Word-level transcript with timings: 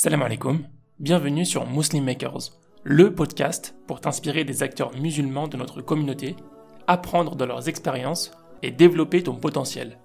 Salam 0.00 0.22
alaikum, 0.22 0.60
bienvenue 1.00 1.44
sur 1.44 1.68
Muslim 1.68 2.04
Makers, 2.04 2.52
le 2.84 3.12
podcast 3.16 3.74
pour 3.88 4.00
t'inspirer 4.00 4.44
des 4.44 4.62
acteurs 4.62 4.96
musulmans 4.96 5.48
de 5.48 5.56
notre 5.56 5.82
communauté, 5.82 6.36
apprendre 6.86 7.34
de 7.34 7.44
leurs 7.44 7.68
expériences 7.68 8.30
et 8.62 8.70
développer 8.70 9.24
ton 9.24 9.34
potentiel. 9.34 9.98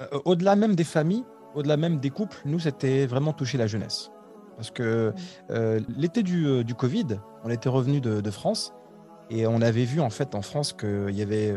Euh, 0.00 0.20
au-delà 0.24 0.54
même 0.54 0.76
des 0.76 0.84
familles, 0.84 1.24
au-delà 1.56 1.76
même 1.76 1.98
des 1.98 2.10
couples, 2.10 2.36
nous, 2.44 2.60
c'était 2.60 3.06
vraiment 3.06 3.32
toucher 3.32 3.58
la 3.58 3.66
jeunesse. 3.66 4.12
Parce 4.54 4.70
que 4.70 5.12
euh, 5.50 5.80
l'été 5.96 6.22
du, 6.22 6.46
euh, 6.46 6.62
Covid, 6.62 7.18
on 7.42 7.50
était 7.50 7.68
revenu 7.68 8.00
de, 8.00 8.20
de, 8.20 8.30
France 8.30 8.72
et 9.30 9.48
on 9.48 9.62
avait 9.62 9.84
vu 9.84 10.00
en 10.00 10.10
fait 10.10 10.36
en 10.36 10.42
France 10.42 10.72
qu'il 10.72 11.10
y 11.10 11.22
avait 11.22 11.52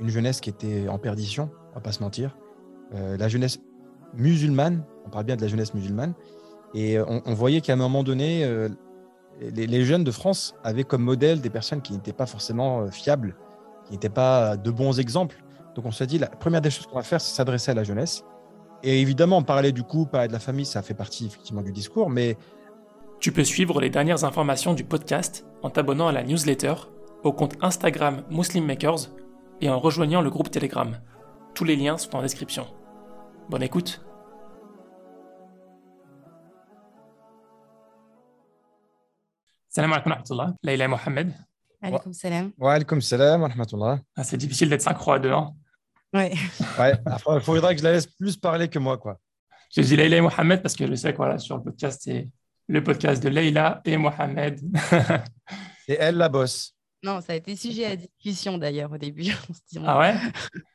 une 0.00 0.08
jeunesse 0.08 0.40
qui 0.40 0.50
était 0.50 0.88
en 0.88 0.98
perdition, 0.98 1.50
on 1.70 1.74
va 1.76 1.82
pas 1.82 1.92
se 1.92 2.02
mentir. 2.02 2.36
la 2.92 3.28
jeunesse 3.28 3.60
musulmane, 4.14 4.84
on 5.06 5.10
parle 5.10 5.24
bien 5.24 5.36
de 5.36 5.42
la 5.42 5.48
jeunesse 5.48 5.72
musulmane, 5.72 6.14
et 6.74 6.98
on, 7.00 7.22
on 7.24 7.34
voyait 7.34 7.60
qu'à 7.60 7.72
un 7.72 7.76
moment 7.76 8.02
donné, 8.02 8.44
euh, 8.44 8.68
les, 9.40 9.66
les, 9.66 9.84
jeunes 9.84 10.04
de 10.04 10.10
France 10.10 10.54
avaient 10.64 10.84
comme 10.84 11.02
modèle 11.02 11.40
des 11.40 11.50
personnes 11.50 11.80
qui 11.80 11.92
n'étaient 11.92 12.12
pas 12.12 12.26
forcément 12.26 12.80
euh, 12.80 12.90
fiables, 12.90 13.36
qui 13.86 13.92
n'étaient 13.92 14.08
pas 14.08 14.56
de 14.56 14.70
bons 14.70 14.98
exemples. 15.00 15.42
Donc 15.74 15.86
on 15.86 15.90
s'est 15.90 16.06
dit, 16.06 16.18
la 16.18 16.28
première 16.28 16.60
des 16.60 16.70
choses 16.70 16.86
qu'on 16.86 16.96
va 16.96 17.02
faire, 17.02 17.20
c'est 17.20 17.34
s'adresser 17.34 17.70
à 17.70 17.74
la 17.74 17.84
jeunesse. 17.84 18.24
Et 18.82 19.00
évidemment, 19.00 19.42
parler 19.42 19.72
du 19.72 19.82
couple, 19.82 20.12
parler 20.12 20.28
de 20.28 20.32
la 20.32 20.38
famille, 20.38 20.66
ça 20.66 20.82
fait 20.82 20.94
partie 20.94 21.26
effectivement 21.26 21.62
du 21.62 21.72
discours, 21.72 22.10
mais... 22.10 22.36
Tu 23.20 23.32
peux 23.32 23.42
suivre 23.42 23.80
les 23.80 23.90
dernières 23.90 24.22
informations 24.22 24.74
du 24.74 24.84
podcast 24.84 25.44
en 25.62 25.70
t'abonnant 25.70 26.06
à 26.06 26.12
la 26.12 26.22
newsletter, 26.22 26.74
au 27.24 27.32
compte 27.32 27.54
Instagram 27.60 28.22
Muslim 28.30 28.64
Makers 28.64 29.10
et 29.60 29.68
en 29.68 29.80
rejoignant 29.80 30.20
le 30.20 30.30
groupe 30.30 30.52
Telegram. 30.52 30.96
Tous 31.54 31.64
les 31.64 31.74
liens 31.74 31.98
sont 31.98 32.14
en 32.14 32.22
description. 32.22 32.66
Bonne 33.50 33.64
écoute 33.64 34.07
Wa 39.86 39.98
rahmatullah. 39.98 40.54
Leïla 40.62 40.88
Mohamed. 40.88 41.32
Alaikum 41.80 42.12
salam. 42.12 42.52
Wa 42.58 42.74
alaikum 42.74 43.00
salam 43.00 43.42
wa 43.42 43.48
rahmatullah. 43.48 44.00
Ah, 44.16 44.24
c'est 44.24 44.36
difficile 44.36 44.68
d'être 44.68 44.82
synchro 44.82 45.12
à 45.12 45.18
deux. 45.18 45.30
Hein. 45.32 45.54
Ouais. 46.12 46.32
ouais. 46.78 46.94
Après, 47.06 47.36
il 47.36 47.40
faudra 47.40 47.72
que 47.74 47.78
je 47.78 47.84
la 47.84 47.92
laisse 47.92 48.06
plus 48.06 48.36
parler 48.36 48.68
que 48.68 48.78
moi, 48.78 48.98
quoi. 48.98 49.18
Je 49.74 49.82
dis 49.82 49.96
Leïla 49.96 50.16
et 50.16 50.20
Mohamed 50.20 50.62
parce 50.62 50.74
que 50.74 50.86
je 50.86 50.94
sais 50.94 51.12
que 51.12 51.18
voilà, 51.18 51.38
sur 51.38 51.56
le 51.56 51.62
podcast, 51.62 52.00
c'est 52.02 52.28
le 52.66 52.82
podcast 52.82 53.22
de 53.22 53.28
Leïla 53.28 53.80
et 53.84 53.96
Mohamed. 53.96 54.60
et 55.88 55.96
elle, 55.98 56.16
la 56.16 56.28
bosse. 56.28 56.74
Non, 57.02 57.20
ça 57.20 57.34
a 57.34 57.36
été 57.36 57.54
sujet 57.54 57.84
à 57.84 57.96
discussion 57.96 58.58
d'ailleurs 58.58 58.90
au 58.90 58.98
début. 58.98 59.32
ah 59.86 59.98
ouais? 60.00 60.14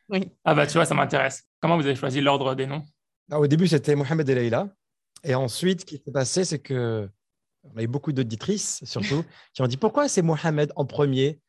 Oui. 0.08 0.32
Ah 0.46 0.56
bah 0.56 0.66
tu 0.66 0.74
vois, 0.74 0.86
ça 0.86 0.94
m'intéresse. 0.94 1.44
Comment 1.60 1.76
vous 1.76 1.86
avez 1.86 1.96
choisi 1.96 2.22
l'ordre 2.22 2.56
des 2.56 2.66
noms? 2.68 2.84
Ah, 3.30 3.40
Au 3.40 3.48
début, 3.48 3.68
c'était 3.68 3.96
Mohamed 3.96 4.30
et 4.30 4.36
Leïla. 4.36 4.70
Et 5.24 5.36
ensuite, 5.36 5.82
ce 5.82 5.86
qui 5.86 5.98
s'est 5.98 6.12
passé, 6.12 6.46
c'est 6.46 6.60
que 6.60 7.10
on 7.64 7.78
a 7.78 7.84
eu 7.84 7.88
beaucoup 7.88 8.12
d'auditrices, 8.12 8.82
surtout, 8.84 9.24
qui 9.54 9.62
ont 9.62 9.68
dit 9.68 9.78
pourquoi 9.78 10.08
c'est 10.08 10.22
Mohamed 10.22 10.72
en 10.76 10.86
premier? 10.86 11.40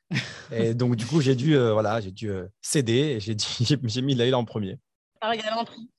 Et 0.53 0.75
donc, 0.75 0.97
du 0.97 1.07
coup, 1.07 1.21
j'ai 1.21 1.35
dû, 1.35 1.57
euh, 1.57 1.73
voilà, 1.73 2.01
j'ai 2.01 2.13
dû 2.13 2.31
euh, 2.31 2.47
céder 2.61 2.93
et 2.93 3.21
j'ai, 3.21 3.35
dit, 3.35 3.79
j'ai, 3.85 4.03
mis 4.03 4.15
Laïla 4.15 4.39
en 4.39 4.45
premier. 4.45 4.79
Par 5.21 5.37
galanterie. 5.37 5.91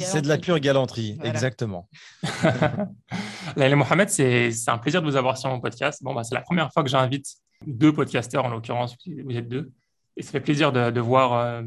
C'est 0.00 0.20
de 0.20 0.28
la 0.28 0.36
pure 0.36 0.58
galanterie, 0.58 1.14
voilà. 1.14 1.30
exactement. 1.30 1.88
Laïla 3.56 3.76
Mohamed, 3.76 4.10
c'est, 4.10 4.50
c'est 4.50 4.70
un 4.70 4.78
plaisir 4.78 5.00
de 5.00 5.06
vous 5.08 5.16
avoir 5.16 5.38
sur 5.38 5.48
mon 5.48 5.60
podcast. 5.60 6.02
Bon, 6.02 6.14
bah, 6.14 6.24
c'est 6.24 6.34
la 6.34 6.42
première 6.42 6.72
fois 6.72 6.82
que 6.82 6.90
j'invite 6.90 7.26
deux 7.66 7.92
podcasteurs, 7.92 8.44
en 8.44 8.48
l'occurrence, 8.48 8.96
vous 9.06 9.36
êtes 9.36 9.48
deux. 9.48 9.72
Et 10.16 10.22
ça 10.22 10.32
fait 10.32 10.40
plaisir 10.40 10.72
de, 10.72 10.90
de 10.90 11.00
voir 11.00 11.32
euh, 11.32 11.62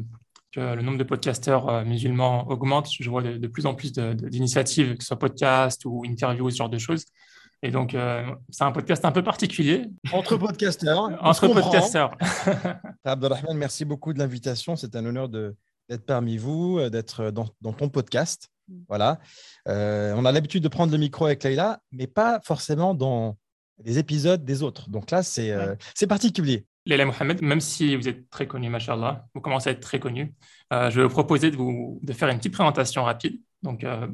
que 0.52 0.60
le 0.60 0.82
nombre 0.82 0.98
de 0.98 1.04
podcasteurs 1.04 1.68
euh, 1.68 1.84
musulmans 1.84 2.46
augmente. 2.48 2.88
Je 3.00 3.08
vois 3.08 3.22
de, 3.22 3.36
de 3.36 3.46
plus 3.48 3.66
en 3.66 3.74
plus 3.74 3.92
d'initiatives, 3.92 4.96
que 4.96 5.02
ce 5.02 5.08
soit 5.08 5.18
podcast 5.18 5.84
ou 5.84 6.04
interview, 6.04 6.50
ce 6.50 6.56
genre 6.56 6.68
de 6.68 6.78
choses. 6.78 7.06
Et 7.62 7.70
donc, 7.70 7.94
euh, 7.94 8.24
c'est 8.50 8.64
un 8.64 8.72
podcast 8.72 9.04
un 9.04 9.12
peu 9.12 9.22
particulier. 9.22 9.86
Entre 10.12 10.36
podcasteurs. 10.36 11.10
Entre 11.20 11.48
podcasteurs. 11.48 12.16
Abdelrahman, 13.04 13.56
merci 13.56 13.84
beaucoup 13.84 14.12
de 14.12 14.18
l'invitation. 14.18 14.74
C'est 14.74 14.96
un 14.96 15.04
honneur 15.06 15.28
d'être 15.28 16.04
parmi 16.04 16.38
vous, 16.38 16.78
euh, 16.78 16.90
d'être 16.90 17.30
dans, 17.30 17.48
dans 17.60 17.72
ton 17.72 17.88
podcast. 17.88 18.48
Voilà. 18.88 19.18
Euh, 19.68 20.14
on 20.16 20.24
a 20.24 20.32
l'habitude 20.32 20.62
de 20.62 20.68
prendre 20.68 20.92
le 20.92 20.98
micro 20.98 21.26
avec 21.26 21.44
Leïla, 21.44 21.80
mais 21.92 22.06
pas 22.06 22.40
forcément 22.44 22.94
dans 22.94 23.36
les 23.84 23.98
épisodes 23.98 24.44
des 24.44 24.62
autres. 24.62 24.90
Donc 24.90 25.10
là, 25.10 25.22
c'est, 25.22 25.56
ouais. 25.56 26.06
particulier. 26.08 26.66
Leïla 26.86 27.04
Mohamed, 27.04 27.42
même 27.42 27.60
si 27.60 27.94
vous 27.94 28.08
êtes 28.08 28.28
très 28.28 28.46
connu, 28.46 28.68
machallah, 28.68 29.26
vous 29.34 29.40
commencez 29.40 29.70
à 29.70 29.72
être 29.72 29.80
très 29.80 30.00
connu, 30.00 30.34
euh, 30.72 30.90
je 30.90 31.00
vais 31.00 31.06
vous 31.06 31.12
proposer 31.12 31.50
de, 31.50 31.56
vous, 31.56 32.00
de 32.02 32.12
faire 32.12 32.28
une 32.28 32.38
petite 32.38 32.52
présentation 32.52 33.04
rapide. 33.04 33.40
Donc, 33.62 33.84
euh, 33.84 34.08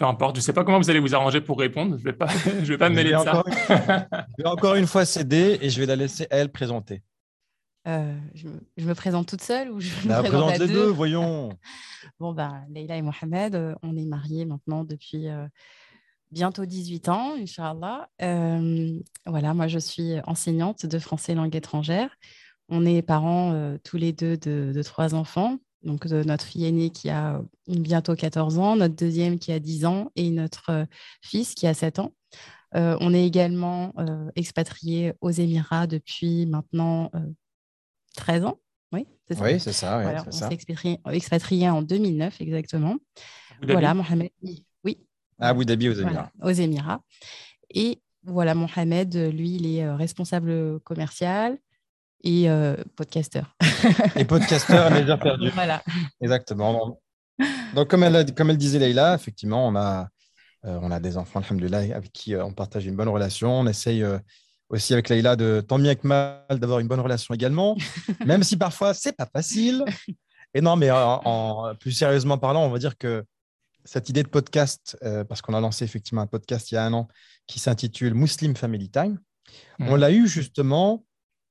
peu 0.00 0.06
importe, 0.06 0.36
je 0.36 0.40
ne 0.40 0.44
sais 0.44 0.54
pas 0.54 0.64
comment 0.64 0.78
vous 0.78 0.88
allez 0.88 0.98
vous 0.98 1.14
arranger 1.14 1.42
pour 1.42 1.58
répondre. 1.58 1.98
Je 1.98 2.00
ne 2.00 2.04
vais 2.04 2.14
pas, 2.14 2.26
je 2.62 2.72
vais 2.72 2.78
pas 2.78 2.88
me 2.88 2.94
mêler 2.94 3.12
de 3.12 3.18
ça. 3.18 3.44
je 4.38 4.42
vais 4.42 4.48
encore 4.48 4.74
une 4.74 4.86
fois 4.86 5.04
céder 5.04 5.58
et 5.60 5.68
je 5.68 5.78
vais 5.78 5.84
la 5.84 5.94
laisser 5.94 6.26
elle 6.30 6.50
présenter. 6.50 7.02
Euh, 7.86 8.16
je, 8.34 8.48
me, 8.48 8.60
je, 8.78 8.86
me, 8.86 8.94
présente 8.94 9.28
toute 9.28 9.42
seule 9.42 9.70
ou 9.70 9.78
je 9.78 9.90
me 10.04 10.08
bah, 10.08 10.20
présente 10.20 10.48
présente 10.48 10.58
les 10.58 10.66
deux, 10.68 10.86
deux, 10.86 10.86
voyons. 10.86 11.50
bon, 12.18 12.32
ben, 12.32 12.64
Leïla 12.70 12.96
et 12.96 13.02
Mohamed, 13.02 13.54
euh, 13.54 13.74
on 13.82 13.94
est 13.94 14.06
mariés 14.06 14.46
maintenant 14.46 14.84
depuis 14.84 15.28
euh, 15.28 15.46
bientôt 16.30 16.64
18 16.64 17.10
ans, 17.10 17.34
Inch'Allah. 17.38 18.08
Euh, 18.22 18.98
voilà, 19.26 19.52
moi, 19.52 19.68
je 19.68 19.78
suis 19.78 20.14
enseignante 20.24 20.86
de 20.86 20.98
français 20.98 21.34
langue 21.34 21.54
étrangère. 21.54 22.08
On 22.70 22.86
est 22.86 23.02
parents 23.02 23.76
tous 23.84 23.98
les 23.98 24.12
deux 24.12 24.38
de, 24.38 24.72
de 24.74 24.82
trois 24.82 25.14
enfants 25.14 25.58
donc 25.82 26.06
de 26.06 26.22
notre 26.22 26.44
fille 26.44 26.66
aînée 26.66 26.90
qui 26.90 27.08
a 27.08 27.42
bientôt 27.66 28.14
14 28.14 28.58
ans, 28.58 28.76
notre 28.76 28.94
deuxième 28.94 29.38
qui 29.38 29.52
a 29.52 29.58
10 29.58 29.86
ans 29.86 30.10
et 30.16 30.30
notre 30.30 30.70
euh, 30.70 30.84
fils 31.22 31.54
qui 31.54 31.66
a 31.66 31.74
7 31.74 31.98
ans. 32.00 32.12
Euh, 32.76 32.96
on 33.00 33.12
est 33.14 33.26
également 33.26 33.92
euh, 33.98 34.30
expatrié 34.36 35.14
aux 35.20 35.30
Émirats 35.30 35.86
depuis 35.86 36.46
maintenant 36.46 37.10
13 38.16 38.44
ans. 38.44 38.58
Oui, 38.92 39.06
c'est 39.26 39.34
ça. 39.34 39.44
Oui, 39.44 39.60
c'est 39.60 39.72
ça. 39.72 39.96
Oui, 39.98 40.02
voilà, 40.04 40.20
c'est 40.20 40.28
on 40.28 40.32
ça. 40.32 40.48
s'est 40.48 40.54
expatrié, 40.54 41.00
expatrié, 41.10 41.70
en 41.70 41.82
2009 41.82 42.40
exactement. 42.40 42.96
Voilà, 43.62 43.94
Mohamed. 43.94 44.30
Oui. 44.84 44.98
À 45.38 45.48
Abu 45.48 45.64
Dhabi 45.64 45.88
aux 45.88 45.94
Émirats. 45.94 46.30
Voilà, 46.38 46.52
aux 46.52 46.56
Émirats. 46.56 47.02
Et 47.70 48.02
voilà, 48.24 48.54
Mohamed, 48.54 49.14
lui, 49.32 49.56
il 49.56 49.66
est 49.66 49.90
responsable 49.90 50.80
commercial 50.80 51.58
et 52.22 52.50
euh, 52.50 52.76
podcasteur. 52.96 53.56
et 54.16 54.24
podcasteur, 54.24 54.90
mais 54.90 55.02
déjà 55.02 55.16
perdu. 55.16 55.50
Voilà. 55.54 55.82
Exactement. 56.20 56.98
Donc, 57.74 57.88
comme 57.88 58.02
elle, 58.02 58.16
a, 58.16 58.24
comme 58.24 58.50
elle 58.50 58.58
disait 58.58 58.78
Leïla, 58.78 59.14
effectivement, 59.14 59.66
on 59.66 59.76
a, 59.76 60.08
euh, 60.66 60.78
on 60.82 60.90
a 60.90 61.00
des 61.00 61.16
enfants, 61.16 61.40
alhamdoulilah, 61.40 61.96
avec 61.96 62.12
qui 62.12 62.34
euh, 62.34 62.44
on 62.44 62.52
partage 62.52 62.86
une 62.86 62.96
bonne 62.96 63.08
relation. 63.08 63.60
On 63.60 63.66
essaye 63.66 64.02
euh, 64.02 64.18
aussi 64.68 64.92
avec 64.92 65.08
Leïla, 65.08 65.36
de, 65.36 65.64
tant 65.66 65.78
bien 65.78 65.94
que 65.94 66.06
mal, 66.06 66.44
d'avoir 66.50 66.80
une 66.80 66.88
bonne 66.88 67.00
relation 67.00 67.34
également, 67.34 67.76
même 68.26 68.42
si 68.42 68.56
parfois, 68.56 68.94
c'est 68.94 69.16
pas 69.16 69.26
facile. 69.26 69.84
Et 70.54 70.60
non, 70.60 70.76
mais 70.76 70.90
en, 70.90 71.20
en, 71.24 71.74
plus 71.76 71.92
sérieusement 71.92 72.38
parlant, 72.38 72.64
on 72.64 72.70
va 72.70 72.78
dire 72.78 72.98
que 72.98 73.24
cette 73.84 74.08
idée 74.08 74.22
de 74.22 74.28
podcast, 74.28 74.98
euh, 75.02 75.24
parce 75.24 75.42
qu'on 75.42 75.54
a 75.54 75.60
lancé 75.60 75.84
effectivement 75.84 76.22
un 76.22 76.26
podcast 76.26 76.70
il 76.70 76.74
y 76.74 76.78
a 76.78 76.84
un 76.84 76.92
an 76.92 77.08
qui 77.46 77.58
s'intitule 77.58 78.14
Muslim 78.14 78.54
Family 78.56 78.90
Time, 78.90 79.18
mmh. 79.78 79.88
on 79.88 79.96
l'a 79.96 80.10
eu 80.10 80.26
justement 80.28 81.04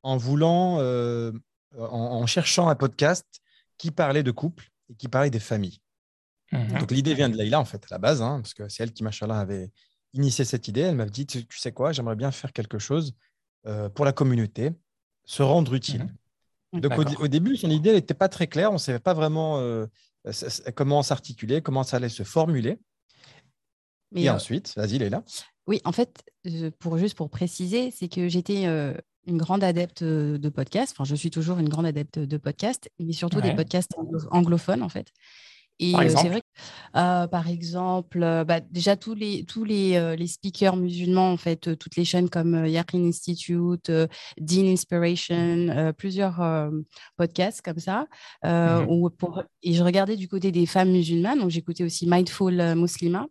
en 0.03 0.17
voulant, 0.17 0.79
euh, 0.79 1.31
en, 1.77 2.21
en, 2.21 2.25
cherchant 2.25 2.67
un 2.69 2.75
podcast 2.75 3.25
qui 3.77 3.91
parlait 3.91 4.23
de 4.23 4.31
couple 4.31 4.69
et 4.89 4.95
qui 4.95 5.07
parlait 5.07 5.29
des 5.29 5.39
familles. 5.39 5.79
Mmh. 6.51 6.79
Donc 6.79 6.91
l'idée 6.91 7.13
vient 7.13 7.29
de 7.29 7.37
Leïla 7.37 7.59
en 7.59 7.65
fait 7.65 7.83
à 7.85 7.87
la 7.91 7.97
base, 7.97 8.21
hein, 8.21 8.41
parce 8.41 8.53
que 8.53 8.67
c'est 8.69 8.83
elle 8.83 8.93
qui, 8.93 9.03
machallah, 9.03 9.39
avait 9.39 9.71
initié 10.13 10.45
cette 10.45 10.67
idée. 10.67 10.81
Elle 10.81 10.95
m'a 10.95 11.05
dit, 11.05 11.25
tu, 11.25 11.45
tu, 11.45 11.59
sais 11.59 11.71
quoi, 11.71 11.91
j'aimerais 11.91 12.15
bien 12.15 12.31
faire 12.31 12.53
quelque 12.53 12.79
chose 12.79 13.13
euh, 13.67 13.89
pour 13.89 14.05
la 14.05 14.13
communauté, 14.13 14.71
se 15.25 15.43
rendre 15.43 15.73
utile. 15.73 16.07
Mmh. 16.73 16.79
Donc 16.81 16.97
au, 16.97 17.23
au, 17.23 17.27
début, 17.27 17.57
son 17.57 17.69
idée 17.69 17.93
n'était 17.93 18.13
pas 18.13 18.29
très 18.29 18.47
claire, 18.47 18.71
on 18.71 18.75
ne 18.75 18.79
savait 18.79 18.99
pas 18.99 19.13
vraiment 19.13 19.59
euh, 19.59 19.85
comment 20.75 21.03
s'articuler, 21.03 21.61
comment 21.61 21.83
ça 21.83 21.97
allait 21.97 22.09
se 22.09 22.23
formuler. 22.23 22.79
Mais 24.11 24.23
et 24.23 24.29
ensuite, 24.29 24.73
vas-y 24.75 24.97
Leïla. 24.97 25.23
Oui, 25.67 25.81
en 25.83 25.91
fait, 25.91 26.23
pour, 26.79 26.97
juste 26.97 27.15
pour 27.15 27.29
préciser, 27.29 27.91
c'est 27.91 28.07
que 28.07 28.27
j'étais 28.27 28.65
euh, 28.65 28.93
une 29.27 29.37
grande 29.37 29.63
adepte 29.63 30.03
de 30.03 30.49
podcasts. 30.49 30.93
Enfin, 30.93 31.03
je 31.03 31.15
suis 31.15 31.29
toujours 31.29 31.59
une 31.59 31.69
grande 31.69 31.85
adepte 31.85 32.19
de 32.19 32.37
podcasts, 32.37 32.89
mais 32.99 33.13
surtout 33.13 33.37
ouais. 33.37 33.49
des 33.49 33.55
podcasts 33.55 33.95
anglophones, 34.31 34.83
en 34.83 34.89
fait. 34.89 35.07
Et 35.81 35.95
euh, 35.95 36.09
c'est 36.09 36.27
vrai 36.27 36.41
que, 36.41 36.99
euh, 36.99 37.27
par 37.27 37.47
exemple, 37.47 38.21
euh, 38.21 38.43
bah, 38.43 38.59
déjà 38.59 38.97
tous 38.97 39.13
les, 39.13 39.45
tous 39.45 39.63
les, 39.63 39.95
euh, 39.95 40.15
les 40.15 40.27
speakers 40.27 40.75
musulmans, 40.75 41.31
en 41.31 41.37
fait, 41.37 41.77
toutes 41.77 41.95
les 41.95 42.03
chaînes 42.03 42.29
comme 42.29 42.65
Yaqin 42.65 43.01
Institute, 43.05 43.89
Dean 44.37 44.65
Inspiration, 44.65 45.93
plusieurs 45.97 46.69
podcasts 47.15 47.61
comme 47.61 47.79
ça. 47.79 48.07
Mm 48.43 48.47
-hmm. 48.49 48.85
où 48.89 49.09
pour... 49.09 49.43
Et 49.63 49.73
je 49.73 49.83
regardais 49.83 50.17
du 50.17 50.27
côté 50.27 50.51
des 50.51 50.65
femmes 50.65 50.91
musulmanes, 50.91 51.39
donc 51.39 51.49
j'écoutais 51.49 51.85
aussi 51.85 52.07
Mindful 52.07 52.55
Muslima, 52.75 53.27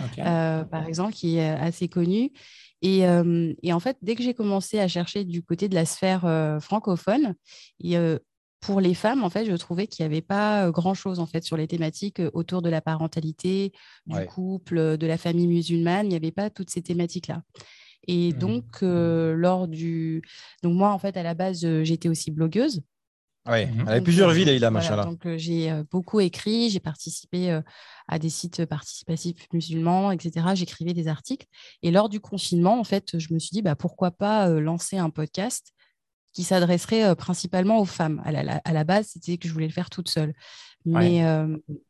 okay. 0.00 0.22
par 0.70 0.86
exemple, 0.86 1.12
qui 1.12 1.36
est 1.36 1.50
assez 1.50 1.88
connu. 1.88 2.32
Et, 2.82 3.06
euh, 3.06 3.52
et, 3.62 3.72
en 3.72 3.80
fait, 3.80 3.98
dès 4.02 4.14
que 4.14 4.22
j'ai 4.22 4.34
commencé 4.34 4.78
à 4.78 4.88
chercher 4.88 5.24
du 5.24 5.42
côté 5.42 5.68
de 5.68 5.74
la 5.74 5.84
sphère 5.84 6.24
euh, 6.24 6.60
francophone, 6.60 7.34
et, 7.80 7.96
euh, 7.96 8.18
pour 8.60 8.80
les 8.80 8.94
femmes, 8.94 9.24
en 9.24 9.30
fait, 9.30 9.46
je 9.46 9.56
trouvais 9.56 9.86
qu'il 9.86 10.04
n'y 10.04 10.12
avait 10.12 10.20
pas 10.20 10.70
grand-chose 10.70 11.18
en 11.18 11.24
fait 11.24 11.42
sur 11.42 11.56
les 11.56 11.66
thématiques 11.66 12.20
autour 12.34 12.60
de 12.60 12.68
la 12.68 12.82
parentalité, 12.82 13.72
du 14.04 14.26
couple, 14.26 14.98
de 14.98 15.06
la 15.06 15.16
famille 15.16 15.46
musulmane. 15.46 16.04
Il 16.04 16.10
n'y 16.10 16.16
avait 16.16 16.30
pas 16.30 16.50
toutes 16.50 16.68
ces 16.68 16.82
thématiques-là. 16.82 17.42
Et 18.06 18.32
mmh. 18.34 18.38
donc, 18.38 18.82
lors 18.82 19.66
du. 19.66 20.20
Donc, 20.62 20.74
moi, 20.74 20.90
en 20.90 20.98
fait, 20.98 21.16
à 21.16 21.22
la 21.22 21.32
base, 21.32 21.66
j'étais 21.84 22.10
aussi 22.10 22.30
blogueuse. 22.30 22.82
Oui, 23.48 23.66
mmh 23.66 23.80
elle 23.80 23.88
avait 23.88 24.00
plusieurs 24.02 24.30
vies, 24.30 24.44
Leïla, 24.44 24.70
voilà, 24.70 25.04
Donc, 25.04 25.26
j'ai 25.36 25.72
beaucoup 25.90 26.20
écrit, 26.20 26.68
j'ai 26.68 26.80
participé 26.80 27.58
à 28.06 28.18
des 28.18 28.28
sites 28.28 28.66
participatifs 28.66 29.46
musulmans, 29.52 30.12
etc. 30.12 30.48
J'écrivais 30.54 30.92
des 30.92 31.08
articles. 31.08 31.46
Et 31.82 31.90
lors 31.90 32.08
du 32.08 32.20
confinement, 32.20 32.78
en 32.78 32.84
fait, 32.84 33.18
je 33.18 33.32
me 33.32 33.38
suis 33.38 33.50
dit, 33.50 33.62
bah, 33.62 33.76
pourquoi 33.76 34.10
pas 34.10 34.48
lancer 34.48 34.98
un 34.98 35.08
podcast 35.08 35.72
qui 36.32 36.44
s'adresserait 36.44 37.16
principalement 37.16 37.80
aux 37.80 37.86
femmes. 37.86 38.20
À 38.24 38.30
la, 38.30 38.60
à 38.62 38.72
la 38.72 38.84
base, 38.84 39.08
c'était 39.14 39.38
que 39.38 39.48
je 39.48 39.52
voulais 39.52 39.66
le 39.66 39.72
faire 39.72 39.90
toute 39.90 40.10
seule. 40.10 40.34
Mais, 40.84 41.22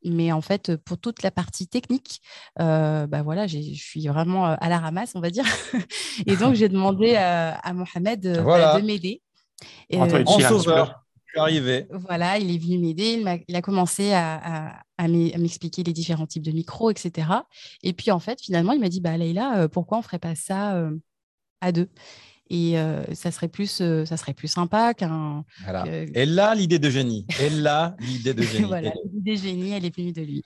mais 0.05 0.32
en 0.32 0.41
fait, 0.41 0.76
pour 0.76 0.99
toute 0.99 1.23
la 1.23 1.31
partie 1.31 1.69
technique, 1.69 2.20
bah 2.56 3.23
voilà, 3.23 3.47
je 3.47 3.58
suis 3.58 4.06
vraiment 4.06 4.47
à 4.47 4.69
la 4.69 4.79
ramasse, 4.79 5.12
on 5.14 5.20
va 5.20 5.31
dire. 5.31 5.44
et 6.26 6.37
donc, 6.37 6.55
j'ai 6.55 6.69
demandé 6.69 7.17
à 7.17 7.73
Mohamed 7.73 8.43
bah, 8.44 8.81
de 8.81 8.87
m'aider. 8.87 9.23
En 9.94 10.08
sauveur, 10.41 11.05
arrivé. 11.37 11.87
Voilà, 11.91 12.38
il 12.38 12.55
est 12.55 12.59
venu 12.59 12.79
m'aider. 12.79 13.12
Il, 13.21 13.44
il, 13.49 13.56
a 13.56 13.62
commencé 13.62 14.12
à, 14.12 14.82
à, 14.99 15.09
m'expliquer 15.09 15.82
les 15.82 15.93
différents 15.93 16.27
types 16.27 16.43
de 16.43 16.53
micros, 16.53 16.91
etc. 16.91 17.29
Et 17.82 17.93
puis, 17.93 18.11
en 18.11 18.19
fait, 18.19 18.41
finalement, 18.41 18.73
il 18.73 18.81
m'a 18.81 18.88
dit, 18.88 19.00
bah, 19.00 19.17
Leïla, 19.17 19.69
pourquoi 19.69 19.99
on 19.99 20.00
ne 20.00 20.05
ferait 20.05 20.19
pas 20.19 20.35
ça 20.35 20.91
à 21.61 21.73
deux? 21.73 21.88
Et 22.50 22.75
ça 23.15 23.31
serait 23.31 23.47
plus 23.47 23.81
ça 24.05 24.17
serait 24.17 24.35
plus 24.35 24.49
sympa 24.49 24.93
qu'un 24.93 25.44
voilà. 25.62 25.85
et 25.87 26.27
là 26.27 26.56
l'idée 26.56 26.81
de 26.81 26.91
génie 26.91 27.25
et 27.41 27.49
là 27.49 27.94
l'idée 28.00 28.35
de 28.35 28.43
génie 28.43 28.65
voilà 28.65 28.93
l'idée 29.05 29.37
de 29.37 29.37
génie 29.37 29.71
elle 29.71 29.85
est 29.85 29.97
venue 29.97 30.12
de 30.12 30.23
lui 30.23 30.43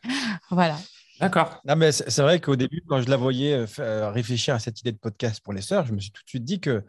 voilà 0.50 0.76
d'accord 1.18 1.62
non 1.64 1.76
mais 1.76 1.92
c'est 1.92 2.20
vrai 2.20 2.42
qu'au 2.42 2.56
début 2.56 2.82
quand 2.86 3.00
je 3.00 3.08
la 3.08 3.16
voyais 3.16 3.64
réfléchir 3.78 4.54
à 4.54 4.58
cette 4.58 4.80
idée 4.80 4.92
de 4.92 4.98
podcast 4.98 5.40
pour 5.42 5.54
les 5.54 5.62
sœurs 5.62 5.86
je 5.86 5.94
me 5.94 5.98
suis 5.98 6.10
tout 6.10 6.22
de 6.22 6.28
suite 6.28 6.44
dit 6.44 6.60
que 6.60 6.84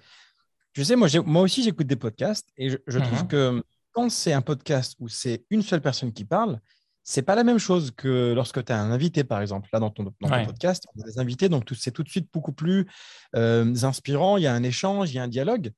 je 0.74 0.84
sais 0.84 0.98
moi 0.98 1.08
moi 1.26 1.44
aussi 1.44 1.64
j'écoute 1.64 1.88
des 1.88 1.96
podcasts 1.96 2.50
et 2.58 2.70
je, 2.70 3.00
trouve 3.00 3.24
mmh 3.24 3.28
que 3.28 3.64
quand 3.96 4.12
c'est 4.12 4.34
un 4.34 4.42
podcast 4.42 4.96
où 5.00 5.08
c'est 5.08 5.46
une 5.50 5.62
seule 5.62 5.82
personne 5.82 6.14
qui 6.14 6.26
parle 6.26 6.60
c'est 7.08 7.22
pas 7.22 7.36
la 7.36 7.44
même 7.44 7.60
chose 7.60 7.92
que 7.96 8.34
lorsque 8.34 8.66
tu 8.66 8.72
as 8.72 8.82
un 8.82 8.92
invité, 8.92 9.24
par 9.24 9.40
exemple. 9.40 9.70
Là, 9.72 9.80
dans 9.80 9.92
ton, 9.92 10.12
podcast, 10.20 10.88
on 10.96 11.02
a 11.02 11.06
des 11.06 11.20
invités, 11.20 11.50
donc 11.50 11.72
c'est 11.78 11.92
tout 11.92 12.02
de 12.02 12.10
suite 12.10 12.28
beaucoup 12.34 12.52
plus 12.52 12.88
euh, 13.36 13.76
inspirant. 13.84 14.38
Il 14.38 14.44
y 14.44 14.48
a 14.48 14.54
un 14.54 14.64
échange, 14.64 15.12
il 15.12 15.18
y 15.18 15.20
a 15.20 15.24
un 15.24 15.28
dialogue. 15.28 15.72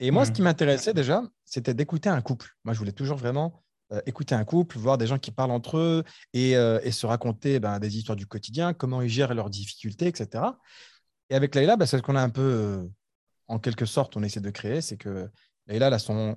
Et 0.00 0.10
moi, 0.10 0.26
ce 0.26 0.32
qui 0.32 0.42
m'intéressait 0.42 0.92
déjà, 0.92 1.22
c'était 1.46 1.72
d'écouter 1.72 2.10
un 2.10 2.20
couple. 2.20 2.50
Moi, 2.62 2.74
je 2.74 2.78
voulais 2.78 2.92
toujours 2.92 3.16
vraiment 3.16 3.62
euh, 3.90 4.02
écouter 4.04 4.34
un 4.34 4.44
couple, 4.44 4.76
voir 4.76 4.98
des 4.98 5.06
gens 5.06 5.18
qui 5.18 5.30
parlent 5.30 5.50
entre 5.50 5.78
eux 5.78 6.04
et, 6.34 6.58
euh, 6.58 6.78
se 6.90 7.06
raconter 7.06 7.58
ben, 7.58 7.78
des 7.78 7.96
histoires 7.96 8.16
du 8.16 8.26
quotidien, 8.26 8.74
comment 8.74 9.00
ils 9.00 9.08
gèrent 9.08 9.32
leurs 9.32 9.48
difficultés, 9.48 10.08
etc. 10.08 10.44
Et 11.30 11.34
avec 11.34 11.54
Leïla, 11.54 11.76
ben, 11.78 11.86
c'est 11.86 11.96
ce 11.96 12.02
qu'on 12.02 12.16
a 12.16 12.22
un 12.22 12.28
peu, 12.28 12.86
en 13.48 13.58
quelque 13.58 13.86
sorte, 13.86 14.14
on 14.18 14.22
essaie 14.22 14.40
de 14.40 14.50
créer, 14.50 14.82
c'est 14.82 14.98
que 14.98 15.30
Leïla, 15.68 15.86
a 15.86 15.98
son, 15.98 16.36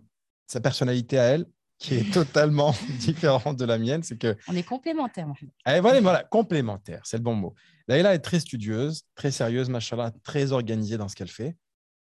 sa 0.49 0.59
personnalité 0.59 1.19
à 1.19 1.23
elle, 1.25 1.45
qui 1.77 1.95
est 1.95 2.11
totalement 2.13 2.75
différente 2.99 3.57
de 3.57 3.65
la 3.65 3.77
mienne. 3.77 4.03
C'est 4.03 4.17
que 4.17 4.35
on 4.47 4.55
est 4.55 4.63
complémentaires. 4.63 5.27
Eh, 5.67 5.79
voilà, 5.79 6.01
voilà, 6.01 6.23
complémentaire, 6.23 7.01
c'est 7.05 7.17
le 7.17 7.23
bon 7.23 7.35
mot. 7.35 7.55
Laïla 7.87 8.13
est 8.15 8.19
très 8.19 8.39
studieuse, 8.39 9.03
très 9.15 9.31
sérieuse, 9.31 9.69
machallah, 9.69 10.11
très 10.23 10.51
organisée 10.51 10.97
dans 10.97 11.07
ce 11.07 11.15
qu'elle 11.15 11.29
fait. 11.29 11.55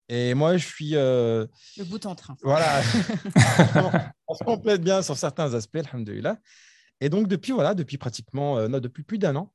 Et 0.09 0.35
moi, 0.35 0.57
je 0.57 0.67
suis. 0.67 0.95
Euh, 0.95 1.47
le 1.77 1.85
bout 1.85 2.07
en 2.07 2.15
train. 2.15 2.37
Voilà. 2.43 2.81
on, 4.29 4.35
se 4.35 4.45
complète 4.45 4.81
bien 4.81 5.03
sur 5.03 5.17
certains 5.17 5.53
aspects, 5.55 5.79
alhamdoulilah. 5.93 6.39
Et 7.01 7.09
donc, 7.09 7.27
depuis, 7.27 7.53
voilà, 7.53 7.75
depuis 7.75 7.99
pratiquement, 7.99 8.57
euh, 8.57 8.69
non, 8.69 8.79
depuis 8.79 9.03
plus 9.03 9.19
d'un 9.19 9.35
an, 9.35 9.53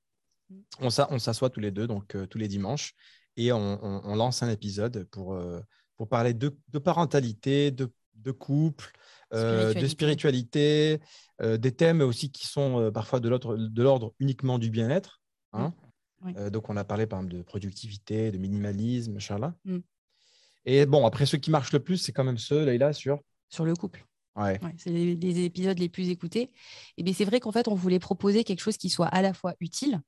on 0.79 0.89
s'assoit 0.89 1.49
tous 1.49 1.61
les 1.61 1.71
deux, 1.71 1.87
donc 1.87 2.15
euh, 2.15 2.25
tous 2.25 2.37
les 2.37 2.49
dimanches, 2.49 2.93
et 3.37 3.53
on, 3.53 4.15
lance 4.15 4.43
un 4.43 4.49
épisode 4.49 5.05
pour, 5.05 5.39
pour 5.95 6.09
parler 6.09 6.33
de, 6.33 6.53
de 6.67 6.79
parentalité, 6.79 7.71
de, 7.71 7.89
de 8.23 8.31
couple, 8.31 8.91
euh, 9.33 9.73
de 9.73 9.87
spiritualité, 9.87 10.99
euh, 11.41 11.57
des 11.57 11.71
thèmes 11.71 12.01
aussi 12.01 12.31
qui 12.31 12.47
sont 12.47 12.79
euh, 12.79 12.91
parfois 12.91 13.19
de 13.19 13.29
l'ordre 13.81 14.13
uniquement 14.19 14.59
du 14.59 14.69
bien-être. 14.69 15.21
Hein. 15.53 15.73
Mm. 16.21 16.49
donc, 16.49 16.69
on 16.69 16.77
a 16.77 16.83
parlé 16.83 17.07
par 17.07 17.19
exemple 17.19 17.37
de 17.37 17.41
productivité, 17.41 18.31
de 18.31 18.37
minimalisme, 18.37 19.19
Charla. 19.19 19.55
Mm. 19.65 19.79
Et 20.65 20.85
bon, 20.85 21.05
après, 21.05 21.25
ceux 21.25 21.39
qui 21.39 21.49
marchent 21.49 21.73
le 21.73 21.79
plus, 21.79 21.97
c'est 21.97 22.11
quand 22.11 22.23
même 22.23 22.37
ceux, 22.37 22.65
là, 22.77 22.93
sur? 22.93 23.19
Sur 23.49 23.65
le 23.65 23.73
couple. 23.73 24.05
Ouais. 24.35 24.59
c'est 24.77 24.91
les, 24.91 25.43
épisodes 25.43 25.77
les 25.77 25.89
plus 25.89 26.09
écoutés. 26.09 26.51
Et 26.97 27.03
bien, 27.03 27.13
c'est 27.13 27.25
vrai 27.25 27.39
qu'en 27.39 27.51
fait, 27.51 27.67
on 27.67 27.75
voulait 27.75 27.99
proposer 27.99 28.43
quelque 28.43 28.61
chose 28.61 28.77
qui 28.77 28.89
soit 28.89 29.07
à 29.07 29.21
la 29.21 29.33
fois 29.33 29.55
utile, 29.59 29.99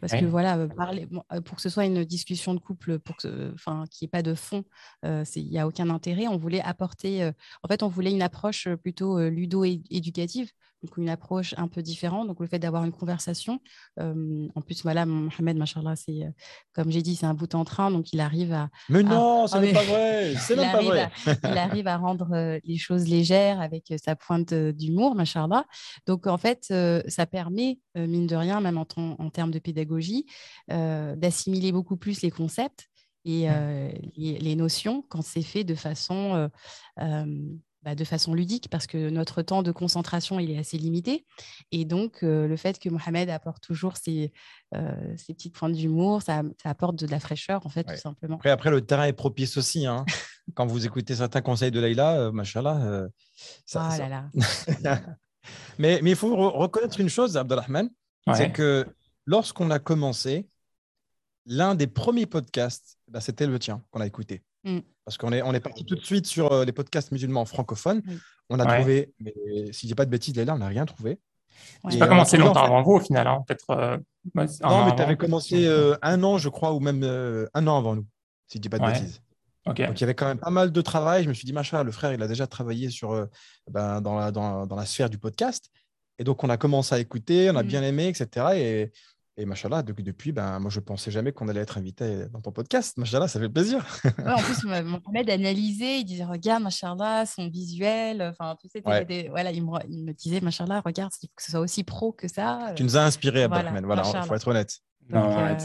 parce 0.00 0.12
que 0.12 0.24
voilà, 0.24 0.56
euh, 0.56 0.68
parler, 0.68 1.08
euh, 1.32 1.40
pour 1.40 1.56
que 1.56 1.62
ce 1.62 1.68
soit 1.68 1.84
une 1.84 2.04
discussion 2.04 2.54
de 2.54 2.60
couple, 2.60 2.98
pour 2.98 3.16
que, 3.16 3.52
enfin, 3.54 3.84
qu'il 3.90 4.04
n'y 4.04 4.08
ait 4.08 4.10
pas 4.10 4.22
de 4.22 4.34
fond, 4.34 4.64
euh, 5.04 5.24
il 5.36 5.50
n'y 5.50 5.58
a 5.58 5.66
aucun 5.66 5.90
intérêt. 5.90 6.26
On 6.26 6.36
voulait 6.36 6.62
apporter, 6.62 7.30
en 7.62 7.68
fait, 7.68 7.82
on 7.82 7.88
voulait 7.88 8.12
une 8.12 8.22
approche 8.22 8.68
plutôt 8.82 9.20
ludo-éducative 9.28 10.50
donc 10.82 10.96
une 10.96 11.10
approche 11.10 11.54
un 11.58 11.68
peu 11.68 11.82
différente. 11.82 12.26
Donc 12.26 12.40
le 12.40 12.46
fait 12.46 12.58
d'avoir 12.58 12.84
une 12.84 12.92
conversation, 12.92 13.60
en 13.98 14.62
plus 14.62 14.82
voilà, 14.82 15.04
Mohamed, 15.04 15.58
machallah, 15.58 15.94
c'est 15.94 16.20
comme 16.72 16.90
j'ai 16.90 17.02
dit, 17.02 17.16
c'est 17.16 17.26
un 17.26 17.34
bout 17.34 17.54
en 17.54 17.64
train, 17.64 17.90
donc 17.90 18.14
il 18.14 18.20
arrive 18.20 18.54
à. 18.54 18.70
Mais 18.88 19.02
non, 19.02 19.46
ce 19.46 19.58
n'est 19.58 19.72
pas 19.74 19.82
vrai, 19.82 20.34
c'est 20.38 20.56
même 20.56 20.72
pas 20.72 20.80
vrai. 20.80 21.10
il 21.26 21.58
arrive 21.58 21.86
à 21.86 21.98
rendre 21.98 22.58
les 22.64 22.78
choses 22.78 23.06
légères 23.06 23.60
avec 23.60 23.92
sa 24.02 24.16
pointe 24.16 24.54
d'humour, 24.54 25.14
machallah. 25.14 25.66
Donc 26.06 26.26
en 26.26 26.38
fait, 26.38 26.72
ça 27.08 27.26
permet 27.26 27.78
mine 27.94 28.26
de 28.26 28.36
rien, 28.36 28.60
même 28.60 28.78
en, 28.78 28.86
en 28.96 29.30
termes 29.30 29.50
de 29.50 29.59
pédagogie, 29.60 30.26
d'assimiler 30.68 31.72
beaucoup 31.72 31.96
plus 31.96 32.22
les 32.22 32.30
concepts 32.30 32.88
et 33.24 33.48
les, 34.16 34.38
les, 34.38 34.56
notions 34.56 35.04
quand 35.08 35.22
c'est 35.22 35.42
fait 35.42 35.64
de 35.64 35.74
façon 35.74 36.50
bah, 37.82 37.94
de 37.94 38.04
façon 38.04 38.34
ludique 38.34 38.68
parce 38.68 38.86
que 38.86 39.08
notre 39.08 39.40
temps 39.40 39.62
de 39.62 39.72
concentration 39.72 40.38
il 40.38 40.50
est 40.50 40.58
assez 40.58 40.76
limité. 40.76 41.24
Et 41.72 41.86
donc 41.86 42.22
euh, 42.22 42.46
le 42.46 42.56
fait 42.58 42.78
que 42.78 42.90
Mohamed 42.90 43.30
apporte 43.30 43.62
toujours 43.62 43.96
ses, 43.96 44.34
euh, 44.74 44.92
ses 45.16 45.32
petites 45.32 45.54
pointes 45.54 45.72
d'humour 45.72 46.20
ça, 46.20 46.42
ça, 46.62 46.68
apporte 46.68 46.96
de 46.96 47.06
la 47.06 47.18
fraîcheur 47.20 47.64
en 47.64 47.70
fait 47.70 47.84
tout 47.84 47.96
simplement. 47.96 48.36
Après, 48.36 48.50
après 48.50 48.70
le 48.70 48.82
terrain 48.82 49.04
est 49.04 49.14
propice 49.14 49.56
aussi 49.56 49.86
hein. 49.86 50.04
quand 50.54 50.66
vous 50.66 50.84
écoutez 50.84 51.14
certains 51.14 51.40
conseils 51.40 51.70
de 51.70 51.80
Leïla 51.80 52.20
euh, 52.20 52.32
machallah 52.32 52.84
euh, 52.84 53.08
ça, 53.64 53.88
oh 53.90 53.98
là 53.98 54.08
là. 54.10 54.28
mais, 55.78 56.00
mais 56.02 56.10
il 56.10 56.16
faut 56.16 56.36
reconnaître 56.50 57.00
une 57.00 57.08
chose 57.08 57.38
Abdelrahman 57.38 57.88
c'est 58.34 58.52
que 58.52 58.86
lorsqu'on 59.26 59.70
a 59.70 59.78
commencé 59.78 60.48
l'un 61.46 61.74
des 61.74 61.86
premiers 61.86 62.26
podcasts 62.26 62.98
bah, 63.08 63.20
c'était 63.20 63.46
le 63.46 63.58
tien 63.58 63.82
qu'on 63.90 64.00
a 64.00 64.06
écouté 64.06 64.42
Mm. 64.64 64.78
Parce 65.04 65.18
qu'on 65.18 65.32
est, 65.32 65.42
on 65.42 65.52
est 65.52 65.60
parti 65.60 65.84
tout 65.84 65.94
de 65.94 66.04
suite 66.04 66.26
sur 66.26 66.52
euh, 66.52 66.64
les 66.64 66.72
podcasts 66.72 67.10
musulmans 67.12 67.44
francophones. 67.44 68.02
On 68.48 68.58
a 68.60 68.76
trouvé, 68.76 69.12
mais 69.20 69.32
si 69.72 69.82
je 69.82 69.86
dis 69.88 69.94
pas 69.94 70.04
de 70.04 70.10
bêtises, 70.10 70.36
là, 70.36 70.54
on 70.54 70.58
n'a 70.58 70.68
rien 70.68 70.84
trouvé. 70.84 71.18
Je 71.88 71.94
n'ai 71.94 71.98
pas 71.98 72.08
commencé 72.08 72.36
longtemps 72.36 72.64
avant 72.64 72.82
vous, 72.82 72.92
au 72.92 73.00
final. 73.00 73.26
Hein. 73.26 73.44
Peut-être. 73.46 73.70
Euh, 73.70 73.96
non, 74.34 74.86
mais 74.86 74.94
tu 74.94 75.02
avais 75.02 75.16
commencé 75.16 75.66
euh, 75.66 75.96
un 76.02 76.22
an, 76.22 76.38
je 76.38 76.48
crois, 76.48 76.72
ou 76.72 76.80
même 76.80 77.02
un 77.54 77.66
an 77.66 77.78
avant 77.78 77.96
nous, 77.96 78.06
si 78.46 78.58
je 78.58 78.62
dis 78.62 78.68
pas 78.68 78.78
de 78.78 78.86
bêtises. 78.86 79.22
Donc 79.66 79.78
il 79.78 80.00
y 80.00 80.04
avait 80.04 80.14
quand 80.14 80.26
même 80.26 80.38
pas 80.38 80.50
mal 80.50 80.72
de 80.72 80.80
travail. 80.80 81.24
Je 81.24 81.28
me 81.28 81.34
suis 81.34 81.44
dit, 81.44 81.52
machin, 81.52 81.82
le 81.84 81.92
frère, 81.92 82.12
il 82.12 82.22
a 82.22 82.28
déjà 82.28 82.46
travaillé 82.46 82.90
sur, 82.90 83.28
ben, 83.70 84.00
dans, 84.00 84.18
la, 84.18 84.30
dans, 84.30 84.66
dans, 84.66 84.76
la 84.76 84.86
sphère 84.86 85.10
du 85.10 85.18
podcast. 85.18 85.70
Et 86.20 86.24
donc, 86.24 86.44
on 86.44 86.50
a 86.50 86.58
commencé 86.58 86.94
à 86.94 86.98
écouter, 87.00 87.50
on 87.50 87.56
a 87.56 87.62
mm. 87.62 87.66
bien 87.66 87.82
aimé, 87.82 88.06
etc. 88.06 88.46
Et 88.54 88.92
et 89.40 89.46
machallah, 89.46 89.82
depuis, 89.82 90.32
ben, 90.32 90.58
moi, 90.58 90.70
je 90.70 90.80
pensais 90.80 91.10
jamais 91.10 91.32
qu'on 91.32 91.48
allait 91.48 91.62
être 91.62 91.78
invité 91.78 92.26
dans 92.30 92.42
ton 92.42 92.52
podcast. 92.52 92.98
Machallah, 92.98 93.26
ça 93.26 93.40
fait 93.40 93.48
plaisir. 93.48 93.86
en 94.04 94.36
plus, 94.36 94.64
mon 94.84 95.00
permet 95.00 95.24
d'analyser. 95.24 95.98
Il 95.98 96.04
disait, 96.04 96.24
regarde, 96.24 96.62
machallah, 96.62 97.24
son 97.24 97.48
visuel. 97.48 98.20
Enfin, 98.20 98.54
tu 98.60 98.68
sais, 98.68 98.82
voilà, 98.82 99.50
il 99.50 99.64
me, 99.64 99.78
il 99.88 100.04
me 100.04 100.12
disait, 100.12 100.42
machallah, 100.42 100.82
regarde, 100.84 101.10
il 101.22 101.26
faut 101.26 101.32
que 101.34 101.42
ce 101.42 101.52
soit 101.52 101.60
aussi 101.60 101.84
pro 101.84 102.12
que 102.12 102.28
ça. 102.28 102.74
Tu 102.76 102.82
nous 102.82 102.98
as 102.98 103.02
inspiré, 103.02 103.44
Abdelrahman. 103.44 103.86
Voilà, 103.86 104.02
il 104.04 104.22
faut 104.24 104.34
être 104.34 104.48
honnête. 104.48 104.78
Non, 105.08 105.38
euh, 105.38 105.56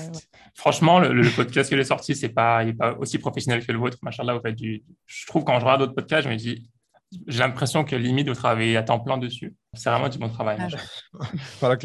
Franchement, 0.54 1.00
le, 1.00 1.36
podcast 1.36 1.70
qui 1.70 1.76
est 1.76 1.84
sorti, 1.84 2.16
c'est 2.16 2.30
pas, 2.30 2.64
il 2.64 2.68
n'est 2.68 2.74
pas 2.74 2.94
aussi 2.94 3.18
professionnel 3.18 3.66
que 3.66 3.74
le 3.74 3.78
vôtre. 3.78 3.98
Machallah, 4.02 4.40
fait, 4.40 4.54
du... 4.54 4.86
je 5.06 5.26
trouve 5.28 5.44
quand 5.44 5.60
je 5.60 5.66
regarde 5.66 5.82
d'autres 5.82 5.96
podcasts, 5.96 6.24
je 6.24 6.30
me 6.32 6.38
dis, 6.38 6.66
j'ai 7.28 7.40
l'impression 7.40 7.84
que 7.84 7.96
limite, 7.96 8.28
vous 8.28 8.36
travaillez 8.36 8.78
à 8.78 8.84
temps 8.84 9.00
plein 9.00 9.18
dessus. 9.18 9.56
C'est 9.74 9.90
vraiment 9.90 10.10
du 10.10 10.18
bon 10.18 10.30
travail. 10.30 10.58
Ah, 10.60 11.26
voilà, 11.60 11.78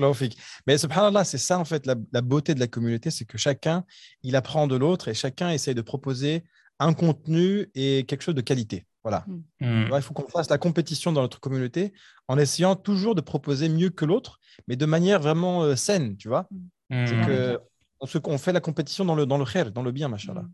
Mais 0.67 0.79
subhanallah, 0.79 1.25
c'est 1.25 1.39
ça 1.39 1.59
en 1.59 1.65
fait 1.65 1.87
la, 1.87 2.21
beauté 2.21 2.55
de 2.55 2.61
la 2.61 2.67
communauté, 2.67 3.11
c'est 3.11 3.25
que 3.25 3.39
chacun, 3.39 3.85
il 4.23 4.37
apprend 4.37 4.67
de 4.67 4.77
l'autre 4.77 5.09
et 5.09 5.15
chacun 5.15 5.51
essaye 5.51 5.75
de 5.75 5.83
proposer 5.83 6.45
un 6.79 6.93
contenu 6.93 7.71
et 7.75 8.05
quelque 8.07 8.23
chose 8.23 8.35
de 8.35 8.41
qualité. 8.41 8.87
Voilà. 9.03 9.25
Hmm. 9.27 9.85
Hmm. 9.85 9.89
il 9.97 10.03
faut 10.03 10.13
qu'on 10.13 10.29
fasse 10.29 10.51
la 10.51 10.59
compétition 10.59 11.11
dans 11.13 11.23
notre 11.23 11.41
communauté 11.41 11.95
en 12.29 12.39
essayant 12.39 12.77
toujours 12.77 13.15
de 13.15 13.23
proposer 13.23 13.69
mieux 13.69 13.91
que 13.91 14.05
l'autre, 14.05 14.39
mais 14.69 14.77
de 14.77 14.87
manière 14.87 15.21
vraiment 15.21 15.63
euh, 15.63 15.75
saine, 15.75 16.17
tu 16.17 16.29
vois. 16.29 16.47
Hmm. 16.91 17.07
C'est 17.07 17.27
que 17.27 17.61
on, 18.01 18.39
fait 18.39 18.53
la 18.53 18.61
compétition 18.61 19.05
dans 19.05 19.15
le, 19.15 19.27
dans 19.27 19.39
le 19.39 19.45
khair, 19.45 19.71
dans 19.71 19.83
le 19.83 19.93
bien, 19.93 20.09
machallah. 20.09 20.45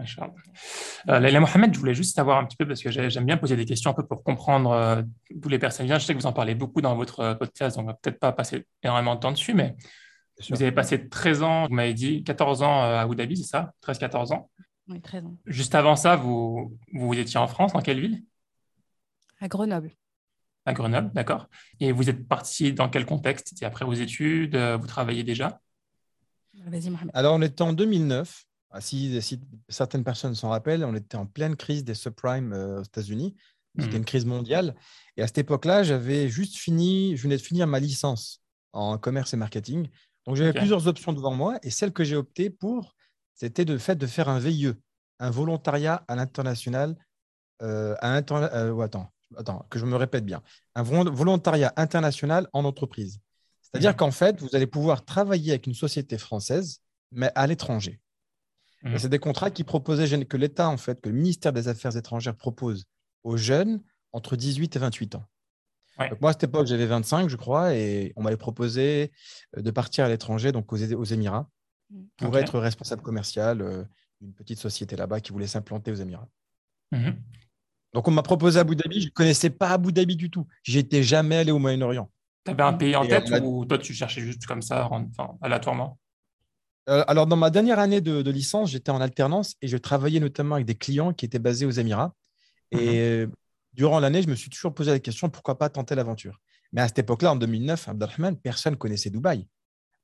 Euh, 0.00 1.20
Laila 1.20 1.40
Mohamed, 1.40 1.72
je 1.72 1.78
voulais 1.78 1.94
juste 1.94 2.14
savoir 2.14 2.38
un 2.38 2.44
petit 2.44 2.56
peu, 2.56 2.66
parce 2.66 2.82
que 2.82 2.90
j'aime 2.90 3.24
bien 3.24 3.36
poser 3.36 3.56
des 3.56 3.64
questions 3.64 3.90
un 3.90 3.94
peu 3.94 4.04
pour 4.04 4.22
comprendre 4.22 4.72
euh, 4.72 5.02
d'où 5.30 5.48
les 5.48 5.58
personnes 5.58 5.86
viennent. 5.86 6.00
Je 6.00 6.04
sais 6.04 6.14
que 6.14 6.18
vous 6.18 6.26
en 6.26 6.32
parlez 6.32 6.54
beaucoup 6.54 6.80
dans 6.80 6.96
votre 6.96 7.20
euh, 7.20 7.34
podcast, 7.34 7.76
donc 7.76 7.84
on 7.84 7.88
va 7.88 7.94
peut-être 7.94 8.18
pas 8.18 8.32
passer 8.32 8.66
énormément 8.82 9.14
de 9.14 9.20
temps 9.20 9.32
dessus, 9.32 9.54
mais 9.54 9.76
vous 10.50 10.62
avez 10.62 10.72
passé 10.72 11.08
13 11.08 11.42
ans, 11.42 11.68
vous 11.68 11.74
m'avez 11.74 11.94
dit 11.94 12.24
14 12.24 12.62
ans 12.62 12.82
à 12.82 13.00
Abu 13.00 13.14
Dhabi, 13.14 13.36
c'est 13.36 13.48
ça? 13.48 13.72
13-14 13.86 14.32
ans? 14.32 14.50
Oui, 14.88 15.00
13 15.00 15.26
ans. 15.26 15.36
Juste 15.46 15.74
avant 15.74 15.96
ça, 15.96 16.16
vous, 16.16 16.76
vous 16.92 17.14
étiez 17.14 17.38
en 17.38 17.46
France, 17.46 17.72
dans 17.72 17.80
quelle 17.80 18.00
ville? 18.00 18.22
À 19.40 19.46
Grenoble. 19.46 19.92
À 20.66 20.72
Grenoble, 20.72 21.12
d'accord. 21.12 21.48
Et 21.78 21.92
vous 21.92 22.10
êtes 22.10 22.26
parti 22.26 22.72
dans 22.72 22.88
quel 22.88 23.06
contexte? 23.06 23.50
C'était 23.50 23.66
après 23.66 23.84
vos 23.84 23.92
études 23.92 24.56
Vous 24.56 24.86
travaillez 24.86 25.22
déjà? 25.22 25.60
Vas-y, 26.66 26.90
Mohamed. 26.90 27.10
Alors, 27.14 27.34
on 27.34 27.42
était 27.42 27.62
en 27.62 27.72
2009. 27.72 28.44
Ah, 28.76 28.80
si, 28.80 29.20
certaines 29.68 30.02
personnes 30.02 30.34
s'en 30.34 30.48
rappellent, 30.48 30.84
on 30.84 30.96
était 30.96 31.16
en 31.16 31.26
pleine 31.26 31.54
crise 31.54 31.84
des 31.84 31.94
subprimes 31.94 32.52
euh, 32.52 32.80
aux 32.80 32.82
États-Unis. 32.82 33.36
C'était 33.78 33.92
mhm. 33.92 33.96
une 33.98 34.04
crise 34.04 34.24
mondiale. 34.24 34.74
Et 35.16 35.22
à 35.22 35.28
cette 35.28 35.38
époque-là, 35.38 35.84
j'avais 35.84 36.28
juste 36.28 36.56
fini, 36.56 37.16
je 37.16 37.22
venais 37.22 37.36
de 37.36 37.42
finir 37.42 37.68
ma 37.68 37.78
licence 37.78 38.42
en 38.72 38.98
commerce 38.98 39.32
et 39.32 39.36
marketing. 39.36 39.88
Donc, 40.26 40.34
j'avais 40.34 40.52
plusieurs 40.52 40.88
options 40.88 41.12
devant 41.12 41.32
moi. 41.32 41.56
Et 41.62 41.70
celle 41.70 41.92
que 41.92 42.02
j'ai 42.02 42.16
optée 42.16 42.50
pour, 42.50 42.96
c'était 43.34 43.64
de 43.64 43.78
fait 43.78 43.94
de 43.94 44.08
faire 44.08 44.28
un 44.28 44.40
VIE, 44.40 44.72
un 45.20 45.30
volontariat 45.30 46.04
à 46.08 46.16
l'international. 46.16 46.96
Euh, 47.62 47.94
euh 48.02 48.80
attends, 48.80 49.08
attends, 49.36 49.66
que 49.70 49.78
je 49.78 49.86
me 49.86 49.94
répète 49.94 50.24
bien. 50.24 50.42
Un 50.74 50.82
volontariat 50.82 51.72
international 51.76 52.48
en 52.52 52.64
entreprise. 52.64 53.20
C'est-à-dire 53.62 53.90
mhm. 53.90 53.96
qu'en 53.98 54.10
fait, 54.10 54.40
vous 54.40 54.50
allez 54.54 54.66
pouvoir 54.66 55.04
travailler 55.04 55.52
avec 55.52 55.68
une 55.68 55.74
société 55.74 56.18
française, 56.18 56.80
mais 57.12 57.30
à 57.36 57.46
l'étranger. 57.46 58.00
Mhm. 58.84 58.98
C'est 58.98 59.08
des 59.08 59.18
contrats 59.18 59.50
qui 59.50 59.64
proposaient 59.64 60.24
que 60.26 60.36
l'État, 60.36 60.68
en 60.68 60.76
fait, 60.76 61.00
que 61.00 61.08
le 61.08 61.14
ministère 61.14 61.52
des 61.52 61.68
Affaires 61.68 61.96
étrangères 61.96 62.36
propose 62.36 62.84
aux 63.24 63.36
jeunes 63.36 63.82
entre 64.12 64.36
18 64.36 64.76
et 64.76 64.78
28 64.78 65.14
ans. 65.16 65.24
moi, 66.20 66.30
à 66.30 66.32
cette 66.32 66.44
époque, 66.44 66.66
j'avais 66.66 66.86
25, 66.86 67.28
je 67.28 67.36
crois, 67.36 67.74
et 67.74 68.12
on 68.16 68.22
m'avait 68.22 68.36
proposé 68.36 69.10
euh, 69.56 69.62
de 69.62 69.70
partir 69.70 70.04
à 70.04 70.08
l'étranger, 70.08 70.52
donc 70.52 70.72
aux, 70.72 70.76
Émirats, 70.76 71.48
mhm. 71.90 72.08
pour 72.18 72.38
être 72.38 72.58
responsable 72.58 73.02
commercial 73.02 73.62
euh, 73.62 73.84
d'une 74.20 74.34
petite 74.34 74.58
société 74.58 74.96
là-bas 74.96 75.20
qui 75.20 75.32
voulait 75.32 75.46
s'implanter 75.46 75.90
aux 75.90 75.96
Émirats. 75.96 76.28
Mhm. 76.92 77.16
Donc, 77.94 78.08
on 78.08 78.10
m'a 78.10 78.22
proposé 78.22 78.58
Abu 78.58 78.76
Dhabi. 78.76 79.00
Je 79.00 79.06
ne 79.06 79.12
connaissais 79.12 79.50
pas 79.50 79.70
Abu 79.70 79.92
Dhabi 79.92 80.16
du 80.16 80.28
tout. 80.28 80.46
J'étais 80.62 81.02
jamais 81.02 81.36
allé 81.36 81.52
au 81.52 81.58
Moyen-Orient. 81.58 82.10
Tu 82.44 82.50
avais 82.50 82.62
un 82.62 82.72
pays 82.74 82.96
en 82.96 83.06
tête 83.06 83.30
ou 83.42 83.64
toi, 83.64 83.78
tu 83.78 83.94
cherchais 83.94 84.20
juste 84.20 84.44
comme 84.44 84.60
ça, 84.60 84.86
enfin, 84.90 85.38
aléatoirement? 85.40 85.98
Euh, 86.88 87.04
alors, 87.06 87.26
dans 87.26 87.36
ma 87.36 87.50
dernière 87.50 87.78
année 87.78 88.00
de, 88.00 88.30
licence, 88.30 88.70
j'étais 88.70 88.90
en 88.90 89.00
alternance 89.00 89.54
et 89.62 89.68
je 89.68 89.76
travaillais 89.76 90.20
notamment 90.20 90.56
avec 90.56 90.66
des 90.66 90.74
clients 90.74 91.12
qui 91.12 91.24
étaient 91.24 91.38
basés 91.38 91.66
aux 91.66 91.70
Émirats. 91.70 92.14
Et 92.72 93.26
mhm. 93.26 93.32
durant 93.72 94.00
l'année, 94.00 94.22
je 94.22 94.28
me 94.28 94.34
suis 94.34 94.50
toujours 94.50 94.74
posé 94.74 94.90
la 94.90 94.98
question 94.98 95.30
pourquoi 95.30 95.58
pas 95.58 95.68
tenter 95.68 95.94
l'aventure? 95.94 96.40
Mais 96.72 96.82
à 96.82 96.88
cette 96.88 96.98
époque-là, 96.98 97.32
en 97.32 97.36
2009, 97.36 97.88
Abdelrahman, 97.88 98.36
personne 98.36 98.76
connaissait 98.76 99.10
Dubaï. 99.10 99.46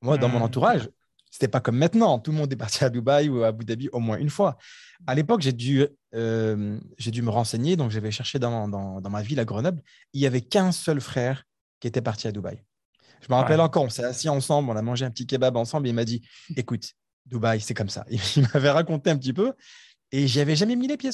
Moi, 0.02 0.16
dans 0.16 0.28
mon 0.28 0.38
mhm. 0.38 0.44
entourage, 0.44 0.88
c'était 1.30 1.49
pas 1.49 1.60
comme 1.60 1.76
maintenant. 1.76 2.18
Tout 2.18 2.32
le 2.32 2.38
monde 2.38 2.52
est 2.52 2.56
parti 2.56 2.82
à 2.84 2.90
Dubaï 2.90 3.28
ou 3.28 3.42
à 3.42 3.49
Abu 3.49 3.64
Dhabi 3.64 3.88
au 3.92 4.00
moins 4.00 4.16
une 4.16 4.30
fois. 4.30 4.56
À 5.06 5.14
l'époque, 5.14 5.42
j'ai 5.42 5.52
dû, 5.52 5.87
euh, 6.14 6.78
dû 6.99 7.22
me 7.22 7.30
renseigner. 7.30 7.76
Donc, 7.76 7.90
j'avais 7.90 8.10
cherché 8.10 8.38
dans, 8.38 8.68
dans, 8.68 9.00
dans, 9.00 9.10
ma 9.10 9.22
ville 9.22 9.38
à 9.38 9.44
Grenoble. 9.44 9.82
Il 10.12 10.20
y 10.20 10.26
avait 10.26 10.40
qu'un 10.40 10.72
seul 10.72 11.00
frère 11.00 11.44
qui 11.78 11.88
était 11.88 12.02
parti 12.02 12.26
à 12.26 12.32
Dubaï. 12.32 12.62
Je 13.20 13.26
me 13.28 13.34
rappelle 13.34 13.60
encore, 13.60 13.84
on 13.84 13.90
s'est 13.90 14.04
assis 14.04 14.28
ensemble, 14.28 14.70
on 14.70 14.76
a 14.76 14.82
mangé 14.82 15.04
un 15.04 15.10
petit 15.10 15.26
kebab 15.26 15.56
ensemble 15.56 15.86
et 15.86 15.90
il 15.90 15.94
m'a 15.94 16.04
dit 16.04 16.22
Écoute, 16.56 16.94
Dubaï, 17.26 17.60
c'est 17.60 17.74
comme 17.74 17.88
ça. 17.88 18.04
Il 18.36 18.46
m'avait 18.52 18.70
raconté 18.70 19.10
un 19.10 19.16
petit 19.16 19.32
peu 19.32 19.52
et 20.12 20.26
j'y 20.26 20.40
avais 20.40 20.56
jamais 20.56 20.76
mis 20.76 20.88
les 20.88 20.96
pieds, 20.96 21.10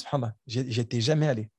J'étais 0.46 1.00
jamais 1.00 1.28
allé. 1.28 1.50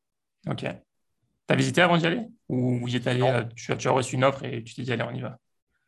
Ok. 0.47 0.59
Tu 0.59 1.53
as 1.53 1.55
visité 1.55 1.81
avant 1.81 1.97
d'y 1.97 2.05
aller 2.05 2.27
Ou 2.49 2.79
vous 2.79 2.87
y 2.87 2.95
êtes 2.95 3.07
allé, 3.07 3.21
euh, 3.21 3.43
tu 3.55 3.71
as, 3.71 3.91
reçu 3.91 4.15
une 4.15 4.23
offre 4.23 4.43
et 4.43 4.63
tu 4.63 4.73
t'es 4.73 4.81
dit 4.83 4.91
Allez, 4.91 5.03
on 5.03 5.13
y 5.13 5.21
va? 5.21 5.37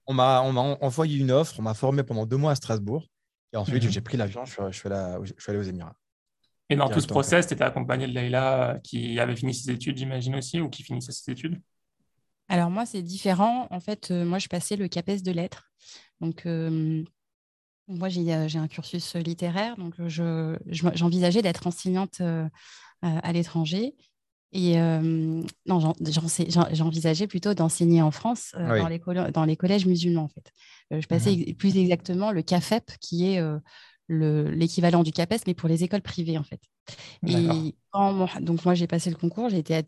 On 0.05 0.13
m'a 0.13 0.41
envoyé 0.41 1.17
une 1.17 1.31
offre, 1.31 1.55
on 1.59 1.61
m'a 1.61 1.73
formé 1.73 2.03
pendant 2.03 2.25
deux 2.25 2.37
mois 2.37 2.51
à 2.51 2.55
Strasbourg 2.55 3.07
et 3.53 3.57
ensuite 3.57 3.83
mhm. 3.83 3.91
j'ai 3.91 4.01
pris 4.01 4.17
l'avion, 4.17 4.45
je, 4.45 4.55
je, 4.71 4.77
suis 4.77 4.89
allé 4.89 5.59
aux 5.59 5.63
Émirats. 5.63 5.95
Et 6.69 6.75
dans 6.75 6.89
tout 6.89 6.99
ce 6.99 7.07
process, 7.07 7.47
tu 7.47 7.55
étais 7.55 7.63
accompagné 7.63 8.07
de 8.07 8.13
Leïla 8.13 8.79
qui 8.83 9.19
avait 9.19 9.35
fini 9.35 9.53
ses 9.53 9.71
études, 9.71 9.97
j'imagine 9.97 10.35
aussi, 10.35 10.61
ou 10.61 10.69
qui 10.69 10.83
finissait 10.83 11.11
ses 11.11 11.31
études? 11.31 11.59
Alors 12.49 12.71
moi, 12.71 12.85
c'est 12.85 13.03
différent. 13.03 13.67
En 13.69 13.79
fait, 13.79 14.09
euh, 14.09 14.25
moi, 14.25 14.39
je 14.39 14.47
passais 14.47 14.75
le 14.75 14.87
CAPES 14.87 15.21
de 15.23 15.31
lettres. 15.31 15.71
Donc, 16.19 16.45
euh, 16.45 17.03
moi, 17.87 18.09
j'ai 18.09 18.31
un 18.33 18.67
cursus 18.67 19.15
littéraire. 19.15 19.77
Donc, 19.77 19.93
j'envisageais 20.67 21.43
d'être 21.43 21.67
enseignante 21.67 22.21
euh, 22.21 22.47
à 23.01 23.31
l'étranger. 23.31 23.95
Et 24.51 24.77
non, 24.79 25.93
j'envisageais 26.71 27.27
plutôt 27.27 27.53
d'enseigner 27.53 28.01
en 28.01 28.09
France 28.09 28.55
dans, 28.57 28.87
les 28.87 28.99
dans, 29.31 29.45
les 29.45 29.55
collèges 29.55 29.85
musulmans, 29.85 30.23
en 30.23 30.27
fait. 30.27 30.51
je 30.89 31.05
passais 31.05 31.35
mmh 31.35 31.53
plus 31.53 31.77
exactement 31.77 32.31
le 32.31 32.41
CAFEP, 32.41 32.97
qui 32.99 33.27
est 33.27 33.39
l'équivalent 34.09 35.03
du 35.03 35.11
CAPES, 35.11 35.41
mais 35.45 35.53
pour 35.53 35.69
les 35.69 35.83
écoles 35.83 36.01
privées, 36.01 36.39
en 36.39 36.43
fait. 36.43 36.61
Et 37.27 37.75
donc, 38.41 38.65
moi, 38.65 38.73
j'ai 38.73 38.87
passé 38.87 39.11
le 39.11 39.17
concours, 39.17 39.49
j'ai 39.49 39.59
été 39.59 39.83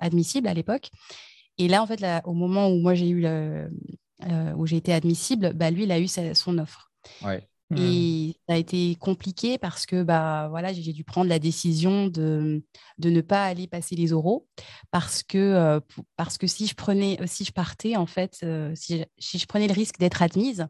admissible 0.00 0.48
à 0.48 0.54
l'époque. 0.54 0.90
Et 1.58 1.68
là, 1.68 1.82
en 1.82 1.86
fait, 1.86 2.00
là, 2.00 2.22
au 2.24 2.34
moment 2.34 2.68
où 2.68 2.78
moi 2.80 2.94
j'ai 2.94 3.08
eu 3.08 3.20
le, 3.20 3.70
euh, 4.24 4.52
où 4.54 4.66
j'ai 4.66 4.76
été 4.76 4.92
admissible, 4.92 5.52
bah, 5.54 5.70
lui, 5.70 5.84
il 5.84 5.92
a 5.92 6.00
eu 6.00 6.08
son 6.08 6.58
offre. 6.58 6.90
Et 7.76 8.34
ça 8.48 8.54
a 8.54 8.56
été 8.56 8.96
compliqué 8.96 9.58
parce 9.58 9.84
que 9.84 10.02
bah, 10.02 10.46
voilà, 10.48 10.72
j'ai 10.72 10.94
dû 10.94 11.04
prendre 11.04 11.28
la 11.28 11.38
décision 11.38 12.06
de, 12.06 12.64
de 12.96 13.10
ne 13.10 13.20
pas 13.20 13.44
aller 13.44 13.66
passer 13.66 13.94
les 13.94 14.14
oraux 14.14 14.48
parce 14.90 15.22
que, 15.22 15.36
euh, 15.36 15.78
parce 16.16 16.38
que 16.38 16.46
si, 16.46 16.66
je 16.66 16.74
prenais, 16.74 17.18
si 17.26 17.44
je 17.44 17.52
partais, 17.52 17.94
en 17.96 18.06
fait, 18.06 18.38
euh, 18.42 18.72
si, 18.74 19.04
si, 19.18 19.38
je 19.38 19.46
prenais 19.46 19.66
le 19.66 19.74
risque 19.74 19.98
d'être 19.98 20.22
admise, 20.22 20.66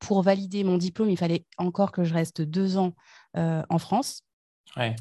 pour 0.00 0.22
valider 0.22 0.64
mon 0.64 0.76
diplôme, 0.76 1.08
il 1.08 1.16
fallait 1.16 1.46
encore 1.56 1.92
que 1.92 2.02
je 2.02 2.12
reste 2.12 2.42
deux 2.42 2.78
ans 2.78 2.94
en 3.36 3.78
France. 3.78 4.22
Ouais. 4.76 4.96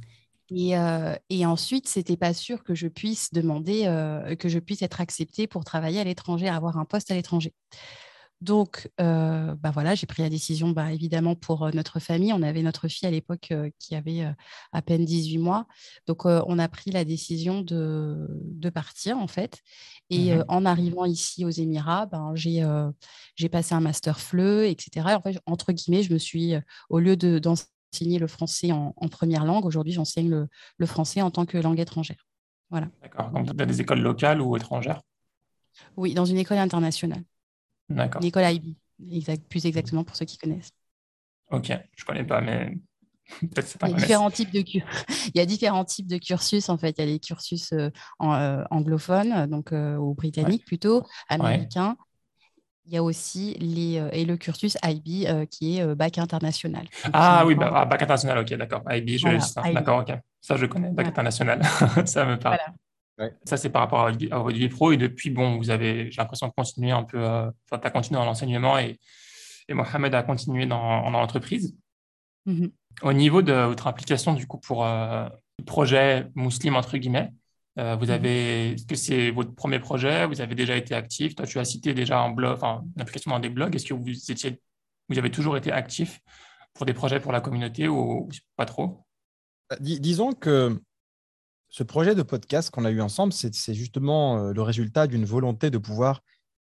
Et, 0.55 0.77
euh, 0.77 1.15
et, 1.29 1.45
ensuite, 1.45 1.88
c'était 1.88 2.17
pas 2.17 2.33
sûr 2.33 2.63
que 2.63 2.75
je 2.75 2.88
puisse 2.88 3.33
demander, 3.33 3.83
euh, 3.86 4.36
que 4.36 4.50
je 4.50 4.60
puisse 4.60 4.81
être 4.81 5.01
acceptée 5.01 5.48
pour 5.48 5.63
travailler 5.63 6.00
à 6.00 6.03
l'étranger, 6.03 6.48
avoir 6.48 6.77
un 6.77 6.86
poste 6.86 7.12
à 7.12 7.15
l'étranger. 7.15 7.53
Donc, 8.41 8.91
euh, 9.00 9.55
bah 9.55 9.72
voilà, 9.72 9.95
j'ai 9.95 10.05
pris 10.05 10.22
la 10.22 10.29
décision, 10.29 10.72
bah, 10.72 10.91
évidemment, 10.91 11.33
pour 11.33 11.74
notre 11.74 12.00
famille. 12.00 12.33
On 12.33 12.41
avait 12.43 12.62
notre 12.62 12.89
fille 12.89 13.07
à 13.07 13.12
l'époque 13.12 13.53
qui 13.79 13.95
avait 13.95 14.27
à 14.74 14.81
peine 14.81 15.05
18 15.05 15.38
mois. 15.38 15.65
Donc, 16.07 16.25
on 16.25 16.60
a 16.60 16.67
pris 16.67 16.91
la 16.91 17.05
décision 17.05 17.62
de, 17.62 18.27
de 18.43 18.69
partir, 18.69 19.17
en 19.17 19.27
fait. 19.27 19.62
Et 20.10 20.36
mmh 20.36 20.43
en 20.50 20.65
arrivant 20.65 21.05
ici 21.05 21.45
aux 21.45 21.50
Émirats, 21.50 22.05
ben, 22.05 22.33
j'ai 22.36 23.50
passé 23.50 23.75
un 23.75 23.79
master 23.79 24.19
FLE, 24.19 24.65
etc. 24.65 25.15
en 25.15 25.22
fait, 25.22 25.39
entre 25.45 25.72
guillemets, 25.72 26.03
je 26.03 26.13
me 26.13 26.19
suis, 26.19 26.53
au 26.89 27.00
lieu 27.00 27.15
de, 27.15 27.39
enseigner 27.93 28.19
le 28.19 28.27
français 28.27 28.71
en, 28.71 28.93
première 29.09 29.45
langue. 29.45 29.65
Aujourd'hui, 29.65 29.93
j'enseigne 29.93 30.47
le, 30.77 30.85
français 30.85 31.21
en 31.21 31.31
tant 31.31 31.45
que 31.45 31.57
langue 31.57 31.79
étrangère. 31.79 32.27
Voilà. 32.69 32.88
D'accord. 33.01 33.29
Donc, 33.29 33.45
dans 33.53 33.65
des 33.65 33.81
écoles 33.81 34.01
locales 34.01 34.41
ou 34.41 34.55
étrangères? 34.57 35.01
Oui, 35.95 36.13
dans 36.13 36.25
une 36.25 36.38
école 36.38 36.57
internationale. 36.57 37.23
D'accord. 37.89 38.21
Une 38.21 38.27
école 38.27 38.51
IB, 38.51 38.75
exact, 39.12 39.47
plus 39.47 39.65
exactement 39.65 40.03
pour 40.03 40.15
ceux 40.15 40.25
qui 40.25 40.38
connaissent. 40.38 40.71
Ok, 41.51 41.67
je 41.67 42.03
ne 42.03 42.07
connais 42.07 42.23
pas, 42.23 42.41
mais 42.41 42.77
peut-être 43.41 43.67
c'est 43.67 43.77
pas 43.79 43.89
il 43.89 43.91
y, 43.91 43.95
a 43.95 43.97
différents 43.97 44.31
types 44.31 44.51
de 44.51 44.59
il 44.59 45.31
y 45.35 45.39
a 45.39 45.45
différents 45.45 45.85
types 45.85 46.07
de 46.07 46.17
cursus, 46.17 46.69
en 46.69 46.77
fait. 46.77 46.95
Il 46.97 47.01
y 47.01 47.03
a 47.03 47.12
les 47.12 47.19
cursus 47.19 47.73
euh, 47.73 47.89
euh, 48.21 48.63
anglophones, 48.71 49.45
donc 49.47 49.71
euh, 49.71 49.97
ou 49.97 50.15
britanniques 50.15 50.65
plutôt, 50.65 51.03
américains. 51.29 51.95
Il 52.86 52.94
y 52.94 52.98
a 52.98 53.04
aussi 53.04 53.54
les, 53.60 53.98
euh, 53.98 54.10
et 54.12 54.25
le 54.25 54.36
cursus 54.36 54.78
IB 54.84 55.25
euh, 55.25 55.46
qui 55.46 55.78
est 55.78 55.82
euh, 55.82 55.96
bac 55.96 56.18
international. 56.18 56.86
Ah 57.13 57.46
oui, 57.46 57.56
bah, 57.56 57.72
ah, 57.74 57.86
bac 57.86 58.02
international, 58.02 58.40
ok, 58.40 58.54
d'accord. 58.56 58.84
IB, 58.90 59.18
je, 59.18 59.74
d'accord, 59.74 60.00
ok. 60.00 60.18
Ça, 60.42 60.58
je 60.58 60.66
connais, 60.66 60.90
bac 60.92 61.08
international. 61.08 61.62
ça 62.06 62.25
me 62.25 62.38
parle. 62.38 62.60
Ça, 63.46 63.56
c'est 63.56 63.70
par 63.70 63.84
rapport 63.84 64.08
à, 64.08 64.12
votre 64.12 64.58
vie 64.58 64.68
pro. 64.68 64.92
Et 64.92 64.98
depuis, 64.98 65.30
bon, 65.30 65.58
vous 65.58 65.70
avez, 65.70 66.12
j'ai 66.12 66.22
l'impression 66.22 66.48
de 66.48 66.54
continuer 66.56 66.92
un 66.92 67.04
peu, 67.04 67.24
enfin, 67.24 67.80
tu 67.80 67.88
as 67.88 67.92
continué 67.92 68.20
dans 68.20 68.25
l'enseignement 68.25 68.78
et, 68.78 69.00
et 69.70 69.74
Mohamed 69.74 70.13
a 70.13 70.24
continué 70.24 70.66
dans, 70.66 71.04
dans 71.04 71.20
l'entreprise. 71.20 71.78
Mm-hmm. 72.48 72.72
Au 73.04 73.13
niveau 73.13 73.42
de 73.42 73.54
votre 73.54 73.88
implication, 73.88 74.34
du 74.34 74.46
coup, 74.46 74.58
pour 74.58 74.84
le 74.84 75.30
projet 75.66 76.28
Muslim, 76.36 76.75
entre 76.75 76.98
guillemets, 76.98 77.32
euh, 77.80 77.96
vous 77.96 78.06
mhm. 78.06 78.12
avez, 78.12 78.72
est-ce 78.74 78.86
que 78.86 78.96
c'est 78.96 79.32
votre 79.32 79.53
premier 79.56 79.80
projet? 79.80 80.25
Vous 80.27 80.42
avez 80.42 80.56
déjà 80.56 80.75
été 80.75 80.94
actif? 80.94 81.36
Toi, 81.36 81.46
tu 81.46 81.60
as 81.60 81.65
cité 81.65 81.94
déjà 81.94 82.20
un 82.20 82.32
blog, 82.32 82.53
enfin, 82.53 82.84
une 82.96 83.01
application 83.01 83.32
dans 83.32 83.39
des 83.39 83.50
blogs. 83.50 83.75
Est-ce 83.75 83.86
que 83.86 83.94
vous 83.94 84.10
étiez, 84.10 84.62
vous 85.10 85.18
avez 85.18 85.32
toujours 85.32 85.58
été 85.58 85.72
actif 85.72 86.20
pour 86.74 86.86
des 86.86 86.94
projets 86.94 87.20
pour 87.20 87.32
la 87.32 87.42
communauté 87.42 87.88
ou, 87.88 88.30
pas 88.56 88.65
trop? 88.65 89.06
Bah, 89.70 89.77
Disons 89.80 90.34
que 90.34 90.80
ce 91.70 91.84
projet 91.84 92.13
de 92.13 92.22
podcast 92.22 92.70
qu'on 92.70 92.86
a 92.86 92.92
eu 92.92 93.01
ensemble, 93.01 93.34
c'est 93.34 93.74
justement 93.74 94.38
euh, 94.38 94.53
le 94.53 94.62
résultat 94.62 95.08
d'une 95.08 95.25
volonté 95.25 95.72
de 95.72 95.80
pouvoir 95.80 96.22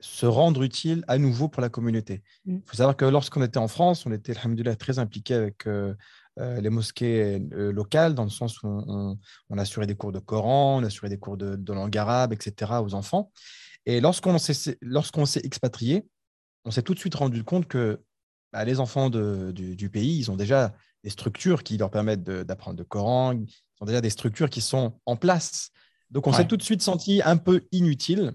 se 0.01 0.27
rendre 0.27 0.63
utile 0.63 1.05
à 1.09 1.19
nouveau 1.19 1.49
pour 1.49 1.63
la 1.63 1.69
communauté. 1.69 2.23
Mm. 2.45 2.57
Il 2.57 2.63
faut 2.69 2.77
savoir 2.77 2.97
que 2.97 3.05
lorsqu'on 3.05 3.43
était 3.43 3.59
en 3.59 3.69
France, 3.69 4.05
on 4.05 4.13
était, 4.13 4.37
alhamdoulilah, 4.37 4.77
très 4.77 4.99
impliqué 4.99 5.35
avec, 5.35 5.67
euh, 5.67 5.95
les 6.37 6.71
mosquées 6.71 7.39
locales, 7.51 8.15
dans 8.15 8.25
le 8.25 8.31
sens 8.31 8.63
où 8.63 8.67
on, 8.67 9.19
on, 9.51 9.59
assurait 9.59 9.87
des 9.87 9.95
cours 9.95 10.13
de 10.13 10.21
Coran, 10.21 10.79
on 10.79 10.85
assurait 10.85 11.11
des 11.11 11.19
cours 11.19 11.37
de, 11.37 11.57
de 11.57 11.73
langue 11.73 11.97
arabe, 11.99 12.33
etc. 12.33 12.73
aux 12.83 12.95
enfants. 12.95 13.31
Et 13.87 14.01
lorsqu'on 14.01 14.39
s'est 14.39 14.79
lorsqu'on 14.81 15.27
s'est 15.27 15.43
expatrié, 15.45 16.07
on 16.65 16.71
s'est 16.71 16.83
tout 16.83 16.95
de 16.95 16.99
suite 16.99 17.15
rendu 17.15 17.45
compte 17.45 17.67
que 17.67 18.01
bah, 18.53 18.65
les 18.65 18.81
enfants 18.81 19.11
du, 19.11 19.91
pays, 19.91 20.19
ils 20.19 20.31
ont 20.31 20.37
déjà 20.37 20.75
des 21.05 21.11
structures 21.11 21.63
qui 21.63 21.79
leur 21.79 21.91
permettent 21.91 22.23
d'apprendre 22.23 22.79
le 22.79 22.85
Coran, 22.85 23.33
ils 23.33 23.47
ont 23.81 23.87
déjà 23.87 24.01
des 24.01 24.11
structures 24.11 24.51
qui 24.51 24.61
sont 24.61 24.99
en 25.07 25.17
place. 25.17 25.71
Donc, 26.11 26.27
on 26.27 26.33
s'est 26.33 26.47
tout 26.47 26.57
de 26.57 26.63
suite 26.63 26.83
senti 26.83 27.23
un 27.25 27.37
peu 27.37 27.63
inutile. 27.71 28.33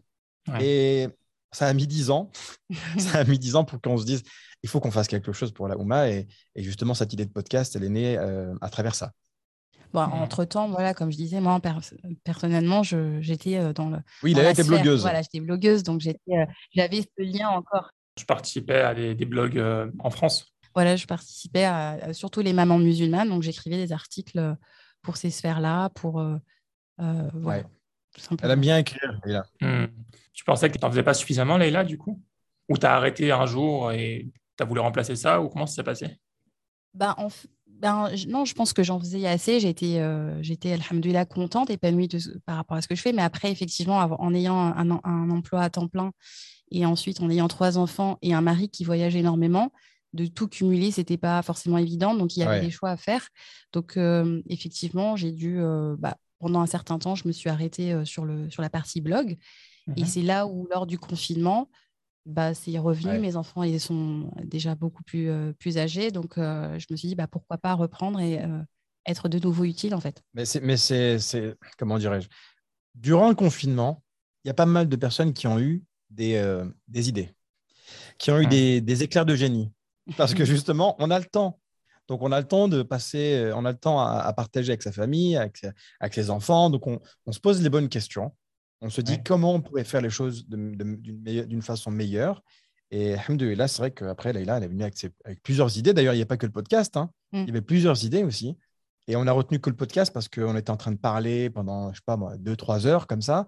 Et 0.62 1.10
ça 1.56 1.68
a 1.68 1.74
mis 1.74 1.88
dix 1.88 2.10
ans. 2.10 2.32
ça 2.98 3.20
a 3.20 3.24
mis 3.24 3.40
dix 3.40 3.56
ans 3.56 3.64
pour 3.64 3.82
qu'on 3.82 3.98
se 3.98 4.06
dise, 4.06 4.24
il 4.64 4.70
faut 4.70 4.80
qu'on 4.80 4.92
fasse 4.92 5.08
quelque 5.08 5.32
chose 5.32 5.52
pour 5.52 5.68
la 5.68 5.78
Ouma. 5.78 6.10
Et, 6.10 6.28
justement, 6.56 6.94
cette 6.94 7.14
idée 7.14 7.26
de 7.26 7.32
podcast, 7.32 7.76
elle 7.76 7.84
est 7.84 7.90
née 7.90 8.18
euh, 8.18 8.54
à 8.62 8.70
travers 8.70 8.96
ça. 8.96 9.12
Bon, 9.94 10.02
entre-temps, 10.02 10.68
voilà, 10.70 10.94
comme 10.94 11.12
je 11.12 11.18
disais, 11.18 11.40
moi, 11.40 11.62
personnellement, 12.24 12.84
j'étais 12.84 13.58
euh, 13.58 13.72
dans 13.72 13.90
le. 13.90 14.00
Oui, 14.24 14.32
il 14.32 14.40
été 14.40 14.64
blogueuse. 14.64 15.02
Voilà, 15.02 15.22
j'étais 15.22 15.40
blogueuse, 15.40 15.84
donc 15.84 16.02
euh, 16.06 16.46
j'avais 16.74 17.02
ce 17.02 17.24
lien 17.24 17.50
encore 17.50 17.90
je 18.18 18.24
participais 18.24 18.80
à 18.80 18.94
des, 18.94 19.26
blogs 19.26 19.58
euh, 19.58 19.92
en 20.00 20.10
France. 20.10 20.56
Voilà, 20.74 20.96
je 20.96 21.06
participais 21.06 21.66
à, 21.66 22.14
surtout 22.14 22.42
les 22.42 22.54
mamans 22.54 22.80
musulmanes, 22.80 23.30
donc 23.30 23.44
j'écrivais 23.44 23.78
des 23.78 23.92
articles 23.92 24.56
pour 25.02 25.18
ces 25.18 25.30
sphères-là, 25.30 25.90
pour 25.90 26.22
euh, 26.22 26.38
voilà, 27.34 27.64
Elle 28.42 28.52
aime 28.52 28.62
bien 28.62 28.78
écrire, 28.78 29.20
Leïla. 29.26 29.46
Hmm. 29.62 29.88
Tu 30.34 30.44
pensais 30.44 30.70
que 30.70 30.78
tu 30.78 30.84
n'en 30.84 30.92
faisais 30.92 31.04
pas 31.04 31.14
suffisamment, 31.14 31.58
Leïla, 31.58 31.84
du 31.84 31.98
coup? 31.98 32.22
Ou 32.70 32.78
tu 32.78 32.86
as 32.86 32.96
arrêté 32.96 33.32
un 33.32 33.46
jour 33.46 33.92
et 33.92 34.32
tu 34.58 34.64
as 34.64 34.66
voulu 34.66 34.82
remplacer 34.82 35.16
ça 35.16 35.42
Ou 35.42 35.50
comment 35.50 35.68
ça 35.68 35.76
s'est 35.76 35.84
passé? 35.84 36.20
Ben, 36.94 37.16
ben, 37.68 38.10
non, 38.28 38.46
je 38.46 38.54
pense 38.54 38.74
que 38.74 38.84
j'en 38.84 39.00
faisais 39.00 39.28
assez. 39.28 39.60
J'étais, 39.60 40.00
euh, 40.00 40.42
j'étais, 40.42 40.74
alhamdoulilah, 40.74 41.26
contente, 41.26 41.70
épanouie 41.70 42.10
par 42.46 42.58
rapport 42.58 42.78
à 42.78 42.82
ce 42.82 42.88
que 42.88 42.96
je 42.96 43.02
fais. 43.02 43.12
Mais 43.12 43.22
après, 43.22 43.52
effectivement, 43.52 43.98
en 43.98 44.34
ayant 44.34 44.58
un, 44.58 44.92
un, 45.04 45.30
emploi 45.30 45.62
à 45.62 45.70
temps 45.70 45.88
plein 45.88 46.12
et 46.72 46.86
ensuite 46.86 47.22
en 47.22 47.30
ayant 47.30 47.48
trois 47.48 47.78
enfants 47.78 48.18
et 48.22 48.34
un 48.34 48.42
mari 48.42 48.70
qui 48.70 48.84
voyage 48.86 49.16
énormément, 49.16 49.72
de 50.14 50.26
tout 50.28 50.48
cumuler, 50.48 50.92
c'était 50.92 51.18
pas 51.18 51.42
forcément 51.42 51.78
évident. 51.78 52.16
Donc, 52.16 52.38
il 52.38 52.40
y 52.40 52.44
avait 52.44 52.62
des 52.62 52.72
choix 52.72 52.92
à 52.92 52.98
faire. 52.98 53.28
Donc, 53.74 53.98
euh, 53.98 54.42
effectivement, 54.50 55.18
j'ai 55.18 55.34
dû, 55.34 55.60
euh, 55.60 55.96
bah, 56.00 56.16
pendant 56.40 56.62
un 56.62 56.66
certain 56.66 57.00
temps, 57.00 57.16
je 57.16 57.28
me 57.28 57.34
suis 57.34 57.50
arrêtée 57.50 58.06
sur, 58.06 58.26
le, 58.26 58.50
sur 58.50 58.62
la 58.62 58.70
partie 58.70 59.02
blog. 59.02 59.38
Et 59.96 60.02
mhm. 60.02 60.08
c'est 60.08 60.22
là 60.22 60.48
où, 60.48 60.68
lors 60.72 60.86
du 60.86 60.98
confinement, 60.98 61.70
bah, 62.26 62.54
c'est 62.54 62.78
revenu. 62.80 63.20
Mes 63.20 63.36
enfants 63.36 63.64
ils 63.64 63.80
sont 63.80 64.32
déjà 64.44 64.76
beaucoup 64.76 65.04
plus, 65.04 65.30
plus 65.60 65.78
âgés. 65.78 66.12
Donc, 66.12 66.34
je 66.38 66.86
me 66.90 66.96
suis 66.96 67.08
dit, 67.08 67.16
bah, 67.16 67.28
pourquoi 67.28 67.58
pas 67.58 67.74
reprendre 67.74 68.20
et 68.20 68.40
être 69.06 69.30
de 69.30 69.40
nouveau 69.40 69.64
utile, 69.64 69.94
en 69.94 70.00
fait. 70.00 70.24
Mais 70.34 70.46
c'est, 70.78 71.58
comment 71.78 71.98
dirais-je 71.98 72.28
Durant 72.96 73.30
le 73.30 73.36
confinement, 73.36 74.04
il 74.44 74.48
y 74.48 74.52
a 74.52 74.56
pas 74.56 74.66
mal 74.66 74.90
de 74.90 74.96
personnes 74.96 75.34
qui 75.34 75.48
ont 75.48 75.60
eu 75.60 75.84
des, 76.10 76.64
des 76.88 77.10
idées, 77.10 77.36
qui 78.18 78.32
ont 78.32 78.40
eu 78.40 78.48
des, 78.48 78.82
des, 78.82 79.04
éclairs 79.04 79.26
de 79.26 79.36
génie. 79.36 79.72
Parce 80.18 80.34
que 80.34 80.46
justement, 80.46 80.96
on 81.00 81.12
a 81.12 81.20
le 81.20 81.26
temps. 81.26 81.60
Donc, 82.08 82.22
on 82.22 82.32
a 82.32 82.40
le 82.40 82.48
temps 82.48 82.68
de 82.68 82.84
passer, 82.84 83.36
euh, 83.36 83.56
on 83.56 83.66
a 83.66 83.72
le 83.72 83.78
temps 83.78 84.00
à, 84.00 84.32
partager 84.34 84.72
avec 84.72 84.84
sa 84.84 84.92
famille, 84.92 85.36
avec, 85.38 85.66
avec, 86.00 86.14
ses 86.14 86.30
enfants. 86.30 86.70
Donc, 86.70 86.88
on, 86.88 87.00
on, 87.26 87.32
se 87.32 87.40
pose 87.40 87.62
les 87.62 87.70
bonnes 87.70 87.90
questions. 87.90 88.32
On 88.82 88.90
se 88.90 89.02
dit 89.02 89.24
comment 89.24 89.56
on 89.56 89.62
pourrait 89.62 89.84
faire 89.84 90.02
les 90.02 90.10
choses 90.10 90.46
d'une 90.48 91.62
façon 91.62 91.92
meilleure. 91.92 92.44
Et 92.92 93.16
là, 93.40 93.68
c'est 93.68 93.80
vrai 93.80 93.92
qu'après, 93.92 94.32
Leïla, 94.32 94.58
elle 94.58 94.64
est 94.64 94.68
venue 94.68 94.84
avec, 94.84 94.96
avec 95.24 95.42
plusieurs 95.42 95.78
idées. 95.78 95.94
D'ailleurs, 95.94 96.14
il 96.14 96.18
n'y 96.18 96.24
a 96.24 96.28
pas 96.28 96.38
que 96.38 96.46
le 96.46 96.52
podcast. 96.52 96.96
Hein. 96.98 97.10
Mm. 97.32 97.40
Il 97.40 97.48
y 97.48 97.50
avait 97.50 97.62
plusieurs 97.62 98.06
idées 98.06 98.24
aussi. 98.24 98.58
Et 99.08 99.16
on 99.16 99.28
a 99.28 99.32
retenu 99.32 99.60
que 99.60 99.70
le 99.70 99.76
podcast 99.76 100.14
parce 100.14 100.28
qu'on 100.28 100.56
était 100.56 100.72
en 100.72 100.78
train 100.78 100.92
de 100.92 100.98
parler 100.98 101.50
pendant, 101.50 101.92
je 101.92 101.98
sais 101.98 102.04
pas 102.06 102.18
moi, 102.18 102.38
deux, 102.38 102.56
trois 102.56 102.88
heures 102.88 103.08
comme 103.08 103.22
ça. 103.22 103.48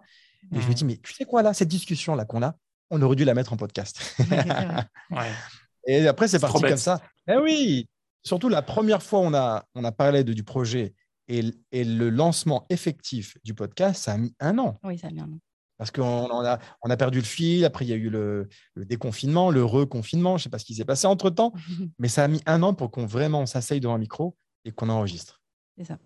Et 0.53 0.61
je 0.61 0.67
me 0.67 0.73
dis, 0.73 0.85
mais 0.85 0.97
tu 0.97 1.13
sais 1.13 1.25
quoi, 1.25 1.41
là, 1.41 1.53
cette 1.53 1.67
discussion-là 1.67 2.25
qu'on 2.25 2.43
a, 2.43 2.55
on 2.89 3.01
aurait 3.01 3.15
dû 3.15 3.25
la 3.25 3.33
mettre 3.33 3.53
en 3.53 3.57
podcast. 3.57 4.15
Et 5.87 6.07
après, 6.07 6.27
c'est 6.27 6.39
parti 6.39 6.61
comme 6.61 6.77
ça. 6.77 7.01
Eh 7.27 7.37
oui, 7.37 7.87
surtout 8.27 8.49
la 8.49 8.61
première 8.61 9.01
fois 9.01 9.19
on 9.19 9.33
a, 9.33 9.65
on 9.73 9.83
a 9.83 9.91
parlé 9.91 10.23
de, 10.23 10.33
du 10.33 10.43
projet 10.43 10.93
et, 11.27 11.43
et, 11.71 11.83
le 11.83 12.09
lancement 12.09 12.65
effectif 12.69 13.37
du 13.43 13.53
podcast, 13.53 14.03
ça 14.03 14.13
a 14.13 14.17
mis 14.17 14.33
un 14.39 14.57
an. 14.59 14.79
Oui, 14.83 14.97
ça 14.97 15.07
a 15.07 15.11
mis 15.11 15.19
un 15.19 15.31
an. 15.31 15.39
Parce 15.77 15.91
qu'on 15.91 16.45
a, 16.45 16.59
on 16.81 16.89
a 16.89 16.97
perdu 16.97 17.19
le 17.19 17.25
fil, 17.25 17.63
après 17.63 17.85
il 17.85 17.89
y 17.89 17.93
a 17.93 17.97
eu 17.97 18.09
le, 18.09 18.49
déconfinement, 18.75 19.51
le 19.51 19.63
reconfinement, 19.63 20.37
je 20.37 20.41
ne 20.41 20.43
sais 20.43 20.49
pas 20.49 20.59
ce 20.59 20.65
qui 20.65 20.73
s'est 20.73 20.85
passé 20.85 21.05
entre-temps, 21.05 21.53
mais 21.99 22.07
ça 22.07 22.23
a 22.23 22.27
mis 22.27 22.41
un 22.45 22.63
an 22.63 22.73
pour 22.73 22.91
qu'on 22.91 23.05
vraiment 23.05 23.45
s'asseye 23.45 23.79
devant 23.79 23.95
un 23.95 23.99
micro 23.99 24.35
et 24.65 24.71
qu'on 24.71 24.89
enregistre. 24.89 25.41
C'est 25.77 25.85
ça. 25.85 25.99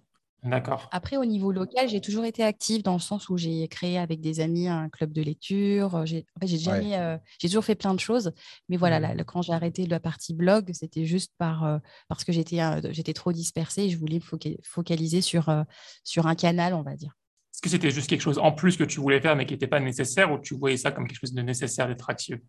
D'accord. 0.44 0.90
Après, 0.92 1.18
au 1.18 1.26
niveau 1.26 1.52
local, 1.52 1.88
j'ai 1.88 2.02
toujours 2.02 2.26
été 2.26 2.44
active 2.44 2.82
dans 2.82 2.94
le 2.94 3.00
sens 3.00 3.30
où 3.30 3.38
j'ai 3.38 3.68
créé 3.68 4.00
avec 4.00 4.22
des 4.22 4.40
amis 4.40 4.68
un 4.68 4.90
club 4.90 5.12
de 5.12 5.22
lecture. 5.22 6.04
J'ai 6.08 6.26
en 6.36 6.40
fait, 6.40 6.58
jamais, 6.58 6.98
euh, 6.98 7.18
j'ai 7.40 7.48
toujours 7.48 7.64
fait 7.64 7.76
plein 7.76 7.94
de 7.94 8.00
choses. 8.00 8.32
Mais 8.68 8.76
voilà, 8.78 9.00
mmh. 9.00 9.24
quand 9.26 9.44
j'ai 9.44 9.54
arrêté 9.54 9.86
la 9.86 10.00
partie 10.00 10.34
blog, 10.34 10.72
c'était 10.74 11.06
juste 11.06 11.32
par, 11.38 11.64
euh, 11.64 11.78
parce 12.08 12.24
que 12.24 12.32
j'étais, 12.32 12.60
j'étais 12.92 13.14
trop 13.14 13.32
dispersée 13.32 13.84
et 13.84 13.90
je 13.90 13.98
voulais 13.98 14.20
me 14.20 14.58
focaliser 14.64 15.22
sur, 15.22 15.50
euh, 15.50 15.64
sur 16.04 16.26
un 16.26 16.36
canal, 16.36 16.74
on 16.74 16.82
va 16.82 16.96
dire. 16.96 17.16
Est-ce 17.54 17.62
que 17.62 17.70
c'était 17.70 17.92
juste 17.92 18.10
quelque 18.10 18.22
chose 18.22 18.40
en 18.40 18.52
plus 18.52 18.78
que 18.78 18.84
tu 18.84 19.00
voulais 19.00 19.22
faire 19.22 19.36
mais 19.36 19.46
qui 19.46 19.54
n'était 19.54 19.68
pas 19.68 19.80
nécessaire 19.80 20.32
ou 20.32 20.40
tu 20.40 20.56
voyais 20.56 20.78
ça 20.78 20.92
comme 20.92 21.08
quelque 21.08 21.20
chose 21.20 21.34
de 21.34 21.42
nécessaire 21.44 21.88
d'être 21.88 22.10
active? 22.10 22.40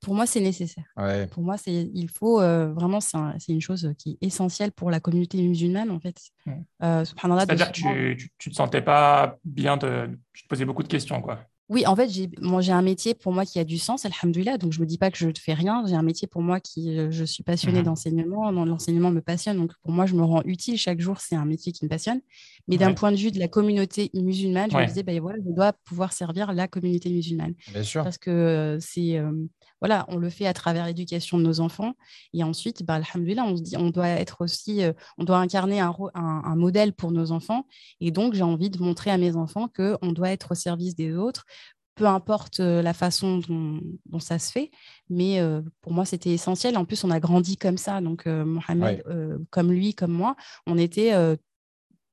Pour 0.00 0.14
moi, 0.14 0.26
c'est 0.26 0.40
nécessaire. 0.40 0.84
Pour 1.30 1.42
moi, 1.42 1.56
c'est 1.56 1.90
il 1.94 2.08
faut 2.08 2.40
euh, 2.40 2.72
vraiment, 2.72 3.00
c'est 3.00 3.18
une 3.48 3.60
chose 3.60 3.92
qui 3.98 4.18
est 4.20 4.26
essentielle 4.26 4.72
pour 4.72 4.90
la 4.90 5.00
communauté 5.00 5.38
musulmane, 5.42 5.90
en 5.90 6.00
fait. 6.00 6.16
Euh, 6.82 7.04
C'est-à-dire 7.04 7.72
que 7.72 8.14
tu 8.14 8.30
ne 8.48 8.50
te 8.52 8.56
sentais 8.56 8.82
pas 8.82 9.38
bien, 9.44 9.76
de, 9.76 10.18
tu 10.32 10.44
te 10.44 10.48
posais 10.48 10.64
beaucoup 10.64 10.82
de 10.82 10.88
questions, 10.88 11.20
quoi. 11.20 11.40
Oui, 11.68 11.84
en 11.84 11.96
fait, 11.96 12.08
j'ai 12.08 12.30
j'ai 12.60 12.72
un 12.72 12.82
métier 12.82 13.14
pour 13.14 13.32
moi 13.32 13.44
qui 13.44 13.58
a 13.58 13.64
du 13.64 13.78
sens, 13.78 14.04
alhamdoulilah. 14.04 14.56
Donc, 14.56 14.72
je 14.72 14.78
ne 14.78 14.84
me 14.84 14.88
dis 14.88 14.98
pas 14.98 15.10
que 15.10 15.18
je 15.18 15.26
ne 15.26 15.32
fais 15.36 15.52
rien. 15.52 15.82
J'ai 15.86 15.96
un 15.96 16.02
métier 16.02 16.28
pour 16.28 16.40
moi 16.40 16.60
qui, 16.60 16.96
euh, 16.96 17.10
je 17.10 17.24
suis 17.24 17.42
passionnée 17.42 17.80
mmh 17.80 17.84
d'enseignement. 17.84 18.50
L'enseignement 18.52 19.10
me 19.10 19.20
passionne. 19.20 19.56
Donc, 19.56 19.72
pour 19.82 19.90
moi, 19.90 20.06
je 20.06 20.14
me 20.14 20.22
rends 20.22 20.42
utile 20.44 20.78
chaque 20.78 21.00
jour. 21.00 21.18
C'est 21.18 21.34
un 21.34 21.44
métier 21.44 21.72
qui 21.72 21.84
me 21.84 21.88
passionne. 21.88 22.20
Mais 22.68 22.76
d'un 22.76 22.94
point 22.94 23.10
de 23.10 23.16
vue 23.16 23.32
de 23.32 23.40
la 23.40 23.48
communauté 23.48 24.10
musulmane, 24.14 24.70
je 24.70 24.76
me 24.76 24.86
disais, 24.86 25.02
ben 25.02 25.20
voilà, 25.20 25.38
je 25.44 25.52
dois 25.52 25.72
pouvoir 25.72 26.12
servir 26.12 26.52
la 26.52 26.68
communauté 26.68 27.10
musulmane. 27.10 27.54
Bien 27.72 27.82
sûr. 27.82 28.04
Parce 28.04 28.18
que 28.18 28.30
euh, 28.30 28.78
c'est, 28.80 29.18
euh, 29.18 29.32
voilà, 29.80 30.04
on 30.08 30.18
le 30.18 30.30
fait 30.30 30.46
à 30.46 30.52
travers 30.52 30.86
l'éducation 30.86 31.36
de 31.36 31.42
nos 31.42 31.58
enfants. 31.58 31.94
Et 32.32 32.44
ensuite, 32.44 32.84
bah, 32.84 32.94
alhamdoulilah, 32.94 33.44
on 33.44 33.56
se 33.56 33.62
dit, 33.62 33.76
on 33.76 33.90
doit 33.90 34.08
être 34.08 34.36
aussi, 34.40 34.82
on 35.18 35.24
doit 35.24 35.38
incarner 35.38 35.80
un, 35.80 35.92
un, 36.14 36.42
un 36.44 36.56
modèle 36.56 36.92
pour 36.92 37.10
nos 37.10 37.32
enfants. 37.32 37.66
Et 38.00 38.12
donc, 38.12 38.34
j'ai 38.34 38.44
envie 38.44 38.70
de 38.70 38.80
montrer 38.80 39.10
à 39.10 39.18
mes 39.18 39.34
enfants 39.34 39.68
qu'on 39.68 40.12
doit 40.12 40.30
être 40.30 40.52
au 40.52 40.54
service 40.54 40.94
des 40.94 41.16
autres 41.16 41.44
peu 41.96 42.06
importe 42.06 42.60
euh, 42.60 42.82
la 42.82 42.92
façon 42.92 43.38
dont, 43.38 44.20
ça 44.20 44.38
se 44.38 44.52
fait. 44.52 44.70
Mais 45.08 45.40
euh, 45.40 45.62
pour 45.80 45.92
moi, 45.92 46.04
c'était 46.04 46.30
essentiel. 46.30 46.76
En 46.76 46.84
plus, 46.84 47.02
on 47.02 47.10
a 47.10 47.18
grandi 47.18 47.56
comme 47.56 47.78
ça. 47.78 48.00
Donc, 48.00 48.26
euh, 48.26 48.44
Mohamed, 48.44 49.02
comme 49.50 49.72
lui, 49.72 49.94
comme 49.94 50.12
moi, 50.12 50.36
on 50.66 50.78
était, 50.78 51.14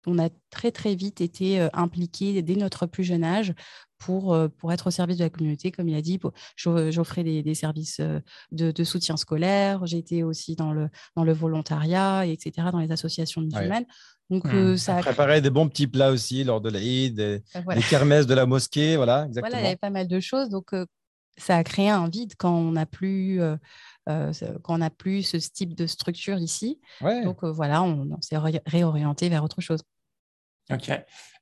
on 0.08 0.20
a 0.20 0.30
très, 0.50 0.72
très 0.72 0.96
vite 0.96 1.22
été 1.22 1.68
impliqués 1.74 2.42
dès 2.42 2.56
notre 2.56 2.86
plus 2.88 3.04
jeune 3.04 3.24
âge 3.24 3.54
pour, 3.98 4.38
pour 4.58 4.72
être 4.72 4.88
au 4.88 4.92
service 4.92 5.18
de 5.18 5.24
la 5.24 5.30
communauté. 5.30 5.72
Comme 5.72 5.90
il 5.90 5.96
a 5.96 6.02
dit, 6.02 6.20
j'offrais 6.56 7.24
des, 7.24 7.56
services 7.56 8.00
de, 8.52 8.84
soutien 8.84 9.18
scolaire. 9.18 9.86
J'étais 9.86 10.24
aussi 10.24 10.56
dans 10.56 10.72
le, 10.72 10.90
dans 11.16 11.26
le 11.26 11.34
volontariat, 11.34 12.26
etc., 12.26 12.68
dans 12.72 12.80
les 12.80 12.92
associations 12.92 13.42
musulmanes. 13.42 13.86
Donc, 14.34 14.46
mmh. 14.46 14.78
ça 14.78 14.96
préparait 14.96 15.42
des 15.42 15.52
bons 15.52 15.70
petits 15.70 15.86
plats 15.86 16.10
aussi 16.10 16.44
lors 16.44 16.60
de 16.60 16.70
l'Aïd, 16.70 17.16
des, 17.16 17.44
les 17.76 17.82
kermesses 17.90 18.26
de 18.26 18.34
la 18.34 18.48
mosquée, 18.48 18.96
voilà, 18.96 19.26
exactement. 19.26 19.50
Voilà, 19.50 19.62
il 19.62 19.64
y 19.64 19.68
avait 19.68 19.76
pas 19.76 19.92
mal 19.92 20.08
de 20.08 20.20
choses. 20.20 20.50
Donc, 20.50 20.72
ça 21.38 21.58
a 21.58 21.64
créé 21.64 21.90
un 21.90 22.10
vide 22.10 22.34
quand 22.38 22.54
on 22.54 22.72
n'a 22.72 22.88
plus, 22.88 23.40
quand 24.08 24.34
on 24.68 24.82
a 24.82 24.90
plus 24.90 25.22
ce 25.22 25.38
type 25.38 25.76
de 25.76 25.86
structure 25.86 26.40
ici. 26.40 26.80
Donc, 27.02 27.44
voilà, 27.44 27.84
on, 27.84 28.20
s'est 28.22 28.38
réorienté 28.66 29.30
vers 29.30 29.44
autre 29.44 29.62
chose. 29.62 29.84
Ok. 30.72 30.90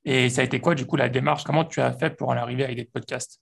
Et 0.04 0.28
ça 0.28 0.42
a 0.42 0.44
été 0.44 0.60
quoi, 0.60 0.74
du 0.74 0.84
coup, 0.84 0.96
la 0.96 1.08
démarche? 1.08 1.44
Comment 1.44 1.64
tu 1.64 1.80
as 1.80 1.92
fait 1.92 2.10
pour 2.10 2.28
en 2.28 2.36
arriver 2.36 2.64
avec 2.64 2.76
des 2.76 2.84
podcasts 2.84 3.40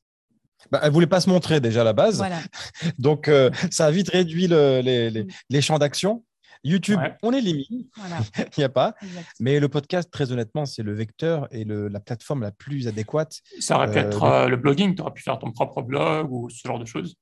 bah, 0.70 0.78
elle 0.82 0.90
ne 0.90 0.92
voulait 0.92 1.06
pas 1.06 1.22
se 1.22 1.30
montrer 1.30 1.58
déjà 1.58 1.80
à 1.80 1.84
la 1.84 1.94
base. 1.94 2.18
Voilà. 2.18 2.38
Donc, 2.98 3.30
ça 3.70 3.86
a 3.86 3.90
vite 3.90 4.10
réduit 4.10 4.46
le, 4.46 4.80
les, 4.82 5.08
les, 5.08 5.24
mmh. 5.24 5.28
les, 5.48 5.62
champs 5.62 5.78
d'action. 5.78 6.22
YouTube, 6.62 7.00
on 7.22 7.32
élimine, 7.32 7.86
il 8.38 8.58
n'y 8.58 8.64
a 8.64 8.68
pas. 8.68 8.94
Mais 9.38 9.60
le 9.60 9.68
podcast, 9.68 10.10
très 10.10 10.32
honnêtement, 10.32 10.66
c'est 10.66 10.82
le 10.82 10.92
vecteur 10.92 11.48
et 11.50 11.64
la 11.64 12.00
plateforme 12.00 12.42
la 12.42 12.52
plus 12.52 12.86
adéquate. 12.88 13.40
Ça 13.60 13.76
aurait 13.76 13.90
pu 13.90 13.98
euh, 13.98 14.02
être 14.02 14.24
euh, 14.24 14.48
le 14.48 14.56
blogging, 14.56 14.94
tu 14.94 15.02
aurais 15.02 15.12
pu 15.12 15.22
faire 15.22 15.38
ton 15.38 15.52
propre 15.52 15.82
blog 15.82 16.30
ou 16.30 16.50
ce 16.50 16.66
genre 16.66 16.78
de 16.78 16.84
choses. 16.84 17.16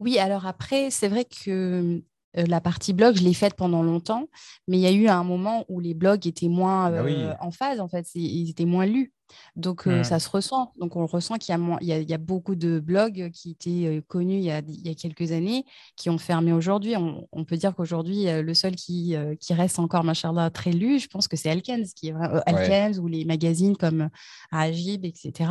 Oui, 0.00 0.18
alors 0.18 0.46
après, 0.46 0.90
c'est 0.90 1.08
vrai 1.08 1.24
que 1.24 2.00
euh, 2.36 2.44
la 2.46 2.60
partie 2.60 2.92
blog, 2.92 3.16
je 3.16 3.22
l'ai 3.22 3.34
faite 3.34 3.54
pendant 3.54 3.82
longtemps, 3.82 4.28
mais 4.68 4.78
il 4.78 4.80
y 4.80 4.86
a 4.86 4.92
eu 4.92 5.08
un 5.08 5.24
moment 5.24 5.64
où 5.68 5.80
les 5.80 5.94
blogs 5.94 6.26
étaient 6.26 6.48
moins 6.48 6.90
bah 6.90 7.36
en 7.40 7.50
phase, 7.50 7.80
en 7.80 7.88
fait, 7.88 8.06
ils 8.14 8.50
étaient 8.50 8.64
moins 8.64 8.86
lus. 8.86 9.12
Donc, 9.56 9.86
euh, 9.86 10.02
ça 10.02 10.18
se 10.18 10.28
ressent. 10.28 10.72
Donc, 10.78 10.96
on 10.96 11.00
le 11.00 11.06
ressent 11.06 11.36
qu'il 11.36 11.54
y, 11.80 11.86
y, 11.86 12.14
a, 12.14 12.18
beaucoup 12.18 12.54
de 12.54 12.78
blogs 12.80 13.30
qui 13.32 13.50
étaient 13.52 14.02
connus 14.08 14.36
il 14.36 14.44
y, 14.44 14.50
a, 14.50 14.58
il 14.58 14.86
y, 14.86 14.90
a, 14.90 14.94
quelques 14.94 15.32
années, 15.32 15.64
qui 15.96 16.10
ont 16.10 16.18
fermé 16.18 16.52
aujourd'hui. 16.52 16.94
On, 16.96 17.44
peut 17.44 17.56
dire 17.56 17.74
qu'aujourd'hui, 17.74 18.26
le 18.26 18.54
seul 18.54 18.74
qui, 18.74 19.14
qui 19.40 19.54
reste 19.54 19.78
encore, 19.78 20.04
machallah, 20.04 20.50
très 20.50 20.72
lu, 20.72 20.98
je 20.98 21.08
pense 21.08 21.28
que 21.28 21.36
c'est 21.36 21.50
Alkens, 21.50 21.92
qui 21.94 22.08
est, 22.08 22.14
Alkens 22.46 22.98
ou 22.98 23.08
les 23.08 23.24
magazines 23.24 23.76
comme 23.76 24.08
Agib, 24.50 25.04
etc. 25.04 25.50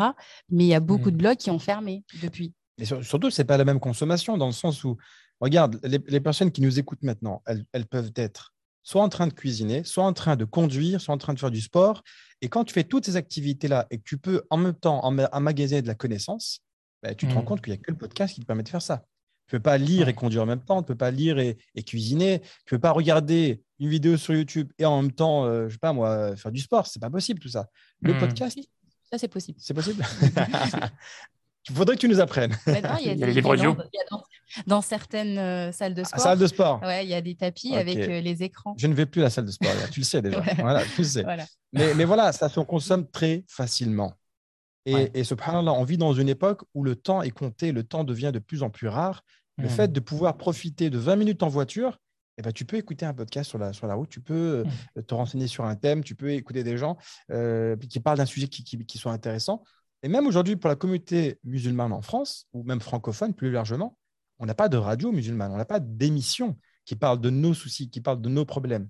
Mais 0.50 0.66
il 0.66 0.70
y 0.70 0.76
a 0.76 0.80
beaucoup 0.80 1.12
de 1.12 1.16
mmh. 1.16 1.20
blogs 1.20 1.38
qui 1.38 1.52
ont 1.52 1.60
fermé 1.60 2.04
depuis. 2.22 2.54
Mais 2.78 2.86
surtout, 2.86 3.30
ce 3.30 3.42
n'est 3.42 3.46
pas 3.46 3.58
la 3.58 3.66
même 3.66 3.80
consommation, 3.80 4.38
dans 4.38 4.48
le 4.48 4.54
sens 4.54 4.84
où, 4.84 4.98
regarde, 5.40 5.80
les, 5.84 6.20
personnes 6.20 6.52
qui 6.52 6.62
nous 6.62 6.80
écoutent 6.80 7.04
maintenant, 7.04 7.42
elles, 7.46 7.66
elles 7.74 7.88
peuvent 7.88 8.12
être 8.16 8.54
soit 8.88 9.04
en 9.04 9.10
train 9.10 9.28
de 9.28 9.34
cuisiner, 9.34 9.84
soit 9.84 10.06
en 10.06 10.14
train 10.14 10.38
de 10.38 10.46
conduire, 10.46 11.02
soit 11.02 11.14
en 11.14 11.18
train 11.18 11.34
de 11.34 11.40
faire 11.40 11.52
du 11.52 11.60
sport. 11.60 12.04
Et 12.42 12.48
quand 12.48 12.64
tu 12.64 12.74
fais 12.74 12.86
toutes 12.86 13.06
ces 13.06 13.18
activités-là 13.18 13.86
et 13.92 13.98
que 13.98 14.04
tu 14.06 14.18
peux 14.18 14.44
en 14.50 14.56
même 14.56 14.76
temps 14.76 15.04
emmagasiner 15.04 15.82
de 15.82 15.88
la 15.88 15.94
connaissance, 15.94 16.62
bah, 17.04 17.14
tu 17.14 17.28
te 17.28 17.34
rends 17.34 17.42
mmh. 17.42 17.46
compte 17.46 17.62
qu'il 17.62 17.74
n'y 17.74 17.80
a 17.80 17.82
que 17.82 17.92
le 17.92 17.98
podcast 17.98 18.34
qui 18.34 18.40
te 18.40 18.46
permet 18.46 18.64
de 18.64 18.70
faire 18.70 18.82
ça. 18.82 19.04
Tu 19.48 19.56
ne 19.56 19.60
peux 19.60 19.64
pas 19.64 19.78
lire 19.78 20.08
et 20.08 20.14
conduire 20.14 20.44
en 20.44 20.46
même 20.46 20.64
temps, 20.64 20.78
tu 20.78 20.84
ne 20.84 20.88
peux 20.88 20.98
pas 20.98 21.12
lire 21.12 21.38
et, 21.38 21.58
cuisiner, 21.86 22.40
tu 22.66 22.76
ne 22.76 22.78
peux 22.78 22.80
pas 22.80 22.92
regarder 22.92 23.62
une 23.78 23.90
vidéo 23.90 24.16
sur 24.16 24.34
YouTube 24.34 24.72
et 24.80 24.86
en 24.86 25.02
même 25.02 25.12
temps, 25.12 25.44
je 25.44 25.50
euh, 25.50 25.68
je 25.68 25.74
sais 25.74 25.80
pas 25.80 25.92
moi, 25.92 26.38
faire 26.38 26.54
du 26.54 26.62
sport. 26.62 26.88
C'est 26.88 27.02
pas 27.02 27.10
possible 27.10 27.42
tout 27.42 27.50
ça. 27.50 27.68
Le 28.00 28.14
mmh. 28.14 28.20
podcast, 28.20 28.58
ça 29.12 29.18
c'est 29.18 29.28
possible. 29.28 29.60
C'est 29.62 29.74
possible. 29.74 30.02
Il 31.70 31.76
faudrait 31.76 31.96
que 31.96 32.02
tu 32.02 32.10
nous 32.10 32.20
apprennes. 32.20 32.56
Maintenant, 32.68 32.98
il 33.00 33.08
y 33.08 33.10
a, 33.10 33.16
des, 33.16 33.34
livres 33.34 33.50
audio. 33.50 33.76
Dans, 34.66 34.82
certaines 34.82 35.38
euh, 35.38 35.72
salles 35.72 35.94
de 35.94 36.04
sport. 36.04 36.20
salle 36.20 36.40
de 36.40 36.48
sport. 36.48 36.82
Ouais, 36.82 37.06
il 37.06 37.10
y 37.10 37.14
a 37.14 37.22
des 37.22 37.36
tapis 37.36 37.76
avec 37.76 37.98
euh, 37.98 38.22
les 38.22 38.44
écrans. 38.44 38.76
Je 38.78 38.88
ne 38.88 38.94
vais 38.94 39.06
plus 39.06 39.22
à 39.22 39.26
la 39.26 39.30
salle 39.30 39.46
de 39.46 39.52
sport. 39.52 39.72
tu 39.92 40.00
le 40.00 40.06
sais 40.06 40.22
déjà. 40.22 40.42
voilà, 40.60 40.84
tu 40.84 41.02
le 41.02 41.08
sais. 41.08 41.26
Mais, 41.74 41.94
mais, 41.94 42.06
voilà, 42.06 42.32
ça 42.32 42.50
se 42.50 42.60
consomme 42.62 43.10
très 43.10 43.44
facilement. 43.48 44.14
Et, 44.86 45.12
et 45.14 45.24
subhanallah, 45.26 45.74
on 45.74 45.84
vit 45.84 45.98
dans 45.98 46.14
une 46.14 46.30
époque 46.30 46.62
où 46.74 46.84
le 46.84 46.96
temps 46.96 47.22
est 47.22 47.32
compté, 47.32 47.74
le 47.74 47.84
temps 47.84 48.06
devient 48.06 48.32
de 48.34 48.40
plus 48.40 48.64
en 48.64 48.70
plus 48.70 48.88
rare. 48.88 49.24
Le 49.58 49.66
hmm. 49.66 49.70
fait 49.70 49.92
de 49.92 50.00
pouvoir 50.00 50.38
profiter 50.38 50.90
de 50.90 50.98
20 50.98 51.16
minutes 51.16 51.44
en 51.44 51.48
voiture, 51.48 52.00
eh 52.38 52.44
ben, 52.44 52.52
tu 52.52 52.66
peux 52.66 52.78
écouter 52.78 53.06
un 53.06 53.14
podcast 53.14 53.50
sur 53.50 53.58
la, 53.58 53.74
sur 53.74 53.88
la 53.88 53.96
route, 53.96 54.10
tu 54.10 54.22
peux 54.22 54.64
hmm. 54.96 55.02
te 55.04 55.14
renseigner 55.14 55.48
sur 55.48 55.66
un 55.66 55.76
thème, 55.76 56.04
tu 56.04 56.16
peux 56.16 56.32
écouter 56.32 56.64
des 56.64 56.78
gens 56.78 56.98
euh, 57.32 57.76
qui 57.76 58.00
parlent 58.00 58.20
d'un 58.20 58.26
sujet 58.26 58.48
qui, 58.48 58.64
qui, 58.64 58.78
qui, 58.86 58.98
sont 58.98 59.10
intéressants. 59.10 59.64
Et 60.04 60.10
même 60.10 60.28
aujourd'hui, 60.28 60.56
pour 60.56 60.70
la 60.70 60.76
communauté 60.76 61.40
musulmane 61.44 61.92
en 61.92 62.02
France, 62.02 62.48
ou 62.54 62.64
même 62.64 62.82
francophone 62.82 63.34
plus 63.34 63.52
largement, 63.52 63.98
on 64.40 64.46
n'a 64.46 64.54
pas 64.54 64.70
de 64.70 64.78
radio 64.78 65.12
musulmane, 65.12 65.52
on 65.52 65.58
n'a 65.58 65.66
pas 65.66 65.80
d'émission 65.80 66.58
qui 66.86 66.96
parle 66.96 67.20
de 67.20 67.30
nos 67.30 67.54
soucis, 67.54 67.90
qui 67.90 68.02
parle 68.02 68.22
de 68.22 68.30
nos 68.30 68.46
problèmes. 68.46 68.90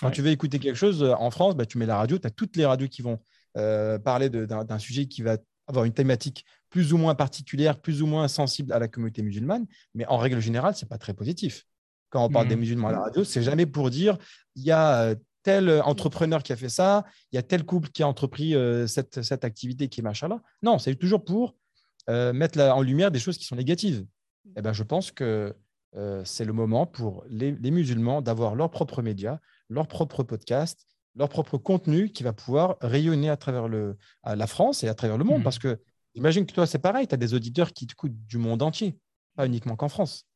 Quand 0.00 0.10
tu 0.10 0.20
veux 0.20 0.30
écouter 0.30 0.58
quelque 0.58 0.76
chose 0.76 1.02
euh, 1.02 1.14
en 1.14 1.30
France, 1.30 1.54
bah, 1.54 1.64
tu 1.64 1.78
mets 1.78 1.86
la 1.86 1.96
radio, 1.96 2.18
tu 2.18 2.26
as 2.26 2.30
toutes 2.30 2.56
les 2.56 2.66
radios 2.66 2.88
qui 2.88 3.02
vont 3.02 3.20
euh, 3.56 3.98
parler 3.98 4.30
d'un 4.30 4.78
sujet 4.78 5.06
qui 5.06 5.22
va 5.22 5.38
avoir 5.68 5.84
une 5.84 5.92
thématique 5.92 6.44
plus 6.70 6.92
ou 6.92 6.98
moins 6.98 7.14
particulière, 7.14 7.80
plus 7.80 8.02
ou 8.02 8.06
moins 8.06 8.26
sensible 8.26 8.72
à 8.72 8.78
la 8.78 8.88
communauté 8.88 9.22
musulmane, 9.22 9.66
mais 9.94 10.06
en 10.06 10.16
règle 10.16 10.40
générale, 10.40 10.74
ce 10.74 10.84
n'est 10.84 10.88
pas 10.88 10.98
très 10.98 11.14
positif. 11.14 11.64
Quand 12.10 12.24
on 12.24 12.28
parle 12.28 12.48
des 12.48 12.56
mmh. 12.56 12.60
musulmans 12.60 12.88
à 12.88 12.92
la 12.92 13.00
radio, 13.00 13.24
c'est 13.24 13.42
jamais 13.42 13.64
pour 13.64 13.90
dire 13.90 14.18
il 14.54 14.64
y 14.64 14.70
a 14.70 15.02
euh, 15.02 15.14
tel 15.42 15.68
euh, 15.68 15.82
entrepreneur 15.82 16.42
qui 16.42 16.52
a 16.52 16.56
fait 16.56 16.68
ça, 16.68 17.04
il 17.30 17.36
y 17.36 17.38
a 17.38 17.42
tel 17.42 17.64
couple 17.64 17.90
qui 17.90 18.02
a 18.02 18.08
entrepris 18.08 18.54
euh, 18.54 18.86
cette, 18.86 19.22
cette, 19.22 19.44
activité 19.44 19.88
qui 19.88 20.00
est 20.00 20.02
machin-là. 20.02 20.40
Non, 20.62 20.78
c'est 20.78 20.94
toujours 20.94 21.24
pour 21.24 21.54
euh, 22.08 22.32
mettre 22.32 22.58
en 22.60 22.82
lumière 22.82 23.10
des 23.10 23.18
choses 23.18 23.38
qui 23.38 23.44
sont 23.44 23.56
négatives. 23.56 24.04
Et 24.46 24.50
eh 24.56 24.62
ben, 24.62 24.72
je 24.72 24.82
pense 24.82 25.12
que 25.12 25.54
c'est 26.24 26.46
le 26.46 26.54
moment 26.54 26.86
pour 26.86 27.22
les, 27.28 27.52
musulmans 27.70 28.22
d'avoir 28.22 28.54
leur 28.54 28.70
propre 28.70 29.02
média, 29.02 29.40
leur 29.68 29.86
propre 29.86 30.22
podcast, 30.22 30.86
leur 31.14 31.28
propre 31.28 31.58
contenu 31.58 32.10
qui 32.10 32.22
va 32.22 32.32
pouvoir 32.32 32.78
rayonner 32.80 33.28
à 33.28 33.36
travers 33.36 33.68
le, 33.68 33.98
la 34.24 34.46
France 34.46 34.82
et 34.82 34.88
à 34.88 34.94
travers 34.94 35.18
le 35.18 35.24
monde. 35.24 35.40
Mmh. 35.40 35.44
Parce 35.44 35.58
que 35.58 35.78
j'imagine 36.14 36.46
que 36.46 36.54
toi, 36.54 36.66
c'est 36.66 36.78
pareil, 36.78 37.06
tu 37.06 37.14
as 37.14 37.18
des 37.18 37.34
auditeurs 37.34 37.74
qui 37.74 37.86
t'écoutent 37.86 38.16
du 38.26 38.38
monde 38.38 38.62
entier, 38.62 38.98
pas 39.36 39.46
uniquement 39.46 39.76
qu'en 39.76 39.90
France. 39.90 40.26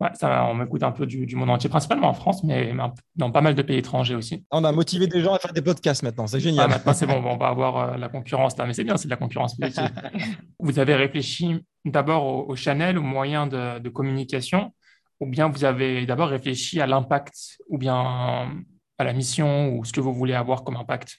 Ouais, 0.00 0.08
ça, 0.14 0.46
on 0.46 0.54
m'écoute 0.54 0.82
un 0.82 0.92
peu 0.92 1.04
du, 1.04 1.36
monde 1.36 1.50
entier, 1.50 1.68
principalement 1.68 2.08
en 2.08 2.14
France, 2.14 2.42
mais, 2.42 2.72
dans 3.16 3.30
pas 3.30 3.42
mal 3.42 3.54
de 3.54 3.60
pays 3.60 3.76
étrangers 3.76 4.14
aussi. 4.14 4.46
On 4.50 4.64
a 4.64 4.72
motivé 4.72 5.06
des 5.06 5.20
gens 5.20 5.34
à 5.34 5.38
faire 5.38 5.52
des 5.52 5.60
podcasts 5.60 6.02
maintenant, 6.02 6.26
c'est 6.26 6.40
génial. 6.40 6.64
Ah, 6.64 6.68
maintenant, 6.68 6.94
c'est 6.94 7.06
bon, 7.06 7.22
on 7.22 7.36
va 7.36 7.48
avoir 7.48 7.76
euh, 7.76 7.96
la 7.98 8.08
concurrence 8.08 8.56
là, 8.56 8.64
mais 8.64 8.72
c'est 8.72 8.84
bien, 8.84 8.96
c'est 8.96 9.08
de 9.08 9.10
la 9.10 9.18
concurrence 9.18 9.56
positive. 9.56 9.90
vous 10.58 10.78
avez 10.78 10.94
réfléchi 10.94 11.62
d'abord 11.84 12.24
au, 12.24 12.50
au, 12.50 12.56
channel, 12.56 12.96
aux 12.96 13.02
moyens 13.02 13.50
de, 13.50 13.88
communication, 13.90 14.72
ou 15.20 15.26
bien 15.26 15.48
vous 15.48 15.64
avez 15.64 16.06
d'abord 16.06 16.28
réfléchi 16.28 16.80
à 16.80 16.86
l'impact, 16.86 17.58
ou 17.68 17.76
bien 17.76 18.50
à 18.96 19.04
la 19.04 19.12
mission, 19.12 19.74
ou 19.74 19.84
ce 19.84 19.92
que 19.92 20.00
vous 20.00 20.14
voulez 20.14 20.34
avoir 20.34 20.64
comme 20.64 20.76
impact? 20.76 21.18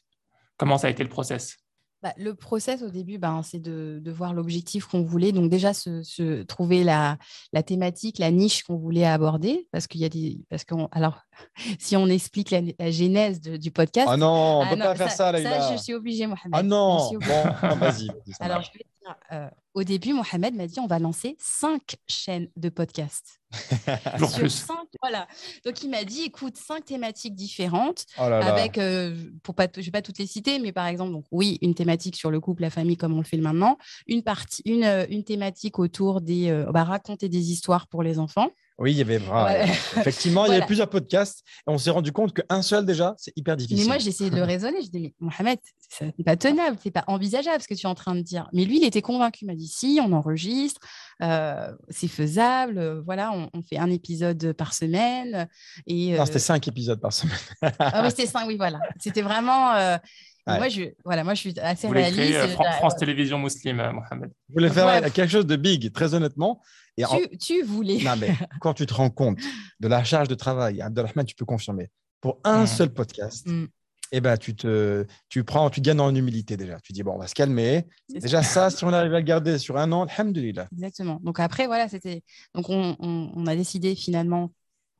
Comment 0.57 0.79
ça 0.79 0.87
a 0.87 0.89
été 0.89 1.03
le 1.03 1.09
process? 1.09 1.60
Bah, 2.01 2.13
le 2.17 2.33
process 2.33 2.81
au 2.81 2.89
début, 2.89 3.19
ben, 3.19 3.41
c'est 3.43 3.59
de, 3.59 4.01
voir 4.11 4.33
l'objectif 4.33 4.85
qu'on 4.85 5.03
voulait. 5.03 5.31
Donc 5.31 5.49
déjà, 5.49 5.73
se, 5.73 6.43
trouver 6.43 6.83
la, 6.83 7.17
thématique, 7.65 8.17
la 8.17 8.31
niche 8.31 8.63
qu'on 8.63 8.77
voulait 8.77 9.05
aborder. 9.05 9.67
Parce 9.71 9.87
qu'il 9.87 10.01
y 10.01 10.05
a 10.05 10.09
des... 10.09 10.39
Parce 10.49 10.65
qu'on, 10.65 10.87
alors, 10.91 11.19
si 11.79 11.95
on 11.95 12.07
explique 12.07 12.51
la, 12.51 12.91
genèse 12.91 13.39
du 13.41 13.71
podcast... 13.71 14.07
Ah 14.09 14.17
non, 14.17 14.61
on 14.61 14.65
ne 14.65 14.71
peut 14.71 14.79
pas 14.79 14.95
faire 14.95 15.11
ça, 15.11 15.31
là. 15.31 15.41
Ça, 15.41 15.75
je 15.75 15.81
suis 15.81 15.93
obligée, 15.93 16.25
Mohamed. 16.25 16.51
Ah 16.53 16.63
non, 16.63 17.11
bon, 17.11 17.75
vas-y. 17.75 18.09
alors, 18.39 18.61
je 18.61 18.71
vais 18.71 18.85
euh, 19.31 19.49
au 19.73 19.83
début, 19.83 20.13
Mohamed 20.13 20.55
m'a 20.55 20.67
dit 20.67 20.79
on 20.79 20.87
va 20.87 20.99
lancer 20.99 21.35
cinq 21.39 21.95
chaînes 22.07 22.49
de 22.57 22.69
podcast. 22.69 23.41
voilà. 25.01 25.27
Donc 25.65 25.81
il 25.83 25.89
m'a 25.89 26.03
dit 26.03 26.23
écoute, 26.23 26.57
cinq 26.57 26.85
thématiques 26.85 27.35
différentes 27.35 28.05
oh 28.17 28.23
avec, 28.23 28.77
euh, 28.77 29.15
pour 29.43 29.55
pas, 29.55 29.67
je 29.75 29.81
vais 29.81 29.91
pas 29.91 30.01
toutes 30.01 30.17
les 30.17 30.27
citer, 30.27 30.59
mais 30.59 30.71
par 30.71 30.87
exemple, 30.87 31.11
donc 31.11 31.25
oui, 31.31 31.57
une 31.61 31.73
thématique 31.73 32.15
sur 32.15 32.31
le 32.31 32.39
couple, 32.39 32.63
la 32.63 32.69
famille, 32.69 32.97
comme 32.97 33.13
on 33.13 33.19
le 33.19 33.25
fait 33.25 33.37
maintenant, 33.37 33.77
une 34.07 34.23
partie, 34.23 34.61
une, 34.65 34.83
euh, 34.83 35.05
une 35.09 35.23
thématique 35.23 35.79
autour 35.79 36.21
des, 36.21 36.49
euh, 36.49 36.71
bah, 36.71 36.83
raconter 36.83 37.29
des 37.29 37.51
histoires 37.51 37.87
pour 37.87 38.03
les 38.03 38.19
enfants. 38.19 38.49
Oui, 38.81 38.93
il 38.93 38.97
y 38.97 39.01
avait 39.01 39.19
vraiment. 39.19 39.47
Effectivement, 39.97 40.45
il 40.45 40.53
y 40.53 40.55
avait 40.55 40.65
plusieurs 40.65 40.89
podcasts 40.89 41.43
et 41.67 41.71
on 41.71 41.77
s'est 41.77 41.91
rendu 41.91 42.11
compte 42.11 42.33
qu'un 42.33 42.61
seul 42.63 42.83
déjà, 42.83 43.13
c'est 43.17 43.31
hyper 43.35 43.55
difficile. 43.55 43.83
Mais 43.83 43.87
moi, 43.87 43.97
j'ai 43.99 44.09
essayé 44.09 44.31
de 44.31 44.35
le 44.35 44.41
raisonner. 44.41 44.81
Je 44.81 44.89
dis, 44.89 44.99
mais 44.99 45.13
Mohamed, 45.19 45.59
c'est 45.87 46.23
pas 46.25 46.35
tenable, 46.35 46.77
c'est 46.81 46.89
pas 46.89 47.03
envisageable 47.05 47.61
ce 47.61 47.67
que 47.67 47.75
tu 47.75 47.85
es 47.85 47.89
en 47.89 47.93
train 47.93 48.15
de 48.15 48.21
dire. 48.21 48.49
Mais 48.53 48.65
lui, 48.65 48.77
il 48.77 48.83
était 48.83 49.03
convaincu. 49.03 49.45
Il 49.45 49.47
m'a 49.47 49.55
dit, 49.55 49.67
si, 49.67 49.99
on 50.03 50.11
enregistre, 50.13 50.81
euh, 51.21 51.71
c'est 51.89 52.07
faisable. 52.07 52.79
Euh, 52.79 53.01
voilà, 53.05 53.31
on, 53.31 53.61
fait 53.61 53.77
un 53.77 53.91
épisode 53.91 54.53
par 54.53 54.73
semaine. 54.73 55.47
Et, 55.85 56.17
Non, 56.17 56.25
c'était 56.25 56.37
euh, 56.37 56.39
cinq 56.39 56.67
épisodes 56.67 56.99
par 56.99 57.13
semaine. 57.13 57.37
ah 57.77 58.01
oui, 58.03 58.09
c'était 58.09 58.25
cinq, 58.25 58.47
oui, 58.47 58.57
voilà. 58.57 58.79
C'était 58.99 59.21
vraiment. 59.21 59.99
Moi, 60.47 60.69
je, 60.69 60.83
voilà, 61.05 61.23
moi, 61.23 61.33
je 61.33 61.39
suis 61.39 61.59
assez 61.59 61.87
Vous 61.87 61.93
réaliste. 61.93 62.17
Créer, 62.17 62.47
France, 62.77 62.95
Télévisions 62.95 63.37
Musulmane, 63.37 63.93
Mohamed. 63.95 64.29
Vous 64.49 64.53
voulez 64.53 64.69
faire 64.69 65.01
quelque 65.13 65.29
chose 65.29 65.45
de 65.45 65.55
big, 65.55 65.91
très 65.91 66.13
honnêtement. 66.13 66.61
Et 66.97 67.03
tu, 67.37 67.63
voulais. 67.63 67.99
Non, 68.03 68.15
mais 68.19 68.29
quand 68.61 68.73
tu 68.73 68.85
te 68.85 68.93
rends 68.93 69.09
compte 69.09 69.39
de 69.79 69.87
la 69.87 70.03
charge 70.03 70.27
de 70.27 70.35
travail, 70.35 70.81
Abdelrahman, 70.81 71.25
tu 71.25 71.35
peux 71.35 71.45
confirmer, 71.45 71.89
pour 72.19 72.39
un 72.43 72.63
mm. 72.63 72.67
seul 72.67 72.93
podcast, 72.93 73.47
mm. 73.47 73.65
eh 74.11 74.21
ben, 74.21 74.37
tu, 74.37 74.55
te, 74.55 75.05
tu, 75.29 75.43
prends, 75.43 75.69
tu 75.69 75.81
gagnes 75.81 76.01
en 76.01 76.13
humilité 76.13 76.57
déjà. 76.57 76.79
Tu 76.81 76.91
dis, 76.91 77.03
bon, 77.03 77.13
on 77.13 77.19
va 77.19 77.27
se 77.27 77.35
calmer. 77.35 77.87
Déjà, 78.09 78.43
ça. 78.43 78.69
si 78.69 78.83
on 78.83 78.93
arrive 78.93 79.13
à 79.13 79.19
le 79.19 79.25
garder 79.25 79.57
sur 79.57 79.77
un 79.77 79.91
an, 79.91 80.05
alhamdoulilah. 80.05 80.67
Exactement. 80.73 81.19
Donc 81.23 81.39
après, 81.39 81.67
voilà, 81.67 81.87
c'était. 81.87 82.23
Donc 82.55 82.69
on, 82.69 82.97
on, 82.99 83.47
a 83.47 83.55
décidé 83.55 83.95
finalement 83.95 84.51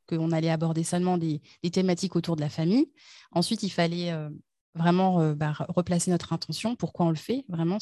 qu'on 0.08 0.32
allait 0.32 0.50
aborder 0.50 0.84
seulement 0.84 1.18
des, 1.18 1.42
des, 1.64 1.72
thématiques 1.72 2.16
autour 2.16 2.36
de 2.36 2.42
la 2.42 2.50
famille. 2.50 2.90
Ensuite, 3.32 3.64
il 3.64 3.70
fallait 3.70 4.12
euh, 4.12 4.30
vraiment 4.74 5.34
bah, 5.34 5.54
replacer 5.70 6.12
notre 6.12 6.34
intention, 6.34 6.76
pourquoi 6.76 7.06
on 7.06 7.10
le 7.10 7.16
fait, 7.16 7.44
vraiment, 7.50 7.78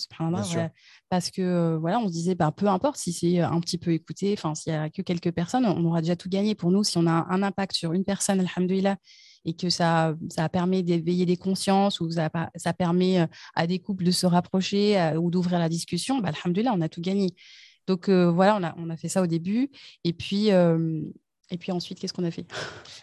parce 1.10 1.32
que 1.32 1.76
voilà, 1.76 2.00
on 2.00 2.08
se 2.08 2.14
disait, 2.14 2.36
bah, 2.36 2.52
peu 2.52 2.68
importe 2.68 2.98
si 2.98 3.14
c'est 3.14 3.40
un 3.40 3.60
petit 3.60 3.78
peu 3.78 3.92
écouté, 3.92 4.34
enfin, 4.38 4.56
s'il 4.56 4.74
n'y 4.74 4.80
a 4.80 4.90
que 4.90 5.02
quelques 5.02 5.32
personnes, 5.32 5.66
on 5.66 5.86
aura 5.86 6.02
déjà 6.02 6.16
tout 6.16 6.30
gagné 6.30 6.56
pour 6.56 6.72
nous. 6.72 6.84
Si 6.84 6.98
on 6.98 7.06
a 7.08 7.28
un 7.30 7.44
impact 7.44 7.76
sur 7.76 7.94
une 7.94 8.06
personne, 8.06 8.40
alhamdoulilah, 8.40 8.98
et 9.46 9.56
que 9.56 9.70
ça, 9.70 10.16
ça 10.30 10.50
permet 10.50 10.84
d'éveiller 10.84 11.26
des 11.26 11.38
consciences 11.38 12.02
ou 12.02 12.12
ça, 12.12 12.30
ça 12.56 12.74
permet 12.74 13.28
à 13.56 13.68
des 13.68 13.80
couples 13.80 14.04
de 14.04 14.12
se 14.12 14.26
rapprocher 14.26 15.14
ou 15.18 15.32
d'ouvrir 15.32 15.60
la 15.60 15.70
discussion, 15.70 16.20
bah, 16.20 16.32
alhamdoulilah, 16.44 16.74
on 16.74 16.82
a 16.82 16.90
tout 16.90 17.02
gagné. 17.02 17.36
Donc 17.88 18.10
voilà, 18.10 18.58
on 18.58 18.64
a, 18.64 18.76
on 18.78 18.90
a 18.90 18.98
fait 18.98 19.10
ça 19.10 19.22
au 19.22 19.28
début. 19.28 19.70
Et 20.04 20.14
puis, 20.14 20.50
et 21.52 21.58
puis 21.58 21.72
ensuite, 21.72 22.00
qu'est-ce 22.00 22.14
qu'on 22.14 22.26
a 22.26 22.32
fait? 22.32 22.46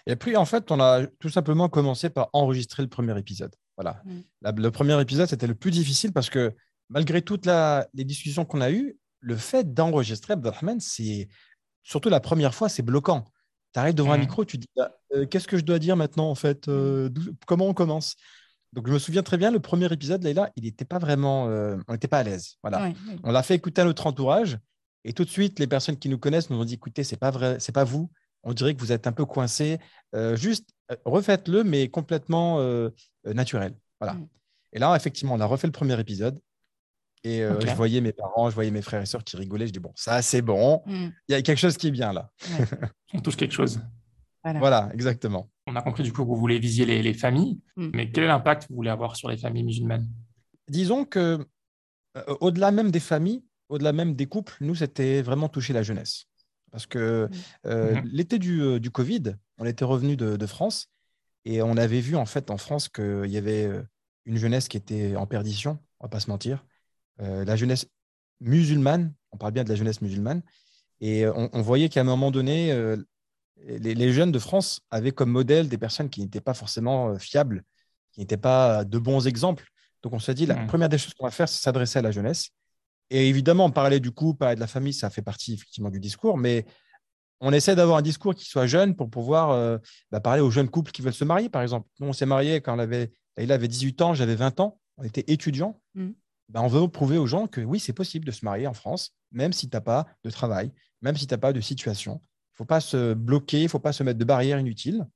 Et 0.07 0.15
puis, 0.15 0.37
en 0.37 0.45
fait, 0.45 0.71
on 0.71 0.79
a 0.79 1.07
tout 1.19 1.29
simplement 1.29 1.69
commencé 1.69 2.11
par 2.11 2.29
enregistrer 2.33 2.83
le 2.83 2.89
premier 2.89 3.19
épisode. 3.19 3.55
Voilà. 3.77 4.03
Mm. 4.05 4.61
le 4.63 4.71
premier 4.71 5.01
épisode, 5.01 5.29
c'était 5.29 5.47
le 5.47 5.55
plus 5.55 5.71
difficile 5.71 6.13
parce 6.13 6.31
que 6.31 6.55
malgré 6.89 7.23
toutes 7.23 7.47
les 7.47 8.05
discussions 8.05 8.45
qu'on 8.45 8.61
a 8.61 8.71
eues, 8.71 8.99
le 9.21 9.37
fait 9.37 9.75
d'enregistrer 9.75 10.35
Abdelrahman, 10.35 10.81
c'est 10.81 11.29
surtout 11.83 12.09
la 12.09 12.21
première 12.21 12.55
fois, 12.55 12.69
c'est 12.69 12.83
bloquant. 12.83 13.25
Tu 13.73 13.81
arrives 13.81 13.95
devant 13.95 14.13
un 14.13 14.19
mm. 14.19 14.21
micro, 14.21 14.45
tu 14.45 14.59
dis 14.59 14.69
bah, 14.77 14.97
euh, 15.15 15.27
qu'est-ce 15.27 15.49
que 15.49 15.57
je 15.57 15.65
dois 15.65 15.79
dire 15.79 15.97
maintenant 15.97 16.31
en 16.31 16.35
fait 16.35 16.69
euh, 16.69 17.11
mm. 17.11 17.37
Comment 17.47 17.67
on 17.67 17.75
commence? 17.75 18.17
Donc 18.73 18.89
je 18.89 18.93
me 18.93 18.99
souviens 18.99 19.23
très 19.23 19.37
bien, 19.37 19.51
le 19.51 19.61
premier 19.61 19.91
épisode, 19.93 20.23
Leïla, 20.23 20.51
il 20.57 20.65
n'était 20.65 20.85
pas 20.85 20.99
vraiment, 20.99 21.49
euh, 21.49 21.77
on 21.89 21.93
n'était 21.93 22.09
pas 22.09 22.19
à 22.19 22.23
l'aise. 22.23 22.57
Voilà. 22.63 22.93
On 23.23 23.33
l'a 23.33 23.43
fait 23.43 23.55
écouter 23.55 23.81
à 23.81 23.85
notre 23.85 24.07
entourage 24.07 24.59
et 25.05 25.13
tout 25.13 25.25
de 25.25 25.31
suite, 25.31 25.61
les 25.61 25.69
personnes 25.69 25.97
qui 25.97 26.09
nous 26.09 26.19
connaissent 26.19 26.51
nous 26.51 26.59
ont 26.59 26.65
dit 26.65 26.75
écoutez, 26.75 27.05
c'est 27.05 27.17
pas 27.17 27.31
vrai, 27.31 27.59
c'est 27.61 27.73
pas 27.73 27.85
vous 27.85 28.11
on 28.47 28.55
dirait 28.55 28.75
que 28.75 28.81
vous 28.81 28.93
êtes 28.93 29.07
un 29.07 29.13
peu 29.13 29.27
coincé. 29.27 29.79
Euh, 30.15 30.37
juste, 30.37 30.71
euh, 30.91 30.97
refaites-le, 31.05 31.65
mais 31.65 31.89
complètement 31.89 32.61
euh, 32.61 32.91
naturel. 33.25 33.75
Voilà. 34.01 34.15
Mm. 34.15 34.29
Et 34.73 34.79
là, 34.79 34.97
effectivement, 34.97 35.35
on 35.35 35.41
a 35.41 35.47
refait 35.47 35.67
le 35.67 35.73
premier 35.73 35.99
épisode. 36.01 36.41
Et 37.25 37.43
euh, 37.43 37.59
je 37.61 37.75
voyais 37.75 38.01
mes 38.01 38.13
parents, 38.13 38.49
je 38.51 38.55
voyais 38.55 38.71
mes 38.71 38.83
frères 38.83 39.03
et 39.03 39.07
sœurs 39.07 39.25
qui 39.25 39.37
rigolaient. 39.37 39.67
Je 39.67 39.73
dis, 39.73 39.81
bon, 39.81 39.93
ça, 39.97 40.23
c'est 40.23 40.43
bon. 40.43 40.83
Mm. 40.87 41.09
Il 41.29 41.33
y 41.33 41.35
a 41.35 41.43
quelque 41.43 41.59
chose 41.59 41.77
qui 41.77 41.89
est 41.89 41.91
bien 41.91 42.13
là. 42.13 42.31
on 43.15 43.21
touche 43.21 43.37
quelque 43.37 43.55
chose. 43.55 43.81
Voilà. 44.45 44.91
exactement. 44.95 45.51
On 45.67 45.75
a 45.75 45.83
compris 45.83 46.05
du 46.05 46.13
coup 46.13 46.23
que 46.23 46.29
vous 46.29 46.37
voulez 46.37 46.61
viser 46.61 46.85
les, 46.85 47.15
familles. 47.15 47.61
Mm. 47.75 47.91
Mais 47.95 48.11
quel 48.13 48.25
est 48.25 48.29
l'impact 48.29 48.63
que 48.63 48.69
vous 48.69 48.77
voulez 48.77 48.91
avoir 48.91 49.17
sur 49.17 49.29
les 49.29 49.37
familles 49.37 49.65
musulmanes? 49.65 50.09
Disons 50.69 51.05
que, 51.05 51.45
euh, 52.17 52.37
au-delà 52.41 52.71
même 52.71 52.93
des 52.93 53.01
familles, 53.01 53.45
au-delà 53.69 53.93
même 53.93 54.15
des 54.15 54.27
couples, 54.27 54.57
nous, 54.61 54.77
c'était 54.77 55.21
vraiment 55.21 55.49
toucher 55.49 55.73
la 55.73 55.83
jeunesse. 55.83 56.27
Parce 56.77 56.87
que 56.87 57.25
mm. 57.25 57.31
euh, 57.69 57.95
mm-hmm. 57.95 58.11
l'été 58.13 58.39
du, 58.39 58.81
du, 58.81 58.91
Covid, 58.91 59.37
on 59.57 59.65
était 59.65 59.87
revenu 59.87 60.15
de, 60.15 60.37
de, 60.37 60.47
France 60.47 60.91
et 61.47 61.63
on 61.63 61.79
avait 61.79 62.01
vu 62.01 62.17
en 62.17 62.27
fait 62.27 62.51
en 62.51 62.59
France 62.59 62.91
qu'il 62.91 63.31
y 63.31 63.39
avait 63.39 63.71
une 64.27 64.37
jeunesse 64.37 64.69
qui 64.69 64.77
était 64.77 65.17
en 65.17 65.27
perdition, 65.27 65.79
on 66.01 66.05
va 66.05 66.11
pas 66.11 66.21
se 66.21 66.29
mentir. 66.29 66.67
Euh, 67.23 67.47
la 67.47 67.57
jeunesse 67.57 67.87
musulmane, 68.41 69.15
on 69.33 69.39
parle 69.39 69.53
bien 69.53 69.65
de 69.65 69.71
la 69.71 69.75
jeunesse 69.75 70.03
musulmane, 70.03 70.43
et 71.01 71.27
on, 71.27 71.63
voyait 71.63 71.89
qu'à 71.89 72.03
un 72.03 72.05
moment 72.05 72.31
donné, 72.31 72.73
euh, 72.73 72.99
les, 73.67 74.13
jeunes 74.13 74.33
de 74.33 74.39
France 74.39 74.83
avaient 74.91 75.13
comme 75.13 75.31
modèle 75.31 75.71
des 75.71 75.79
personnes 75.79 76.11
qui 76.11 76.21
n'étaient 76.21 76.43
pas 76.43 76.53
forcément 76.53 77.09
euh, 77.09 77.19
fiables, 77.19 77.63
qui 78.13 78.21
n'étaient 78.21 78.37
pas 78.37 78.85
de 78.85 78.99
bons 78.99 79.27
exemples. 79.27 79.67
Donc 80.03 80.13
on 80.13 80.19
s'est 80.19 80.35
dit, 80.35 80.45
la 80.45 80.57
mmh. 80.57 80.67
première 80.67 80.91
des 80.91 80.99
choses 80.99 81.15
qu'on 81.15 81.25
va 81.25 81.31
faire, 81.31 81.49
c'est 81.49 81.63
s'adresser 81.63 81.99
à 81.99 82.03
la 82.03 82.11
jeunesse. 82.11 82.51
Et 83.11 83.29
évidemment, 83.29 83.71
parler 83.71 84.01
du 84.01 84.11
couple, 84.11 84.39
parler 84.39 84.57
de 84.57 84.61
la 84.61 84.67
famille, 84.67 84.93
ça 84.93 85.11
fait 85.11 85.23
partie 85.23 85.55
effectivement 85.55 85.91
du 85.91 86.01
discours, 86.01 86.37
mais 86.37 86.65
on 87.41 87.53
essaie 87.53 87.77
d'avoir 87.77 87.99
un 87.99 88.03
discours 88.03 88.35
qui 88.35 88.47
soit 88.47 88.67
jeune 88.67 88.97
pour 88.97 89.11
pouvoir 89.11 89.79
bah, 90.11 90.21
parler 90.21 90.41
aux 90.41 90.51
jeunes 90.51 90.69
couples 90.69 90.91
qui 90.91 91.03
veulent 91.03 91.13
se 91.13 91.25
marier, 91.25 91.49
par 91.49 91.63
exemple. 91.63 91.89
Nous, 92.01 92.09
on 92.09 92.13
s'est 92.13 92.27
mariés 92.27 92.61
quand 92.61 92.75
on 92.75 92.79
avait, 92.79 93.13
il 93.39 93.53
avait 93.53 93.69
18 93.69 94.03
ans, 94.03 94.15
j'avais 94.15 94.35
20 94.35 94.59
ans, 94.61 94.81
on 94.97 95.05
était 95.05 95.25
étudiants. 95.29 95.81
Mmh. 95.95 96.11
Ben, 96.49 96.61
on 96.63 96.69
veut 96.69 96.87
prouver 96.89 97.19
aux 97.19 97.27
gens 97.27 97.47
que 97.47 97.61
oui, 97.61 97.81
c'est 97.81 97.93
possible 97.93 98.25
de 98.25 98.31
se 98.31 98.45
marier 98.45 98.67
en 98.67 98.75
France, 98.75 99.15
même 99.33 99.53
si 99.53 99.69
tu 99.69 99.77
n'as 99.77 99.81
pas 99.81 100.07
de 100.25 100.31
travail, 100.31 100.73
même 101.03 101.17
si 101.17 101.27
tu 101.27 101.35
n'as 101.35 101.39
pas 101.39 101.53
de 101.53 101.61
situation. 101.61 102.21
Il 102.23 102.55
ne 102.55 102.57
faut 102.59 102.65
pas 102.65 102.81
se 102.81 103.15
bloquer, 103.15 103.61
il 103.61 103.65
ne 103.65 103.69
faut 103.69 103.81
pas 103.81 103.93
se 103.93 104.03
mettre 104.03 104.19
de 104.19 104.25
barrières 104.25 104.59
inutiles. 104.59 105.07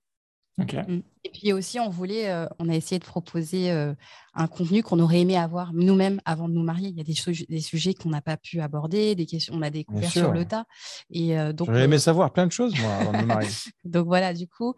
Mm. 0.58 1.00
Et 1.24 1.30
puis 1.30 1.52
aussi, 1.52 1.80
on 1.80 1.88
voulait, 1.88 2.30
euh, 2.30 2.46
on 2.58 2.68
a 2.68 2.74
essayé 2.74 2.98
de 2.98 3.04
proposer 3.04 3.70
euh, 3.70 3.94
un 4.34 4.46
contenu 4.46 4.82
qu'on 4.82 4.98
aurait 5.00 5.20
aimé 5.20 5.36
avoir 5.36 5.72
nous-mêmes 5.72 6.20
avant 6.24 6.48
de 6.48 6.54
nous 6.54 6.62
marier. 6.62 6.88
Il 6.88 6.96
y 6.96 7.00
a 7.00 7.04
des, 7.04 7.46
des 7.48 7.60
sujets 7.60 7.94
qu'on 7.94 8.10
n'a 8.10 8.20
pas 8.20 8.36
pu 8.36 8.60
aborder, 8.60 9.14
des 9.14 9.26
questions, 9.26 9.54
on 9.56 9.62
a 9.62 9.70
découvert 9.70 10.10
sur 10.10 10.32
le 10.32 10.44
tas. 10.44 10.64
Et 11.10 11.38
euh, 11.38 11.52
donc, 11.52 11.68
j'aurais 11.68 11.84
aimé 11.84 11.98
savoir 11.98 12.32
plein 12.32 12.46
de 12.46 12.52
choses 12.52 12.78
moi 12.80 12.92
avant 12.94 13.12
de 13.12 13.18
me 13.18 13.26
marier. 13.26 13.48
donc 13.84 14.06
voilà, 14.06 14.32
du 14.32 14.46
coup, 14.46 14.74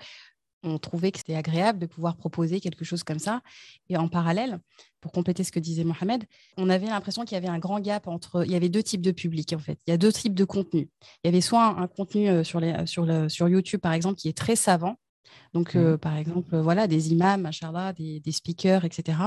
on 0.65 0.79
trouvait 0.79 1.11
que 1.11 1.19
c'était 1.19 1.35
agréable 1.35 1.79
de 1.79 1.87
pouvoir 1.87 2.17
proposer 2.17 2.61
quelque 2.61 2.85
chose 2.85 3.03
comme 3.03 3.19
ça. 3.19 3.41
Et 3.89 3.97
en 3.97 4.09
parallèle, 4.09 4.61
pour 5.01 5.11
compléter 5.11 5.43
ce 5.43 5.51
que 5.51 5.59
disait 5.59 5.85
Mohamed, 5.85 6.25
on 6.57 6.71
avait 6.71 6.87
l'impression 6.87 7.25
qu'il 7.25 7.35
y 7.35 7.39
avait 7.39 7.49
un 7.49 7.59
grand 7.59 7.81
gap 7.81 8.07
entre. 8.07 8.45
Il 8.47 8.53
y 8.53 8.55
avait 8.55 8.69
deux 8.69 8.83
types 8.83 9.03
de 9.03 9.11
publics, 9.11 9.53
en 9.53 9.59
fait. 9.59 9.79
Il 9.87 9.91
y 9.91 9.95
a 9.95 9.97
deux 9.97 10.13
types 10.13 10.35
de 10.35 10.45
contenus. 10.45 10.89
Il 11.25 11.27
y 11.27 11.29
avait 11.29 11.41
soit 11.41 11.65
un, 11.65 11.87
contenu 11.89 12.29
euh, 12.29 12.45
sur, 12.45 12.61
les, 12.61 12.87
sur, 12.87 13.05
le, 13.05 13.29
sur 13.29 13.49
YouTube, 13.49 13.81
par 13.81 13.93
exemple, 13.93 14.17
qui 14.17 14.29
est 14.29 14.37
très 14.37 14.57
savant. 14.57 14.97
Donc, 15.55 15.77
euh, 15.77 15.95
mmh. 15.95 15.99
par 15.99 16.17
exemple, 16.17 16.57
voilà, 16.59 16.87
des 16.87 17.13
imams, 17.13 17.49
des, 17.97 18.21
des 18.21 18.33
speakers, 18.33 18.85
etc., 18.85 19.19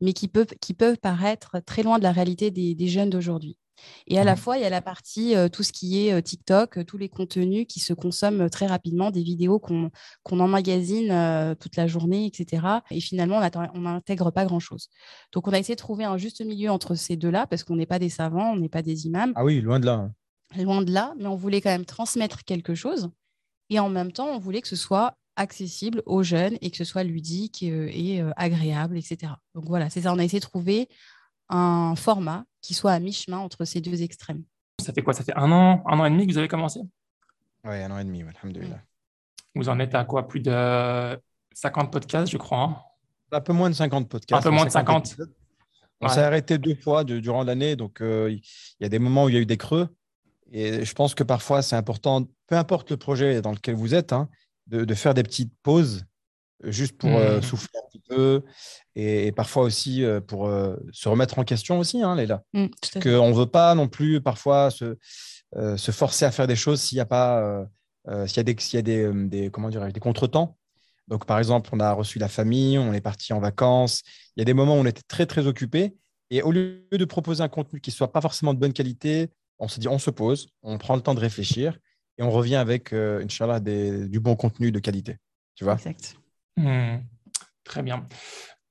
mais 0.00 0.12
qui 0.12 0.28
peuvent, 0.28 0.54
qui 0.60 0.74
peuvent 0.74 0.98
paraître 0.98 1.60
très 1.64 1.82
loin 1.82 1.98
de 1.98 2.04
la 2.04 2.12
réalité 2.12 2.50
des 2.50 2.88
jeunes 2.88 3.10
d'aujourd'hui. 3.10 3.58
Et 4.06 4.18
à 4.20 4.24
la 4.24 4.34
mmh. 4.34 4.38
fois, 4.38 4.56
il 4.56 4.62
y 4.62 4.66
a 4.66 4.70
la 4.70 4.80
partie, 4.80 5.34
tout 5.52 5.64
ce 5.64 5.72
qui 5.72 6.06
est 6.06 6.22
TikTok, 6.22 6.86
tous 6.86 6.96
les 6.96 7.08
contenus 7.08 7.66
qui 7.68 7.80
se 7.80 7.92
consomment 7.92 8.48
très 8.48 8.66
rapidement, 8.66 9.10
des 9.10 9.22
vidéos 9.22 9.58
qu'on 9.58 9.90
emmagasine 10.40 11.56
toute 11.58 11.76
la 11.76 11.86
journée, 11.86 12.26
etc. 12.26 12.66
Et 12.90 13.00
finalement, 13.00 13.40
on 13.74 13.80
n'intègre 13.80 14.30
pas 14.30 14.44
grand-chose. 14.44 14.88
Donc, 15.32 15.48
on 15.48 15.52
a 15.52 15.58
essayé 15.58 15.74
de 15.74 15.80
trouver 15.80 16.04
un 16.04 16.16
juste 16.16 16.40
milieu 16.44 16.70
entre 16.70 16.94
ces 16.94 17.16
deux-là, 17.16 17.46
parce 17.48 17.64
qu'on 17.64 17.76
n'est 17.76 17.86
pas 17.86 17.98
des 17.98 18.10
savants, 18.10 18.52
on 18.52 18.56
n'est 18.56 18.68
pas 18.68 18.82
des 18.82 19.06
imams. 19.06 19.32
Ah 19.34 19.44
oui, 19.44 19.60
loin 19.60 19.80
de 19.80 19.86
là. 19.86 19.94
Hein. 19.94 20.14
Loin 20.62 20.82
de 20.82 20.92
là, 20.92 21.14
mais 21.18 21.26
on 21.26 21.34
voulait 21.34 21.60
quand 21.60 21.70
même 21.70 21.84
transmettre 21.84 22.44
quelque 22.44 22.76
chose. 22.76 23.10
Et 23.70 23.80
en 23.80 23.88
même 23.88 24.12
temps, 24.12 24.28
on 24.28 24.38
voulait 24.38 24.60
que 24.60 24.68
ce 24.68 24.76
soit 24.76 25.16
accessible 25.36 26.02
aux 26.06 26.22
jeunes 26.22 26.56
et 26.60 26.70
que 26.70 26.76
ce 26.76 26.84
soit 26.84 27.04
ludique 27.04 27.62
et, 27.62 28.22
agréable, 28.36 28.96
etc. 28.96 29.32
Donc 29.54 29.64
voilà, 29.66 29.90
c'est 29.90 30.02
ça. 30.02 30.12
On 30.12 30.18
a 30.18 30.24
essayé 30.24 30.40
de 30.40 30.44
trouver 30.44 30.88
un 31.48 31.94
format 31.96 32.44
qui 32.60 32.74
soit 32.74 32.92
à 32.92 32.98
mi-chemin 32.98 33.38
entre 33.38 33.64
ces 33.64 33.80
deux 33.80 34.02
extrêmes. 34.02 34.44
Ça 34.80 34.92
fait 34.92 35.02
quoi? 35.02 35.12
Ça 35.12 35.24
fait 35.24 35.36
un 35.36 35.50
an, 35.52 35.82
un 35.86 35.98
an 35.98 36.04
et 36.04 36.10
demi 36.10 36.26
que 36.26 36.32
vous 36.32 36.38
avez 36.38 36.48
commencé? 36.48 36.80
Oui, 37.64 37.76
un 37.76 37.90
an 37.90 37.98
et 37.98 38.04
demi, 38.04 38.22
alhamdoulilah. 38.22 38.82
Vous 39.54 39.68
en 39.68 39.78
êtes 39.78 39.94
à 39.94 40.04
quoi? 40.04 40.26
Plus 40.26 40.40
de 40.40 41.18
50 41.54 41.92
podcasts, 41.92 42.30
je 42.30 42.36
crois 42.36 42.62
hein? 42.62 42.76
Un 43.32 43.40
peu 43.40 43.52
moins 43.52 43.68
de 43.68 43.74
50 43.74 44.08
podcasts. 44.08 44.46
Un 44.46 44.50
peu 44.50 44.54
moins 44.54 44.64
de 44.64 44.70
50. 44.70 45.16
On 46.00 46.08
s'est 46.08 46.20
arrêté 46.20 46.58
deux 46.58 46.74
fois 46.74 47.04
durant 47.04 47.44
l'année, 47.44 47.76
donc 47.76 48.00
euh, 48.00 48.30
il 48.30 48.42
y 48.80 48.84
a 48.84 48.88
des 48.88 48.98
moments 48.98 49.24
où 49.24 49.28
il 49.28 49.34
y 49.34 49.38
a 49.38 49.40
eu 49.40 49.46
des 49.46 49.56
creux. 49.56 49.88
Et 50.52 50.84
je 50.84 50.94
pense 50.94 51.14
que 51.14 51.24
parfois, 51.24 51.62
c'est 51.62 51.76
important, 51.76 52.26
peu 52.46 52.56
importe 52.56 52.90
le 52.90 52.96
projet 52.96 53.40
dans 53.40 53.52
lequel 53.52 53.74
vous 53.74 53.94
êtes, 53.94 54.12
hein, 54.12 54.28
de, 54.66 54.84
de, 54.84 54.94
faire 54.94 55.14
des 55.14 55.22
petites 55.22 55.52
pauses 55.62 56.04
juste 56.62 56.96
pour 56.96 57.10
euh, 57.10 57.38
mmh. 57.38 57.42
souffler 57.42 57.78
un 57.78 57.88
petit 57.88 58.02
peu 58.08 58.42
et, 58.96 59.32
parfois 59.32 59.64
aussi 59.64 60.04
euh, 60.04 60.20
pour 60.20 60.46
euh, 60.46 60.76
se 60.92 61.08
remettre 61.08 61.38
en 61.38 61.44
question 61.44 61.78
aussi, 61.78 62.02
hein, 62.02 62.16
Léla. 62.16 62.42
Mmh, 62.52 62.66
Parce 62.80 63.04
qu'on 63.04 63.28
ne 63.28 63.34
veut 63.34 63.46
pas 63.46 63.74
non 63.74 63.88
plus 63.88 64.20
parfois 64.20 64.70
se, 64.70 64.96
se 65.76 65.90
forcer 65.92 66.24
à 66.24 66.30
faire 66.30 66.46
des 66.46 66.56
choses 66.56 66.80
s'il 66.80 66.96
n'y 66.96 67.00
a 67.00 67.06
pas 67.06 67.66
s'il 68.26 68.36
y 68.36 68.40
a 68.40 68.42
des, 68.42 68.56
y 68.72 68.76
a 68.76 68.82
des, 68.82 69.12
des, 69.28 69.50
comment 69.50 69.70
des 69.70 70.00
contretemps. 70.00 70.58
Donc, 71.08 71.26
par 71.26 71.38
exemple, 71.38 71.70
on 71.72 71.80
a 71.80 71.92
reçu 71.92 72.18
la 72.18 72.28
famille, 72.28 72.78
on 72.78 72.92
est 72.92 73.00
parti 73.00 73.32
en 73.32 73.40
vacances. 73.40 74.02
Il 74.36 74.40
y 74.40 74.42
a 74.42 74.44
des 74.44 74.54
moments 74.54 74.76
où 74.76 74.80
on 74.80 74.86
était 74.86 75.02
très, 75.06 75.26
très 75.26 75.46
occupés. 75.46 75.94
Et 76.30 76.42
au 76.42 76.50
lieu 76.50 76.86
de 76.90 77.04
proposer 77.04 77.42
un 77.42 77.48
contenu 77.48 77.80
qui 77.80 77.90
ne 77.90 77.94
soit 77.94 78.12
pas 78.12 78.20
forcément 78.20 78.54
de 78.54 78.58
bonne 78.58 78.72
qualité, 78.72 79.30
on 79.58 79.68
se 79.68 79.80
dit, 79.80 79.88
on 79.88 79.98
se 79.98 80.10
pose, 80.10 80.48
on 80.62 80.78
prend 80.78 80.96
le 80.96 81.02
temps 81.02 81.14
de 81.14 81.20
réfléchir 81.20 81.78
et 82.18 82.22
on 82.22 82.30
revient 82.30 82.56
avec, 82.56 82.92
Inch'Allah, 82.92 83.60
du 83.60 84.20
bon 84.20 84.36
contenu 84.36 84.70
de 84.70 84.78
qualité. 84.78 85.16
Tu 85.54 85.64
vois? 85.64 85.74
Exact. 85.74 86.16
Hmm. 86.56 86.98
très 87.64 87.82
bien. 87.82 88.06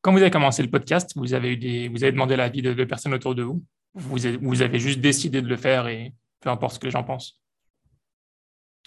Quand 0.01 0.11
vous 0.11 0.19
avez 0.19 0.31
commencé 0.31 0.63
le 0.63 0.69
podcast, 0.69 1.11
vous 1.15 1.33
avez, 1.33 1.53
eu 1.53 1.57
des, 1.57 1.89
vous 1.89 2.03
avez 2.03 2.11
demandé 2.11 2.35
l'avis 2.35 2.61
de, 2.61 2.73
de 2.73 2.83
personnes 2.85 3.13
autour 3.13 3.35
de 3.35 3.43
vous 3.43 3.61
vous 3.93 4.25
avez, 4.25 4.37
vous 4.37 4.61
avez 4.61 4.79
juste 4.79 5.01
décidé 5.01 5.41
de 5.41 5.47
le 5.47 5.57
faire 5.57 5.87
et 5.87 6.13
peu 6.39 6.49
importe 6.49 6.75
ce 6.75 6.79
que 6.79 6.85
les 6.85 6.91
gens 6.91 7.03
pensent 7.03 7.39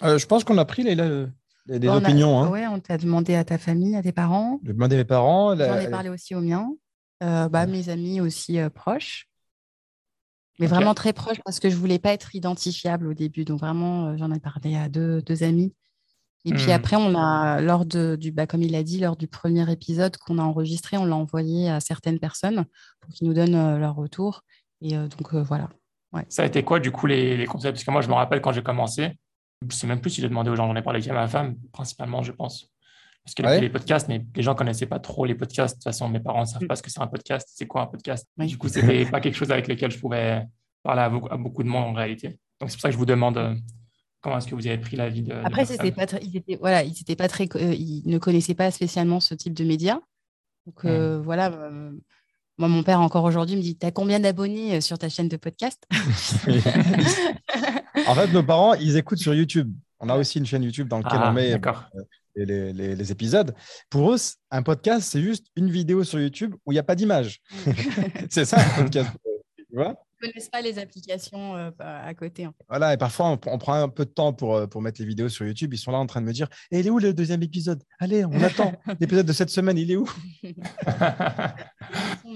euh, 0.03 0.17
Je 0.17 0.25
pense 0.25 0.43
qu'on 0.43 0.57
a 0.57 0.65
pris 0.65 0.83
les, 0.83 0.95
les, 0.95 1.87
opinions. 1.87 2.41
Hein. 2.41 2.49
Oui, 2.51 2.61
on 2.69 2.79
t'a 2.79 2.97
demandé 2.97 3.35
à 3.35 3.43
ta 3.43 3.57
famille, 3.57 3.95
à 3.95 4.03
tes 4.03 4.11
parents. 4.11 4.59
J'ai 4.63 4.73
demandé 4.73 4.95
à 4.95 4.99
mes 4.99 5.05
parents. 5.05 5.55
J'en 5.55 5.79
ai 5.79 5.89
parlé 5.89 6.09
aussi 6.09 6.35
aux 6.35 6.41
miens. 6.41 6.69
Euh, 7.23 7.49
bah, 7.49 7.65
mes 7.65 7.89
amis 7.89 8.21
aussi 8.21 8.59
euh, 8.59 8.69
proches. 8.69 9.27
Mais 10.59 10.67
vraiment 10.67 10.93
très 10.93 11.13
proches 11.13 11.39
parce 11.45 11.59
que 11.59 11.69
je 11.69 11.75
ne 11.75 11.79
voulais 11.79 11.99
pas 11.99 12.13
être 12.13 12.33
identifiable 12.35 13.07
au 13.07 13.13
début. 13.13 13.45
Donc 13.45 13.59
vraiment, 13.59 14.17
j'en 14.17 14.31
ai 14.31 14.39
parlé 14.39 14.75
à 14.75 14.89
deux, 14.89 15.21
deux 15.21 15.43
amis 15.43 15.73
et 16.47 16.53
puis 16.53 16.67
hmm. 16.67 16.71
après, 16.71 16.95
on 16.95 17.13
a, 17.15 17.59
lors 17.59 17.85
de, 17.85 18.15
du, 18.15 18.31
bah, 18.31 18.47
comme 18.47 18.61
il 18.61 18.73
a 18.75 18.81
dit, 18.81 18.99
lors 18.99 19.17
du 19.17 19.27
premier 19.27 19.69
épisode 19.69 20.15
qu'on 20.15 20.37
a 20.37 20.43
enregistré, 20.43 20.97
on 20.97 21.05
l'a 21.05 21.15
envoyé 21.15 21.69
à 21.69 21.81
certaines 21.81 22.19
personnes 22.19 22.65
pour 23.01 23.11
qu'ils 23.11 23.27
nous 23.27 23.33
donnent 23.33 23.55
euh, 23.55 23.77
leur 23.77 23.95
retour. 23.95 24.43
Et 24.81 24.95
euh, 24.95 25.07
donc, 25.07 25.33
euh, 25.33 25.43
voilà. 25.43 25.69
Ça 26.29 26.43
a 26.43 26.45
été 26.45 26.63
quoi, 26.63 26.79
du 26.79 26.89
coup, 26.89 27.05
les, 27.05 27.35
les 27.35 27.45
concepts 27.45 27.75
Parce 27.75 27.83
que 27.83 27.91
moi, 27.91 28.01
je 28.01 28.07
me 28.07 28.13
rappelle 28.13 28.39
quand 28.39 28.53
j'ai 28.53 28.63
commencé, 28.63 29.11
je 29.61 29.67
ne 29.67 29.71
sais 29.71 29.87
même 29.87 29.99
plus 29.99 30.11
si 30.11 30.21
j'ai 30.21 30.29
demandé 30.29 30.49
aux 30.49 30.55
gens, 30.55 30.67
j'en 30.67 30.75
ai 30.77 30.81
parlé 30.81 31.01
avec 31.01 31.11
ma 31.11 31.27
femme, 31.27 31.55
principalement, 31.73 32.23
je 32.23 32.31
pense. 32.31 32.71
Parce 33.35 33.57
a 33.57 33.59
les 33.59 33.69
podcasts, 33.69 34.07
mais 34.07 34.25
les 34.35 34.43
gens 34.43 34.53
ne 34.53 34.57
connaissaient 34.57 34.85
pas 34.85 34.99
trop 34.99 35.25
les 35.25 35.35
podcasts. 35.35 35.75
De 35.75 35.79
toute 35.79 35.83
façon, 35.83 36.07
mes 36.07 36.19
parents 36.19 36.41
ne 36.41 36.45
savent 36.45 36.63
hmm. 36.63 36.67
pas 36.67 36.75
ce 36.75 36.83
que 36.83 36.89
c'est 36.89 37.01
un 37.01 37.07
podcast, 37.07 37.47
c'est 37.53 37.67
quoi 37.67 37.81
un 37.81 37.87
podcast? 37.87 38.27
Du 38.37 38.57
coup, 38.57 38.69
ce 38.69 38.79
n'était 38.79 39.09
pas 39.09 39.19
quelque 39.19 39.35
chose 39.35 39.51
avec 39.51 39.67
lequel 39.67 39.91
je 39.91 39.99
pouvais 39.99 40.45
parler 40.83 41.01
à 41.01 41.09
beaucoup, 41.09 41.27
à 41.29 41.37
beaucoup 41.37 41.63
de 41.63 41.67
monde 41.67 41.85
en 41.85 41.93
réalité. 41.93 42.39
Donc, 42.59 42.69
c'est 42.69 42.77
pour 42.77 42.81
ça 42.81 42.89
que 42.89 42.93
je 42.93 42.97
vous 42.97 43.05
demande 43.05 43.57
Comment 44.21 44.39
est-ce 44.39 44.47
que 44.47 44.55
vous 44.55 44.67
avez 44.67 44.79
pris 44.79 44.97
la 44.97 45.09
vie 45.09 45.21
de 45.21 45.33
Après, 45.43 45.65
c'était 45.65 45.91
pas 45.91 46.05
ils 46.21 46.35
étaient 46.35 46.55
voilà, 46.55 46.83
ils 46.83 46.99
étaient 46.99 47.15
pas 47.15 47.27
très, 47.27 47.47
euh, 47.55 47.73
ils 47.73 48.03
ne 48.05 48.17
connaissaient 48.17 48.55
pas 48.55 48.71
spécialement 48.71 49.19
ce 49.19 49.35
type 49.35 49.53
de 49.53 49.63
médias. 49.63 49.99
Donc 50.65 50.85
euh, 50.85 51.21
voilà, 51.21 51.51
euh, 51.51 51.91
moi 52.57 52.67
mon 52.67 52.83
père 52.83 52.99
encore 52.99 53.23
aujourd'hui 53.23 53.55
me 53.55 53.61
dit, 53.61 53.77
tu 53.77 53.85
as 53.85 53.91
combien 53.91 54.19
d'abonnés 54.19 54.81
sur 54.81 54.97
ta 54.97 55.07
chaîne 55.07 55.29
de 55.29 55.37
podcast 55.37 55.87
En 58.07 58.15
fait, 58.15 58.27
nos 58.33 58.43
parents, 58.43 58.73
ils 58.73 58.97
écoutent 58.97 59.19
sur 59.19 59.33
YouTube. 59.33 59.71
On 59.99 60.09
a 60.09 60.17
aussi 60.17 60.39
une 60.39 60.45
chaîne 60.45 60.63
YouTube 60.63 60.87
dans 60.87 60.97
laquelle 60.97 61.19
on 61.19 61.23
ah, 61.23 61.31
met 61.31 61.59
les, 62.45 62.73
les, 62.73 62.95
les, 62.95 63.11
épisodes. 63.11 63.53
Pour 63.89 64.13
eux, 64.13 64.17
un 64.51 64.63
podcast, 64.63 65.09
c'est 65.11 65.21
juste 65.21 65.47
une 65.55 65.69
vidéo 65.69 66.03
sur 66.03 66.19
YouTube 66.19 66.55
où 66.65 66.71
il 66.71 66.75
n'y 66.75 66.79
a 66.79 66.83
pas 66.83 66.95
d'image. 66.95 67.41
c'est 68.29 68.45
ça 68.45 68.57
un 68.59 68.83
podcast. 68.83 69.09
Tu 69.57 69.75
vois? 69.75 69.95
Ne 70.21 70.27
connaissent 70.27 70.49
pas 70.49 70.61
les 70.61 70.79
applications 70.79 71.55
euh, 71.55 71.69
à 71.79 72.13
côté. 72.13 72.47
Voilà, 72.67 72.93
et 72.93 72.97
parfois, 72.97 73.37
on, 73.45 73.57
prend 73.57 73.73
un 73.73 73.89
peu 73.89 74.05
de 74.05 74.09
temps 74.09 74.33
pour, 74.33 74.55
euh, 74.55 74.67
pour 74.67 74.81
mettre 74.81 74.99
les 75.01 75.07
vidéos 75.07 75.29
sur 75.29 75.45
YouTube. 75.45 75.73
Ils 75.73 75.77
sont 75.77 75.91
là 75.91 75.99
en 75.99 76.07
train 76.07 76.21
de 76.21 76.25
me 76.25 76.33
dire 76.33 76.47
eh, 76.71 76.79
Il 76.79 76.87
est 76.87 76.89
où 76.89 76.97
le 76.97 77.13
deuxième 77.13 77.43
épisode? 77.43 77.83
Allez, 77.99 78.25
on 78.25 78.41
attend. 78.41 78.73
L'épisode 78.99 79.25
de 79.25 79.33
cette 79.33 79.49
semaine, 79.49 79.77
il 79.77 79.91
est 79.91 79.95
où? 79.95 80.09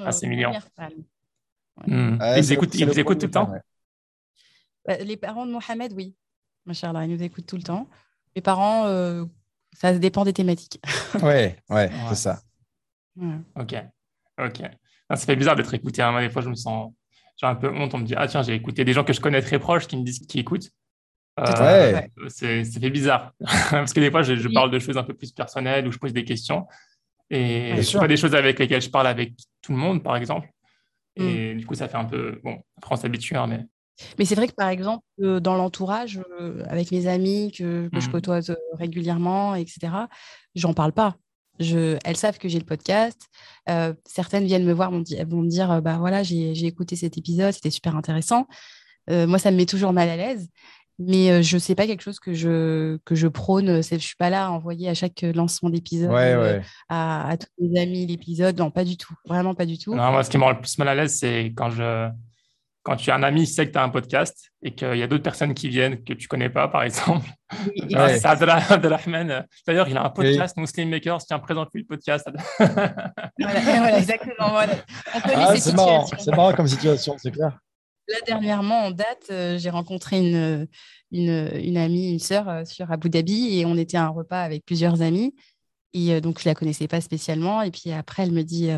Ah, 0.04 0.12
C'est 0.12 0.28
mignon. 0.28 0.52
Hmm. 1.86 2.18
ils, 2.38 2.52
écoutent, 2.54 2.74
ils 2.76 3.00
écoutent 3.00 3.20
tout 3.20 3.26
le 3.26 3.32
temps 3.32 3.52
bah, 4.86 4.98
Les 4.98 5.18
parents 5.18 5.46
de 5.46 5.52
Mohamed, 5.52 5.94
oui. 5.94 6.16
Machallah, 6.66 7.06
ils 7.06 7.12
nous 7.12 7.24
écoutent 7.24 7.46
tout 7.46 7.58
le 7.58 7.64
temps. 7.64 7.90
Les 8.36 8.42
parents, 8.42 8.86
euh, 8.86 9.26
ça 9.74 9.98
dépend 9.98 10.24
des 10.26 10.34
thématiques. 10.34 10.80
ouais, 11.24 11.58
ouais, 11.70 11.92
c'est 12.10 12.16
ça. 12.16 12.42
Ok, 13.56 13.76
ok. 14.40 14.62
ça 15.10 15.18
fait 15.18 15.36
bizarre 15.36 15.56
d'être 15.56 15.74
écouté. 15.74 16.02
Hein. 16.02 16.12
Moi, 16.12 16.22
des 16.22 16.30
fois, 16.30 16.42
je 16.42 16.50
me 16.50 16.56
sens 16.56 16.92
j'ai 17.42 17.48
un 17.48 17.56
peu 17.56 17.70
honte. 17.70 17.94
On 17.94 17.98
me 17.98 18.06
dit, 18.06 18.14
ah 18.16 18.28
tiens, 18.28 18.44
j'ai 18.44 18.54
écouté 18.54 18.86
des 18.86 18.94
gens 18.94 19.04
que 19.04 19.14
je 19.14 19.22
connais 19.22 19.42
très 19.42 19.60
proches 19.60 19.88
qui 19.88 19.98
me 19.98 20.04
disent 20.04 20.20
qu'ils 20.20 20.42
écoutent. 20.42 20.70
Euh, 21.40 21.94
ouais. 21.94 22.12
C'est 22.28 22.64
fait 22.64 22.90
bizarre. 22.90 23.34
Parce 23.72 23.94
que 23.94 24.00
des 24.00 24.12
fois, 24.12 24.22
je, 24.22 24.48
parle 24.54 24.70
de 24.70 24.80
choses 24.80 24.98
un 24.98 25.04
peu 25.04 25.14
plus 25.14 25.32
personnelles 25.32 25.88
ou 25.88 25.92
je 25.92 25.98
pose 25.98 26.14
des 26.14 26.24
questions. 26.24 26.68
Et 27.30 27.82
ce 27.82 27.98
pas 27.98 28.08
des 28.08 28.18
choses 28.18 28.36
avec 28.36 28.60
lesquelles 28.60 28.82
je 28.82 28.90
parle 28.90 29.08
avec 29.08 29.34
tout 29.62 29.72
le 29.72 29.78
monde, 29.78 30.04
par 30.04 30.18
exemple. 30.18 30.50
Et 31.16 31.54
mm. 31.54 31.58
du 31.58 31.66
coup, 31.66 31.76
ça 31.76 31.88
fait 31.88 31.98
un 31.98 32.06
peu. 32.06 32.40
Bon, 32.44 32.62
après, 32.78 32.94
on 32.94 32.98
s'habitue, 32.98 33.36
hein, 33.36 33.48
mais. 33.48 33.66
Mais 34.18 34.26
c'est 34.26 34.36
vrai 34.36 34.48
que 34.48 34.54
par 34.54 34.70
exemple, 34.70 35.04
euh, 35.22 35.40
dans 35.40 35.56
l'entourage, 35.56 36.22
euh, 36.40 36.64
avec 36.68 36.92
mes 36.92 37.08
amis 37.08 37.52
que, 37.52 37.90
je 37.94 38.08
mm. 38.08 38.12
côtoie 38.12 38.40
régulièrement, 38.74 39.56
etc., 39.56 39.94
j'en 40.56 40.74
parle 40.74 40.94
pas. 40.94 41.16
Je, 41.60 41.98
elles 42.06 42.18
savent 42.18 42.38
que 42.38 42.50
j'ai 42.50 42.60
le 42.60 42.66
podcast. 42.66 43.28
certaines 44.06 44.46
viennent 44.46 44.66
me 44.66 44.74
voir, 44.74 44.92
vont, 44.92 45.04
vont 45.28 45.42
me 45.42 45.50
dire 45.50 45.82
bah 45.82 45.98
voilà, 46.00 46.24
j'ai 46.24 46.66
écouté 46.66 46.96
cet 46.96 47.18
épisode, 47.18 47.54
c'était 47.54 47.70
super 47.70 47.96
intéressant. 47.96 48.48
moi, 49.10 49.38
ça 49.38 49.52
me 49.52 49.58
met 49.58 49.66
toujours 49.66 49.94
mal 49.94 50.10
à 50.10 50.18
l'aise 50.18 50.48
mais 51.00 51.42
je 51.42 51.56
ne 51.56 51.60
sais 51.60 51.74
pas 51.74 51.88
quelque 51.88 52.04
chose 52.04 52.20
que 52.20 52.34
je, 52.34 52.98
que 53.06 53.16
je 53.16 53.28
prône. 53.28 53.82
Je 53.82 53.96
ne 53.96 54.00
suis 54.00 54.16
pas 54.16 54.30
là 54.30 54.48
à 54.48 54.50
envoyer 54.50 54.88
à 54.88 54.94
chaque 54.94 55.22
lancement 55.22 55.70
d'épisode 55.70 56.12
À, 56.90 57.36
tous 57.40 57.48
mes 57.60 57.82
amis 57.82 58.06
l'épisode. 58.06 58.58
Non, 58.58 58.70
pas 58.72 58.84
du 58.84 58.98
tout. 58.98 59.14
Vraiment 59.26 59.56
pas 59.56 59.66
du 59.66 59.78
tout. 59.78 59.96
Non, 59.96 60.12
moi, 60.12 60.24
ce 60.24 60.30
qui 60.30 60.38
me 60.38 60.44
rend 60.44 60.52
le 60.52 60.62
plus 60.62 60.78
mal 60.78 60.90
à 60.90 60.96
l'aise, 60.96 61.18
c'est 61.18 61.54
quand, 61.56 61.70
je, 61.72 62.10
quand 62.84 62.96
tu 62.96 63.12
as 63.12 63.16
un 63.16 63.24
ami 63.24 63.46
qui 63.46 63.54
sait 63.54 63.68
que 63.68 63.72
tu 63.72 63.78
as 63.78 63.84
un 63.84 63.90
podcast 63.90 64.52
et 64.64 64.74
qu'il 64.74 64.96
y 64.96 65.04
a 65.04 65.08
d'autres 65.08 65.24
personnes 65.24 65.54
qui 65.54 65.70
viennent 65.70 66.04
que 66.04 66.14
tu 66.14 66.26
ne 66.26 66.28
connais 66.28 66.50
pas, 66.50 66.68
par 66.68 66.84
exemple. 66.84 67.30
C'est 67.90 68.26
Abdelrahman. 68.26 69.46
D'ailleurs, 69.68 69.88
il 69.88 69.98
a 69.98 70.06
un 70.06 70.10
podcast, 70.10 70.58
Muslim 70.58 70.90
Makers. 70.90 71.20
Tiens, 71.26 71.40
présente-lui 71.40 71.82
le 71.82 71.88
podcast. 71.88 72.28
voilà, 72.60 73.98
exactement. 73.98 74.58
Ah, 75.14 75.56
c'est 75.56 75.76
marrant. 75.76 76.06
C'est 76.06 76.36
marrant 76.36 76.54
comme 76.54 76.68
situation, 76.68 77.16
c'est 77.18 77.32
clair. 77.32 77.58
Là, 78.08 78.18
dernièrement, 78.26 78.86
en 78.86 78.92
date, 78.92 79.28
euh, 79.30 79.58
j'ai 79.58 79.70
rencontré 79.70 80.20
une, 80.20 80.68
une, 81.12 81.78
amie, 81.78 82.12
une 82.12 82.20
sœur 82.20 82.50
euh, 82.50 82.66
sur 82.66 82.92
Abu 82.92 83.10
Dhabi 83.10 83.60
et 83.60 83.66
on 83.66 83.78
était 83.78 83.98
à 83.98 84.06
un 84.06 84.10
repas 84.10 84.42
avec 84.42 84.66
plusieurs 84.66 85.02
amis. 85.02 85.36
Et 85.94 86.14
euh, 86.14 86.20
donc, 86.20 86.40
je 86.40 86.48
ne 86.48 86.52
la 86.52 86.56
connaissais 86.56 86.88
pas 86.88 87.00
spécialement. 87.00 87.62
Et 87.62 87.72
puis 87.72 87.92
après, 87.92 88.24
elle 88.24 88.32
me 88.32 88.44
dit, 88.44 88.70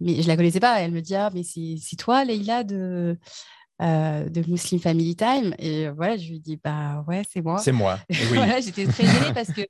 mais 0.00 0.16
je 0.16 0.22
ne 0.22 0.26
la 0.28 0.36
connaissais 0.36 0.60
pas. 0.60 0.80
Elle 0.80 0.92
me 0.92 1.00
dit, 1.00 1.14
ah, 1.14 1.30
mais 1.32 1.42
c'est 1.42 1.96
toi, 1.96 2.24
Leïla, 2.24 2.64
de, 2.64 3.18
de 3.80 4.50
Muslim 4.50 4.80
Family 4.80 5.16
Time? 5.16 5.54
Et 5.58 5.88
voilà, 5.90 6.16
je 6.16 6.28
lui 6.28 6.40
dis, 6.40 6.58
bah 6.62 7.04
ouais, 7.06 7.22
c'est 7.30 7.42
moi. 7.42 7.58
C'est 7.58 7.72
moi. 7.72 7.98
Oui. 8.10 8.36
voilà, 8.36 8.60
j'étais 8.60 8.86
très 8.86 9.06
gênée 9.06 9.32
parce 9.34 9.52
que 9.52 9.62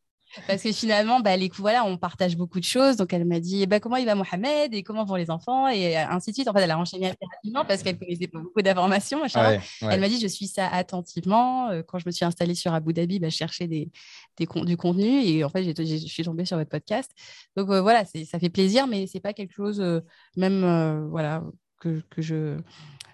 parce 0.46 0.62
que 0.62 0.72
finalement, 0.72 1.20
bah, 1.20 1.36
les, 1.36 1.50
voilà, 1.56 1.84
on 1.84 1.96
partage 1.96 2.36
beaucoup 2.36 2.60
de 2.60 2.64
choses. 2.64 2.96
Donc, 2.96 3.12
elle 3.12 3.24
m'a 3.24 3.40
dit 3.40 3.66
bah, 3.66 3.80
comment 3.80 3.96
il 3.96 4.06
va 4.06 4.14
Mohamed 4.14 4.72
et 4.74 4.82
comment 4.82 5.04
vont 5.04 5.16
les 5.16 5.30
enfants 5.30 5.68
et 5.68 5.96
ainsi 5.96 6.30
de 6.30 6.34
suite. 6.34 6.48
En 6.48 6.52
fait, 6.52 6.60
elle 6.60 6.70
a 6.70 6.78
enchaîné 6.78 7.06
assez 7.06 7.26
rapidement 7.32 7.64
parce 7.64 7.82
qu'elle 7.82 7.98
connaissait 7.98 8.28
pas 8.28 8.38
beaucoup 8.38 8.62
d'informations. 8.62 9.20
Elle 9.24 10.00
m'a 10.00 10.08
dit 10.08 10.20
je 10.20 10.26
suis 10.26 10.46
ça 10.46 10.68
attentivement. 10.68 11.68
Euh, 11.70 11.82
quand 11.86 11.98
je 11.98 12.04
me 12.06 12.10
suis 12.10 12.24
installée 12.24 12.54
sur 12.54 12.72
Abu 12.72 12.92
Dhabi, 12.92 13.18
bah, 13.18 13.28
je 13.28 13.36
cherchais 13.36 13.66
des, 13.66 13.90
des, 14.36 14.46
du 14.64 14.76
contenu 14.76 15.22
et 15.22 15.44
en 15.44 15.48
fait, 15.48 15.64
je 15.64 16.06
suis 16.06 16.24
tombée 16.24 16.44
sur 16.44 16.56
votre 16.56 16.70
podcast. 16.70 17.10
Donc, 17.56 17.68
euh, 17.70 17.80
voilà, 17.80 18.04
ça 18.04 18.38
fait 18.38 18.50
plaisir, 18.50 18.86
mais 18.86 19.06
c'est 19.06 19.20
pas 19.20 19.32
quelque 19.32 19.54
chose, 19.54 19.80
euh, 19.80 20.00
même 20.36 21.08
voilà, 21.10 21.42
que, 21.80 22.02
que 22.10 22.22
je 22.22 22.56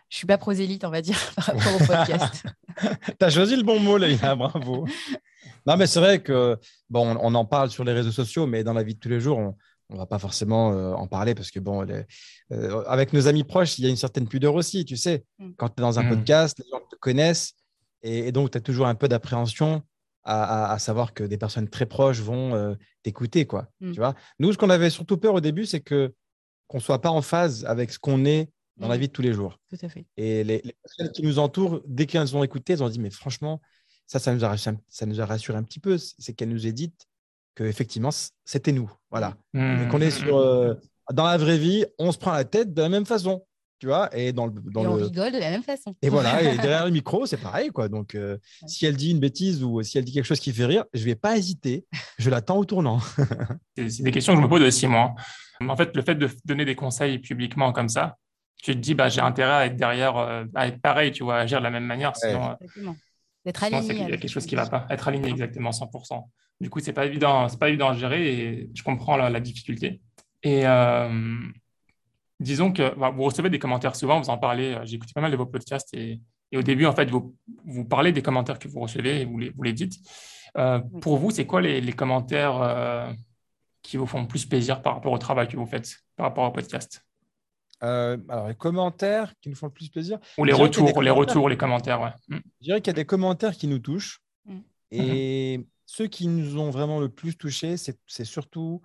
je 0.09 0.19
suis 0.19 0.27
pas 0.27 0.39
prosélyte, 0.39 0.85
on 0.85 0.91
va 0.91 1.03
dire, 1.03 1.19
par 1.37 1.47
rapport 1.47 1.75
au 1.75 1.79
podcast. 1.79 2.45
tu 3.19 3.25
as 3.25 3.31
choisi 3.31 3.57
le 3.57 3.63
bon 3.63 3.81
mot, 3.81 3.99
Leïla, 3.99 4.35
bravo. 4.37 4.87
Non, 5.67 5.77
mais 5.77 5.87
c'est 5.87 6.01
vrai 6.01 6.23
que, 6.23 6.57
bon, 6.91 7.17
on, 7.21 7.35
en 7.35 7.45
parle 7.45 7.71
sur 7.71 7.85
les 7.85 7.93
réseaux 7.93 8.13
sociaux, 8.13 8.47
mais 8.47 8.65
dans 8.65 8.73
la 8.73 8.83
vie 8.83 8.95
de 8.95 9.01
tous 9.01 9.09
les 9.09 9.21
jours, 9.21 9.39
on 9.39 9.55
ne 9.91 9.99
va 9.99 10.07
pas 10.07 10.19
forcément 10.19 10.73
euh, 10.73 10.93
en 10.93 11.07
parler 11.07 11.35
parce 11.35 11.51
que, 11.51 11.61
bon, 11.61 11.87
euh, 11.89 12.85
avec 12.87 13.13
nos 13.13 13.29
amis 13.29 13.45
proches, 13.45 13.79
il 13.79 13.85
y 13.85 13.87
a 13.87 13.91
une 13.91 13.97
certaine 13.97 14.29
pudeur 14.29 14.55
aussi, 14.55 14.85
tu 14.85 14.97
sais. 14.97 15.25
Mm. 15.39 15.51
Quand 15.57 15.69
tu 15.69 15.75
es 15.79 15.83
dans 15.83 15.99
un 15.99 16.05
mm. 16.05 16.09
podcast, 16.09 16.59
les 16.59 16.71
gens 16.71 16.81
te 16.91 16.97
connaissent 16.97 17.55
et, 18.03 18.33
donc 18.33 18.51
tu 18.51 18.59
as 18.59 18.61
toujours 18.61 18.87
un 18.87 18.95
peu 18.95 19.09
d'appréhension 19.09 19.83
à, 20.29 20.77
savoir 20.81 21.15
que 21.15 21.23
des 21.23 21.39
personnes 21.39 21.69
très 21.69 21.87
proches 21.87 22.19
vont 22.19 22.53
euh, 22.55 22.75
t'écouter, 23.05 23.47
quoi. 23.47 23.69
Mm. 23.81 23.93
Tu 23.93 24.01
vois 24.01 24.15
Nous, 24.41 24.53
ce 24.53 24.59
qu'on 24.59 24.71
avait 24.71 24.91
surtout 24.91 25.19
peur 25.19 25.35
au 25.35 25.41
début, 25.41 25.67
c'est 25.67 25.81
que 25.81 26.13
qu'on 26.67 26.79
ne 26.79 26.83
soit 26.83 27.01
pas 27.01 27.11
en 27.11 27.23
phase 27.23 27.65
avec 27.65 27.93
ce 27.93 27.99
qu'on 28.01 28.25
est 28.25 28.51
dans 28.77 28.89
la 28.89 28.97
vie 28.97 29.07
de 29.07 29.13
tous 29.13 29.23
les 29.23 29.33
jours. 29.33 29.61
Tout 29.71 29.79
à 29.81 29.89
fait. 29.89 30.05
Et 30.17 30.43
les, 30.43 30.61
les 30.65 30.75
personnes 30.83 31.13
qui 31.13 31.23
nous 31.23 31.39
entourent, 31.39 31.81
dès 31.87 32.07
qu'elles 32.07 32.37
ont 32.37 32.43
écouté, 32.43 32.73
elles 32.73 32.83
ont 32.83 32.89
dit, 32.89 32.99
mais 32.99 33.11
franchement, 33.11 33.61
ça, 34.07 34.19
ça 34.19 34.35
nous 34.35 34.45
a, 34.45 34.57
ça 34.57 35.07
nous 35.07 35.21
a 35.21 35.27
rassuré 35.27 35.59
un 35.59 35.63
petit 35.63 35.81
peu. 35.81 35.99
C'est 35.99 36.33
qu'elle 36.33 36.49
nous 36.49 36.67
ait 36.67 36.73
dit 36.73 36.93
qu'effectivement, 37.55 38.11
c'était 38.45 38.73
nous. 38.73 38.91
Voilà. 39.11 39.37
Mmh. 39.55 39.89
qu'on 39.89 40.01
est 40.01 40.11
sur, 40.11 40.37
euh, 40.37 40.75
dans 41.13 41.25
la 41.25 41.37
vraie 41.37 41.59
vie, 41.59 41.85
on 41.99 42.13
se 42.13 42.19
prend 42.19 42.33
la 42.33 42.45
tête 42.45 42.73
de 42.73 42.83
la 42.83 42.89
même 42.89 43.07
façon. 43.07 43.45
Tu 43.79 43.89
vois, 43.89 44.09
et 44.17 44.33
dans 44.33 44.47
le, 44.47 44.55
dans 44.65 44.87
on 44.87 44.95
rigole 44.95 45.33
de 45.33 45.39
la 45.39 45.51
même 45.51 45.63
façon. 45.63 45.95
Et 46.01 46.09
voilà, 46.09 46.41
et 46.41 46.57
derrière 46.57 46.87
le 46.87 46.91
micro, 46.91 47.27
c'est 47.27 47.37
pareil, 47.37 47.69
quoi. 47.69 47.91
Donc, 47.91 48.15
euh, 48.15 48.39
si 48.67 48.87
elle 48.87 48.97
dit 48.97 49.11
une 49.11 49.21
bêtise 49.21 49.63
ou 49.63 49.83
si 49.83 49.99
elle 49.99 50.05
dit 50.05 50.13
quelque 50.13 50.25
chose 50.25 50.41
qui 50.41 50.51
fait 50.51 50.65
rire, 50.65 50.85
je 50.95 51.05
vais 51.05 51.15
pas 51.15 51.37
hésiter. 51.37 51.85
Je 52.19 52.31
l'attends 52.31 52.57
au 52.57 52.65
tournant. 52.65 53.01
c'est 53.77 54.03
des 54.03 54.13
questions 54.13 54.33
que 54.33 54.39
je 54.39 54.45
me 54.45 54.49
pose 54.49 54.63
aussi, 54.63 54.87
moi. 54.87 55.15
En 55.61 55.77
fait, 55.77 55.95
le 55.95 56.01
fait 56.01 56.15
de 56.15 56.29
donner 56.47 56.65
des 56.65 56.75
conseils 56.75 57.19
publiquement 57.19 57.73
comme 57.73 57.91
ça, 57.91 58.17
tu 58.63 58.73
te 58.73 58.79
dis, 58.79 58.95
bah, 58.95 59.11
j'ai 59.11 59.21
intérêt 59.21 59.53
à 59.53 59.67
être 59.67 59.77
derrière, 59.77 60.17
euh, 60.17 60.45
à 60.55 60.69
être 60.69 60.81
pareil, 60.81 61.13
tu 61.13 61.23
vois, 61.23 61.37
à 61.37 61.41
agir 61.41 61.59
de 61.59 61.65
la 61.65 61.71
même 61.71 61.85
manière. 61.85 62.17
Sinon, 62.17 62.57
D'être 63.47 63.63
aligné. 63.63 63.95
Il 63.95 63.99
y 64.01 64.03
a 64.13 64.17
quelque 64.17 64.29
chose 64.29 64.45
qui 64.45 64.57
ne 64.57 64.61
va 64.61 64.67
pas. 64.67 64.87
Être 64.91 65.07
aligné 65.07 65.31
exactement 65.31 65.71
100%. 65.71 66.29
Du 66.61 66.69
coup, 66.69 66.81
c'est 66.81 66.93
pas 66.93 67.07
évident, 67.07 67.49
c'est 67.49 67.61
pas 67.61 67.69
évident 67.69 67.91
à 67.91 67.95
gérer 67.95 68.29
et 68.29 68.71
je 68.75 68.83
comprends 68.83 69.17
la, 69.17 69.39
difficulté. 69.39 70.01
Et 70.43 70.67
euh, 70.67 71.39
disons 72.41 72.73
que 72.73 72.93
bah, 72.99 73.11
vous 73.11 73.23
recevez 73.23 73.49
des 73.49 73.61
commentaires 73.61 73.95
souvent, 73.95 74.21
vous 74.21 74.31
en 74.31 74.39
parlez. 74.39 74.75
Euh, 74.75 74.85
j'ai 74.85 74.97
écouté 74.97 75.13
pas 75.15 75.21
mal 75.21 75.31
de 75.31 75.37
vos 75.37 75.47
podcasts 75.47 75.95
et, 75.95 76.21
au 76.57 76.63
début, 76.63 76.87
en 76.87 76.93
fait, 76.93 77.09
vous, 77.09 77.37
vous, 77.65 77.85
parlez 77.85 78.11
des 78.11 78.23
commentaires 78.23 78.59
que 78.59 78.67
vous 78.67 78.81
recevez 78.81 79.21
et 79.21 79.25
vous 79.25 79.39
les, 79.39 79.51
vous 79.51 79.63
les 79.63 79.73
dites. 79.73 79.95
Euh, 80.59 80.81
pour 81.01 81.19
vous, 81.19 81.31
c'est 81.31 81.47
quoi 81.47 81.61
les, 81.61 81.81
les 81.81 81.93
commentaires 81.93 83.15
qui 83.83 83.97
vous 83.97 84.07
font 84.07 84.27
plus 84.27 84.45
plaisir 84.45 84.83
par 84.83 84.95
rapport 84.95 85.13
au 85.13 85.19
travail 85.19 85.47
que 85.47 85.57
vous 85.57 85.67
faites, 85.67 85.99
par 86.17 86.27
rapport 86.27 86.45
au 86.45 86.51
podcast? 86.51 87.06
Euh, 87.83 88.17
alors, 88.29 88.49
les 88.49 88.55
commentaires 88.55 89.35
qui 89.41 89.49
nous 89.51 89.55
font 89.55 89.67
le 89.67 89.73
plus 89.73 89.89
plaisir. 89.89 90.19
Ou 90.39 90.45
les 90.45 90.53
retours, 90.53 91.03
les 91.03 91.11
retours, 91.11 91.49
les 91.49 91.57
commentaires, 91.57 92.01
ouais. 92.01 92.13
Mm. 92.29 92.39
Je 92.61 92.65
dirais 92.65 92.81
qu'il 92.81 92.89
y 92.89 92.91
a 92.91 92.95
des 92.95 93.05
commentaires 93.05 93.57
qui 93.57 93.67
nous 93.67 93.79
touchent. 93.79 94.21
Mm. 94.47 94.59
Et 94.93 95.59
mm-hmm. 95.59 95.67
ceux 95.85 96.07
qui 96.07 96.29
nous 96.29 96.59
ont 96.59 96.71
vraiment 96.71 97.01
le 97.01 97.09
plus 97.09 97.37
touchés, 97.37 97.77
c'est 97.77 98.25
surtout 98.25 98.81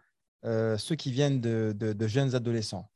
euh, 0.46 0.78
ceux 0.78 0.96
qui 0.96 1.12
viennent 1.12 1.40
de, 1.40 1.74
de, 1.78 2.08
jeunes 2.08 2.36
adolescents. 2.36 2.90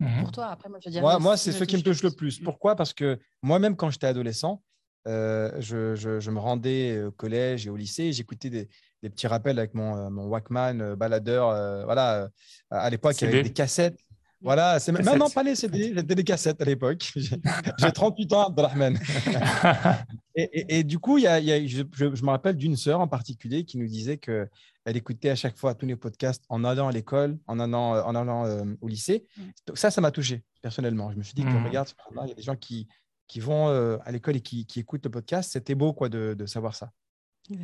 Mm-hmm. 0.00 0.20
Pour 0.20 0.32
toi, 0.32 0.46
après, 0.46 0.68
moi, 0.68 0.78
je 0.82 0.88
dirais. 0.88 1.02
Moi, 1.02 1.18
moi 1.18 1.36
c'est 1.36 1.52
ceux 1.52 1.66
qui 1.66 1.76
me 1.76 1.82
touchent 1.82 2.02
le 2.02 2.12
plus. 2.12 2.38
Pourquoi? 2.38 2.74
Parce 2.74 2.94
que 2.94 3.18
moi-même, 3.42 3.76
quand 3.76 3.90
j'étais 3.90 4.06
adolescent, 4.06 4.62
euh, 5.06 5.52
je, 5.60 5.94
je, 5.94 6.30
me 6.30 6.38
rendais 6.38 7.02
au 7.02 7.10
collège 7.10 7.66
et 7.66 7.70
au 7.70 7.76
lycée, 7.76 8.12
j'écoutais 8.12 8.50
des, 8.50 8.68
des, 9.02 9.10
petits 9.10 9.26
rappels 9.26 9.58
avec 9.58 9.74
mon, 9.74 10.10
mon 10.10 10.26
Walkman 10.26 10.94
baladeur. 10.96 11.84
voilà, 11.84 12.28
à 12.70 12.88
l'époque, 12.88 13.20
il 13.20 13.24
y 13.24 13.28
avait 13.28 13.42
des 13.42 13.52
cassettes. 13.52 13.98
Voilà, 14.40 14.78
c'est 14.78 14.92
maintenant 14.92 15.28
pas 15.28 15.42
les 15.42 15.56
CD, 15.56 15.92
j'étais 15.94 16.14
des 16.14 16.24
cassettes 16.24 16.60
à 16.62 16.64
l'époque. 16.64 17.12
J'ai 17.16 17.92
38 17.92 18.32
ans, 18.34 18.46
Abdelrahman. 18.46 18.96
et, 20.36 20.78
et, 20.78 20.84
du 20.84 21.00
coup, 21.00 21.18
y 21.18 21.26
a, 21.26 21.40
y 21.40 21.50
a, 21.50 21.66
je, 21.66 21.82
je, 21.92 22.04
me 22.04 22.30
rappelle 22.30 22.56
d'une 22.56 22.76
sœur 22.76 23.00
en 23.00 23.08
particulier 23.08 23.64
qui 23.64 23.78
nous 23.78 23.88
disait 23.88 24.16
qu'elle 24.16 24.48
écoutait 24.86 25.30
à 25.30 25.34
chaque 25.34 25.56
fois 25.56 25.74
tous 25.74 25.86
les 25.86 25.96
podcasts 25.96 26.44
en 26.48 26.62
allant 26.62 26.86
à 26.86 26.92
l'école, 26.92 27.36
en 27.48 27.58
allant, 27.58 27.94
en 27.94 28.14
allant 28.14 28.46
euh, 28.46 28.62
au 28.80 28.86
lycée. 28.86 29.26
Donc 29.66 29.76
ça, 29.76 29.90
ça 29.90 30.00
m'a 30.00 30.12
touché 30.12 30.44
personnellement. 30.62 31.10
Je 31.10 31.16
me 31.16 31.22
suis 31.24 31.34
dit 31.34 31.42
que 31.42 31.48
mmh. 31.48 31.66
regarde, 31.66 31.88
il 32.22 32.28
y 32.28 32.32
a 32.32 32.34
des 32.34 32.42
gens 32.42 32.56
qui, 32.56 32.86
qui 33.26 33.40
vont 33.40 33.68
euh, 33.68 33.98
à 34.04 34.12
l'école 34.12 34.36
et 34.36 34.40
qui, 34.40 34.66
qui, 34.66 34.78
écoutent 34.78 35.04
le 35.04 35.10
podcast. 35.10 35.50
C'était 35.52 35.74
beau 35.74 35.92
quoi, 35.92 36.08
de, 36.08 36.34
de 36.34 36.46
savoir 36.46 36.76
ça. 36.76 36.92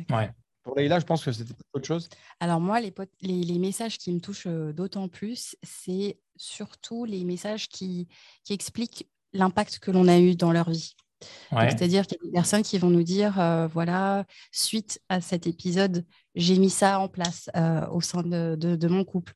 Ouais. 0.09 0.31
Pour 0.65 0.75
Leïla, 0.75 0.99
je 0.99 1.05
pense 1.05 1.23
que 1.23 1.31
c'était 1.31 1.53
autre 1.73 1.85
chose. 1.85 2.09
Alors 2.39 2.59
moi, 2.59 2.81
les, 2.81 2.91
les, 3.21 3.59
messages 3.59 3.99
qui 3.99 4.11
me 4.11 4.19
touchent 4.19 4.47
euh, 4.47 4.73
d'autant 4.73 5.07
plus, 5.07 5.55
c'est 5.61 6.17
surtout 6.37 7.05
les 7.05 7.23
messages 7.23 7.69
qui, 7.69 8.07
qui 8.43 8.53
expliquent 8.53 9.07
l'impact 9.31 9.77
que 9.77 9.91
l'on 9.91 10.07
a 10.07 10.17
eu 10.17 10.35
dans 10.35 10.51
leur 10.51 10.71
vie. 10.71 10.95
C'est-à-dire 11.51 12.07
qu'il 12.07 12.17
y 12.19 12.25
a 12.25 12.25
des 12.25 12.31
personnes 12.31 12.63
qui 12.63 12.79
vont 12.79 12.89
nous 12.89 13.03
dire, 13.03 13.39
euh, 13.39 13.67
voilà, 13.67 14.25
suite 14.51 14.99
à 15.07 15.21
cet 15.21 15.45
épisode, 15.45 16.03
j'ai 16.35 16.57
mis 16.57 16.69
ça 16.69 16.99
en 16.99 17.07
place 17.07 17.49
euh, 17.55 17.87
au 17.87 18.01
sein 18.01 18.21
de, 18.21 18.55
de, 18.55 18.87
mon 18.87 19.03
couple. 19.03 19.33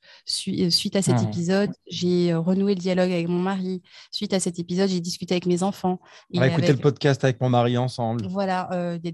Euh, 0.48 0.70
suite 0.70 0.96
à 0.96 1.02
cet 1.02 1.22
épisode, 1.24 1.72
j'ai 1.88 2.34
renoué 2.34 2.76
le 2.76 2.80
dialogue 2.80 3.12
avec 3.12 3.28
mon 3.28 3.40
mari. 3.40 3.82
Suite 4.12 4.34
à 4.34 4.40
cet 4.40 4.60
épisode, 4.60 4.90
j'ai 4.90 5.00
discuté 5.00 5.34
avec 5.34 5.46
mes 5.46 5.64
enfants. 5.64 6.00
On 6.34 6.40
va 6.40 6.48
écouter 6.48 6.74
le 6.74 6.80
podcast 6.80 7.24
avec 7.24 7.40
mon 7.42 7.50
mari 7.50 7.78
ensemble. 7.78 8.28
Voilà, 8.28 8.70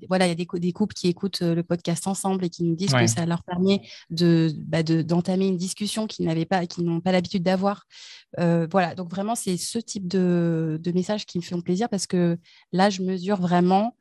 voilà, 0.08 0.26
il 0.26 0.30
y 0.30 0.32
a 0.32 0.36
des, 0.36 0.48
des, 0.60 0.72
couples 0.72 0.96
qui 0.96 1.08
écoutent 1.08 1.42
le 1.42 1.64
podcast 1.64 2.08
ensemble 2.08 2.46
et 2.46 2.50
qui 2.50 2.64
nous 2.64 2.76
disent 2.76 2.94
que 2.94 3.08
ça 3.08 3.26
leur 3.26 3.44
permet 3.44 3.82
de 4.10 4.52
bah, 4.58 4.84
d'entamer 4.84 5.48
une 5.48 5.58
discussion 5.58 6.08
qu'ils 6.08 6.26
n'avaient 6.26 6.46
pas, 6.46 6.66
qu'ils 6.66 6.86
n'ont 6.86 7.02
pas 7.02 7.12
l'habitude 7.12 7.44
d'avoir. 7.44 7.86
voilà, 8.38 8.96
donc 8.96 9.10
vraiment, 9.12 9.36
c'est 9.36 9.58
ce 9.58 9.78
type 9.80 10.08
de, 10.08 10.80
de 10.82 10.92
messages 10.92 11.26
qui 11.26 11.38
me 11.38 11.44
font 11.44 11.62
plaisir 11.62 11.90
parce 11.90 12.08
que 12.08 12.38
là, 12.72 12.90
je 12.90 13.02
mesure 13.02 13.40
vraiment 13.40 13.96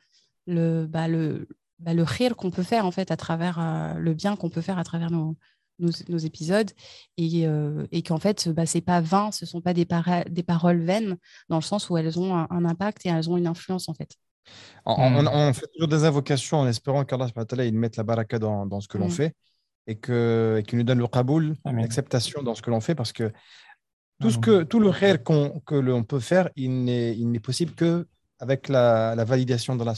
le, 0.47 0.87
bah, 0.87 1.09
le, 1.09 1.49
bah, 1.79 1.95
le 1.95 2.03
rire 2.03 2.37
qu'on 2.37 2.51
peut 2.51 2.63
faire 2.63 2.87
en 2.87 2.91
fait 2.91 3.11
à 3.11 3.17
travers 3.17 3.59
euh, 3.59 3.95
le 3.95 4.15
bien 4.15 4.37
qu'on 4.37 4.51
peut 4.51 4.61
faire 4.61 4.79
à 4.79 4.85
travers 4.85 5.11
nos, 5.11 5.37
nos, 5.79 6.19
épisodes. 6.19 6.71
Et, 7.17 7.47
et 7.91 8.03
qu'en 8.03 8.19
fait, 8.19 8.49
bah, 8.49 8.67
c'est 8.67 8.81
pas 8.81 9.01
vain, 9.01 9.33
ce 9.33 9.45
sont 9.47 9.61
pas 9.61 9.75
des, 9.75 9.87
des 10.31 10.43
paroles 10.43 10.83
vaines 10.83 11.17
dans 11.49 11.57
le 11.57 11.63
sens 11.63 11.91
où 11.91 11.97
elles 11.97 12.19
ont 12.19 12.35
un, 12.35 12.65
impact 12.65 13.05
et 13.07 13.09
elles 13.09 13.29
ont 13.29 13.37
une 13.37 13.47
influence 13.47 13.89
en 13.89 13.95
fait. 13.95 14.11
On, 14.85 15.27
on, 15.27 15.53
fait 15.53 15.67
toujours 15.73 15.89
des 15.89 16.05
invocations 16.05 16.59
en 16.59 16.69
espérant 16.69 17.05
qu'Allah 17.05 17.29
il 17.65 17.75
mette 17.75 17.97
la 17.97 18.03
baraka 18.03 18.39
dans, 18.39 18.67
dans 18.67 18.81
ce 18.81 18.89
que 18.89 18.99
l'on 18.99 19.09
fait 19.09 19.35
et 19.87 19.97
qu'il 19.97 20.79
nous 20.79 20.85
donne 20.85 20.99
le 20.99 21.09
qaboul, 21.09 21.57
l'acceptation 21.65 22.43
dans 22.43 22.55
ce 22.55 22.63
que 22.63 22.71
l'on 22.71 22.81
fait 22.81 22.95
parce 22.95 23.13
que 23.13 23.33
tout, 24.21 24.31
ce 24.31 24.39
que, 24.39 24.63
tout 24.63 24.81
le 24.81 24.93
khair 24.93 25.23
qu'on, 25.23 25.61
que 25.67 25.75
l'on 25.75 26.05
peut 26.05 26.21
faire, 26.21 26.49
il 26.57 26.85
n'est, 26.85 27.17
il 27.17 27.31
n'est 27.31 27.41
possible 27.41 27.75
que 27.75 28.07
avec 28.39 28.69
la, 28.69 29.15
la 29.15 29.25
validation 29.25 29.77
de 29.77 29.85
la 29.85 29.95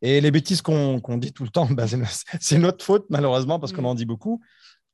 Et 0.00 0.20
les 0.20 0.30
bêtises 0.30 0.62
qu'on, 0.62 1.00
dit 1.18 1.32
tout 1.32 1.44
le 1.44 1.50
temps, 1.50 1.66
ben, 1.70 1.86
c'est, 2.40 2.58
notre 2.58 2.84
faute 2.84 3.06
malheureusement 3.10 3.58
parce 3.58 3.72
qu'on 3.72 3.84
en 3.84 3.94
dit 3.94 4.06
beaucoup. 4.06 4.40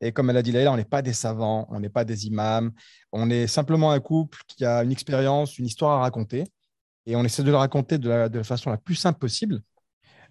Et 0.00 0.12
comme 0.12 0.30
elle 0.30 0.36
a 0.36 0.42
dit 0.42 0.52
là, 0.52 0.70
on 0.72 0.76
n'est 0.76 0.84
pas 0.84 1.02
des 1.02 1.12
savants, 1.12 1.66
on 1.70 1.80
n'est 1.80 1.88
pas 1.88 2.04
des 2.04 2.26
imams, 2.26 2.70
on 3.10 3.30
est 3.30 3.48
simplement 3.48 3.90
un 3.90 3.98
couple 3.98 4.38
qui 4.46 4.64
a 4.64 4.84
une 4.84 4.92
expérience, 4.92 5.58
une 5.58 5.66
histoire 5.66 5.98
à 5.98 6.02
raconter. 6.02 6.44
Et 7.06 7.16
on 7.16 7.24
essaie 7.24 7.42
de 7.42 7.50
la 7.50 7.58
raconter 7.58 7.98
de 7.98 8.08
la, 8.08 8.28
de 8.28 8.38
la 8.38 8.44
façon 8.44 8.70
la 8.70 8.76
plus 8.76 8.94
simple 8.94 9.18
possible. 9.18 9.60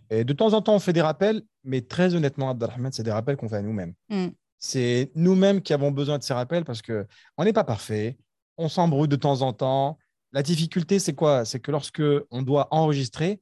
Et 0.09 0.23
de 0.23 0.31
temps 0.31 0.53
en 0.53 0.61
temps, 0.61 0.75
on 0.75 0.79
fait 0.79 0.93
des 0.93 1.01
rappels, 1.01 1.41
mais 1.63 1.81
très 1.81 2.15
honnêtement, 2.15 2.49
Abdelrahman, 2.49 2.91
c'est 2.91 3.03
des 3.03 3.11
rappels 3.11 3.35
qu'on 3.35 3.49
fait 3.49 3.57
à 3.57 3.61
nous-mêmes. 3.61 3.93
Mm. 4.09 4.27
C'est 4.57 5.11
nous-mêmes 5.15 5.61
qui 5.61 5.73
avons 5.73 5.91
besoin 5.91 6.17
de 6.17 6.23
ces 6.23 6.33
rappels 6.33 6.63
parce 6.63 6.81
qu'on 6.81 7.43
n'est 7.43 7.53
pas 7.53 7.63
parfait, 7.63 8.17
on 8.57 8.69
s'embrouille 8.69 9.07
de 9.07 9.15
temps 9.15 9.41
en 9.41 9.53
temps. 9.53 9.97
La 10.33 10.43
difficulté, 10.43 10.99
c'est 10.99 11.13
quoi? 11.13 11.45
C'est 11.45 11.59
que 11.59 11.71
lorsque 11.71 12.03
on 12.31 12.41
doit 12.41 12.67
enregistrer 12.71 13.41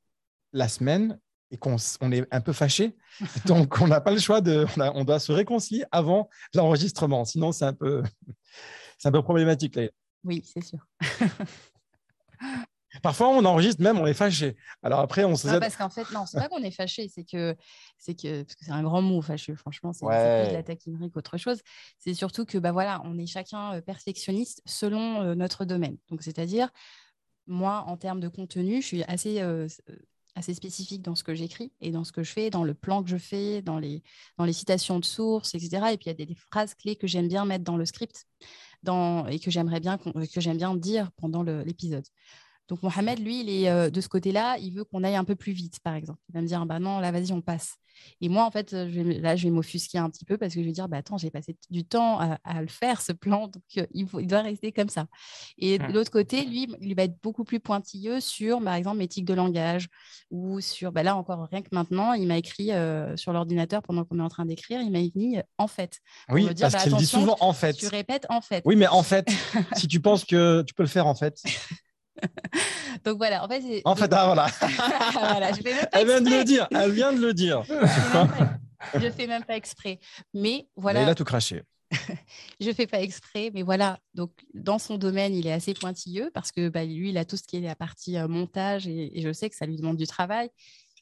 la 0.53 0.67
semaine 0.67 1.19
et 1.51 1.57
qu'on 1.57 1.77
on 2.01 2.11
est 2.11 2.27
un 2.31 2.41
peu 2.41 2.53
fâché, 2.53 2.95
donc 3.45 3.81
on 3.81 3.87
n'a 3.87 4.01
pas 4.01 4.11
le 4.11 4.19
choix 4.19 4.41
de, 4.41 4.65
on, 4.77 5.03
doit 5.03 5.19
se 5.19 5.31
réconcilier 5.31 5.85
avant 5.91 6.29
l'enregistrement. 6.53 7.25
Sinon, 7.25 7.51
c'est 7.51 7.65
un 7.65 7.73
peu, 7.73 8.03
c'est 8.97 9.07
un 9.07 9.11
peu 9.11 9.23
problématique. 9.23 9.75
Là. 9.75 9.87
Oui, 10.23 10.43
c'est 10.43 10.63
sûr. 10.63 10.79
Parfois, 13.01 13.29
on 13.29 13.43
enregistre 13.45 13.81
même, 13.81 13.99
on 13.99 14.05
est 14.05 14.13
fâché. 14.13 14.55
Alors 14.83 14.99
après, 14.99 15.23
on 15.23 15.35
se. 15.35 15.47
Non, 15.47 15.59
parce 15.59 15.75
qu'en 15.75 15.89
fait, 15.89 16.09
non, 16.11 16.25
c'est 16.25 16.39
pas 16.39 16.47
qu'on 16.47 16.63
est 16.63 16.71
fâché, 16.71 17.07
c'est 17.07 17.23
que 17.23 17.55
c'est 17.97 18.15
que 18.15 18.43
parce 18.43 18.55
que 18.55 18.65
c'est 18.65 18.71
un 18.71 18.83
grand 18.83 19.01
mot 19.01 19.21
fâcheux. 19.21 19.55
Franchement, 19.55 19.93
c'est 19.93 20.05
plus 20.05 20.49
de 20.49 20.53
la 20.53 20.63
taquinerie 20.63 21.11
qu'autre 21.11 21.37
chose. 21.37 21.61
C'est 21.99 22.13
surtout 22.13 22.45
que 22.45 22.57
bah 22.57 22.71
voilà, 22.71 23.01
on 23.05 23.17
est 23.17 23.27
chacun 23.27 23.75
euh, 23.75 23.81
perfectionniste 23.81 24.61
selon 24.65 25.21
euh, 25.21 25.35
notre 25.35 25.65
domaine. 25.65 25.97
Donc, 26.09 26.23
c'est-à-dire, 26.23 26.69
moi, 27.47 27.83
en 27.87 27.97
termes 27.97 28.19
de 28.19 28.27
contenu, 28.27 28.81
je 28.81 28.87
suis 28.87 29.03
assez 29.03 29.41
euh, 29.41 29.67
assez 30.35 30.53
spécifique 30.53 31.01
dans 31.01 31.15
ce 31.15 31.23
que 31.23 31.33
j'écris 31.33 31.71
et 31.79 31.91
dans 31.91 32.03
ce 32.03 32.11
que 32.11 32.23
je 32.23 32.31
fais, 32.31 32.49
dans 32.49 32.63
le 32.63 32.73
plan 32.73 33.03
que 33.03 33.09
je 33.09 33.17
fais, 33.17 33.61
dans 33.61 33.79
les, 33.79 34.03
dans 34.37 34.43
les 34.43 34.53
citations 34.53 34.99
de 34.99 35.05
sources, 35.05 35.55
etc. 35.55 35.93
Et 35.93 35.97
puis 35.97 36.05
il 36.05 36.07
y 36.07 36.11
a 36.11 36.13
des, 36.13 36.25
des 36.25 36.35
phrases 36.35 36.75
clés 36.75 36.97
que 36.97 37.07
j'aime 37.07 37.29
bien 37.29 37.45
mettre 37.45 37.63
dans 37.63 37.77
le 37.77 37.85
script 37.85 38.25
dans, 38.83 39.27
et 39.27 39.39
que 39.39 39.51
j'aimerais 39.51 39.79
bien, 39.79 39.97
que 39.97 40.41
j'aime 40.41 40.57
bien 40.57 40.75
dire 40.75 41.11
pendant 41.17 41.43
l'épisode. 41.43 42.05
Donc 42.67 42.81
Mohamed, 42.83 43.19
lui, 43.19 43.41
il 43.41 43.49
est 43.49 43.69
euh, 43.69 43.89
de 43.89 44.01
ce 44.01 44.07
côté-là, 44.07 44.57
il 44.59 44.73
veut 44.73 44.83
qu'on 44.83 45.03
aille 45.03 45.15
un 45.15 45.23
peu 45.23 45.35
plus 45.35 45.51
vite, 45.51 45.79
par 45.81 45.95
exemple. 45.95 46.19
Il 46.29 46.33
va 46.33 46.41
me 46.41 46.47
dire, 46.47 46.65
bah 46.65 46.79
non, 46.79 46.99
là, 46.99 47.11
vas-y, 47.11 47.31
on 47.31 47.41
passe. 47.41 47.77
Et 48.21 48.29
moi, 48.29 48.45
en 48.45 48.51
fait, 48.51 48.71
je 48.71 49.01
là, 49.01 49.35
je 49.35 49.43
vais 49.43 49.49
m'offusquer 49.51 49.97
un 49.97 50.09
petit 50.09 50.25
peu 50.25 50.37
parce 50.37 50.53
que 50.53 50.61
je 50.61 50.65
vais 50.65 50.71
dire, 50.71 50.87
bah 50.87 50.97
attends, 50.97 51.17
j'ai 51.17 51.31
passé 51.31 51.55
du 51.69 51.85
temps 51.85 52.19
à, 52.19 52.61
le 52.61 52.67
faire, 52.67 53.01
ce 53.01 53.11
plan, 53.11 53.47
donc 53.47 53.63
euh, 53.77 53.85
il, 53.91 54.07
faut, 54.07 54.19
il, 54.19 54.27
doit 54.27 54.41
rester 54.41 54.71
comme 54.71 54.89
ça. 54.89 55.07
Et 55.57 55.77
de 55.77 55.91
l'autre 55.91 56.11
côté, 56.11 56.45
lui, 56.45 56.67
il 56.81 56.95
va 56.95 57.03
être 57.03 57.15
beaucoup 57.21 57.43
plus 57.43 57.59
pointilleux 57.59 58.19
sur, 58.19 58.61
par 58.61 58.73
exemple, 58.73 58.99
l'éthique 58.99 59.25
de 59.25 59.33
langage 59.33 59.87
ou 60.31 60.59
sur, 60.61 60.91
bah 60.91 61.03
là 61.03 61.15
encore, 61.15 61.47
rien 61.51 61.61
que 61.61 61.69
maintenant, 61.71 62.13
il 62.13 62.27
m'a 62.27 62.37
écrit 62.37 62.71
euh, 62.71 63.15
sur 63.15 63.33
l'ordinateur 63.33 63.81
pendant 63.81 64.05
qu'on 64.05 64.19
est 64.19 64.23
en 64.23 64.29
train 64.29 64.45
d'écrire, 64.45 64.81
il 64.81 64.91
m'a 64.91 64.99
écrit 64.99 65.37
en 65.57 65.67
fait. 65.67 65.99
Oui, 66.29 66.47
parce 66.59 66.73
bah, 66.73 66.79
qu'il 66.79 66.95
dit 66.95 67.05
souvent 67.05 67.37
en 67.39 67.53
fait. 67.53 67.73
Tu 67.73 67.87
répètes 67.87 68.25
en 68.29 68.41
fait. 68.41 68.61
Oui, 68.65 68.75
mais 68.75 68.87
en 68.87 69.03
fait, 69.03 69.29
si 69.75 69.87
tu 69.87 69.99
penses 69.99 70.25
que 70.25 70.63
tu 70.63 70.73
peux 70.73 70.83
le 70.83 70.89
faire 70.89 71.07
en 71.07 71.15
fait. 71.15 71.41
Donc 73.05 73.17
voilà, 73.17 73.43
en 73.43 73.47
fait, 73.47 73.81
en 73.85 73.95
fait, 73.95 74.13
ah, 74.13 74.25
voilà. 74.25 74.47
voilà 75.13 75.51
je 75.51 75.61
elle 75.91 76.07
vient 76.07 76.21
de 76.21 76.29
le 76.29 76.43
dire, 76.43 76.67
elle 76.71 76.91
vient 76.91 77.13
de 77.13 77.21
le 77.21 77.33
dire. 77.33 77.63
je 78.93 79.09
fais 79.11 79.27
même 79.27 79.43
pas 79.43 79.55
exprès, 79.55 79.99
mais 80.33 80.67
voilà. 80.75 81.03
il 81.03 81.09
a 81.09 81.15
tout 81.15 81.23
craché. 81.23 81.63
je 82.59 82.71
fais 82.71 82.87
pas 82.87 83.01
exprès, 83.01 83.51
mais 83.53 83.61
voilà. 83.61 83.99
Donc 84.13 84.31
dans 84.53 84.79
son 84.79 84.97
domaine, 84.97 85.35
il 85.35 85.47
est 85.47 85.53
assez 85.53 85.73
pointilleux 85.73 86.31
parce 86.33 86.51
que 86.51 86.69
bah, 86.69 86.83
lui, 86.83 87.09
il 87.09 87.17
a 87.17 87.25
tout 87.25 87.37
ce 87.37 87.43
qui 87.43 87.57
est 87.57 87.61
la 87.61 87.75
partie 87.75 88.17
euh, 88.17 88.27
montage 88.27 88.87
et, 88.87 89.17
et, 89.17 89.21
je 89.21 89.31
sais 89.31 89.49
que 89.49 89.55
ça 89.55 89.65
lui 89.65 89.77
demande 89.77 89.97
du 89.97 90.07
travail 90.07 90.49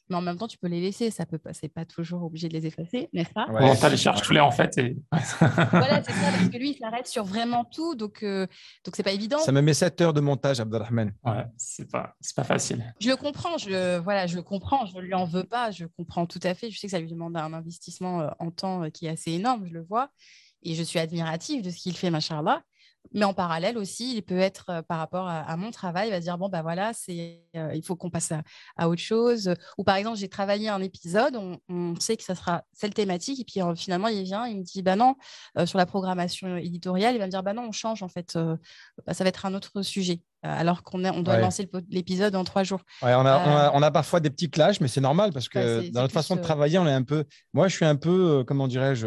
mais 0.08 0.16
en 0.16 0.20
même 0.20 0.36
temps, 0.36 0.48
tu 0.48 0.58
peux 0.58 0.68
les 0.68 0.80
laisser. 0.80 1.10
Ça 1.10 1.24
peut 1.24 1.38
pas, 1.38 1.52
c'est 1.54 1.68
pas 1.68 1.84
toujours 1.84 2.22
obligé 2.22 2.48
de 2.48 2.52
les 2.52 2.66
effacer, 2.66 3.08
n'est-ce 3.12 3.30
pas? 3.30 3.46
Ouais. 3.48 3.62
On 3.62 3.74
télécharge 3.74 4.22
tous 4.22 4.32
les 4.32 4.40
en 4.40 4.50
fait. 4.50 4.76
Et... 4.78 4.96
voilà, 5.40 6.02
c'est 6.02 6.12
ça, 6.12 6.30
parce 6.30 6.48
que 6.48 6.58
lui, 6.58 6.70
il 6.70 6.78
s'arrête 6.78 7.06
sur 7.06 7.24
vraiment 7.24 7.64
tout, 7.64 7.94
donc 7.94 8.22
euh, 8.22 8.46
donc 8.84 8.96
c'est 8.96 9.02
pas 9.02 9.12
évident. 9.12 9.38
Ça 9.38 9.52
me 9.52 9.62
met 9.62 9.74
7 9.74 10.00
heures 10.02 10.12
de 10.12 10.20
montage, 10.20 10.60
Abdelrahman. 10.60 11.12
Ouais, 11.24 11.46
c'est 11.56 11.90
pas 11.90 12.14
c'est 12.20 12.36
pas 12.36 12.44
facile. 12.44 12.94
Je 13.00 13.08
le 13.08 13.16
comprends, 13.16 13.56
je 13.58 13.98
voilà, 13.98 14.26
je 14.26 14.36
le 14.36 14.42
comprends, 14.42 14.86
je 14.86 14.98
lui 14.98 15.14
en 15.14 15.24
veux 15.24 15.44
pas, 15.44 15.70
je 15.70 15.86
comprends 15.96 16.26
tout 16.26 16.40
à 16.42 16.54
fait. 16.54 16.70
Je 16.70 16.78
sais 16.78 16.86
que 16.86 16.92
ça 16.92 17.00
lui 17.00 17.08
demande 17.08 17.36
un 17.36 17.52
investissement 17.52 18.20
euh, 18.20 18.28
en 18.38 18.50
temps 18.50 18.84
euh, 18.84 18.90
qui 18.90 19.06
est 19.06 19.10
assez 19.10 19.32
énorme, 19.32 19.66
je 19.66 19.72
le 19.72 19.82
vois, 19.82 20.10
et 20.62 20.74
je 20.74 20.82
suis 20.82 20.98
admirative 20.98 21.62
de 21.62 21.70
ce 21.70 21.76
qu'il 21.76 21.96
fait, 21.96 22.10
machallah. 22.10 22.62
Mais 23.12 23.24
en 23.24 23.34
parallèle 23.34 23.78
aussi, 23.78 24.16
il 24.16 24.22
peut 24.22 24.38
être 24.38 24.70
euh, 24.70 24.82
par 24.82 24.98
rapport 24.98 25.28
à, 25.28 25.56
mon 25.56 25.70
travail, 25.70 26.08
il 26.08 26.10
va 26.10 26.18
se 26.18 26.24
dire 26.24 26.38
bon 26.38 26.48
bah 26.48 26.62
voilà, 26.62 26.92
c'est 26.92 27.42
euh, 27.56 27.72
il 27.74 27.84
faut 27.84 27.96
qu'on 27.96 28.10
passe 28.10 28.32
à, 28.76 28.88
autre 28.88 29.00
chose. 29.00 29.54
Ou 29.78 29.84
par 29.84 29.96
exemple, 29.96 30.18
j'ai 30.18 30.28
travaillé 30.28 30.68
un 30.68 30.80
épisode, 30.80 31.36
on, 31.68 31.94
sait 32.00 32.16
que 32.16 32.22
ça 32.22 32.34
sera 32.34 32.64
cette 32.72 32.94
thématique, 32.94 33.40
et 33.40 33.44
puis 33.44 33.62
euh, 33.62 33.74
finalement 33.74 34.08
il 34.08 34.24
vient, 34.24 34.46
il 34.46 34.58
me 34.58 34.62
dit 34.62 34.82
bah 34.82 34.96
non 34.96 35.14
sur 35.64 35.78
la 35.78 35.86
programmation 35.86 36.56
éditoriale, 36.56 37.14
il 37.14 37.18
va 37.18 37.26
me 37.26 37.30
dire 37.30 37.42
bah 37.42 37.52
non 37.52 37.66
on 37.68 37.72
change 37.72 38.02
en 38.02 38.08
fait, 38.08 38.36
bah, 39.06 39.14
ça 39.14 39.24
va 39.24 39.28
être 39.28 39.46
un 39.46 39.54
autre 39.54 39.82
sujet. 39.82 40.22
Alors 40.42 40.82
qu'on 40.82 41.02
on 41.04 41.22
doit 41.22 41.38
lancer 41.38 41.70
l'épisode 41.88 42.34
en 42.36 42.44
trois 42.44 42.64
jours. 42.64 42.80
Ouais, 43.00 43.14
on, 43.14 43.24
a, 43.24 43.72
on, 43.72 43.80
a, 43.80 43.90
parfois 43.90 44.20
des 44.20 44.28
petits 44.28 44.50
clashs, 44.50 44.78
mais 44.80 44.88
c'est 44.88 45.00
normal 45.00 45.32
parce 45.32 45.48
que 45.48 45.90
dans 45.90 46.02
notre 46.02 46.12
façon 46.12 46.36
de 46.36 46.42
travailler, 46.42 46.78
on 46.78 46.86
est 46.86 46.92
un 46.92 47.02
peu. 47.02 47.24
Moi, 47.54 47.68
je 47.68 47.76
suis 47.76 47.86
un 47.86 47.96
peu, 47.96 48.44
comment 48.46 48.68
dirais-je, 48.68 49.06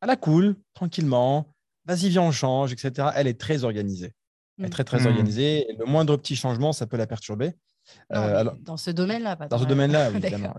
à 0.00 0.06
la 0.06 0.16
cool, 0.16 0.56
tranquillement 0.74 1.52
vas-y, 1.90 2.08
viens, 2.08 2.22
on 2.22 2.30
change, 2.30 2.72
etc. 2.72 3.08
Elle 3.14 3.26
est 3.26 3.38
très 3.38 3.64
organisée. 3.64 4.14
Elle 4.58 4.66
est 4.66 4.70
très, 4.70 4.84
très 4.84 5.00
mm. 5.00 5.06
organisée. 5.06 5.66
le 5.78 5.84
moindre 5.86 6.16
petit 6.16 6.36
changement, 6.36 6.72
ça 6.72 6.86
peut 6.86 6.96
la 6.96 7.06
perturber. 7.06 7.52
Euh, 8.12 8.44
dans 8.60 8.76
ce 8.76 8.90
domaine-là, 8.90 9.36
pas 9.36 9.48
Dans 9.48 9.58
ce 9.58 9.64
domaine-là, 9.64 10.10
évidemment. 10.14 10.54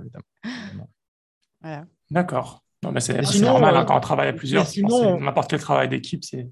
Voilà. 1.62 1.86
D'accord. 2.10 2.64
Non, 2.84 2.92
mais 2.92 3.00
c'est 3.00 3.22
normal 3.40 3.78
hein, 3.78 3.86
quand 3.86 3.96
on 3.96 4.02
travaille 4.02 4.30
à 4.30 4.34
plusieurs. 4.34 4.68
Sinon, 4.68 5.20
n'importe 5.20 5.50
quel 5.50 5.60
travail 5.60 5.88
d'équipe, 5.88 6.24
c'est 6.24 6.50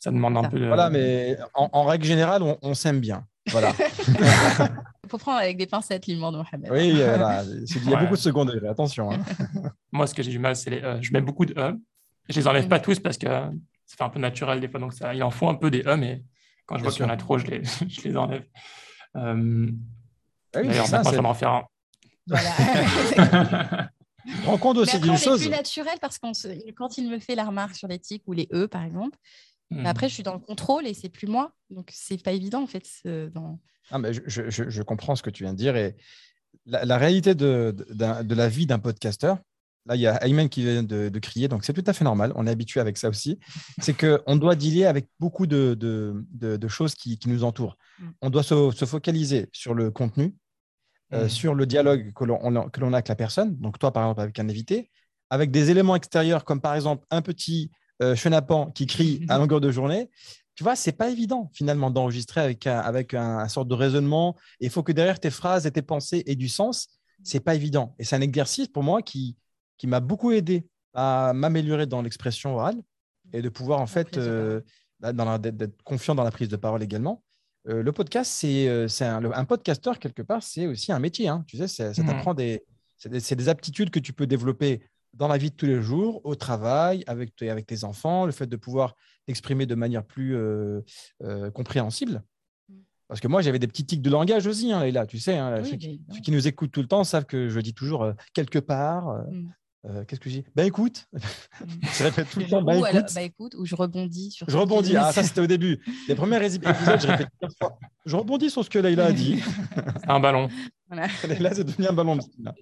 ça 0.00 0.10
demande 0.10 0.36
un 0.38 0.48
peu 0.48 0.58
de. 0.58 0.66
Voilà, 0.66 0.90
mais 0.90 1.36
en, 1.54 1.84
règle 1.84 2.06
générale, 2.06 2.42
on, 2.62 2.74
s'aime 2.74 3.00
bien. 3.00 3.26
Voilà. 3.50 3.72
Il 4.08 5.08
faut 5.10 5.18
prendre 5.18 5.38
avec 5.38 5.58
des 5.58 5.66
pincettes 5.66 6.06
l'humour 6.06 6.32
de 6.32 6.38
Mohamed. 6.38 6.70
Oui, 6.70 6.92
voilà. 6.92 7.44
il 7.44 7.90
y 7.90 7.94
a 7.94 8.00
beaucoup 8.00 8.14
de 8.14 8.20
secondes, 8.20 8.50
attention. 8.68 9.12
Hein. 9.12 9.20
Moi, 9.92 10.06
ce 10.06 10.14
que 10.14 10.22
j'ai 10.22 10.30
du 10.30 10.38
mal, 10.38 10.56
c'est 10.56 10.70
les 10.70 10.80
E. 10.80 10.98
Je 11.02 11.12
mets 11.12 11.20
beaucoup 11.20 11.44
de 11.44 11.52
E. 11.56 11.78
Je 12.30 12.40
les 12.40 12.48
enlève 12.48 12.64
mm. 12.64 12.70
pas 12.70 12.80
tous 12.80 12.98
parce 12.98 13.18
que 13.18 13.26
ça 13.90 13.96
fait 13.96 14.04
un 14.04 14.08
peu 14.08 14.20
naturel 14.20 14.60
des 14.60 14.68
fois. 14.68 14.78
Donc, 14.78 14.92
ça, 14.92 15.12
il 15.14 15.22
en 15.24 15.30
faut 15.30 15.48
un 15.48 15.56
peu 15.56 15.68
des 15.68 15.82
E, 15.82 15.96
mais 15.96 16.22
quand 16.66 16.78
je 16.78 16.84
vois 16.84 16.92
qu'il 16.92 17.02
y 17.02 17.04
en 17.04 17.10
a 17.10 17.16
trop, 17.16 17.38
je 17.38 17.46
les, 17.46 17.62
je 17.88 18.02
les 18.02 18.16
enlève. 18.16 18.44
Euh, 19.16 19.68
ah 20.54 20.60
oui, 20.60 20.68
D'ailleurs, 20.68 20.86
ça, 20.86 21.02
je 21.02 21.10
vais 21.10 21.18
en 21.18 21.34
faire 21.34 21.50
un. 21.50 21.64
Voilà. 22.28 23.90
rends 24.44 24.58
compte 24.58 24.78
aussi 24.78 25.00
d'une 25.00 25.16
chose. 25.16 25.40
C'est 25.40 25.48
plus 25.48 25.56
naturel 25.56 25.98
parce 26.00 26.18
que 26.18 26.70
quand 26.72 26.98
il 26.98 27.10
me 27.10 27.18
fait 27.18 27.34
la 27.34 27.44
remarque 27.44 27.74
sur 27.74 27.88
les 27.88 27.98
tics 27.98 28.22
ou 28.28 28.32
les 28.32 28.46
E, 28.52 28.68
par 28.68 28.84
exemple, 28.84 29.18
hmm. 29.70 29.84
après, 29.86 30.08
je 30.08 30.14
suis 30.14 30.22
dans 30.22 30.34
le 30.34 30.38
contrôle 30.38 30.86
et 30.86 30.94
c'est 30.94 31.08
plus 31.08 31.26
moi. 31.26 31.52
Donc, 31.70 31.90
c'est 31.92 32.22
pas 32.22 32.32
évident, 32.32 32.62
en 32.62 32.68
fait. 32.68 32.86
Dans... 33.04 33.58
Ah, 33.90 33.98
mais 33.98 34.12
je, 34.12 34.20
je, 34.26 34.70
je, 34.70 34.82
comprends 34.82 35.16
ce 35.16 35.24
que 35.24 35.30
tu 35.30 35.42
viens 35.42 35.52
de 35.52 35.58
dire. 35.58 35.74
Et 35.74 35.96
la, 36.66 36.84
la 36.84 36.96
réalité 36.96 37.34
de, 37.34 37.74
de, 37.76 38.22
de 38.22 38.34
la 38.36 38.48
vie 38.48 38.66
d'un 38.66 38.78
podcasteur, 38.78 39.38
Là, 39.86 39.96
il 39.96 40.00
y 40.00 40.06
a 40.06 40.22
Ayman 40.24 40.48
qui 40.48 40.62
vient 40.62 40.82
de, 40.82 41.18
crier, 41.18 41.48
donc 41.48 41.64
c'est 41.64 41.72
tout 41.72 41.84
à 41.86 41.92
fait 41.92 42.04
normal. 42.04 42.32
On 42.36 42.46
est 42.46 42.50
habitué 42.50 42.80
avec 42.80 42.98
ça 42.98 43.08
aussi. 43.08 43.38
C'est 43.80 43.96
qu'on 43.96 44.36
doit 44.36 44.54
dealer 44.54 44.84
avec 44.84 45.08
beaucoup 45.18 45.46
de, 45.46 45.74
de 45.74 46.68
choses 46.68 46.94
qui, 46.94 47.18
qui, 47.18 47.28
nous 47.28 47.44
entourent. 47.44 47.76
Mm. 47.98 48.08
On 48.22 48.30
doit 48.30 48.42
se, 48.42 48.70
se 48.72 48.84
focaliser 48.84 49.48
sur 49.52 49.74
le 49.74 49.90
contenu, 49.90 50.36
euh, 51.12 51.24
mm. 51.24 51.28
sur 51.28 51.54
le 51.54 51.66
dialogue 51.66 52.12
que 52.14 52.24
l'on 52.24 52.92
a 52.92 52.96
avec 52.96 53.08
la 53.08 53.16
personne. 53.16 53.56
Donc, 53.56 53.78
toi, 53.78 53.92
par 53.92 54.04
exemple, 54.04 54.20
avec 54.20 54.38
un 54.38 54.48
invité, 54.48 54.90
avec 55.30 55.50
des 55.50 55.70
éléments 55.70 55.96
extérieurs, 55.96 56.44
comme 56.44 56.60
par 56.60 56.74
exemple 56.74 57.06
un 57.10 57.22
petit 57.22 57.70
euh, 58.02 58.14
chenapan 58.14 58.70
qui 58.72 58.86
crie 58.86 59.24
à 59.28 59.38
longueur 59.38 59.60
de 59.60 59.70
journée. 59.70 60.10
Tu 60.54 60.64
vois, 60.64 60.76
c'est 60.76 60.92
pas 60.92 61.08
évident 61.08 61.50
finalement 61.54 61.90
d'enregistrer 61.90 62.40
avec, 62.40 62.66
un, 62.66 62.78
avec 62.78 63.14
un, 63.14 63.48
sorte 63.48 63.68
de 63.68 63.74
raisonnement. 63.74 64.36
Il 64.60 64.68
faut 64.68 64.82
que 64.82 64.92
derrière 64.92 65.18
tes 65.18 65.30
phrases 65.30 65.64
et 65.64 65.70
tes 65.70 65.82
pensées 65.82 66.22
aient 66.26 66.34
du 66.34 66.48
sens. 66.48 66.88
C'est 67.22 67.40
pas 67.40 67.54
évident. 67.54 67.94
Et 67.98 68.04
c'est 68.04 68.16
un 68.16 68.20
exercice 68.20 68.68
pour 68.68 68.82
moi 68.82 69.02
qui, 69.02 69.36
qui 69.80 69.86
m'a 69.86 70.00
beaucoup 70.00 70.30
aidé 70.30 70.66
à 70.92 71.32
m'améliorer 71.34 71.86
dans 71.86 72.02
l'expression 72.02 72.54
orale 72.54 72.76
et 73.32 73.40
de 73.40 73.48
pouvoir 73.48 73.80
en 73.80 73.86
fait 73.86 74.18
euh, 74.18 74.60
bah, 74.98 75.38
d'être 75.38 75.82
confiant 75.84 76.14
dans 76.14 76.22
la 76.22 76.30
prise 76.30 76.50
de 76.50 76.56
parole 76.56 76.82
également. 76.82 77.22
Euh, 77.66 77.82
le 77.82 77.90
podcast, 77.90 78.30
c'est 78.30 78.68
euh, 78.68 78.86
un, 79.00 79.24
un, 79.24 79.44
podcasteur 79.46 79.98
quelque 79.98 80.20
part, 80.20 80.42
c'est 80.42 80.66
aussi 80.66 80.92
un 80.92 80.98
métier. 80.98 81.28
Hein. 81.28 81.44
Tu 81.46 81.56
sais, 81.56 81.66
ça, 81.66 81.92
mmh. 81.92 82.06
t'apprend 82.06 82.34
des, 82.34 82.62
c'est 82.98 83.08
des, 83.08 83.34
des, 83.34 83.48
aptitudes 83.48 83.88
que 83.88 83.98
tu 83.98 84.12
peux 84.12 84.26
développer 84.26 84.82
dans 85.14 85.28
la 85.28 85.38
vie 85.38 85.50
de 85.50 85.56
tous 85.56 85.66
les 85.66 85.80
jours, 85.80 86.20
au 86.24 86.34
travail, 86.34 87.02
avec, 87.06 87.40
avec 87.40 87.66
tes 87.66 87.84
enfants, 87.84 88.26
le 88.26 88.32
fait 88.32 88.46
de 88.46 88.56
pouvoir 88.56 88.96
t'exprimer 89.26 89.64
de 89.64 89.74
manière 89.74 90.04
plus 90.04 90.36
euh, 90.36 90.82
compréhensible. 91.54 92.22
Parce 93.10 93.18
que 93.18 93.26
moi, 93.26 93.42
j'avais 93.42 93.58
des 93.58 93.66
petits 93.66 93.84
tics 93.84 94.02
de 94.02 94.08
langage 94.08 94.46
aussi, 94.46 94.70
hein, 94.70 94.88
là, 94.92 95.04
tu 95.04 95.18
sais. 95.18 95.36
Hein, 95.36 95.64
ceux, 95.64 95.76
qui, 95.76 96.00
nous 96.30 96.46
écoutent 96.46 96.70
tout 96.70 96.80
le 96.80 96.86
temps 96.86 97.02
savent 97.02 97.24
que 97.24 97.48
je 97.48 97.58
dis 97.58 97.74
toujours 97.74 98.04
euh, 98.04 98.12
quelque 98.34 98.60
part. 98.60 99.24
Mm. 99.28 99.52
Qu'est-ce 100.06 100.20
que 100.20 100.28
je 100.30 100.40
dis 100.40 100.44
Ben 100.54 100.66
écoute. 100.66 101.06
Mm. 101.12 101.18
je 101.82 102.04
répète 102.04 102.30
tout 102.30 102.40
le 102.40 102.46
temps. 102.46 102.62
Ben 102.62 102.84
écoute. 102.84 103.14
bah 103.14 103.22
écoute. 103.22 103.54
Ou 103.54 103.64
je 103.64 103.74
rebondis 103.74 104.30
sur. 104.30 104.48
Je 104.48 104.56
rebondis. 104.56 104.96
Ah, 104.96 105.12
ça, 105.12 105.22
c'était 105.22 105.40
au 105.40 105.46
début. 105.46 105.80
Les 106.08 106.14
premiers 106.14 106.44
épisodes, 106.44 107.00
je 107.00 107.06
répète 107.06 107.28
fois. 107.58 107.78
Je 108.04 108.16
rebondis 108.16 108.50
sur 108.50 108.64
ce 108.64 108.70
que 108.70 108.78
Leïla 108.78 109.06
a 109.06 109.12
dit. 109.12 109.42
un 110.06 110.20
ballon. 110.20 110.48
Voilà. 110.88 111.06
Leïla, 111.26 111.54
c'est 111.54 111.64
devenu 111.64 111.88
un 111.88 111.92
ballon. 111.92 112.16
bien 112.16 112.52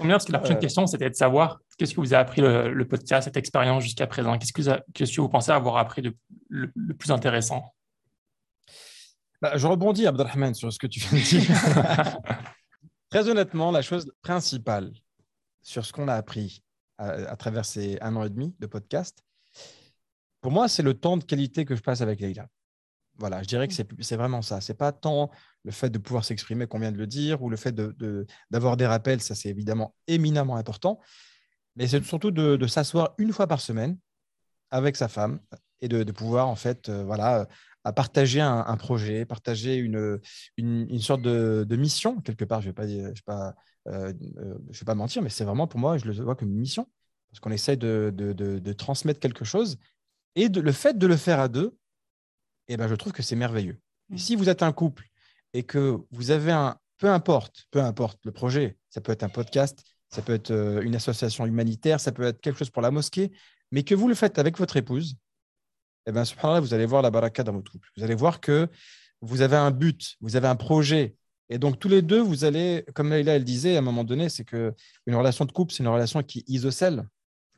parce 0.08 0.24
que 0.26 0.32
la 0.32 0.40
prochaine 0.40 0.58
question, 0.58 0.86
c'était 0.86 1.08
de 1.08 1.14
savoir 1.14 1.60
qu'est-ce 1.78 1.94
que 1.94 2.00
vous 2.00 2.14
a 2.14 2.18
appris 2.18 2.42
le, 2.42 2.86
podcast, 2.86 3.24
cette 3.24 3.36
expérience 3.36 3.82
jusqu'à 3.82 4.06
présent. 4.06 4.36
Qu'est-ce 4.36 4.52
que, 4.52 4.62
vous 4.62 4.76
que 4.94 5.20
vous 5.20 5.28
pensez 5.28 5.52
avoir 5.52 5.78
appris 5.78 6.02
de, 6.02 6.14
le, 6.48 6.70
plus 6.98 7.10
intéressant? 7.10 7.74
Bah, 9.40 9.56
Je 9.56 9.66
rebondis, 9.66 10.06
Abdelrahman, 10.06 10.52
sur 10.52 10.70
ce 10.70 10.78
que 10.78 10.86
tu 10.86 11.00
viens 11.00 11.18
de 11.18 11.24
dire. 11.24 11.48
Très 13.10 13.26
honnêtement, 13.26 13.70
la 13.70 13.80
chose 13.80 14.12
principale 14.20 14.92
sur 15.68 15.84
ce 15.84 15.92
qu'on 15.92 16.08
a 16.08 16.14
appris 16.14 16.62
à, 16.96 17.36
travers 17.36 17.66
ces 17.66 17.98
un 18.00 18.16
an 18.16 18.24
et 18.24 18.30
demi 18.30 18.56
de 18.58 18.66
podcast, 18.66 19.22
pour 20.40 20.50
moi, 20.50 20.66
c'est 20.66 20.82
le 20.82 20.94
temps 20.94 21.18
de 21.18 21.24
qualité 21.24 21.66
que 21.66 21.76
je 21.76 21.82
passe 21.82 22.00
avec 22.00 22.20
Leïla. 22.20 22.48
Voilà, 23.18 23.42
je 23.42 23.48
dirais 23.48 23.68
que 23.68 23.74
c'est 23.74 24.16
vraiment 24.16 24.40
ça. 24.40 24.60
C'est 24.62 24.74
pas 24.74 24.92
tant 24.92 25.30
le 25.64 25.70
fait 25.70 25.90
de 25.90 25.98
pouvoir 25.98 26.24
s'exprimer 26.24 26.66
qu'on 26.66 26.78
vient 26.78 26.92
de 26.92 26.96
le 26.96 27.06
dire, 27.06 27.42
ou 27.42 27.50
le 27.50 27.56
fait 27.56 27.74
d'avoir 27.74 28.76
de, 28.76 28.78
des 28.78 28.86
rappels, 28.86 29.20
ça 29.20 29.34
c'est 29.34 29.50
évidemment 29.50 29.94
éminemment 30.06 30.56
important, 30.56 31.00
mais 31.76 31.86
c'est 31.86 32.02
surtout 32.02 32.30
de, 32.30 32.66
s'asseoir 32.66 33.14
une 33.18 33.32
fois 33.32 33.46
par 33.46 33.60
semaine 33.60 33.98
avec 34.70 34.96
sa 34.96 35.08
femme 35.08 35.38
et 35.80 35.88
de, 35.88 36.10
pouvoir 36.12 36.48
en 36.48 36.56
fait, 36.56 36.88
euh, 36.88 37.04
voilà, 37.04 37.46
partager 37.92 38.40
un, 38.40 38.76
projet, 38.76 39.24
partager 39.26 39.76
une, 39.76 40.20
une, 40.56 41.00
sorte 41.00 41.22
de, 41.22 41.76
mission 41.76 42.20
quelque 42.20 42.44
part. 42.44 42.62
Je 42.62 42.68
ne 42.68 42.72
vais 42.72 42.74
pas, 42.74 42.88
je 42.88 43.22
pas, 43.22 43.54
euh, 43.88 44.12
euh, 44.38 44.58
je 44.70 44.80
vais 44.80 44.84
pas 44.84 44.94
mentir, 44.94 45.22
mais 45.22 45.30
c'est 45.30 45.44
vraiment 45.44 45.66
pour 45.66 45.80
moi, 45.80 45.98
je 45.98 46.04
le 46.04 46.12
vois 46.12 46.36
comme 46.36 46.48
une 46.48 46.58
mission 46.58 46.88
parce 47.30 47.40
qu'on 47.40 47.50
essaie 47.50 47.76
de, 47.76 48.72
transmettre 48.72 49.20
quelque 49.20 49.44
chose 49.44 49.78
et 50.34 50.48
le 50.48 50.72
fait 50.72 50.96
de 50.96 51.06
le 51.06 51.16
faire 51.16 51.40
à 51.40 51.48
deux, 51.48 51.76
eh 52.68 52.76
ben, 52.76 52.88
je 52.88 52.94
trouve 52.94 53.12
que 53.12 53.22
c'est 53.22 53.36
merveilleux. 53.36 53.78
Mmh. 54.10 54.16
si 54.16 54.36
vous 54.36 54.48
êtes 54.48 54.62
un 54.62 54.72
couple 54.72 55.04
et 55.52 55.62
que 55.62 55.98
vous 56.10 56.30
avez 56.30 56.52
un, 56.52 56.78
peu 56.98 57.10
importe, 57.10 57.66
peu 57.70 57.80
importe 57.82 58.18
le 58.24 58.32
projet, 58.32 58.78
ça 58.90 59.00
peut 59.00 59.12
être 59.12 59.22
un 59.22 59.28
podcast, 59.28 59.82
ça 60.10 60.22
peut 60.22 60.34
être 60.34 60.50
euh, 60.50 60.82
une 60.82 60.94
association 60.94 61.46
humanitaire, 61.46 62.00
ça 62.00 62.12
peut 62.12 62.24
être 62.24 62.40
quelque 62.40 62.58
chose 62.58 62.70
pour 62.70 62.82
la 62.82 62.90
mosquée, 62.90 63.32
mais 63.70 63.82
que 63.82 63.94
vous 63.94 64.08
le 64.08 64.14
faites 64.14 64.38
avec 64.38 64.58
votre 64.58 64.76
épouse, 64.76 65.16
eh 66.06 66.12
bien, 66.12 66.24
subhanallah, 66.24 66.60
vous 66.60 66.74
allez 66.74 66.86
voir 66.86 67.02
la 67.02 67.10
baraka 67.10 67.42
dans 67.42 67.52
votre 67.52 67.70
couple. 67.70 67.88
Vous 67.96 68.02
allez 68.02 68.14
voir 68.14 68.40
que 68.40 68.68
vous 69.20 69.42
avez 69.42 69.56
un 69.56 69.70
but, 69.70 70.16
vous 70.20 70.36
avez 70.36 70.48
un 70.48 70.56
projet. 70.56 71.16
Et 71.50 71.58
donc, 71.58 71.78
tous 71.78 71.88
les 71.88 72.02
deux, 72.02 72.20
vous 72.20 72.44
allez, 72.44 72.84
comme 72.94 73.10
Leïla, 73.10 73.36
elle 73.36 73.44
disait 73.44 73.76
à 73.76 73.78
un 73.78 73.82
moment 73.82 74.04
donné, 74.04 74.28
c'est 74.28 74.44
qu'une 74.44 74.74
relation 75.06 75.44
de 75.44 75.52
couple, 75.52 75.72
c'est 75.72 75.82
une 75.82 75.88
relation 75.88 76.22
qui 76.22 76.44
isocèle. 76.46 77.06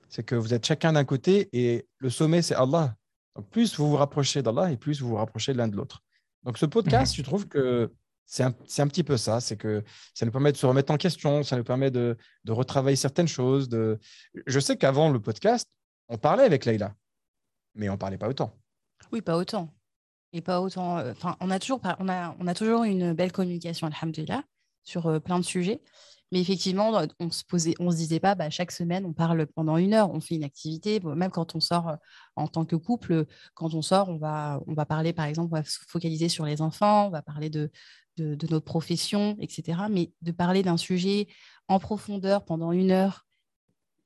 C'est 0.08 0.22
que 0.22 0.34
vous 0.34 0.54
êtes 0.54 0.64
chacun 0.64 0.92
d'un 0.92 1.04
côté 1.04 1.48
et 1.52 1.86
le 1.98 2.10
sommet, 2.10 2.42
c'est 2.42 2.54
Allah. 2.54 2.94
Donc, 3.36 3.48
plus 3.50 3.76
vous 3.76 3.88
vous 3.88 3.96
rapprochez 3.96 4.42
d'Allah 4.42 4.70
et 4.70 4.76
plus 4.76 5.00
vous 5.00 5.08
vous 5.08 5.16
rapprochez 5.16 5.54
l'un 5.54 5.68
de 5.68 5.76
l'autre. 5.76 6.02
Donc, 6.44 6.58
ce 6.58 6.66
podcast, 6.66 7.12
mhm. 7.12 7.16
je 7.16 7.22
trouve 7.22 7.48
que 7.48 7.92
c'est 8.26 8.44
un, 8.44 8.54
un, 8.78 8.86
petit 8.86 9.02
peu 9.02 9.16
ça. 9.16 9.40
C'est 9.40 9.56
que 9.56 9.82
ça 10.14 10.24
nous 10.24 10.32
permet 10.32 10.52
de 10.52 10.56
se 10.56 10.66
remettre 10.66 10.92
en 10.92 10.96
question, 10.96 11.42
ça 11.42 11.56
nous 11.56 11.64
permet 11.64 11.90
de, 11.90 12.16
de 12.44 12.52
retravailler 12.52 12.96
certaines 12.96 13.28
choses. 13.28 13.68
De... 13.68 13.98
Je 14.46 14.60
sais 14.60 14.76
qu'avant 14.76 15.10
le 15.10 15.20
podcast, 15.20 15.68
on 16.08 16.16
parlait 16.16 16.44
avec 16.44 16.64
Leïla, 16.64 16.94
mais 17.74 17.88
on 17.88 17.92
ne 17.92 17.98
parlait 17.98 18.18
pas 18.18 18.28
autant. 18.28 18.56
Oui, 19.10 19.20
pas 19.20 19.36
autant. 19.36 19.74
Et 20.32 20.40
pas 20.40 20.60
autant. 20.60 20.98
Euh, 20.98 21.12
on 21.40 21.50
a 21.50 21.58
toujours, 21.58 22.84
une 22.84 23.12
belle 23.12 23.32
communication, 23.32 23.88
alhamdulillah, 23.88 24.44
sur 24.84 25.06
euh, 25.06 25.20
plein 25.20 25.38
de 25.38 25.44
sujets. 25.44 25.82
Mais 26.32 26.40
effectivement, 26.40 26.92
on 27.18 27.30
se 27.32 27.42
se 27.42 27.96
disait 27.96 28.20
pas, 28.20 28.36
bah, 28.36 28.50
chaque 28.50 28.70
semaine, 28.70 29.04
on 29.04 29.12
parle 29.12 29.46
pendant 29.48 29.76
une 29.76 29.94
heure, 29.94 30.12
on 30.12 30.20
fait 30.20 30.36
une 30.36 30.44
activité. 30.44 31.00
Même 31.00 31.32
quand 31.32 31.56
on 31.56 31.60
sort 31.60 31.88
euh, 31.88 31.96
en 32.36 32.46
tant 32.46 32.64
que 32.64 32.76
couple, 32.76 33.26
quand 33.54 33.74
on 33.74 33.82
sort, 33.82 34.08
on 34.08 34.18
va, 34.18 34.60
on 34.68 34.74
va 34.74 34.86
parler, 34.86 35.12
par 35.12 35.24
exemple, 35.24 35.48
on 35.52 35.56
va 35.56 35.64
se 35.64 35.80
focaliser 35.88 36.28
sur 36.28 36.44
les 36.46 36.62
enfants, 36.62 37.08
on 37.08 37.10
va 37.10 37.22
parler 37.22 37.50
de, 37.50 37.70
de, 38.16 38.36
de 38.36 38.46
notre 38.48 38.64
profession, 38.64 39.36
etc. 39.40 39.78
Mais 39.90 40.12
de 40.22 40.30
parler 40.30 40.62
d'un 40.62 40.76
sujet 40.76 41.26
en 41.66 41.80
profondeur 41.80 42.44
pendant 42.44 42.70
une 42.70 42.92
heure 42.92 43.26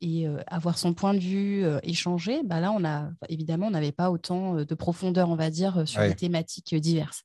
et 0.04 0.28
euh, 0.28 0.36
avoir 0.46 0.76
son 0.76 0.92
point 0.92 1.14
de 1.14 1.18
vue, 1.18 1.64
euh, 1.64 1.78
échanger, 1.82 2.42
bah 2.44 2.60
là, 2.60 2.72
on 2.72 2.84
a 2.84 3.08
évidemment, 3.30 3.68
on 3.68 3.70
n'avait 3.70 3.90
pas 3.90 4.10
autant 4.10 4.56
de 4.56 4.74
profondeur, 4.74 5.30
on 5.30 5.36
va 5.36 5.48
dire, 5.48 5.88
sur 5.88 6.02
des 6.02 6.14
thématiques 6.14 6.74
diverses. 6.74 7.22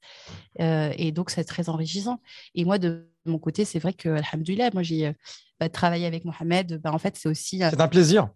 et 0.57 1.11
donc, 1.11 1.29
c'est 1.29 1.43
très 1.43 1.67
enrichissant. 1.67 2.21
Et 2.55 2.63
moi, 2.63 2.77
de 2.77 3.09
mon 3.25 3.37
côté, 3.37 3.65
c'est 3.65 3.79
vrai 3.79 3.93
que, 3.93 4.09
alhamdoulilah, 4.09 4.69
moi, 4.73 4.83
j'ai 4.83 5.13
bah, 5.59 5.67
travaillé 5.67 6.05
avec 6.05 6.23
Mohamed. 6.23 6.79
Bah, 6.81 6.91
en 6.93 6.99
fait, 6.99 7.17
c'est 7.17 7.27
aussi. 7.27 7.59
C'est 7.59 7.81
un 7.81 7.87
plaisir. 7.87 8.29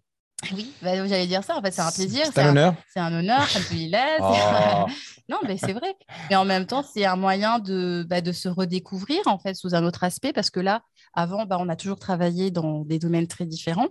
Oui, 0.52 0.72
bah, 0.82 1.06
j'allais 1.06 1.26
dire 1.26 1.42
ça. 1.42 1.56
En 1.56 1.62
fait, 1.62 1.70
c'est 1.70 1.80
un 1.80 1.90
plaisir. 1.90 2.26
C'est 2.26 2.40
un, 2.40 2.50
honneur. 2.50 2.74
C'est 2.92 3.00
un 3.00 3.12
honneur. 3.14 3.48
Oh. 4.20 4.86
non, 5.28 5.38
mais 5.46 5.56
c'est 5.56 5.72
vrai. 5.72 5.94
Mais 6.28 6.36
en 6.36 6.44
même 6.44 6.66
temps, 6.66 6.82
c'est 6.82 7.06
un 7.06 7.16
moyen 7.16 7.58
de, 7.58 8.04
bah, 8.08 8.20
de 8.20 8.32
se 8.32 8.48
redécouvrir, 8.48 9.20
en 9.26 9.38
fait, 9.38 9.54
sous 9.54 9.74
un 9.74 9.84
autre 9.84 10.04
aspect. 10.04 10.32
Parce 10.32 10.50
que 10.50 10.60
là, 10.60 10.82
avant, 11.14 11.46
bah, 11.46 11.56
on 11.60 11.68
a 11.68 11.76
toujours 11.76 11.98
travaillé 11.98 12.50
dans 12.50 12.84
des 12.84 12.98
domaines 12.98 13.26
très 13.26 13.46
différents. 13.46 13.88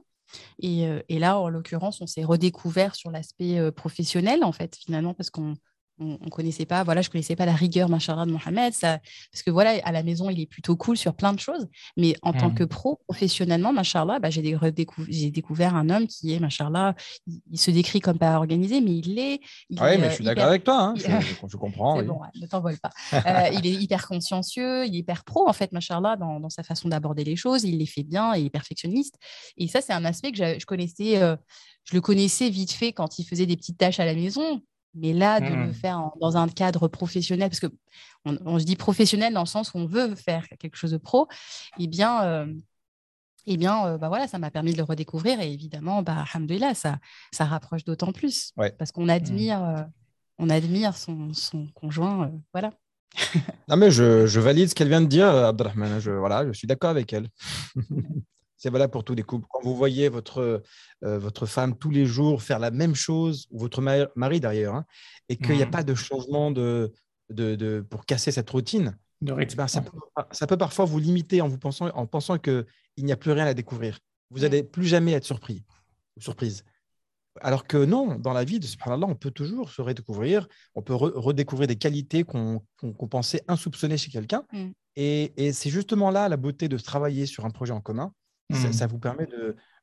Et, 0.59 0.87
euh, 0.87 1.01
et 1.09 1.19
là, 1.19 1.39
en 1.39 1.49
l'occurrence, 1.49 2.01
on 2.01 2.07
s'est 2.07 2.23
redécouvert 2.23 2.95
sur 2.95 3.11
l'aspect 3.11 3.59
euh, 3.59 3.71
professionnel, 3.71 4.43
en 4.43 4.51
fait, 4.51 4.75
finalement, 4.75 5.13
parce 5.13 5.29
qu'on 5.29 5.55
on, 5.99 6.17
ne 6.21 6.29
connaissait 6.29 6.65
pas, 6.65 6.83
voilà, 6.83 7.01
je 7.01 7.09
connaissais 7.09 7.35
pas 7.35 7.45
la 7.45 7.53
rigueur, 7.53 7.89
machallah, 7.89 8.25
de 8.25 8.31
Mohamed, 8.31 8.73
ça, 8.73 8.99
parce 9.31 9.43
que 9.43 9.51
voilà, 9.51 9.79
à 9.83 9.91
la 9.91 10.03
maison, 10.03 10.29
il 10.29 10.39
est 10.39 10.45
plutôt 10.45 10.75
cool 10.75 10.97
sur 10.97 11.13
plein 11.13 11.33
de 11.33 11.39
choses, 11.39 11.67
mais 11.97 12.15
en 12.21 12.33
tant 12.33 12.49
mmh. 12.49 12.55
que 12.55 12.63
pro, 12.63 12.99
professionnellement, 13.07 13.73
machallah, 13.73 14.19
bah, 14.19 14.29
j'ai, 14.29 14.57
j'ai 15.09 15.31
découvert 15.31 15.75
un 15.75 15.89
homme 15.89 16.07
qui 16.07 16.33
est, 16.33 16.39
machallah, 16.39 16.95
il, 17.27 17.39
il, 17.51 17.59
se 17.59 17.71
décrit 17.71 17.99
comme 17.99 18.17
pas 18.17 18.35
organisé, 18.35 18.81
mais 18.81 18.97
il 18.97 19.15
l'est. 19.15 19.39
oui, 19.69 19.97
mais 19.99 20.09
je 20.09 20.15
suis 20.15 20.23
d'accord 20.23 20.45
avec 20.45 20.63
toi, 20.63 20.81
hein, 20.81 20.93
je, 21.47 21.57
comprends. 21.57 22.01
bon, 22.01 22.19
ne 22.39 22.47
t'envole 22.47 22.77
pas. 22.77 22.91
Euh, 23.25 23.49
il 23.53 23.65
est 23.65 23.71
hyper 23.71 24.07
consciencieux, 24.07 24.85
il 24.85 24.95
est 24.95 24.99
hyper 24.99 25.23
pro, 25.23 25.47
en 25.47 25.53
fait, 25.53 25.71
machallah, 25.71 26.17
dans, 26.17 26.39
dans 26.39 26.49
sa 26.49 26.61
façon 26.61 26.89
d'aborder 26.89 27.23
les 27.23 27.35
choses, 27.35 27.63
il 27.63 27.77
les 27.77 27.85
fait 27.85 28.03
bien 28.03 28.33
et 28.33 28.41
il 28.41 28.45
est 28.47 28.49
perfectionniste. 28.49 29.15
Et 29.57 29.67
ça, 29.67 29.81
c'est 29.81 29.93
un 29.93 30.03
aspect 30.03 30.31
que 30.31 30.37
je 30.37 30.65
connaissais. 30.65 31.21
Euh, 31.21 31.35
je 31.85 31.95
le 31.95 32.01
connaissais 32.01 32.49
vite 32.49 32.71
fait 32.71 32.93
quand 32.93 33.19
il 33.19 33.25
faisait 33.25 33.45
des 33.45 33.57
petites 33.57 33.77
tâches 33.77 33.99
à 33.99 34.05
la 34.05 34.13
maison, 34.13 34.61
mais 34.95 35.13
là, 35.13 35.39
de 35.39 35.47
le 35.47 35.67
mmh. 35.67 35.73
faire 35.73 36.11
dans 36.19 36.37
un 36.37 36.47
cadre 36.47 36.87
professionnel, 36.87 37.49
parce 37.49 37.59
que 37.59 37.67
on, 38.25 38.59
se 38.59 38.63
dit 38.63 38.75
professionnel 38.75 39.33
dans 39.33 39.41
le 39.41 39.47
sens 39.47 39.73
où 39.73 39.77
on 39.77 39.85
veut 39.85 40.15
faire 40.15 40.47
quelque 40.59 40.77
chose 40.77 40.91
de 40.91 40.97
pro, 40.97 41.27
eh 41.79 41.87
bien, 41.87 42.23
euh, 42.23 42.53
eh 43.45 43.57
bien 43.57 43.85
euh, 43.85 43.97
bah 43.97 44.07
voilà, 44.07 44.27
ça 44.27 44.39
m'a 44.39 44.51
permis 44.51 44.71
de 44.71 44.77
le 44.77 44.83
redécouvrir. 44.83 45.39
Et 45.41 45.51
évidemment, 45.51 46.03
bah, 46.03 46.23
ça, 46.73 46.99
ça 47.31 47.45
rapproche 47.45 47.83
d'autant 47.83 48.11
plus. 48.11 48.53
Parce 48.77 48.91
qu'on 48.91 49.09
admire, 49.09 49.59
mmh. 49.59 49.75
euh, 49.75 49.83
on 50.39 50.49
admire 50.49 50.95
son, 50.95 51.33
son 51.33 51.67
conjoint. 51.73 52.31
voilà. 52.53 52.71
non, 53.67 53.77
mais 53.77 53.91
je, 53.91 54.25
je, 54.25 54.39
valide 54.39 54.69
ce 54.69 54.75
qu'elle 54.75 54.87
vient 54.87 55.01
de 55.01 55.07
dire, 55.07 55.27
Abdelrahman. 55.27 55.99
Je, 55.99 56.11
voilà, 56.11 56.47
je 56.47 56.53
suis 56.53 56.67
d'accord 56.67 56.89
avec 56.89 57.13
elle. 57.13 57.29
C'est 58.63 58.69
voilà 58.69 58.87
pour 58.87 59.03
tous 59.03 59.13
les 59.13 59.23
couples. 59.23 59.45
Quand 59.49 59.59
vous 59.61 59.75
voyez 59.75 60.07
votre, 60.07 60.63
euh, 61.03 61.19
votre 61.19 61.45
femme 61.45 61.77
tous 61.77 61.89
les 61.89 62.05
jours 62.05 62.41
faire 62.41 62.59
la 62.59 62.71
même 62.71 62.95
chose, 62.95 63.45
ou 63.51 63.59
votre 63.59 63.81
mari 63.81 64.39
d'ailleurs, 64.39 64.75
hein, 64.75 64.85
et 65.27 65.35
qu'il 65.35 65.57
n'y 65.57 65.61
a 65.61 65.65
mmh. 65.65 65.71
pas 65.71 65.83
de 65.83 65.93
changement 65.93 66.49
de, 66.49 66.93
de, 67.29 67.55
de, 67.55 67.81
pour 67.81 68.05
casser 68.05 68.31
cette 68.31 68.49
routine, 68.49 68.97
ben, 69.19 69.67
ça, 69.67 69.81
peut, 69.81 69.97
ça, 70.31 70.47
peut, 70.47 70.55
parfois 70.55 70.85
vous 70.85 70.97
limiter 70.97 71.41
en, 71.41 71.49
vous 71.49 71.57
pensant, 71.57 71.89
en 71.89 72.07
pensant 72.07 72.37
qu'il 72.37 72.65
n'y 72.99 73.11
a 73.11 73.17
plus 73.17 73.33
rien 73.33 73.45
à 73.45 73.53
découvrir. 73.53 73.99
Vous 74.29 74.39
n'allez 74.39 74.63
plus 74.63 74.85
jamais 74.85 75.11
être 75.11 75.25
surpris 75.25 75.65
ou 76.15 76.21
surprise. 76.21 76.63
Alors 77.41 77.67
que 77.67 77.83
non, 77.83 78.15
dans 78.15 78.31
la 78.31 78.45
vie 78.45 78.61
de 78.61 78.65
subhanallah, 78.65 79.07
on 79.07 79.15
peut 79.15 79.31
toujours 79.31 79.71
se 79.71 79.81
redécouvrir, 79.81 80.47
on 80.73 80.81
peut 80.81 80.95
redécouvrir 80.95 81.67
des 81.67 81.75
qualités 81.75 82.23
qu'on 82.23 82.61
pensait 83.09 83.43
insoupçonnées 83.49 83.97
chez 83.97 84.09
quelqu'un. 84.09 84.45
Mmh. 84.53 84.67
Et, 84.95 85.33
et 85.35 85.51
c'est 85.51 85.69
justement 85.69 86.11
là 86.11 86.29
la 86.29 86.37
beauté 86.37 86.69
de 86.69 86.77
travailler 86.77 87.25
sur 87.25 87.43
un 87.43 87.49
projet 87.49 87.73
en 87.73 87.81
commun, 87.81 88.13
Mmh. 88.49 88.71
Ça, 88.73 88.87
vous 88.87 88.99
permet 88.99 89.27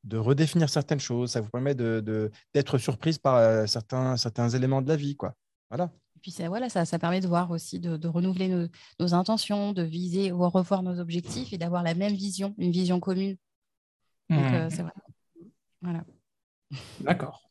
de, 0.05 0.17
redéfinir 0.17 0.69
certaines 0.69 1.01
choses, 1.01 1.33
ça 1.33 1.41
vous 1.41 1.49
permet 1.49 1.75
d'être 1.75 2.73
de, 2.75 2.79
surprise 2.79 3.19
par 3.19 3.37
euh, 3.37 3.67
certains, 3.67 4.17
certains 4.17 4.49
éléments 4.51 4.83
de 4.83 4.89
la 4.89 4.97
vie. 4.97 5.17
Quoi. 5.17 5.35
Voilà. 5.71 5.91
Et 6.17 6.21
puis 6.21 6.31
ça, 6.31 6.49
voilà, 6.49 6.69
ça, 6.69 6.85
ça 6.85 6.99
permet 6.99 7.21
de 7.21 7.27
voir 7.27 7.51
aussi, 7.51 7.81
de, 7.81 8.09
renouveler 8.09 8.69
nos, 8.99 9.15
intentions, 9.15 9.73
de 9.73 9.83
viser 9.83 10.33
ou 10.33 10.49
revoir 10.49 10.83
nos 10.83 11.01
objectifs 11.01 11.53
et 11.53 11.59
d'avoir 11.59 11.83
la 11.83 11.95
même 11.95 12.15
vision, 12.15 12.55
une 12.59 12.73
vision 12.73 13.01
commune. 13.01 13.37
Donc, 14.29 14.45
euh, 14.53 14.67
mmh. 14.67 14.71
c'est 14.71 14.83
vrai. 14.83 14.93
Voilà. 15.83 16.05
D'accord. 17.01 17.51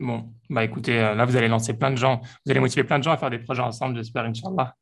Bon, 0.00 0.32
bah 0.48 0.64
écoutez, 0.64 0.98
euh, 0.98 1.14
là, 1.14 1.26
vous 1.26 1.36
allez 1.36 1.48
lancer 1.48 1.74
plein 1.74 1.90
de 1.90 1.96
gens, 1.96 2.22
vous 2.44 2.50
allez 2.50 2.60
motiver 2.60 2.84
plein 2.84 2.98
de 2.98 3.04
gens 3.04 3.12
à 3.12 3.18
faire 3.18 3.28
des 3.28 3.38
projets 3.38 3.62
ensemble, 3.62 3.96
j'espère, 3.96 4.24
Inch'Allah. 4.24 4.74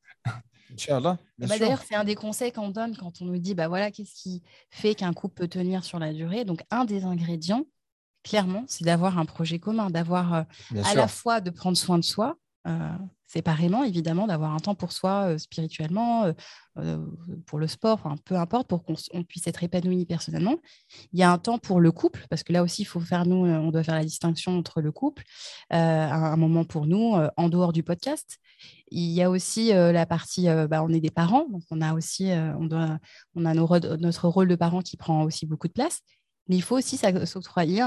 Inch'Allah. 0.78 1.18
Bah, 1.38 1.58
d'ailleurs, 1.58 1.82
c'est 1.86 1.94
un 1.94 2.04
des 2.04 2.14
conseils 2.14 2.52
qu'on 2.52 2.68
donne 2.70 2.96
quand 2.96 3.20
on 3.20 3.24
nous 3.24 3.38
dit 3.38 3.54
bah 3.54 3.68
voilà, 3.68 3.90
qu'est-ce 3.90 4.14
qui 4.14 4.42
fait 4.70 4.94
qu'un 4.94 5.12
couple 5.12 5.34
peut 5.34 5.48
tenir 5.48 5.84
sur 5.84 5.98
la 5.98 6.12
durée. 6.12 6.44
Donc, 6.44 6.62
un 6.70 6.84
des 6.84 7.04
ingrédients, 7.04 7.66
clairement, 8.22 8.64
c'est 8.68 8.84
d'avoir 8.84 9.18
un 9.18 9.24
projet 9.24 9.58
commun, 9.58 9.90
d'avoir 9.90 10.34
euh, 10.34 10.42
à 10.84 10.94
la 10.94 11.08
fois 11.08 11.40
de 11.40 11.50
prendre 11.50 11.76
soin 11.76 11.98
de 11.98 12.04
soi, 12.04 12.36
séparément, 13.28 13.84
évidemment, 13.84 14.26
d'avoir 14.26 14.54
un 14.54 14.58
temps 14.58 14.74
pour 14.74 14.90
soi 14.90 15.28
euh, 15.28 15.38
spirituellement, 15.38 16.32
pour 17.46 17.58
le 17.58 17.66
sport, 17.66 18.14
peu 18.24 18.36
importe, 18.36 18.68
pour 18.68 18.84
qu'on 18.84 18.94
puisse 19.24 19.46
être 19.46 19.64
épanoui 19.64 20.06
personnellement. 20.06 20.56
Il 21.12 21.18
y 21.18 21.22
a 21.22 21.30
un 21.30 21.38
temps 21.38 21.58
pour 21.58 21.80
le 21.80 21.92
couple, 21.92 22.24
parce 22.30 22.42
que 22.42 22.52
là 22.52 22.62
aussi, 22.62 22.82
il 22.82 22.84
faut 22.84 23.00
faire, 23.00 23.26
nous, 23.26 23.44
on 23.44 23.70
doit 23.70 23.82
faire 23.82 23.96
la 23.96 24.04
distinction 24.04 24.56
entre 24.56 24.80
le 24.80 24.92
couple, 24.92 25.24
un, 25.70 26.36
moment 26.36 26.64
pour 26.64 26.86
nous, 26.86 27.16
en 27.36 27.48
dehors 27.48 27.72
du 27.72 27.82
podcast. 27.82 28.38
Il 28.92 29.10
y 29.10 29.22
a 29.22 29.28
aussi 29.28 29.70
la 29.70 30.06
partie, 30.06 30.46
bah, 30.70 30.84
on 30.84 30.90
est 30.90 31.00
des 31.00 31.10
parents, 31.10 31.48
donc 31.48 31.62
on 31.72 31.80
a 31.80 31.94
aussi, 31.94 32.30
on, 32.30 32.66
doit, 32.66 32.98
on 33.34 33.44
a 33.44 33.54
notre 33.54 34.28
rôle 34.28 34.46
de 34.46 34.56
parent 34.56 34.80
qui 34.80 34.96
prend 34.96 35.24
aussi 35.24 35.44
beaucoup 35.44 35.66
de 35.66 35.72
place. 35.72 36.02
Mais 36.48 36.56
il 36.56 36.62
faut 36.62 36.76
aussi 36.76 36.96
s'octroyer 36.96 37.82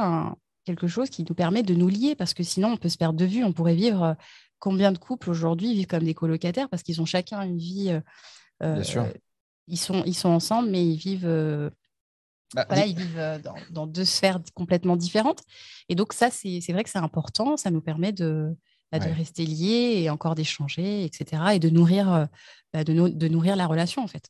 quelque 0.65 0.87
chose 0.87 1.09
qui 1.09 1.25
nous 1.27 1.35
permet 1.35 1.63
de 1.63 1.73
nous 1.73 1.87
lier, 1.87 2.15
parce 2.15 2.33
que 2.33 2.43
sinon, 2.43 2.73
on 2.73 2.77
peut 2.77 2.89
se 2.89 2.97
perdre 2.97 3.17
de 3.17 3.25
vue. 3.25 3.43
On 3.43 3.53
pourrait 3.53 3.75
vivre. 3.75 4.17
Euh, 4.61 4.69
combien 4.71 4.91
de 4.91 4.97
couples 4.97 5.29
aujourd'hui 5.29 5.73
vivent 5.73 5.87
comme 5.87 6.03
des 6.03 6.13
colocataires 6.13 6.69
parce 6.69 6.83
qu'ils 6.83 7.01
ont 7.01 7.05
chacun 7.05 7.41
une 7.41 7.57
vie. 7.57 7.99
Euh, 8.63 8.73
Bien 8.75 8.83
sûr. 8.83 9.03
Euh, 9.03 9.11
ils, 9.67 9.77
sont, 9.77 10.03
ils 10.05 10.15
sont 10.15 10.29
ensemble, 10.29 10.69
mais 10.69 10.85
ils 10.85 10.97
vivent. 10.97 11.71
Bah, 12.53 12.65
voilà, 12.67 12.85
ils 12.85 12.97
vivent 12.97 13.41
dans, 13.71 13.87
deux 13.87 14.03
sphères 14.03 14.39
complètement 14.53 14.97
différentes. 14.97 15.41
Et 15.87 15.95
donc, 15.95 16.13
ça, 16.13 16.29
c'est 16.29 16.59
vrai 16.71 16.83
que 16.83 16.89
c'est 16.89 16.99
important. 16.99 17.55
Ça 17.55 17.71
nous 17.71 17.81
permet 17.81 18.11
de, 18.11 18.53
bah, 18.91 18.99
de 18.99 19.09
rester 19.09 19.45
liés 19.45 20.01
et 20.01 20.09
encore 20.09 20.35
d'échanger, 20.35 21.05
etc. 21.05 21.43
Et 21.53 21.59
de 21.59 21.69
nourrir, 21.69 22.27
bah, 22.73 22.83
de, 22.83 23.07
de, 23.07 23.27
nourrir 23.29 23.55
la 23.55 23.67
relation, 23.67 24.03
en 24.03 24.07
fait. 24.07 24.29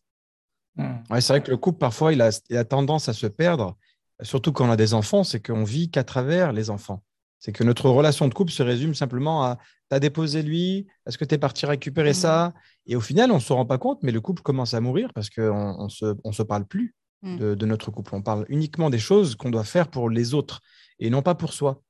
Mmh. 0.76 0.94
Ouais, 1.10 1.20
c'est 1.20 1.34
vrai 1.34 1.42
que 1.42 1.50
le 1.50 1.58
couple, 1.58 1.80
parfois, 1.80 2.14
il 2.14 2.22
a, 2.22 2.30
il 2.50 2.58
a 2.58 2.64
tendance 2.64 3.10
à 3.10 3.14
se 3.14 3.26
perdre 3.26 3.76
surtout 4.24 4.52
quand 4.52 4.68
on 4.68 4.72
a 4.72 4.78
des 4.78 4.94
enfants, 4.94 5.24
c'est 5.24 5.46
qu'on 5.46 5.64
vit 5.64 5.90
qu'à 5.90 6.04
travers 6.04 6.54
les 6.54 6.70
enfants. 6.70 7.04
C'est 7.42 7.52
que 7.52 7.66
notre 7.66 7.90
relation 7.90 8.30
de 8.30 8.34
couple 8.34 8.52
se 8.52 8.64
résume 8.64 8.96
simplement 8.96 9.44
à 9.44 9.58
t'as 9.90 10.00
déposé 10.00 10.42
lui, 10.42 10.88
est-ce 11.06 11.18
que 11.18 11.26
tu 11.26 11.36
es 11.36 11.38
parti 11.38 11.66
récupérer 11.66 12.14
ça? 12.14 12.50
Mmh. 12.50 12.92
Et 12.92 12.96
au 12.96 13.02
final, 13.02 13.32
on 13.32 13.36
ne 13.36 13.40
se 13.40 13.52
rend 13.52 13.66
pas 13.66 13.78
compte, 13.78 14.02
mais 14.04 14.14
le 14.14 14.22
couple 14.22 14.42
commence 14.42 14.74
à 14.74 14.80
mourir 14.80 15.12
parce 15.14 15.30
qu'on 15.30 15.84
ne 15.84 15.90
se, 15.90 16.16
on 16.24 16.32
se 16.32 16.44
parle 16.44 16.66
plus 16.66 16.96
mmh. 17.24 17.56
de, 17.56 17.66
notre 17.66 17.92
couple. 17.92 18.16
On 18.16 18.22
parle 18.22 18.46
uniquement 18.48 18.90
des 18.90 19.00
choses 19.00 19.36
qu'on 19.36 19.50
doit 19.50 19.66
faire 19.66 19.90
pour 19.90 20.10
les 20.10 20.34
autres 20.34 20.62
et 21.00 21.10
non 21.10 21.22
pas 21.22 21.36
pour 21.36 21.52
soi. 21.52 21.82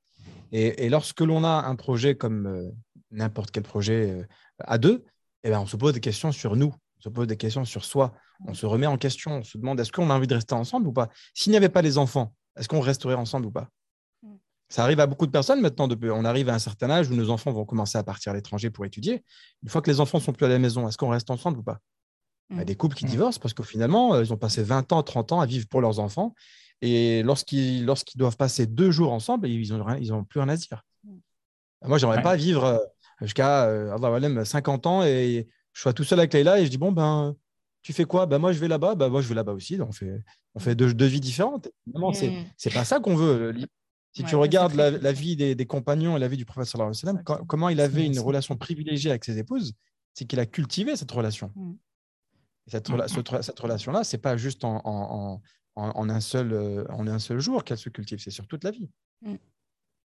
Et, 0.52 0.89
lorsque 0.89 1.22
l'on 1.22 1.43
a 1.43 1.66
un 1.68 1.76
projet 1.76 2.16
comme 2.16 2.47
euh, 2.47 2.72
n'importe 3.12 3.52
quel 3.52 3.64
projet 3.64 4.10
euh, 4.10 4.24
à 4.60 4.78
deux, 4.78 5.06
eh 5.43 5.49
ben, 5.49 5.60
on 5.60 5.68
se 5.68 5.78
pose 5.78 5.93
des 5.93 6.02
questions 6.02 6.32
sur 6.32 6.56
nous, 6.56 6.74
on 6.97 7.02
se 7.02 7.10
pose 7.10 7.28
des 7.28 7.38
questions 7.38 7.64
sur 7.64 7.86
soi 7.86 8.14
on 8.47 8.54
se 8.54 8.66
remet 8.66 8.88
en 8.88 8.97
question, 8.97 9.38
on 9.38 9.43
se 9.43 9.58
demande 9.58 9.80
est-ce 9.80 9.91
qu'on 9.91 10.10
a 10.10 10.14
envie 10.14 10.28
de 10.28 10.36
rester 10.36 10.54
ensemble 10.54 10.88
ou 10.88 10.93
pas? 10.93 11.10
S'il 11.34 11.52
n'y 11.52 11.58
avait 11.58 11.70
pas 11.70 11.82
les 11.82 11.97
enfants, 11.97 12.34
est-ce 12.58 12.68
qu'on 12.68 12.80
resterait 12.80 13.16
ensemble 13.16 13.47
ou 13.47 13.52
pas? 13.52 13.62
mm. 13.64 13.81
Ça 14.72 14.84
arrive 14.84 15.02
à 15.02 15.06
beaucoup 15.06 15.26
de 15.26 15.32
personnes 15.32 15.60
maintenant. 15.60 15.90
on 15.90 16.24
arrive 16.24 16.48
à 16.48 16.54
un 16.54 16.60
certain 16.60 16.90
âge 16.90 17.10
où 17.10 17.14
nos 17.14 17.30
enfants 17.30 17.52
vont 17.52 17.66
commencer 17.66 17.98
à 17.98 18.04
partir 18.04 18.32
à 18.32 18.36
l'étranger 18.36 18.70
pour 18.70 18.86
étudier. 18.86 19.22
Une 19.64 19.70
fois 19.70 19.82
que 19.82 19.92
les 19.92 20.00
enfants 20.00 20.22
sont 20.22 20.32
plus 20.32 20.46
à 20.46 20.50
la 20.50 20.60
maison, 20.60 20.88
est-ce 20.88 20.98
qu'on 20.98 21.10
reste 21.10 21.30
ensemble 21.30 21.60
ou 21.60 21.64
pas? 21.64 21.80
Il 22.52 22.56
y 22.56 22.60
a 22.60 22.64
mm. 22.64 22.66
des 22.66 22.76
couples 22.76 22.96
qui 22.96 23.04
mm. 23.04 23.10
divorcent 23.10 23.40
parce 23.42 23.54
qu'au 23.54 23.64
finalement, 23.64 24.14
euh, 24.14 24.24
ils 24.24 24.32
ont 24.32 24.38
passé 24.38 24.64
20 24.64 24.94
ans, 24.94 25.04
30 25.04 25.34
ans 25.34 25.42
à 25.42 25.46
vivre 25.46 25.68
pour 25.68 25.82
leurs 25.82 26.00
enfants. 26.00 26.34
Et 26.82 27.22
lorsqu'ils 27.24 27.86
doivent 28.16 28.38
passer 28.38 28.66
deux 28.66 28.92
jours 28.92 29.12
ensemble, 29.12 29.50
ils 29.50 29.74
n'ont 29.74 29.96
ils 29.96 30.14
ont 30.14 30.24
plus 30.24 30.40
rien 30.40 30.48
à 30.48 30.56
dire. 30.56 30.86
Moi, 31.86 31.98
j'aimerais 31.98 32.18
n'aimerais 32.18 32.24
pas 32.24 32.38
vivre 32.38 32.64
euh, 32.64 32.78
jusqu'à 33.20 33.66
euh, 33.66 34.46
50 34.46 34.88
ans 34.88 35.04
et 35.04 35.50
je 35.74 35.82
sois 35.82 35.92
tout 35.92 36.06
seul 36.06 36.20
avec 36.20 36.34
Leïla 36.34 36.62
et 36.62 36.66
je 36.66 36.70
dis 36.70 36.78
bon, 36.78 36.94
ben, 36.94 37.36
tu 37.82 37.92
fais 37.92 38.06
quoi? 38.06 38.26
Bah, 38.26 38.40
Moi, 38.40 38.54
je 38.54 38.60
vais 38.60 38.70
là-bas. 38.70 38.96
Bah, 38.96 39.10
moi, 39.10 39.22
je 39.22 39.28
vais 39.28 39.36
là-bas 39.36 39.52
aussi. 39.52 39.76
Donc, 39.76 39.90
on 39.90 39.92
fait, 39.92 40.24
on 40.56 40.60
fait 40.60 40.76
deux, 40.76 41.06
vies 41.06 41.20
différentes. 41.20 41.68
Non, 41.94 42.14
c'est 42.14 42.30
n'est 42.30 42.46
mm. 42.68 42.74
pas 42.74 42.86
ça 42.86 43.02
qu'on 43.02 43.18
veut. 43.18 43.54
Si 44.14 44.24
tu 44.24 44.36
regardes 44.36 44.74
la, 44.74 45.12
vie 45.12 45.36
des, 45.36 45.66
compagnons 45.66 46.18
et 46.18 46.20
la 46.20 46.28
vie 46.28 46.38
du 46.38 46.45
prophète, 46.45 46.76
comment 47.47 47.70
il 47.70 47.80
avait 47.80 48.05
une 48.05 48.20
relation 48.20 48.57
privilégiée 48.57 49.09
avec 49.09 49.24
ses 49.24 49.38
épouses, 49.38 49.74
c'est 50.14 50.26
qu'il 50.26 50.39
a 50.39 50.45
cultivé 50.45 50.95
cette 50.95 51.12
relation. 51.12 51.51
Mm. 51.55 51.74
Cette, 52.68 52.89
mm. 52.89 53.41
cette, 53.41 53.59
relation-là, 53.59 54.03
ce 54.03 54.16
n'est 54.16 54.22
pas 54.22 54.38
juste 54.38 54.64
en, 54.64 54.82
en, 54.84 55.41
en, 55.76 56.09
un 56.09 56.20
seul, 56.20 56.51
euh, 56.53 56.86
en 56.89 57.07
un 57.07 57.20
seul 57.20 57.39
jour 57.39 57.64
qu'elle 57.64 57.78
se 57.78 57.89
cultive, 57.89 58.20
c'est 58.20 58.32
sur 58.32 58.47
toute 58.47 58.64
la 58.64 58.72
vie. 58.72 58.89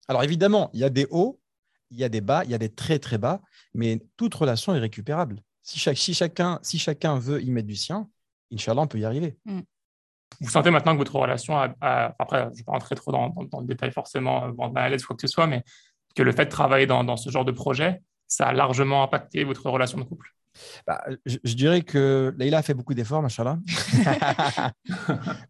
Alors 0.07 0.23
évidemment, 0.23 0.69
il 0.73 0.79
y 0.79 0.83
a 0.83 0.89
des 0.89 1.07
hauts, 1.09 1.39
il 1.91 1.97
y 1.97 2.03
a 2.03 2.09
des 2.09 2.21
bas, 2.21 2.43
il 2.43 2.51
y 2.51 2.53
a 2.53 2.57
des 2.57 2.69
très 2.69 2.99
très 2.99 3.17
bas, 3.17 3.41
mais 3.73 4.01
toute 4.17 4.33
relation 4.33 4.75
est 4.75 4.79
récupérable. 4.79 5.41
Si, 5.61 5.79
chacun, 5.79 6.59
si 6.61 6.77
chacun 6.77 7.17
veut 7.17 7.41
y 7.41 7.49
mettre 7.51 7.67
du 7.67 7.75
sien, 7.75 8.09
Inch'Allah, 8.51 8.81
on 8.81 8.87
peut 8.87 8.99
y 8.99 9.05
arriver. 9.05 9.37
Mm. 9.45 9.61
Vous 10.41 10.49
sentez 10.49 10.71
maintenant 10.71 10.93
que 10.93 10.97
votre 10.97 11.15
relation, 11.15 11.57
a, 11.57 11.73
après, 12.19 12.43
je 12.43 12.49
ne 12.49 12.55
vais 12.55 12.63
pas 12.63 12.71
rentrer 12.73 12.95
trop 12.95 13.11
dans, 13.11 13.33
le 13.59 13.65
détail 13.65 13.91
forcément, 13.91 14.49
dans 14.49 14.71
à 14.73 14.89
l'aise, 14.89 15.05
quoi 15.05 15.15
que 15.15 15.21
ce 15.21 15.27
soit, 15.27 15.47
mais 15.47 15.63
que 16.15 16.23
le 16.23 16.31
fait 16.31 16.45
de 16.45 16.49
travailler 16.51 16.85
dans, 16.85 17.17
ce 17.17 17.29
genre 17.29 17.45
de 17.45 17.51
projet, 17.51 18.01
ça 18.27 18.47
a 18.47 18.53
largement 18.53 19.03
impacté 19.03 19.43
votre 19.43 19.69
relation 19.69 19.97
de 19.97 20.03
couple 20.03 20.29
bah, 20.85 21.03
je, 21.25 21.55
dirais 21.55 21.81
que 21.81 22.31
Leïla 22.37 22.59
a 22.59 22.61
fait 22.61 22.75
beaucoup 22.75 22.93
d'efforts, 22.93 23.23
machallah. 23.23 23.57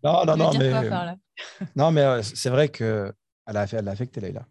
non, 0.02 0.26
non, 0.26 0.38
non, 0.38 0.54
mais, 0.58 0.72
non, 1.76 1.92
mais 1.92 2.02
euh, 2.02 2.22
c'est 2.24 2.50
vrai 2.50 2.70
qu'elle 2.70 3.14
a, 3.48 3.66
elle 3.70 3.88
a 3.90 3.92
affecté 3.92 4.22
Leïla. 4.22 4.48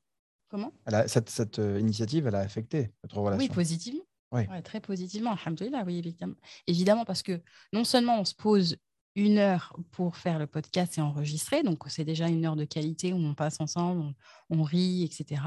Comment? 0.50 0.70
Cette, 1.06 1.30
cette, 1.30 1.58
euh, 1.58 1.80
initiative, 1.80 2.26
elle 2.26 2.34
a 2.34 2.40
affecté 2.40 2.92
notre 3.02 3.16
relation. 3.18 3.46
Oui, 3.46 3.48
positivement. 3.48 4.04
Oui. 4.32 4.46
très 4.62 4.80
positivement, 4.80 5.32
alhamdoulilah, 5.32 5.84
oui, 5.86 5.98
évidemment. 5.98 6.36
Évidemment, 6.66 7.04
parce 7.04 7.22
que 7.22 7.40
non 7.72 7.84
seulement 7.84 8.20
on 8.20 8.24
se 8.24 8.34
pose 8.34 8.76
une 9.14 9.38
heure 9.38 9.76
pour 9.90 10.16
faire 10.16 10.38
le 10.38 10.46
podcast 10.46 10.98
et 10.98 11.00
enregistrer, 11.00 11.62
donc 11.62 11.84
c'est 11.88 12.04
déjà 12.04 12.28
une 12.28 12.44
heure 12.44 12.56
de 12.56 12.64
qualité 12.64 13.12
où 13.12 13.16
on 13.16 13.34
passe 13.34 13.60
ensemble, 13.60 14.14
on, 14.50 14.62
rit, 14.62 15.04
etc. 15.04 15.42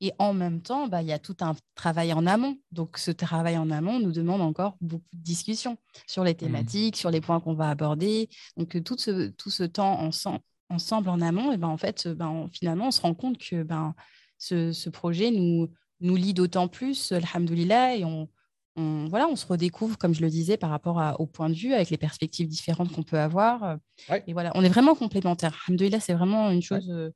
Et 0.00 0.12
en 0.18 0.34
même 0.34 0.60
temps, 0.60 0.88
bah, 0.88 1.00
il 1.00 1.08
y 1.08 1.12
a 1.12 1.18
tout 1.18 1.36
un 1.40 1.54
travail 1.74 2.12
en 2.12 2.26
amont. 2.26 2.58
Donc 2.70 2.98
ce 2.98 3.10
travail 3.10 3.56
en 3.56 3.70
amont 3.70 3.98
nous 3.98 4.12
demande 4.12 4.42
encore 4.42 4.76
beaucoup 4.82 5.04
de 5.14 5.22
discussions 5.22 5.78
sur 6.06 6.22
les 6.22 6.34
mmh. 6.34 6.36
thématiques, 6.36 6.96
sur 6.96 7.10
les 7.10 7.22
points 7.22 7.40
qu'on 7.40 7.54
va 7.54 7.70
aborder. 7.70 8.28
Donc 8.58 8.82
tout 8.84 8.98
ce, 8.98 9.28
tout 9.28 9.50
ce 9.50 9.62
temps 9.62 9.98
ensemble, 10.00 10.40
ensemble 10.68 11.08
en 11.08 11.20
amont, 11.20 11.52
et 11.52 11.56
ben, 11.56 11.68
en 11.68 11.78
fait, 11.78 12.08
ben, 12.08 12.48
finalement, 12.52 12.88
on 12.88 12.90
se 12.90 13.00
rend 13.00 13.14
compte 13.14 13.38
que 13.38 13.62
ben, 13.62 13.94
ce, 14.38 14.72
ce 14.72 14.90
projet 14.90 15.30
nous 15.30 15.70
nous 16.00 16.16
lie 16.16 16.34
d'autant 16.34 16.68
plus, 16.68 17.12
alhamdoulilah, 17.12 17.96
et 17.96 18.04
on, 18.04 18.28
voilà, 18.76 19.26
on 19.28 19.36
se 19.36 19.46
redécouvre, 19.46 19.96
comme 19.96 20.14
je 20.14 20.20
le 20.20 20.28
disais, 20.28 20.56
par 20.56 20.70
rapport 20.70 21.16
au 21.18 21.26
point 21.26 21.48
de 21.48 21.54
vue, 21.54 21.72
avec 21.72 21.90
les 21.90 21.96
perspectives 21.96 22.48
différentes 22.48 22.92
qu'on 22.92 23.02
peut 23.02 23.18
avoir. 23.18 23.78
Et 24.26 24.32
voilà, 24.32 24.52
on 24.54 24.62
est 24.62 24.68
vraiment 24.68 24.94
complémentaires. 24.94 25.58
Alhamdoulilah, 25.66 26.00
c'est 26.00 26.14
vraiment 26.14 26.50
une 26.50 26.62
chose 26.62 26.90
euh, 26.90 27.10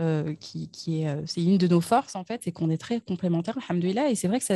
euh, 0.00 0.34
qui, 0.34 0.68
est, 1.02 1.08
euh, 1.08 1.22
c'est 1.24 1.42
une 1.42 1.56
de 1.56 1.68
nos 1.68 1.80
forces, 1.80 2.16
en 2.16 2.24
fait, 2.24 2.40
c'est 2.42 2.50
qu'on 2.52 2.68
est 2.68 2.78
très 2.78 3.00
complémentaires, 3.00 3.56
alhamdoulilah. 3.68 4.10
Et 4.10 4.16
c'est 4.16 4.26
vrai 4.26 4.40
que 4.40 4.46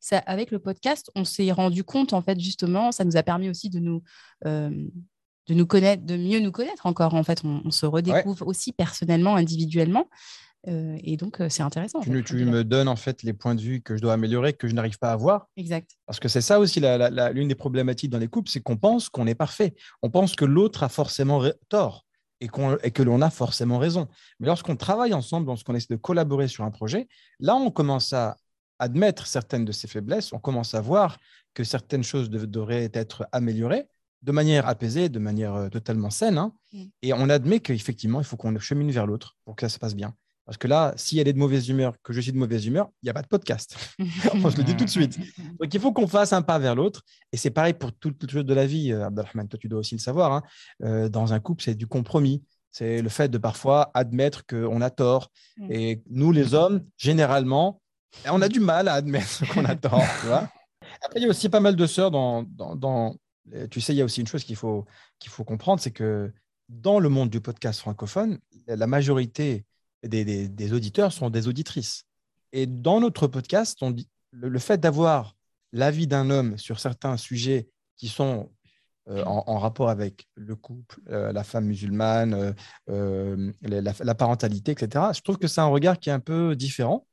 ça, 0.00 0.18
avec 0.18 0.50
le 0.50 0.58
podcast, 0.58 1.10
on 1.14 1.24
s'est 1.24 1.52
rendu 1.52 1.84
compte, 1.84 2.12
en 2.12 2.20
fait, 2.20 2.40
justement, 2.40 2.90
ça 2.90 3.04
nous 3.04 3.16
a 3.16 3.22
permis 3.22 3.48
aussi 3.48 3.70
de 3.70 3.78
nous, 3.78 4.02
de 4.44 5.54
nous 5.54 5.66
connaître, 5.66 6.04
de 6.04 6.16
mieux 6.16 6.40
nous 6.40 6.52
connaître 6.52 6.86
encore, 6.86 7.14
en 7.14 7.22
fait. 7.22 7.42
On, 7.44 7.70
se 7.70 7.86
redécouvre 7.86 8.46
aussi 8.46 8.72
personnellement, 8.72 9.36
individuellement. 9.36 10.08
Euh, 10.66 10.98
et 11.02 11.16
donc, 11.16 11.40
c'est 11.48 11.62
intéressant. 11.62 12.00
Tu, 12.00 12.10
me 12.10 12.64
donnes 12.64 12.88
en 12.88 12.96
fait 12.96 13.22
les 13.22 13.32
points 13.32 13.54
de 13.54 13.60
vue 13.60 13.80
que 13.80 13.96
je 13.96 14.02
dois 14.02 14.14
améliorer, 14.14 14.52
que 14.52 14.66
je 14.66 14.74
n'arrive 14.74 14.98
pas 14.98 15.12
à 15.12 15.16
voir. 15.16 15.48
Exact. 15.56 15.96
Parce 16.06 16.18
que 16.18 16.28
c'est 16.28 16.40
ça 16.40 16.58
aussi 16.58 16.80
l'une 16.80 17.48
des 17.48 17.54
problématiques 17.54 18.10
dans 18.10 18.18
les 18.18 18.28
couples, 18.28 18.50
c'est 18.50 18.60
qu'on 18.60 18.76
pense 18.76 19.08
qu'on 19.08 19.26
est 19.26 19.34
parfait. 19.34 19.74
On 20.02 20.10
pense 20.10 20.34
que 20.34 20.44
l'autre 20.44 20.82
a 20.82 20.88
forcément 20.88 21.42
tort 21.68 22.06
et, 22.40 22.48
et 22.82 22.90
que 22.90 23.02
l'on 23.02 23.22
a 23.22 23.30
forcément 23.30 23.78
raison. 23.78 24.08
Mais 24.40 24.46
lorsqu'on 24.46 24.76
travaille 24.76 25.14
ensemble, 25.14 25.46
lorsqu'on 25.46 25.74
essaie 25.74 25.94
de 25.94 25.96
collaborer 25.96 26.48
sur 26.48 26.64
un 26.64 26.70
projet, 26.70 27.08
là, 27.40 27.54
on 27.54 27.70
commence 27.70 28.12
à 28.12 28.36
admettre 28.80 29.26
certaines 29.26 29.64
de 29.64 29.72
ses 29.72 29.88
faiblesses, 29.88 30.32
on 30.32 30.38
commence 30.38 30.74
à 30.74 30.80
voir 30.80 31.18
que 31.54 31.64
certaines 31.64 32.04
choses 32.04 32.30
devraient 32.30 32.90
être 32.94 33.26
améliorées 33.32 33.86
de 34.22 34.32
manière 34.32 34.66
apaisée, 34.66 35.08
de 35.08 35.18
manière 35.18 35.68
totalement 35.70 36.10
saine. 36.10 36.38
Hein. 36.38 36.52
Mm. 36.72 36.84
Et 37.02 37.12
on 37.12 37.28
admet 37.28 37.60
qu'effectivement, 37.60 38.20
il 38.20 38.24
faut 38.24 38.36
qu'on 38.36 38.56
chemine 38.58 38.90
vers 38.90 39.06
l'autre 39.06 39.36
pour 39.44 39.56
que 39.56 39.62
ça 39.62 39.68
se 39.68 39.78
passe 39.78 39.94
bien. 39.94 40.14
Parce 40.48 40.56
que 40.56 40.66
là, 40.66 40.94
si 40.96 41.18
elle 41.18 41.28
est 41.28 41.34
de 41.34 41.38
mauvaise 41.38 41.68
humeur, 41.68 41.92
que 42.02 42.14
je 42.14 42.22
suis 42.22 42.32
de 42.32 42.38
mauvaise 42.38 42.64
humeur, 42.64 42.88
il 43.02 43.06
n'y 43.06 43.10
a 43.10 43.12
pas 43.12 43.20
de 43.20 43.26
podcast. 43.26 43.76
Se 43.98 44.56
le 44.56 44.64
dit 44.64 44.74
tout 44.74 44.86
de 44.86 44.90
suite. 44.90 45.18
Donc, 45.60 45.74
il 45.74 45.78
faut 45.78 45.92
qu'on 45.92 46.06
fasse 46.06 46.32
un 46.32 46.40
pas 46.40 46.58
vers 46.58 46.74
l'autre. 46.74 47.02
Et 47.32 47.36
c'est 47.36 47.50
pareil 47.50 47.74
pour 47.74 47.92
toutes 47.92 48.22
les 48.22 48.32
choses 48.32 48.46
de 48.46 48.54
la 48.54 48.64
vie, 48.64 48.90
euh, 48.90 49.04
Abdelrahman. 49.04 49.46
Toi, 49.46 49.58
tu 49.58 49.68
dois 49.68 49.80
aussi 49.80 49.94
le 49.94 50.00
savoir. 50.00 50.32
Hein. 50.32 50.42
Euh, 50.84 51.10
dans 51.10 51.34
un 51.34 51.38
couple, 51.38 51.62
c'est 51.64 51.74
du 51.74 51.86
compromis. 51.86 52.42
C'est 52.70 53.02
le 53.02 53.10
fait 53.10 53.28
de 53.28 53.36
parfois 53.36 53.90
admettre 53.92 54.46
qu'on 54.46 54.80
a 54.80 54.88
tort. 54.88 55.30
Mm. 55.58 55.70
Et 55.70 56.02
nous, 56.08 56.32
les 56.32 56.54
hommes, 56.54 56.82
généralement, 56.96 57.82
on 58.24 58.40
a 58.40 58.48
du 58.48 58.60
mal 58.60 58.88
à 58.88 58.94
admettre 58.94 59.46
qu'on 59.52 59.66
a 59.66 59.76
tort. 59.76 60.00
Après, 60.00 61.16
il 61.16 61.24
y 61.24 61.26
a 61.26 61.28
aussi 61.28 61.50
pas 61.50 61.60
mal 61.60 61.76
de 61.76 61.86
sœurs 61.86 62.10
dans, 62.10 62.42
dans, 62.42 63.14
Tu 63.70 63.82
sais, 63.82 63.92
il 63.92 63.96
y 63.96 64.00
a 64.00 64.04
aussi 64.06 64.22
une 64.22 64.26
chose 64.26 64.44
qu'il 64.44 64.56
faut, 64.56 64.86
qu'il 65.18 65.30
faut 65.30 65.44
comprendre, 65.44 65.78
c'est 65.78 65.90
que 65.90 66.32
dans 66.70 67.00
le 67.00 67.10
monde 67.10 67.28
du 67.28 67.42
podcast 67.42 67.80
francophone, 67.80 68.38
la 68.66 68.86
majorité 68.86 69.66
des, 70.02 70.72
auditeurs 70.72 71.12
sont 71.12 71.30
des 71.30 71.48
auditrices. 71.48 72.04
Et 72.52 72.66
dans 72.66 73.00
notre 73.00 73.26
podcast, 73.26 73.78
on 73.82 73.90
dit, 73.90 74.08
le, 74.30 74.58
fait 74.58 74.78
d'avoir 74.78 75.36
l'avis 75.72 76.06
d'un 76.06 76.30
homme 76.30 76.56
sur 76.58 76.80
certains 76.80 77.16
sujets 77.16 77.68
qui 77.96 78.08
sont 78.08 78.50
euh, 79.08 79.24
en, 79.24 79.58
rapport 79.58 79.88
avec 79.88 80.28
le 80.34 80.54
couple, 80.54 81.00
euh, 81.08 81.32
la 81.32 81.42
femme 81.42 81.64
musulmane, 81.64 82.54
euh, 82.90 83.52
la, 83.62 84.14
parentalité, 84.14 84.72
etc. 84.72 85.06
Je 85.14 85.22
trouve 85.22 85.38
que 85.38 85.46
c'est 85.46 85.62
un 85.62 85.66
regard 85.66 85.98
qui 85.98 86.10
est 86.10 86.12
un 86.12 86.20
peu 86.20 86.54
différent 86.54 87.06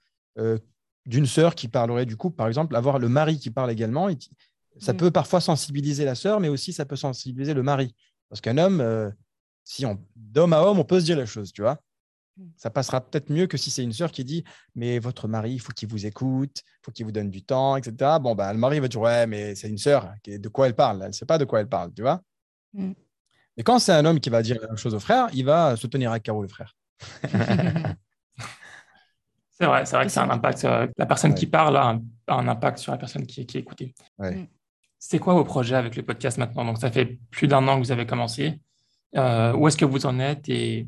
d'une 1.06 1.28
sœur 1.28 1.56
qui 1.56 1.70
parlerait 1.70 2.06
du 2.06 2.18
couple, 2.18 2.36
par 2.36 2.48
exemple, 2.48 2.76
avoir 2.76 3.00
le 3.00 3.08
mari 3.08 3.40
qui 3.40 3.50
parle 3.50 3.72
également. 3.72 4.10
ça 4.80 4.92
mm. 4.92 4.98
peut 4.98 5.12
parfois 5.12 5.40
sensibiliser 5.40 6.04
la 6.04 6.16
sœur, 6.16 6.42
mais 6.42 6.50
aussi 6.50 6.74
ça 6.74 6.84
peut 6.84 6.98
sensibiliser 6.98 7.54
le 7.54 7.64
mari. 7.64 7.96
Parce 8.28 8.42
qu'un 8.42 8.58
homme, 8.58 9.14
si 9.64 9.86
on 9.86 9.98
d'homme 10.18 10.52
à 10.52 10.64
homme, 10.64 10.80
on 10.80 10.84
peut 10.84 11.00
se 11.00 11.06
dire 11.06 11.18
les 11.18 11.26
choses, 11.26 11.54
tu 11.54 11.62
vois. 11.62 11.80
Mm. 12.38 12.48
Ça 12.58 12.70
passera 12.70 13.02
peut-être 13.02 13.30
mieux 13.30 13.48
que 13.48 13.58
si 13.58 13.72
c'est 13.72 13.84
une 13.84 13.94
sœur 13.94 14.12
qui 14.12 14.24
dit 14.24 14.44
Mais 14.76 15.00
votre 15.00 15.28
mari, 15.28 15.54
il 15.54 15.60
faut 15.60 15.72
qu'il 15.72 15.90
vous 15.90 16.06
écoute, 16.06 16.62
il 16.66 16.86
faut 16.86 16.92
qu'il 16.92 17.06
vous 17.06 17.12
donne 17.12 17.30
du 17.30 17.44
temps, 17.44 17.76
etc. 17.78 18.18
Bon, 18.22 18.36
bah, 18.36 18.52
le 18.52 18.60
mari 18.60 18.80
va 18.80 18.88
dire 18.88 19.02
Ouais, 19.02 19.28
mais 19.28 19.56
c'est 19.56 19.70
une 19.70 19.78
sœur. 19.78 20.14
De 20.26 20.50
quoi 20.50 20.68
elle 20.68 20.76
parle? 20.76 21.02
Elle 21.02 21.10
ne 21.10 21.14
sait 21.14 21.26
pas 21.26 21.38
de 21.38 21.46
quoi 21.46 21.60
elle 21.60 21.70
parle, 21.70 21.94
tu 21.94 22.02
vois 22.02 22.22
mm. 22.74 22.94
Mais 23.58 23.64
quand 23.64 23.80
c'est 23.80 23.94
un 23.94 24.04
homme 24.04 24.20
qui 24.20 24.30
va 24.30 24.42
dire 24.42 24.58
la 24.62 24.68
même 24.68 24.78
chose 24.78 24.94
au 24.94 25.00
frère, 25.00 25.30
il 25.34 25.46
va 25.46 25.78
se 25.78 25.88
tenir 25.88 26.12
à 26.12 26.20
carreau, 26.20 26.42
le 26.42 26.50
frère. 26.50 26.76
c'est 29.50 29.66
vrai, 29.66 29.86
c'est 29.86 29.96
vrai 29.96 30.06
que 30.06 30.12
c'est 30.12 30.20
un 30.20 30.30
impact. 30.30 30.66
Euh, 30.66 30.88
la 30.98 31.06
personne 31.06 31.34
qui 31.34 31.48
parle 31.48 31.78
a 31.78 31.98
un, 32.28 32.48
impact 32.50 32.80
sur 32.80 32.92
la 32.92 32.98
personne 32.98 33.26
qui, 33.26 33.46
qui 33.46 33.58
est 33.58 33.62
écoutée. 33.62 33.96
Mm. 34.20 34.44
C'est 35.00 35.20
quoi 35.20 35.36
vos 35.36 35.46
projets 35.46 35.76
avec 35.76 35.96
le 35.96 36.04
podcast 36.04 36.38
maintenant? 36.38 36.66
Donc, 36.66 36.80
ça 36.80 36.92
fait 36.92 37.18
plus 37.32 37.48
d'un 37.48 37.66
an 37.68 37.76
que 37.76 37.86
vous 37.86 37.94
avez 37.94 38.06
commencé. 38.06 38.60
Euh, 39.16 39.54
où 39.54 39.68
est-ce 39.68 39.78
que 39.78 39.86
vous 39.86 40.06
en 40.06 40.20
êtes 40.20 40.50
et 40.50 40.88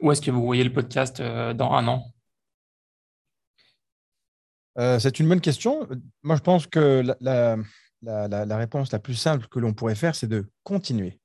où 0.00 0.12
est-ce 0.12 0.20
que 0.20 0.30
vous 0.30 0.44
voyez 0.44 0.64
le 0.64 0.72
podcast 0.72 1.20
euh, 1.20 1.54
dans 1.54 1.72
un 1.72 1.86
an? 1.88 2.12
Euh, 4.78 4.98
C'est 4.98 5.18
une 5.18 5.28
bonne 5.28 5.40
question. 5.40 5.88
Moi, 6.22 6.36
je 6.36 6.42
pense 6.42 6.66
que 6.66 7.02
la, 7.20 8.56
réponse 8.56 8.92
la 8.92 8.98
plus 8.98 9.14
simple 9.14 9.46
que 9.48 9.58
l'on 9.58 9.74
pourrait 9.74 9.96
faire, 9.96 10.14
c'est 10.14 10.28
de 10.28 10.48
continuer 10.62 11.18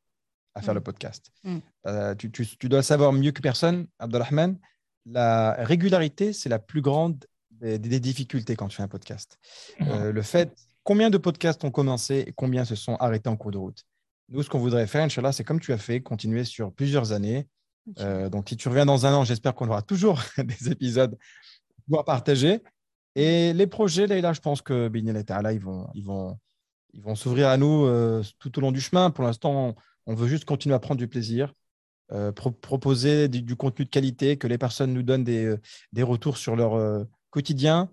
à 0.56 0.62
faire 0.62 0.74
mm. 0.74 0.78
le 0.78 0.84
podcast. 0.84 1.32
Mm. 1.44 1.58
Euh, 1.88 2.16
tu, 2.16 2.68
dois 2.68 2.84
savoir 2.84 3.14
mieux 3.14 3.32
que 3.32 3.42
personne, 3.42 3.88
Abdelrahman, 4.00 4.58
la 5.06 5.54
régularité, 5.60 6.34
c'est 6.34 6.50
la 6.50 6.60
plus 6.60 6.82
grande 6.82 7.26
des, 7.52 7.78
difficultés 8.00 8.56
quand 8.56 8.68
tu 8.68 8.78
fais 8.78 8.84
un 8.84 8.88
podcast. 8.88 9.38
Mm-hmm. 9.80 10.10
le 10.10 10.22
fait, 10.22 10.54
combien 10.84 11.10
de 11.10 11.18
podcasts 11.18 11.64
ont 11.64 11.72
commencé 11.72 12.26
et 12.28 12.34
combien 12.34 12.66
se 12.66 12.76
sont 12.76 12.96
arrêtés 12.96 13.30
en 13.30 13.38
cours 13.38 13.52
de 13.52 13.58
route? 13.58 13.86
Nous, 14.30 14.42
ce 14.42 14.50
qu'on 14.50 14.60
voudrait 14.60 14.88
faire, 14.88 15.04
Inch'Allah, 15.04 15.32
c'est 15.32 15.44
comme 15.44 15.60
tu 15.60 15.74
as 15.74 15.78
fait, 15.78 16.02
continuer 16.02 16.44
sur 16.44 16.74
plusieurs 16.74 17.12
années, 17.12 17.48
euh, 18.00 18.30
donc, 18.30 18.50
si 18.50 18.58
tu 18.58 18.70
reviens 18.70 18.86
dans 18.86 19.06
un 19.06 19.14
an, 19.14 19.24
j'espère 19.24 19.54
qu'on 19.56 19.68
aura 19.68 19.82
toujours 19.82 20.22
des 20.38 20.72
épisodes 20.72 21.18
pour 21.90 22.04
partager. 22.06 22.62
Et 23.16 23.54
les 23.54 23.68
projets, 23.68 24.08
là, 24.08 24.34
je 24.34 24.42
pense 24.42 24.62
que 24.62 24.90
là, 24.94 25.54
ils 25.54 25.60
vont, 25.60 25.88
ils 25.94 26.04
vont, 26.04 26.38
ils 26.94 27.02
vont 27.02 27.16
s'ouvrir 27.16 27.50
à 27.50 27.58
nous 27.58 27.86
euh, 27.86 28.24
tout 28.40 28.58
au 28.58 28.62
long 28.62 28.72
du 28.72 28.82
chemin. 28.82 29.12
Pour 29.12 29.24
l'instant, 29.24 29.76
on, 30.06 30.16
veut 30.16 30.28
juste 30.28 30.46
continuer 30.46 30.76
à 30.76 30.80
prendre 30.80 31.00
du 31.00 31.08
plaisir, 31.08 31.54
euh, 32.12 32.32
proposer 32.32 33.28
du, 33.28 33.56
contenu 33.56 33.86
de 33.86 33.90
qualité, 33.90 34.38
que 34.38 34.48
les 34.48 34.58
personnes 34.58 34.94
nous 34.94 35.04
donnent 35.04 35.24
des, 35.24 35.56
des 35.92 36.04
retours 36.04 36.38
sur 36.38 36.56
leur 36.56 37.06
quotidien, 37.30 37.92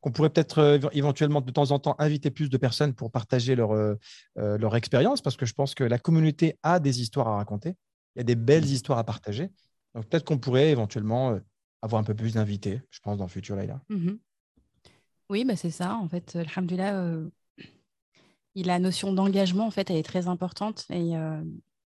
qu'on 0.00 0.12
pourrait 0.12 0.30
peut-être 0.30 0.80
éventuellement 0.92 1.40
de 1.40 1.50
temps 1.50 1.70
en 1.70 1.78
temps 1.78 1.94
inviter 1.98 2.30
plus 2.30 2.50
de 2.50 2.56
personnes 2.56 2.94
pour 2.94 3.10
partager 3.10 3.54
leur, 3.54 3.72
leur 4.36 4.76
expérience, 4.76 5.22
parce 5.22 5.36
que 5.36 5.46
je 5.46 5.54
pense 5.54 5.74
que 5.74 5.84
la 5.84 5.98
communauté 5.98 6.58
a 6.62 6.80
des 6.80 7.00
histoires 7.00 7.28
à 7.28 7.36
raconter. 7.36 7.76
Il 8.16 8.18
y 8.18 8.20
a 8.20 8.24
des 8.24 8.34
belles 8.34 8.64
mmh. 8.64 8.72
histoires 8.72 8.98
à 8.98 9.04
partager. 9.04 9.50
Donc 9.94 10.06
peut-être 10.06 10.24
qu'on 10.24 10.38
pourrait 10.38 10.70
éventuellement 10.70 11.30
euh, 11.30 11.40
avoir 11.82 12.00
un 12.00 12.04
peu 12.04 12.14
plus 12.14 12.34
d'invités, 12.34 12.80
je 12.90 13.00
pense, 13.00 13.18
dans 13.18 13.24
le 13.24 13.30
futur, 13.30 13.56
Laïla. 13.56 13.80
Mmh 13.88 14.12
oui, 15.28 15.44
bah 15.44 15.54
c'est 15.54 15.70
ça. 15.70 15.94
En 15.94 16.08
fait, 16.08 16.34
Alhamdulillah, 16.34 16.96
euh, 16.96 17.30
la 18.56 18.80
notion 18.80 19.12
d'engagement, 19.12 19.64
en 19.64 19.70
fait, 19.70 19.88
elle 19.88 19.96
est 19.96 20.02
très 20.02 20.26
importante. 20.26 20.86
Et 20.90 21.16
euh, 21.16 21.40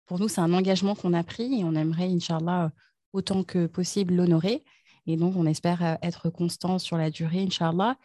pour 0.07 0.19
nous, 0.19 0.29
c'est 0.29 0.41
un 0.41 0.55
engagement 0.55 0.95
qu'on 0.95 1.13
a 1.13 1.23
pris 1.23 1.61
et 1.61 1.63
on 1.63 1.75
aimerait, 1.75 2.09
Inch'Allah, 2.09 2.73
autant 3.13 3.45
que 3.45 3.67
possible 3.67 4.15
l'honorer. 4.15 4.65
Et 5.07 5.19
donc, 5.19 5.37
on 5.37 5.45
espère 5.45 5.99
être 6.01 6.31
constant 6.31 6.79
sur 6.79 6.97
la 6.97 7.11
durée, 7.11 7.43
Inch'Allah. 7.43 7.99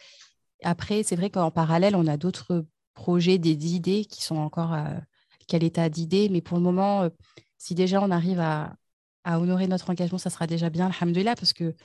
Après, 0.62 1.04
c'est 1.04 1.16
vrai 1.16 1.30
qu'en 1.30 1.52
parallèle, 1.52 1.96
on 1.96 2.08
a 2.08 2.18
d'autres 2.18 2.66
projets, 2.94 3.38
des 3.38 3.74
idées 3.74 4.04
qui 4.04 4.22
sont 4.22 4.36
encore 4.36 4.74
à 4.74 4.96
quel 5.48 5.64
état 5.64 5.88
d'idées. 5.88 6.28
Mais 6.28 6.42
pour 6.42 6.58
le 6.58 6.64
moment, 6.64 7.10
si 7.60 7.76
déjà 7.76 8.02
on 8.02 8.10
arrive 8.10 8.40
à, 8.40 8.76
honorer 9.26 9.68
notre 9.68 9.92
engagement, 9.92 10.18
ça 10.18 10.32
sera 10.32 10.48
déjà 10.48 10.72
bien, 10.72 10.90
alhamdoulilah, 10.90 11.36
parce 11.36 11.54
que 11.54 11.76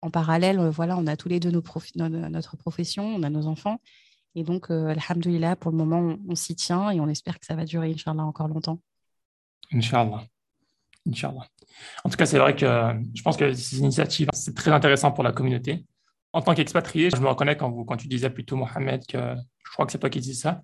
en 0.00 0.10
parallèle, 0.10 0.60
euh, 0.60 0.70
voilà, 0.70 0.96
on 0.96 1.08
a 1.08 1.16
tous 1.16 1.28
les 1.28 1.40
deux 1.40 1.50
nos 1.50 1.62
notre 2.28 2.56
profession, 2.56 3.04
on 3.04 3.22
a 3.24 3.30
nos 3.30 3.46
enfants. 3.46 3.80
Et 4.36 4.44
donc, 4.44 4.70
euh, 4.70 4.88
alhamdoulilah, 4.88 5.56
pour 5.56 5.72
le 5.72 5.76
moment, 5.76 6.16
on, 6.28 6.34
s'y 6.36 6.54
tient 6.54 6.90
et 6.90 7.00
on 7.00 7.08
espère 7.08 7.40
que 7.40 7.46
ça 7.46 7.56
va 7.56 7.64
durer, 7.64 7.90
Inch'Allah, 7.90 8.22
encore 8.22 8.46
longtemps. 8.46 8.78
Inch'Allah. 9.72 10.24
Inch'Allah. 11.08 11.48
En 12.04 12.10
tout 12.10 12.16
cas, 12.16 12.26
c'est 12.26 12.38
vrai 12.38 12.54
que 12.54 12.66
je 13.14 13.22
pense 13.22 13.36
que 13.36 13.52
ces 13.54 13.78
initiatives, 13.78 14.28
c'est 14.32 14.54
très 14.54 14.70
intéressant 14.70 15.10
pour 15.10 15.24
la 15.24 15.32
communauté. 15.32 15.84
En 16.32 16.42
tant 16.42 16.54
qu'expatrié, 16.54 17.10
je 17.10 17.20
me 17.20 17.28
reconnais 17.28 17.56
quand, 17.56 17.96
tu 17.96 18.06
disais 18.06 18.30
plutôt, 18.30 18.56
Mohamed, 18.56 19.04
que 19.06 19.18
je 19.18 19.72
crois 19.72 19.86
que 19.86 19.90
c'est 19.90 19.98
toi 19.98 20.10
qui 20.10 20.20
dis 20.20 20.34
ça, 20.34 20.62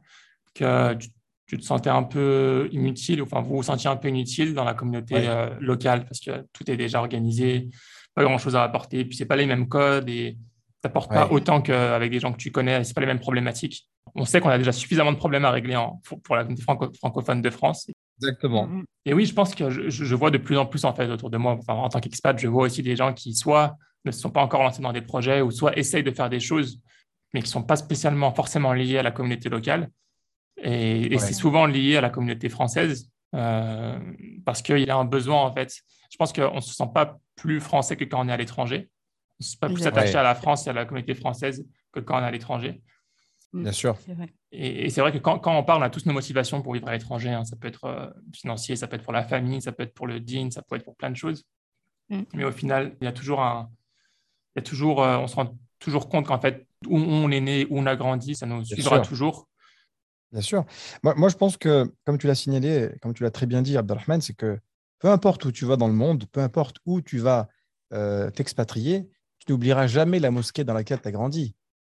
que 0.54 0.94
tu 0.94 1.08
tu 1.50 1.58
te 1.58 1.64
sentais 1.64 1.90
un 1.90 2.04
peu 2.04 2.68
inutile, 2.70 3.22
enfin 3.22 3.40
vous 3.40 3.56
vous 3.56 3.62
sentiez 3.64 3.90
un 3.90 3.96
peu 3.96 4.06
inutile 4.06 4.54
dans 4.54 4.62
la 4.62 4.72
communauté 4.72 5.16
euh, 5.16 5.50
locale 5.58 6.04
parce 6.04 6.20
que 6.20 6.46
tout 6.52 6.70
est 6.70 6.76
déjà 6.76 7.00
organisé, 7.00 7.70
pas 8.14 8.22
grand 8.22 8.38
chose 8.38 8.54
à 8.54 8.62
apporter, 8.62 9.04
puis 9.04 9.16
c'est 9.16 9.26
pas 9.26 9.34
les 9.34 9.46
mêmes 9.46 9.66
codes 9.66 10.08
et 10.08 10.38
ça 10.80 10.88
n'apporte 10.88 11.10
pas 11.10 11.26
autant 11.32 11.60
qu'avec 11.60 12.12
des 12.12 12.20
gens 12.20 12.32
que 12.32 12.36
tu 12.38 12.52
connais, 12.52 12.84
c'est 12.84 12.94
pas 12.94 13.00
les 13.00 13.08
mêmes 13.08 13.18
problématiques. 13.18 13.88
On 14.14 14.24
sait 14.24 14.40
qu'on 14.40 14.48
a 14.48 14.58
déjà 14.58 14.70
suffisamment 14.70 15.10
de 15.10 15.16
problèmes 15.16 15.44
à 15.44 15.50
régler 15.50 15.76
pour, 16.22 16.36
la 16.36 16.44
communauté 16.44 16.62
francophone 16.62 17.42
de 17.42 17.50
France. 17.50 17.90
Exactement. 18.22 18.68
Mm, 18.68 18.78
mm. 18.78 18.84
Et 19.06 19.14
oui, 19.14 19.26
je 19.26 19.34
pense 19.34 19.52
que 19.52 19.70
je, 19.70 20.14
vois 20.14 20.30
de 20.30 20.38
plus 20.38 20.56
en 20.56 20.66
plus 20.66 20.84
en 20.84 20.94
fait 20.94 21.10
autour 21.10 21.30
de 21.30 21.36
moi, 21.36 21.58
en 21.66 21.88
tant 21.88 21.98
qu'expat, 21.98 22.38
je 22.38 22.46
vois 22.46 22.66
aussi 22.66 22.84
des 22.84 22.94
gens 22.94 23.12
qui 23.12 23.34
soit 23.34 23.76
ne 24.04 24.12
se 24.12 24.20
sont 24.20 24.30
pas 24.30 24.40
encore 24.40 24.62
lancés 24.62 24.82
dans 24.82 24.92
des 24.92 25.02
projets 25.02 25.42
ou 25.42 25.50
soit 25.50 25.76
essayent 25.76 26.04
de 26.04 26.12
faire 26.12 26.30
des 26.30 26.40
choses 26.40 26.80
mais 27.34 27.40
qui 27.40 27.46
ne 27.46 27.52
sont 27.52 27.62
pas 27.62 27.76
spécialement 27.76 28.32
forcément 28.32 28.72
liées 28.72 28.98
à 28.98 29.02
la 29.02 29.10
communauté 29.10 29.48
locale. 29.48 29.90
Et, 30.62 31.18
c'est 31.18 31.32
souvent 31.32 31.66
lié 31.66 31.96
à 31.96 32.00
la 32.00 32.10
communauté 32.10 32.48
française 32.48 33.10
euh, 33.34 33.98
parce 34.44 34.62
qu'il 34.62 34.78
y 34.78 34.90
a 34.90 34.96
un 34.96 35.04
besoin, 35.04 35.42
en 35.42 35.52
fait. 35.52 35.74
Je 36.10 36.16
pense 36.16 36.32
qu'on 36.32 36.56
ne 36.56 36.60
se 36.60 36.74
sent 36.74 36.90
pas 36.94 37.18
plus 37.36 37.60
français 37.60 37.96
que 37.96 38.04
quand 38.04 38.24
on 38.24 38.28
est 38.28 38.32
à 38.32 38.36
l'étranger. 38.36 38.90
On 39.32 39.36
ne 39.40 39.44
se 39.44 39.50
sent 39.52 39.58
pas 39.60 39.68
plus 39.68 39.86
attaché 39.86 40.16
à 40.16 40.22
la 40.22 40.34
France 40.34 40.66
et 40.66 40.70
à 40.70 40.72
la 40.72 40.84
communauté 40.84 41.14
française 41.14 41.66
que 41.92 42.00
quand 42.00 42.18
on 42.18 42.22
est 42.22 42.26
à 42.26 42.30
l'étranger. 42.30 42.82
Mm. 43.52 43.62
Bien 43.62 43.72
sûr. 43.72 43.96
Et, 44.52 44.90
c'est 44.90 45.00
vrai 45.00 45.12
que 45.12 45.18
quand, 45.18 45.38
quand, 45.38 45.56
on 45.56 45.64
parle, 45.64 45.82
on 45.82 45.86
a 45.86 45.90
tous 45.90 46.06
nos 46.06 46.12
motivations 46.12 46.62
pour 46.62 46.74
vivre 46.74 46.88
à 46.88 46.92
l'étranger. 46.92 47.30
Hein. 47.30 47.44
Ça 47.44 47.56
peut 47.56 47.68
être 47.68 47.84
euh, 47.84 48.08
financier, 48.34 48.76
ça 48.76 48.86
peut 48.86 48.96
être 48.96 49.04
pour 49.04 49.12
la 49.12 49.24
famille, 49.24 49.62
ça 49.62 49.72
peut 49.72 49.82
être 49.82 49.94
pour 49.94 50.06
le 50.06 50.20
DIN, 50.20 50.50
ça 50.50 50.62
peut 50.62 50.76
être 50.76 50.84
pour 50.84 50.96
plein 50.96 51.10
de 51.10 51.16
choses. 51.16 51.44
Mm. 52.08 52.22
Mais 52.34 52.44
au 52.44 52.52
final, 52.52 52.96
il 53.00 53.04
y 53.04 53.08
a 53.08 53.12
toujours 53.12 53.40
un. 53.40 53.70
Il 54.56 54.58
y 54.58 54.60
a 54.60 54.62
toujours, 54.62 55.02
euh, 55.02 55.16
on 55.16 55.28
se 55.28 55.36
rend 55.36 55.56
toujours 55.78 56.08
compte 56.08 56.26
qu'en 56.26 56.40
fait, 56.40 56.66
où 56.88 56.98
on 56.98 57.30
est 57.30 57.40
né, 57.40 57.66
où 57.70 57.78
on 57.78 57.86
a 57.86 57.94
grandi, 57.94 58.34
ça 58.34 58.46
nous 58.46 58.64
suivra 58.64 59.00
toujours. 59.00 59.48
Bien 60.32 60.42
sûr. 60.42 60.64
Moi, 61.02 61.28
je 61.28 61.36
pense 61.36 61.56
que, 61.56 61.92
comme 62.04 62.16
tu 62.16 62.28
l'as 62.28 62.36
signalé, 62.36 62.90
comme 63.02 63.14
tu 63.14 63.24
l'as 63.24 63.32
très 63.32 63.46
bien 63.46 63.62
dit, 63.62 63.76
Abdelrahman, 63.76 64.20
c'est 64.20 64.34
que 64.34 64.60
peu 65.00 65.08
importe 65.08 65.44
où 65.44 65.50
tu 65.50 65.64
vas 65.64 65.76
dans 65.76 65.88
le 65.88 65.94
monde, 65.94 66.26
peu 66.30 66.40
importe 66.40 66.76
où 66.86 67.00
tu 67.00 67.18
vas 67.18 67.48
euh, 67.92 68.30
t'expatrier, 68.30 69.08
tu 69.38 69.50
n'oublieras 69.50 69.88
jamais 69.88 70.20
la 70.20 70.30
mosquée 70.30 70.62
dans 70.62 70.74
laquelle 70.74 71.00
tu 71.00 71.08
as 71.08 71.10
grandi. 71.10 71.56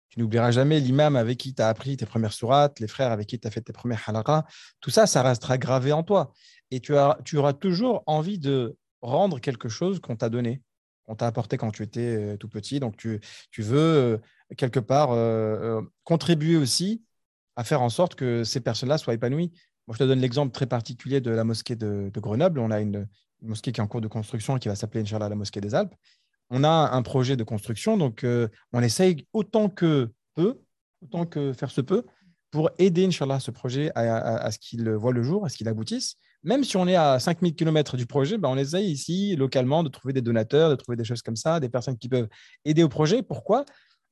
Tu 0.09 0.19
n'oublieras 0.19 0.51
jamais 0.51 0.79
l'imam 0.79 1.15
avec 1.15 1.37
qui 1.39 1.53
tu 1.53 1.61
as 1.61 1.67
appris 1.67 1.97
tes 1.97 2.05
premières 2.05 2.31
sourates, 2.31 2.79
les 2.79 2.87
frères 2.87 3.11
avec 3.11 3.27
qui 3.27 3.39
tu 3.39 3.47
as 3.47 3.51
fait 3.51 3.61
tes 3.61 3.73
premières 3.73 4.07
halaqas. 4.07 4.45
Tout 4.79 4.91
ça, 4.91 5.07
ça 5.07 5.23
restera 5.23 5.57
gravé 5.57 5.91
en 5.91 6.03
toi. 6.03 6.31
Et 6.69 6.79
tu, 6.79 6.95
as, 6.95 7.17
tu 7.25 7.37
auras 7.37 7.53
toujours 7.53 8.03
envie 8.05 8.39
de 8.39 8.77
rendre 9.01 9.39
quelque 9.39 9.67
chose 9.67 9.99
qu'on 9.99 10.15
t'a 10.15 10.29
donné, 10.29 10.61
qu'on 11.03 11.15
t'a 11.15 11.27
apporté 11.27 11.57
quand 11.57 11.71
tu 11.71 11.83
étais 11.83 12.15
euh, 12.15 12.37
tout 12.37 12.47
petit. 12.47 12.79
Donc, 12.79 12.95
tu, 12.95 13.19
tu 13.51 13.61
veux 13.61 13.77
euh, 13.77 14.17
quelque 14.55 14.79
part 14.79 15.09
contribuer 16.03 16.57
aussi 16.57 17.01
à 17.55 17.63
faire 17.63 17.81
en 17.81 17.89
sorte 17.89 18.15
que 18.15 18.43
ces 18.43 18.61
personnes-là 18.61 18.97
soient 18.97 19.13
épanouies. 19.13 19.51
Moi, 19.87 19.95
je 19.97 20.03
te 20.03 20.07
donne 20.07 20.19
l'exemple 20.19 20.51
très 20.51 20.67
particulier 20.67 21.21
de 21.21 21.31
la 21.31 21.43
mosquée 21.43 21.75
de, 21.75 22.11
Grenoble. 22.15 22.59
On 22.59 22.71
a 22.71 22.79
une, 22.79 23.07
mosquée 23.41 23.71
qui 23.71 23.81
est 23.81 23.83
en 23.83 23.87
cours 23.87 24.01
de 24.01 24.07
construction 24.07 24.57
et 24.57 24.59
qui 24.59 24.67
va 24.67 24.75
s'appeler, 24.75 25.01
Inch'Allah, 25.01 25.29
la 25.29 25.35
mosquée 25.35 25.61
des 25.61 25.73
Alpes. 25.73 25.93
On 26.49 26.63
a 26.63 26.69
un 26.69 27.01
projet 27.01 27.35
de 27.35 27.43
construction, 27.43 27.97
donc 27.97 28.23
euh, 28.23 28.49
on 28.73 28.81
essaye 28.81 29.25
autant 29.33 29.69
que 29.69 30.11
peut, 30.35 30.61
autant 31.01 31.25
que 31.25 31.53
faire 31.53 31.71
se 31.71 31.81
peut, 31.81 32.05
pour 32.51 32.69
aider, 32.77 33.05
Inch'Allah, 33.05 33.39
ce 33.39 33.49
projet 33.49 33.91
à, 33.95 34.51
ce 34.51 34.59
qu'il 34.59 34.87
voit 34.91 35.13
le 35.13 35.23
jour, 35.23 35.45
à 35.45 35.49
ce 35.49 35.55
qu'il 35.55 35.67
aboutisse. 35.69 36.15
Même 36.43 36.63
si 36.63 36.75
on 36.75 36.87
est 36.87 36.95
à 36.95 37.17
5000 37.17 37.55
km 37.55 37.95
du 37.95 38.05
projet, 38.05 38.37
ben 38.37 38.49
on 38.49 38.57
essaye 38.57 38.91
ici, 38.91 39.35
localement, 39.37 39.83
de 39.83 39.89
trouver 39.89 40.13
des 40.13 40.21
donateurs, 40.21 40.69
de 40.69 40.75
trouver 40.75 40.97
des 40.97 41.05
choses 41.05 41.21
comme 41.21 41.37
ça, 41.37 41.59
des 41.59 41.69
personnes 41.69 41.97
qui 41.97 42.09
peuvent 42.09 42.27
aider 42.65 42.83
au 42.83 42.89
projet. 42.89 43.23
Pourquoi? 43.23 43.63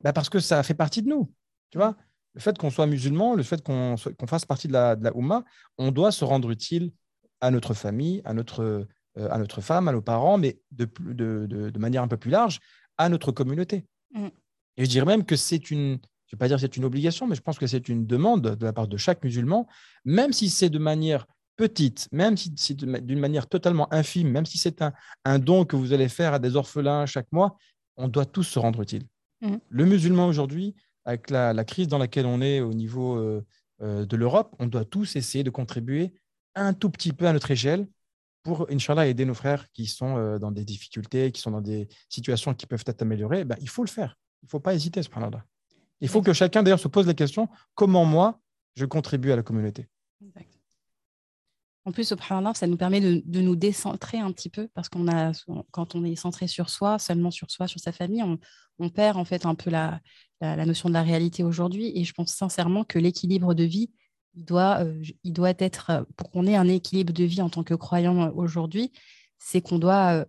Ben 0.02 0.14
Parce 0.14 0.30
que 0.30 0.40
ça 0.40 0.64
fait 0.64 0.74
partie 0.74 1.02
de 1.02 1.10
nous. 1.10 1.32
Tu 1.70 1.78
vois? 1.78 1.98
Le 2.34 2.42
fait 2.42 2.58
qu'on 2.58 2.70
soit 2.70 2.86
musulman, 2.86 3.36
le 3.36 3.44
fait 3.44 3.62
qu'on 3.64 3.98
fasse 3.98 4.46
partie 4.46 4.68
de 4.68 4.74
la, 4.74 4.96
de 4.96 5.04
la 5.04 5.16
Oumma, 5.16 5.44
on 5.78 5.92
doit 5.92 6.12
se 6.12 6.24
rendre 6.24 6.50
utile 6.52 6.92
à 7.42 7.52
notre 7.52 7.74
famille, 7.74 8.22
à 8.26 8.34
notre, 8.34 8.88
euh, 9.18 9.30
à 9.32 9.38
notre 9.38 9.62
femme, 9.62 9.88
à 9.88 9.92
nos 9.92 10.02
parents, 10.02 10.38
mais 10.38 10.60
de, 10.72 10.88
de, 11.00 11.48
de, 11.70 11.80
manière 11.80 12.04
un 12.04 12.08
peu 12.08 12.18
plus 12.18 12.32
large, 12.32 12.60
à 12.98 13.10
notre 13.10 13.32
communauté. 13.32 13.86
Mm. 14.14 14.28
Et 14.78 14.86
je 14.86 14.90
dirais 14.90 15.06
même 15.06 15.26
que 15.26 15.36
c'est 15.36 15.72
une, 15.72 16.00
je 16.28 16.36
ne 16.36 16.38
vais 16.38 16.38
pas 16.38 16.48
dire 16.48 16.58
que 16.58 16.62
c'est 16.62 16.78
une 16.78 16.86
obligation, 16.86 17.28
mais 17.28 17.36
je 17.36 17.42
pense 17.42 17.58
que 17.58 17.68
c'est 17.68 17.90
une 17.90 18.06
demande 18.06 18.56
de 18.56 18.66
la 18.66 18.74
part 18.74 18.88
de 18.88 18.98
chaque 18.98 19.24
musulman, 19.24 19.68
même 20.06 20.32
si 20.32 20.50
c'est 20.50 20.70
de 20.70 20.80
manière 20.80 21.26
petite, 21.56 22.08
même 22.12 22.38
si 22.38 22.54
c'est 22.56 22.76
d'une 22.76 23.20
manière 23.20 23.48
totalement 23.48 23.92
infime, 23.94 24.30
même 24.30 24.46
si 24.46 24.58
c'est 24.58 24.82
un, 25.26 25.40
don 25.40 25.66
que 25.66 25.76
vous 25.76 25.92
allez 25.92 26.08
faire 26.08 26.34
à 26.34 26.40
des 26.40 26.56
orphelins 26.56 27.06
chaque 27.06 27.30
mois, 27.32 27.58
on 27.98 28.08
doit 28.08 28.26
tous 28.26 28.44
se 28.44 28.60
rendre 28.60 28.82
utile. 28.82 29.04
Mmh. 29.42 29.56
Le 29.68 29.86
musulman 29.86 30.28
aujourd'hui, 30.28 30.76
avec 31.10 31.32
la, 31.32 31.64
crise 31.66 31.88
dans 31.88 31.98
laquelle 31.98 32.28
on 32.28 32.40
est 32.40 32.62
au 32.62 32.72
niveau 32.72 33.16
euh, 33.16 33.44
euh, 33.82 34.06
de 34.06 34.16
l'Europe, 34.16 34.56
on 34.60 34.68
doit 34.68 34.86
tous 34.86 35.16
essayer 35.16 35.44
de 35.44 35.50
contribuer 35.50 36.14
un 36.54 36.74
tout 36.74 36.92
petit 36.92 37.14
peu 37.14 37.28
à 37.28 37.34
notre 37.34 37.50
échelle 37.50 37.88
pour, 38.44 38.68
Inch'Allah, 38.70 39.08
aider 39.08 39.26
nos 39.26 39.34
frères 39.34 39.72
qui 39.72 39.88
sont 39.88 40.18
euh, 40.18 40.38
dans 40.38 40.52
des 40.52 40.64
difficultés, 40.64 41.32
qui 41.32 41.42
sont 41.42 41.50
dans 41.50 41.62
des 41.62 41.88
situations 42.10 42.54
qui 42.54 42.68
peuvent 42.68 42.84
être 42.86 43.02
améliorées. 43.02 43.44
Ben, 43.44 43.58
il 43.60 43.70
faut 43.70 43.84
le 43.84 43.90
faire. 43.90 44.18
Il 44.44 44.46
ne 44.46 44.50
faut 44.50 44.60
pas 44.60 44.76
hésiter, 44.76 45.02
subhanallah. 45.02 45.44
Il 46.00 46.10
faut 46.10 46.22
que 46.22 46.32
chacun, 46.32 46.62
d'ailleurs, 46.62 46.80
se 46.80 46.88
pose 46.88 47.08
la 47.08 47.16
question 47.16 47.50
comment 47.74 48.06
moi, 48.06 48.40
je 48.76 48.86
contribue 48.86 49.32
à 49.32 49.36
la 49.36 49.44
communauté? 49.44 49.88
En 51.90 51.92
plus, 51.92 52.10
subhanallah, 52.10 52.54
ça 52.54 52.68
nous 52.68 52.78
permet 52.78 53.02
de, 53.02 53.42
nous 53.42 53.56
décentrer 53.56 54.20
un 54.20 54.32
petit 54.32 54.50
peu 54.50 54.68
parce 54.76 54.90
qu'on 54.90 55.08
a, 55.08 55.32
quand 55.72 55.96
on 55.96 56.06
est 56.06 56.16
centré 56.16 56.46
sur 56.46 56.70
soi, 56.70 57.00
seulement 57.00 57.32
sur 57.32 57.50
soi, 57.50 57.68
sur 57.68 57.80
sa 57.80 57.92
famille, 57.92 58.22
on, 58.78 58.90
perd 58.90 59.18
en 59.18 59.26
fait 59.26 59.48
un 59.48 59.56
peu 59.56 59.72
la, 59.72 60.00
la, 60.40 60.68
notion 60.68 60.88
de 60.88 60.94
la 60.94 61.02
réalité 61.02 61.44
aujourd'hui. 61.44 61.92
Et 61.96 62.04
je 62.04 62.14
pense 62.14 62.32
sincèrement 62.32 62.84
que 62.84 63.00
l'équilibre 63.00 63.56
de 63.56 63.64
vie, 63.64 63.90
doit, 64.36 64.84
euh, 64.84 65.02
il 65.24 65.34
doit 65.34 65.56
être, 65.58 65.90
euh, 65.90 66.04
pour 66.16 66.30
qu'on 66.30 66.46
ait 66.46 66.56
un 66.56 66.68
équilibre 66.68 67.12
de 67.12 67.24
vie 67.24 67.42
en 67.42 67.50
tant 67.50 67.64
que 67.64 67.74
croyant 67.74 68.22
euh, 68.22 68.32
aujourd'hui, 68.36 68.92
c'est 69.40 69.60
qu'on 69.62 69.80
doit 69.80 70.26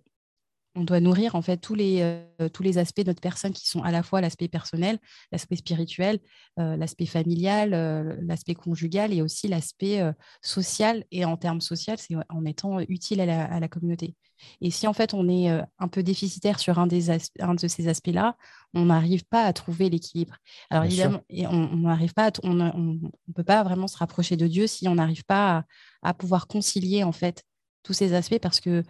on 0.77 0.85
doit 0.85 1.01
nourrir 1.01 1.35
en 1.35 1.43
fait 1.43 1.57
tous 1.57 1.75
les, 1.75 2.01
euh, 2.01 2.49
tous 2.49 2.63
les 2.63 2.79
aspects 2.79 3.01
de 3.01 3.09
notre 3.09 3.21
personne 3.21 3.53
qui 3.53 3.69
sont 3.69 3.83
à 3.83 3.91
la 3.91 4.03
fois 4.03 4.21
l'aspect 4.21 4.49
personnel, 4.49 4.99
l'aspect 5.33 5.57
spirituel, 5.57 6.21
euh, 6.59 6.77
l'aspect 6.77 7.07
familial, 7.07 7.75
euh, 7.75 8.17
l'aspect 8.23 8.55
conjugal 8.55 9.13
et 9.13 9.21
aussi 9.21 9.49
l'aspect 9.49 10.01
social. 10.43 11.05
Et 11.11 11.25
en 11.25 11.37
termes 11.37 11.61
social, 11.61 11.99
c'est 11.99 12.15
en 12.29 12.45
étant 12.45 12.81
utile 12.81 13.21
à 13.21 13.61
la, 13.61 13.69
communauté. 13.69 14.15
Et 14.61 14.71
si 14.71 14.87
en 14.87 14.93
fait 14.93 15.13
on 15.13 15.29
est 15.29 15.49
un 15.49 15.89
peu 15.89 16.03
déficitaire 16.03 16.59
sur 16.59 16.79
un, 16.79 16.87
des 16.87 17.11
un 17.41 17.55
de 17.55 17.69
ces 17.69 17.89
aspects-là, 17.89 18.37
on 18.75 18.87
n'arrive 18.87 19.25
pas 19.25 19.45
à 19.45 19.53
trouver 19.53 19.91
l'équilibre. 19.91 20.37
Alors 20.71 20.85
évidemment, 20.85 21.21
on 21.31 21.77
n'arrive 21.77 22.15
pas, 22.15 22.31
on 22.43 22.55
ne 22.55 23.33
peut 23.35 23.45
pas 23.45 23.63
vraiment 23.63 23.87
se 23.87 23.99
rapprocher 23.99 24.37
de 24.37 24.47
Dieu 24.47 24.67
si 24.67 24.89
on 24.89 24.95
n'arrive 24.95 25.25
pas 25.25 25.59
à, 25.59 26.11
à, 26.11 26.15
pouvoir 26.15 26.47
concilier 26.47 27.05
en 27.05 27.13
fait 27.13 27.45
tous 27.83 27.93
ces 27.93 28.15
aspects 28.15 28.39
parce 28.41 28.61
que 28.61 28.83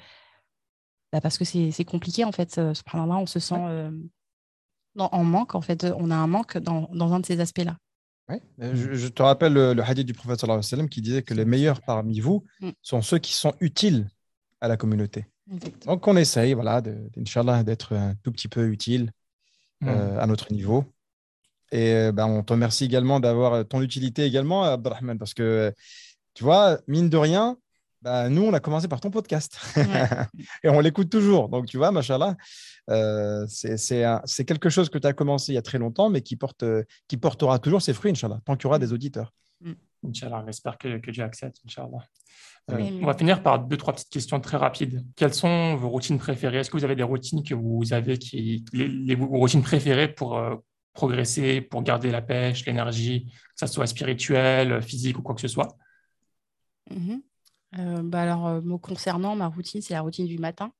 bah, 1.12 1.20
parce 1.20 1.38
que 1.38 1.44
c'est 1.44 1.84
compliqué, 1.84 2.24
en 2.24 2.32
fait. 2.32 2.54
Ce 2.54 2.60
là 2.60 3.16
on 3.16 3.26
se 3.26 3.40
sent 3.40 3.54
euh, 3.58 3.90
en 4.96 5.24
manque, 5.24 5.54
en 5.54 5.60
fait. 5.60 5.86
On 5.96 6.10
a 6.10 6.16
un 6.16 6.26
manque 6.26 6.58
dans, 6.58 6.88
dans 6.92 7.12
un 7.12 7.20
de 7.20 7.26
ces 7.26 7.40
aspects-là. 7.40 7.76
Je, 8.58 8.94
je, 8.94 9.08
te 9.08 9.22
rappelle 9.22 9.54
le, 9.54 9.82
hadith 9.82 10.06
du 10.06 10.12
prophète 10.12 10.40
sallam 10.62 10.88
qui 10.88 11.00
disait 11.00 11.22
que 11.22 11.34
les 11.34 11.44
meilleurs 11.44 11.80
parmi 11.80 12.20
vous 12.20 12.44
mm. 12.60 12.70
sont 12.82 13.02
ceux 13.02 13.18
qui 13.18 13.32
sont 13.32 13.54
utiles 13.60 14.08
à 14.60 14.68
la 14.68 14.76
communauté. 14.76 15.26
Donc, 15.84 16.06
on 16.06 16.16
essaye, 16.16 16.54
voilà, 16.54 16.80
d'être 16.80 17.96
un 17.96 18.14
tout 18.22 18.30
petit 18.30 18.46
peu 18.46 18.68
utile 18.68 19.12
mm. 19.80 19.88
euh, 19.88 20.20
à 20.20 20.26
notre 20.26 20.52
niveau. 20.52 20.84
Et 21.72 22.10
ben, 22.12 22.26
on 22.26 22.42
te 22.42 22.52
remercie 22.52 22.84
également 22.84 23.20
d'avoir 23.20 23.66
ton 23.66 23.80
utilité 23.80 24.24
également, 24.24 24.64
Abdelrahman, 24.64 25.18
parce 25.18 25.34
que, 25.34 25.72
tu 26.34 26.42
vois, 26.42 26.78
mine 26.88 27.08
de 27.08 27.16
rien, 27.16 27.56
bah, 28.02 28.28
nous, 28.28 28.42
on 28.42 28.52
a 28.52 28.60
commencé 28.60 28.88
par 28.88 29.00
ton 29.00 29.10
podcast. 29.10 29.58
et 30.64 30.68
on 30.68 30.80
l'écoute 30.80 31.10
toujours. 31.10 31.48
Donc, 31.48 31.66
tu 31.66 31.76
vois, 31.76 31.90
machallah, 31.90 32.36
euh, 32.88 33.46
c'est 33.48 34.44
quelque 34.46 34.70
chose 34.70 34.88
que 34.88 34.98
tu 34.98 35.06
as 35.06 35.12
commencé 35.12 35.52
il 35.52 35.54
y 35.54 35.58
a 35.58 35.62
très 35.62 35.78
longtemps, 35.78 36.08
mais 36.08 36.22
qui, 36.22 36.36
porte, 36.36 36.64
qui 37.08 37.16
portera 37.16 37.58
toujours 37.58 37.82
ses 37.82 37.92
fruits, 37.92 38.12
Inch'Allah, 38.12 38.40
tant 38.44 38.56
qu'il 38.56 38.64
y 38.64 38.66
aura 38.68 38.78
des 38.78 38.92
auditeurs. 38.92 39.32
Mm. 39.60 39.72
Inch'Allah, 40.08 40.42
j'espère 40.46 40.78
que, 40.78 40.98
que, 40.98 41.10
Dieu 41.10 41.22
accepte, 41.22 41.58
Inch'Allah. 41.66 42.06
Euh, 42.70 43.00
on 43.02 43.06
va 43.06 43.14
finir 43.14 43.42
par 43.42 43.58
deux, 43.58 43.76
trois 43.76 43.92
petites 43.92 44.10
questions 44.10 44.40
très 44.40 44.56
rapides. 44.56 45.04
Quelles 45.16 45.34
sont 45.34 45.76
vos 45.76 45.88
routines 45.88 46.18
préférées? 46.18 46.58
Est-ce 46.58 46.70
que 46.70 46.76
vous 46.76 46.84
avez 46.84 46.96
des 46.96 47.02
routines 47.02 47.42
que 47.42 47.54
vous 47.54 47.92
avez, 47.92 48.18
qui, 48.18 48.64
les, 48.72 49.14
routines 49.14 49.62
préférées 49.62 50.08
pour 50.08 50.38
euh, 50.38 50.56
progresser, 50.92 51.60
pour 51.60 51.82
garder 51.82 52.10
la 52.10 52.22
pêche, 52.22 52.64
l'énergie, 52.66 53.26
que 53.26 53.66
ce 53.66 53.72
soit 53.72 53.86
spirituel, 53.86 54.82
physique 54.82 55.18
ou 55.18 55.22
quoi 55.22 55.34
que 55.34 55.40
ce 55.40 55.48
soit? 55.48 55.76
Mm-hmm. 56.90 57.20
Euh, 57.78 58.02
bah 58.02 58.22
alors, 58.22 58.46
euh, 58.46 58.60
me 58.60 58.76
concernant, 58.78 59.36
ma 59.36 59.46
routine, 59.46 59.80
c'est 59.80 59.94
la 59.94 60.00
routine 60.00 60.26
du 60.26 60.38
matin. 60.38 60.72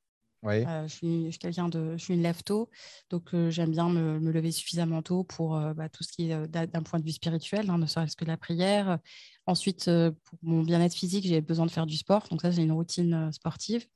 Euh, 0.45 0.89
je 0.89 0.95
suis, 0.95 1.39
quelqu'un 1.39 1.69
de, 1.69 1.99
je 1.99 2.03
suis 2.03 2.15
une 2.15 2.23
lève 2.23 2.43
tôt, 2.43 2.71
donc 3.11 3.29
j'aime 3.51 3.73
bien 3.73 3.91
me, 3.91 4.19
lever 4.19 4.51
suffisamment 4.51 5.03
tôt 5.03 5.23
pour 5.23 5.61
bah, 5.75 5.91
tout 5.91 6.03
ce 6.03 6.13
qui 6.13 6.31
est 6.31 6.47
d'un 6.49 6.83
point 6.83 6.99
de 6.99 7.05
vue 7.05 7.13
spirituel, 7.13 7.69
hein, 7.69 7.77
ne 7.77 7.85
serait-ce 7.85 8.17
que 8.17 8.25
de 8.25 8.31
la 8.31 8.39
prière. 8.39 8.99
Ensuite, 9.45 9.85
pour 10.25 10.39
mon 10.43 10.63
bien-être 10.63 10.95
physique, 10.95 11.27
j'ai 11.27 11.43
besoin 11.43 11.67
de 11.67 11.71
faire 11.71 11.85
du 11.85 11.97
sport, 11.99 12.27
donc 12.31 12.41
ça, 12.41 12.51
c'est 12.53 12.63
une 12.63 12.73
routine 12.73 13.31
sportive. 13.33 13.87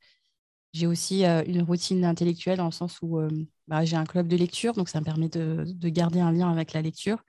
J'ai 0.75 0.87
aussi 0.87 1.25
une 1.25 1.63
routine 1.63 2.05
intellectuelle 2.05 2.59
dans 2.59 2.67
le 2.67 2.73
sens 2.73 2.99
où 3.01 3.19
bah, 3.67 3.87
j'ai 3.87 3.97
un 3.97 4.05
club 4.05 4.29
de 4.29 4.37
lecture, 4.37 4.75
donc 4.75 4.91
ça 4.91 5.01
me 5.01 5.05
permet 5.07 5.31
de, 5.31 5.65
de, 5.67 5.89
garder 5.89 6.21
un 6.21 6.31
lien 6.31 6.53
avec 6.53 6.75
la 6.75 6.83
lecture. 6.83 7.25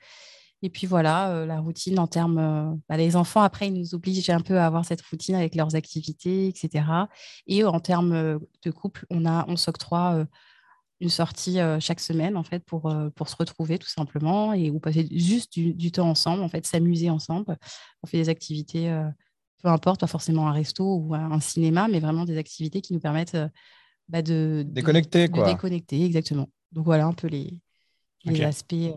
Et 0.65 0.69
puis 0.71 0.87
voilà, 0.87 1.29
euh, 1.29 1.45
la 1.45 1.59
routine 1.59 1.99
en 1.99 2.07
termes. 2.07 2.39
Euh, 2.39 2.75
bah, 2.89 2.97
les 2.97 3.15
enfants, 3.15 3.41
après, 3.41 3.67
ils 3.67 3.73
nous 3.73 3.93
obligent 3.93 4.31
un 4.31 4.39
peu 4.39 4.57
à 4.57 4.65
avoir 4.65 4.83
cette 4.83 5.03
routine 5.03 5.35
avec 5.35 5.53
leurs 5.53 5.75
activités, 5.75 6.47
etc. 6.47 6.83
Et 7.45 7.63
en 7.63 7.79
termes 7.79 8.13
euh, 8.13 8.39
de 8.63 8.71
couple, 8.71 9.05
on, 9.11 9.27
a, 9.27 9.45
on 9.47 9.57
s'octroie 9.57 10.25
une 11.01 11.09
sortie 11.09 11.59
chaque 11.79 11.99
semaine, 11.99 12.35
en 12.35 12.43
fait, 12.43 12.65
pour, 12.65 12.91
pour 13.15 13.29
se 13.29 13.35
retrouver 13.35 13.77
tout 13.77 13.89
simplement 13.89 14.53
et 14.53 14.71
ou 14.71 14.79
passer 14.79 15.07
juste 15.11 15.53
du, 15.53 15.91
temps 15.91 16.09
ensemble, 16.09 16.41
en 16.41 16.49
fait, 16.49 16.65
s'amuser 16.65 17.11
ensemble. 17.11 17.57
On 18.01 18.07
fait 18.07 18.17
des 18.17 18.29
activités, 18.29 18.87
peu 19.61 19.67
importe, 19.67 19.99
pas 19.99 20.07
forcément 20.07 20.47
un 20.47 20.53
resto 20.53 20.83
ou 20.83 21.13
un 21.13 21.39
cinéma, 21.41 21.87
mais 21.89 21.99
vraiment 21.99 22.25
des 22.25 22.39
activités 22.39 22.81
qui 22.81 22.93
nous 22.93 22.99
permettent 22.99 23.37
bah, 24.07 24.23
de, 24.23 24.65
déconnecter. 24.65 25.27
quoi. 25.27 25.45
déconnecter, 25.45 26.03
exactement. 26.05 26.49
Donc 26.71 26.85
voilà 26.85 27.05
un 27.05 27.13
peu 27.13 27.27
les, 27.27 27.59
les 28.23 28.41
aspects 28.41 28.95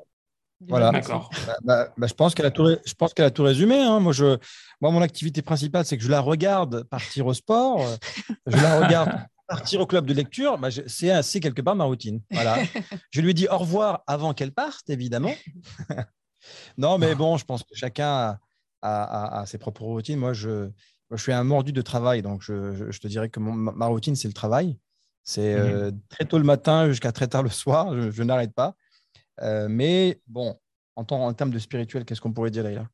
voilà. 0.66 0.90
D'accord. 0.90 1.30
Bah, 1.46 1.56
bah, 1.62 1.88
bah, 1.96 2.06
je 2.06 2.14
pense 2.14 2.34
qu'elle 2.34 2.46
a 2.46 2.50
tout, 2.50 2.68
je 2.84 2.94
pense 2.94 3.14
qu'elle 3.14 3.26
a 3.26 3.30
tout 3.30 3.44
résumé. 3.44 3.80
Hein. 3.80 4.00
Moi, 4.00 4.12
je, 4.12 4.38
moi, 4.80 4.90
mon 4.90 5.02
activité 5.02 5.42
principale, 5.42 5.84
c'est 5.84 5.96
que 5.96 6.02
je 6.02 6.10
la 6.10 6.20
regarde 6.20 6.84
partir 6.84 7.26
au 7.26 7.34
sport, 7.34 7.80
je 8.46 8.56
la 8.56 8.80
regarde 8.80 9.12
partir 9.48 9.80
au 9.80 9.86
club 9.86 10.06
de 10.06 10.14
lecture. 10.14 10.58
c'est 10.86 11.10
assez 11.10 11.40
quelque 11.40 11.62
part 11.62 11.76
ma 11.76 11.84
routine. 11.84 12.20
Voilà. 12.30 12.58
je 13.10 13.20
lui 13.20 13.34
dis 13.34 13.46
au 13.48 13.58
revoir 13.58 14.02
avant 14.06 14.34
qu'elle 14.34 14.52
parte, 14.52 14.90
évidemment. 14.90 15.34
non, 16.78 16.98
mais 16.98 17.14
bon, 17.14 17.36
je 17.36 17.44
pense 17.44 17.62
que 17.62 17.74
chacun 17.74 18.38
a, 18.82 19.44
ses 19.46 19.58
propres 19.58 19.82
routines. 19.82 20.18
Moi, 20.18 20.32
je, 20.32 20.68
je 21.12 21.22
suis 21.22 21.32
un 21.32 21.44
mordu 21.44 21.72
de 21.72 21.82
travail, 21.82 22.22
donc 22.22 22.42
je, 22.42 22.98
te 22.98 23.06
dirais 23.06 23.28
que 23.28 23.38
ma 23.38 23.86
routine, 23.86 24.16
c'est 24.16 24.28
le 24.28 24.34
travail. 24.34 24.76
C'est 25.22 25.54
mhm. 25.54 25.60
euh, 25.60 25.90
très 26.08 26.24
tôt 26.24 26.38
le 26.38 26.44
matin 26.44 26.88
jusqu'à 26.88 27.12
très 27.12 27.28
tard 27.28 27.42
le 27.42 27.50
soir. 27.50 27.92
je 28.10 28.22
n'arrête 28.22 28.54
pas. 28.54 28.74
Euh, 29.42 29.68
mais 29.68 30.20
bon, 30.26 30.58
en, 30.96 31.04
en, 31.08 31.32
termes 31.34 31.50
de 31.50 31.58
spirituel, 31.58 32.04
qu'est-ce 32.04 32.20
qu'on 32.20 32.32
pourrait 32.32 32.50
dire 32.50 32.64
là 32.64 32.88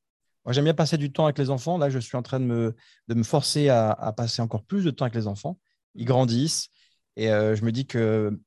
Moi, 0.44 0.52
j'aime 0.52 0.64
bien 0.64 0.74
passer 0.74 0.98
du 0.98 1.12
temps 1.12 1.24
avec 1.24 1.38
les 1.38 1.50
enfants. 1.50 1.78
Là, 1.78 1.90
je 1.90 1.98
suis 1.98 2.16
en 2.16 2.22
train 2.22 2.40
de 2.40 2.44
me, 2.44 2.74
de 3.08 3.14
me 3.14 3.22
forcer 3.22 3.68
à, 3.68 4.12
passer 4.16 4.42
encore 4.42 4.64
plus 4.64 4.84
de 4.84 4.90
temps 4.90 5.04
avec 5.04 5.14
les 5.14 5.26
enfants. 5.26 5.58
Ils 5.94 6.04
grandissent. 6.04 6.68
Et 7.16 7.30
euh, 7.30 7.54
je 7.54 7.64
me 7.64 7.72
dis 7.72 7.86
que 7.86 8.38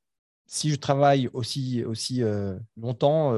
si 0.46 0.70
je 0.70 0.76
travaille 0.76 1.30
aussi, 1.34 1.84
aussi 1.84 2.22
euh, 2.22 2.58
longtemps, 2.78 3.34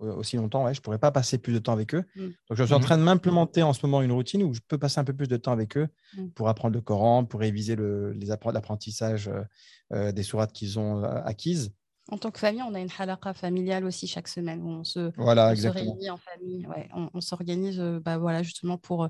aussi 0.00 0.36
longtemps, 0.36 0.64
ouais, 0.64 0.74
je 0.74 0.80
ne 0.80 0.82
pourrais 0.82 0.98
pas 0.98 1.10
passer 1.10 1.38
plus 1.38 1.52
de 1.52 1.58
temps 1.58 1.72
avec 1.72 1.94
eux. 1.94 2.04
Mm. 2.14 2.22
Donc, 2.22 2.34
je 2.52 2.62
suis 2.62 2.72
en 2.72 2.78
mm-hmm. 2.78 2.82
train 2.82 2.98
de 2.98 3.02
m'implémenter 3.02 3.62
en 3.62 3.72
ce 3.72 3.84
moment 3.84 4.00
une 4.02 4.12
routine 4.12 4.42
où 4.44 4.54
je 4.54 4.60
peux 4.66 4.78
passer 4.78 5.00
un 5.00 5.04
peu 5.04 5.12
plus 5.12 5.28
de 5.28 5.36
temps 5.36 5.52
avec 5.52 5.76
eux 5.76 5.88
mm. 6.16 6.28
pour 6.28 6.48
apprendre 6.48 6.74
le 6.74 6.80
Coran, 6.80 7.24
pour 7.24 7.40
réviser 7.40 7.76
le, 7.76 8.12
les 8.12 8.26
l'apprentissage 8.26 9.30
des 9.90 10.22
sourates 10.22 10.52
qu'ils 10.52 10.78
ont 10.78 11.02
acquises. 11.02 11.72
En 12.10 12.16
tant 12.16 12.30
que 12.30 12.38
famille, 12.38 12.62
on 12.62 12.74
a 12.74 12.80
une 12.80 12.88
halaqa 12.98 13.34
familiale 13.34 13.84
aussi 13.84 14.06
chaque 14.06 14.28
semaine 14.28 14.62
où 14.62 14.68
on 14.68 14.84
se, 14.84 15.12
réunit 15.18 16.10
en 16.10 16.16
famille. 16.16 16.66
on, 16.94 17.20
s'organise 17.20 17.78
euh, 17.80 18.00
bah, 18.00 18.16
voilà, 18.16 18.42
justement 18.42 18.78
pour, 18.78 19.04
euh, 19.04 19.08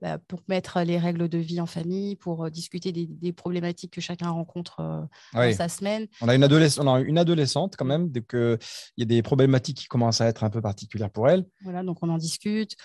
bah, 0.00 0.16
pour 0.16 0.40
mettre 0.48 0.80
les 0.80 0.96
règles 0.96 1.28
de 1.28 1.36
vie 1.36 1.60
en 1.60 1.66
famille, 1.66 2.16
pour 2.16 2.46
euh, 2.46 2.50
discuter 2.50 2.90
des, 2.90 3.32
problématiques 3.34 3.92
que 3.92 4.00
chacun 4.00 4.30
rencontre 4.30 5.06
dans 5.34 5.52
sa 5.52 5.68
semaine. 5.68 6.06
On 6.22 6.28
a, 6.28 6.34
une 6.34 6.44
on 6.44 6.94
a 6.94 7.00
une 7.00 7.18
adolescente 7.18 7.76
quand 7.76 7.84
même, 7.84 8.08
dès 8.08 8.22
qu'il 8.22 8.58
y 8.96 9.02
a 9.02 9.06
des 9.06 9.20
problématiques 9.22 9.76
qui 9.76 9.86
commencent 9.86 10.22
à 10.22 10.26
être 10.26 10.42
un 10.42 10.50
peu 10.50 10.62
particulières 10.62 11.10
pour 11.10 11.28
elle. 11.28 11.44
Voilà, 11.64 11.82
donc 11.82 11.98
on 12.00 12.08
en 12.08 12.18
discute. 12.18 12.76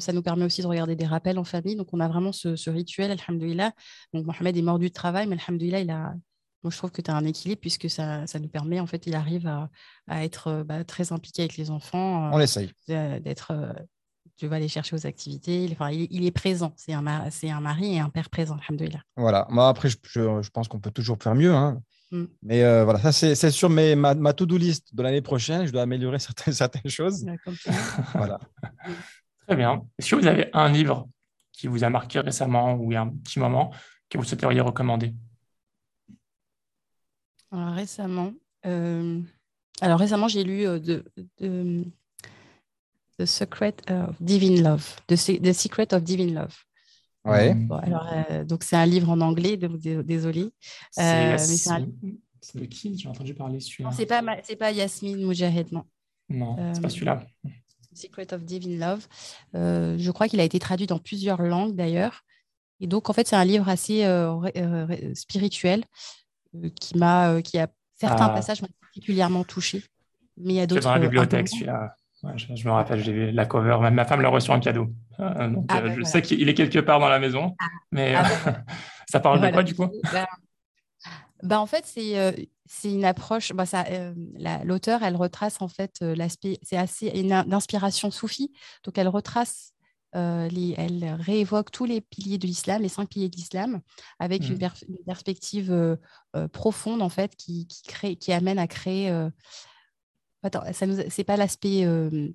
ça 0.00 0.14
nous 0.14 0.22
permet 0.22 0.46
aussi 0.46 0.62
de 0.62 0.66
regarder 0.66 0.96
des 0.96 1.06
rappels 1.06 1.38
en 1.38 1.44
famille. 1.44 1.76
Donc 1.76 1.88
on 1.92 2.00
a 2.00 2.08
vraiment 2.08 2.32
ce, 2.32 2.56
ce 2.56 2.70
rituel, 2.70 3.10
alhamdoulilah. 3.10 3.72
Donc 4.14 4.24
Mohamed 4.24 4.56
est 4.56 4.62
mordu 4.62 4.88
de 4.88 4.94
travail, 4.94 5.26
mais 5.26 5.36
alhamdoulilah, 5.36 5.80
il 5.80 5.90
a, 5.90 6.14
moi, 6.62 6.70
je 6.70 6.76
trouve 6.76 6.90
que 6.90 7.00
tu 7.00 7.10
as 7.10 7.16
un 7.16 7.24
équilibre 7.24 7.60
puisque 7.60 7.88
ça, 7.88 8.26
ça, 8.26 8.38
nous 8.38 8.48
permet, 8.48 8.80
en 8.80 8.86
fait, 8.86 9.06
il 9.06 9.14
arrive 9.14 9.46
à, 9.46 9.70
à 10.06 10.24
être 10.24 10.48
euh, 10.48 10.64
bah, 10.64 10.84
très 10.84 11.12
impliqué 11.12 11.42
avec 11.42 11.56
les 11.56 11.70
enfants. 11.70 12.30
On 12.32 12.40
essaye. 12.40 12.70
D'être, 12.88 13.52
tu 14.40 14.46
vas 14.46 14.56
aller 14.56 14.68
chercher 14.68 14.96
aux 14.96 15.06
activités. 15.06 15.68
Enfin, 15.72 15.90
il, 15.90 16.24
est 16.24 16.30
présent. 16.30 16.72
C'est 16.76 16.94
un, 16.94 17.30
c'est 17.30 17.50
un 17.50 17.60
mari 17.60 17.96
et 17.96 18.00
un 18.00 18.08
père 18.08 18.30
présent, 18.30 18.56
alhamdoulilah. 18.56 19.02
Voilà. 19.16 19.46
Moi, 19.50 19.68
après, 19.68 19.90
je, 19.90 19.96
je, 20.02 20.48
pense 20.50 20.66
qu'on 20.66 20.80
peut 20.80 20.90
toujours 20.90 21.18
faire 21.22 21.34
mieux. 21.34 21.54
Hein. 21.54 21.82
Mm. 22.10 22.24
Mais 22.42 22.64
euh, 22.64 22.84
voilà, 22.84 23.00
ça 23.00 23.12
c'est 23.12 23.50
sur 23.50 23.68
mes, 23.68 23.94
ma, 23.94 24.14
ma 24.14 24.32
to-do 24.32 24.56
list 24.56 24.94
de 24.94 25.02
l'année 25.02 25.20
prochaine. 25.20 25.66
Je 25.66 25.72
dois 25.72 25.82
améliorer 25.82 26.18
certaines, 26.18 26.54
certaines 26.54 26.90
choses. 26.90 27.26
voilà. 28.14 28.38
Très 29.46 29.56
bien. 29.56 29.82
Est-ce 29.98 30.10
que 30.10 30.16
vous 30.16 30.26
avez 30.26 30.48
un 30.54 30.70
livre 30.70 31.06
qui 31.52 31.66
vous 31.66 31.84
a 31.84 31.90
marqué 31.90 32.20
récemment 32.20 32.74
ou 32.76 32.92
il 32.92 32.94
y 32.94 32.96
a 32.96 33.02
un 33.02 33.08
petit 33.08 33.38
moment 33.38 33.72
que 34.08 34.16
vous 34.16 34.24
souhaiteriez 34.24 34.60
recommander? 34.60 35.14
Alors, 37.52 37.74
récemment, 37.74 38.32
euh, 38.66 39.20
alors 39.80 39.98
récemment 39.98 40.28
j'ai 40.28 40.44
lu 40.44 40.66
euh, 40.66 40.78
de, 40.78 41.04
de, 41.38 41.84
The 43.18 43.26
Secret 43.26 43.74
of 43.90 44.20
Divine 44.20 44.62
Love, 44.62 44.96
The, 45.06 45.14
The 45.14 45.52
Secret 45.52 45.92
of 45.92 46.02
Divine 46.02 46.34
Love. 46.34 46.56
Ouais. 47.26 47.54
alors, 47.82 48.08
donc 48.46 48.62
c'est 48.64 48.76
un 48.76 48.86
livre 48.86 49.10
en 49.10 49.20
anglais, 49.20 49.58
donc 49.58 49.78
désolé. 49.78 50.52
C'est 50.90 52.58
de 52.58 52.64
qui? 52.64 52.96
J'ai 52.96 53.08
entendu 53.08 53.34
parler 53.34 53.60
celui-là. 53.60 53.90
C'est 53.92 54.06
pas 54.06 54.22
c'est 54.42 54.56
pas 54.56 54.72
Yasmine 54.72 55.22
Moujahid, 55.22 55.70
non. 55.72 55.84
Non, 56.30 56.56
c'est 56.72 56.80
pas 56.80 56.88
celui-là. 56.88 57.26
Secret 57.94 58.32
of 58.32 58.44
Divine 58.44 58.78
Love. 58.78 59.06
Euh, 59.54 59.96
je 59.98 60.10
crois 60.10 60.28
qu'il 60.28 60.40
a 60.40 60.44
été 60.44 60.58
traduit 60.58 60.86
dans 60.86 60.98
plusieurs 60.98 61.42
langues 61.42 61.74
d'ailleurs. 61.74 62.22
Et 62.80 62.86
donc, 62.86 63.10
en 63.10 63.12
fait, 63.12 63.28
c'est 63.28 63.36
un 63.36 63.44
livre 63.44 63.68
assez 63.68 64.04
euh, 64.04 64.40
euh, 64.56 65.14
spirituel 65.14 65.84
qui 66.74 66.98
m'a, 66.98 67.42
qui 67.42 67.58
a 67.58 67.68
certains 67.98 68.26
ah. 68.26 68.30
passages 68.30 68.62
m'ont 68.62 68.68
particulièrement 68.80 69.44
touché. 69.44 69.82
Mais 70.36 70.54
il 70.54 70.56
y 70.56 70.60
a 70.60 70.66
d'autres. 70.66 70.82
dans 70.82 70.94
la 70.94 71.00
bibliothèque, 71.00 71.48
celui-là. 71.48 71.94
je, 72.36 72.66
me 72.66 72.70
rappelle, 72.70 73.02
j'ai 73.02 73.12
vu 73.12 73.30
la 73.30 73.46
cover. 73.46 73.78
Même 73.80 73.94
ma 73.94 74.04
femme 74.04 74.20
l'a 74.20 74.28
reçu 74.28 74.50
en 74.50 74.60
cadeau. 74.60 74.86
donc, 75.18 75.66
ah, 75.68 75.80
bah 75.80 75.94
je 75.96 76.02
sais 76.02 76.22
qu'il 76.22 76.48
est 76.48 76.54
quelque 76.54 76.78
part 76.78 77.00
dans 77.00 77.08
la 77.08 77.18
maison. 77.18 77.54
Ah. 77.60 77.66
Mais 77.92 78.14
bah 78.14 78.62
ça 79.10 79.20
parle 79.20 79.40
de 79.40 79.50
quoi, 79.50 79.62
du 79.62 79.74
coup? 79.74 79.88
Bah, 80.12 80.26
bah, 81.42 81.60
en 81.60 81.66
fait, 81.66 81.84
c'est 81.86 82.18
euh, 82.18 82.32
c'est 82.66 82.92
une 82.92 83.04
approche. 83.04 83.52
Bah, 83.52 83.64
euh, 83.90 84.14
L'auteur, 84.64 85.02
elle 85.02 85.16
retrace 85.16 85.60
en 85.60 85.68
fait 85.68 85.96
euh, 86.02 86.14
l'aspect. 86.14 86.58
C'est 86.62 86.76
assez 86.76 87.08
une 87.08 87.44
d'inspiration 87.46 88.10
soufie. 88.10 88.52
Donc, 88.84 88.98
elle 88.98 89.08
retrace, 89.08 89.72
les, 90.14 90.74
elle 90.76 91.16
réévoque 91.20 91.70
tous 91.70 91.84
les 91.84 92.00
piliers 92.00 92.38
de 92.38 92.46
l'islam, 92.46 92.82
les 92.82 92.88
cinq 92.88 93.08
piliers 93.08 93.28
de 93.28 93.36
l'islam, 93.36 93.80
avec 94.18 94.48
une, 94.48 94.56
mmh. 94.56 95.04
perspective 95.06 95.98
profonde 96.52 97.02
en 97.02 97.08
fait 97.08 97.36
qui, 97.36 97.66
qui, 97.66 97.82
crée, 97.82 98.16
qui 98.16 98.32
amène 98.32 98.58
à 98.58 98.66
créer 98.66 99.10
Attends, 100.42 100.62
ça 100.72 100.86
c'est 101.10 101.24
pas 101.24 101.36
l'aspect 101.36 101.84
euh, 101.84 102.30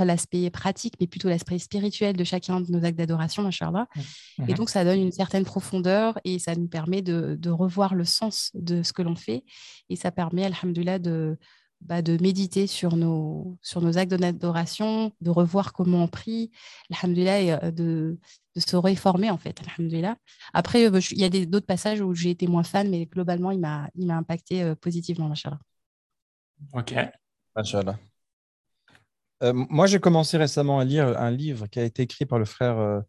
l'aspect 0.00 0.50
pratique, 0.50 0.94
mais 1.00 1.06
plutôt 1.06 1.28
l'aspect 1.28 1.58
spirituel 1.60 2.16
de 2.16 2.24
chacun 2.24 2.60
de 2.60 2.70
nos 2.72 2.84
actes 2.84 2.98
d'adoration, 2.98 3.44
machallah. 3.44 3.86
Mmh. 3.94 4.00
Et 4.48 4.52
mmh. 4.52 4.56
donc, 4.56 4.70
ça 4.70 4.84
donne 4.84 4.98
une 4.98 5.12
certaine 5.12 5.44
profondeur 5.44 6.18
et 6.24 6.40
ça 6.40 6.56
nous 6.56 6.66
permet 6.66 7.00
de, 7.00 7.36
de 7.38 7.50
revoir 7.50 7.94
le 7.94 8.04
sens 8.04 8.50
de 8.54 8.82
ce 8.82 8.92
que 8.92 9.02
l'on 9.02 9.14
fait. 9.14 9.44
Et 9.88 9.94
ça 9.94 10.10
permet, 10.10 10.44
alhamdoulilah, 10.44 10.98
de, 10.98 11.38
bah, 11.84 12.02
de 12.02 12.20
méditer 12.20 12.66
sur 12.66 12.96
nos, 12.96 13.56
sur 13.62 13.80
nos 13.80 13.98
actes 13.98 14.10
d'adoration, 14.10 15.12
de 15.20 15.30
revoir 15.30 15.72
comment 15.72 16.04
on 16.04 16.08
prie, 16.08 16.50
alhamdoulilah, 16.90 17.40
et 17.40 17.52
euh, 17.52 17.70
de, 17.70 18.18
de 18.56 18.60
se 18.60 18.76
réformer, 18.76 19.30
en 19.30 19.38
fait, 19.38 19.60
alhamdoulilah. 19.60 20.16
Après, 20.52 20.86
euh, 20.90 21.00
il 21.10 21.18
y 21.18 21.24
a 21.24 21.46
d'autres 21.46 21.66
passages 21.66 22.00
où 22.00 22.14
j'ai 22.14 22.30
été 22.30 22.46
moins 22.46 22.62
fan, 22.62 22.90
mais 22.90 23.06
globalement, 23.06 23.50
il 23.50 23.60
m'a, 23.60 23.88
il 23.94 24.06
m'a 24.06 24.16
impacté 24.16 24.62
euh, 24.62 24.74
positivement, 24.74 25.28
machallah. 25.28 25.60
Ok. 26.72 26.94
Euh, 29.42 29.52
moi, 29.52 29.86
j'ai 29.86 30.00
commencé 30.00 30.36
récemment 30.36 30.78
à 30.78 30.84
lire 30.84 31.18
un 31.20 31.30
livre 31.30 31.66
qui 31.66 31.78
a 31.78 31.84
été 31.84 32.02
écrit 32.02 32.24
par 32.24 32.38
le 32.38 32.44
frère 32.44 32.78
euh, 32.78 33.00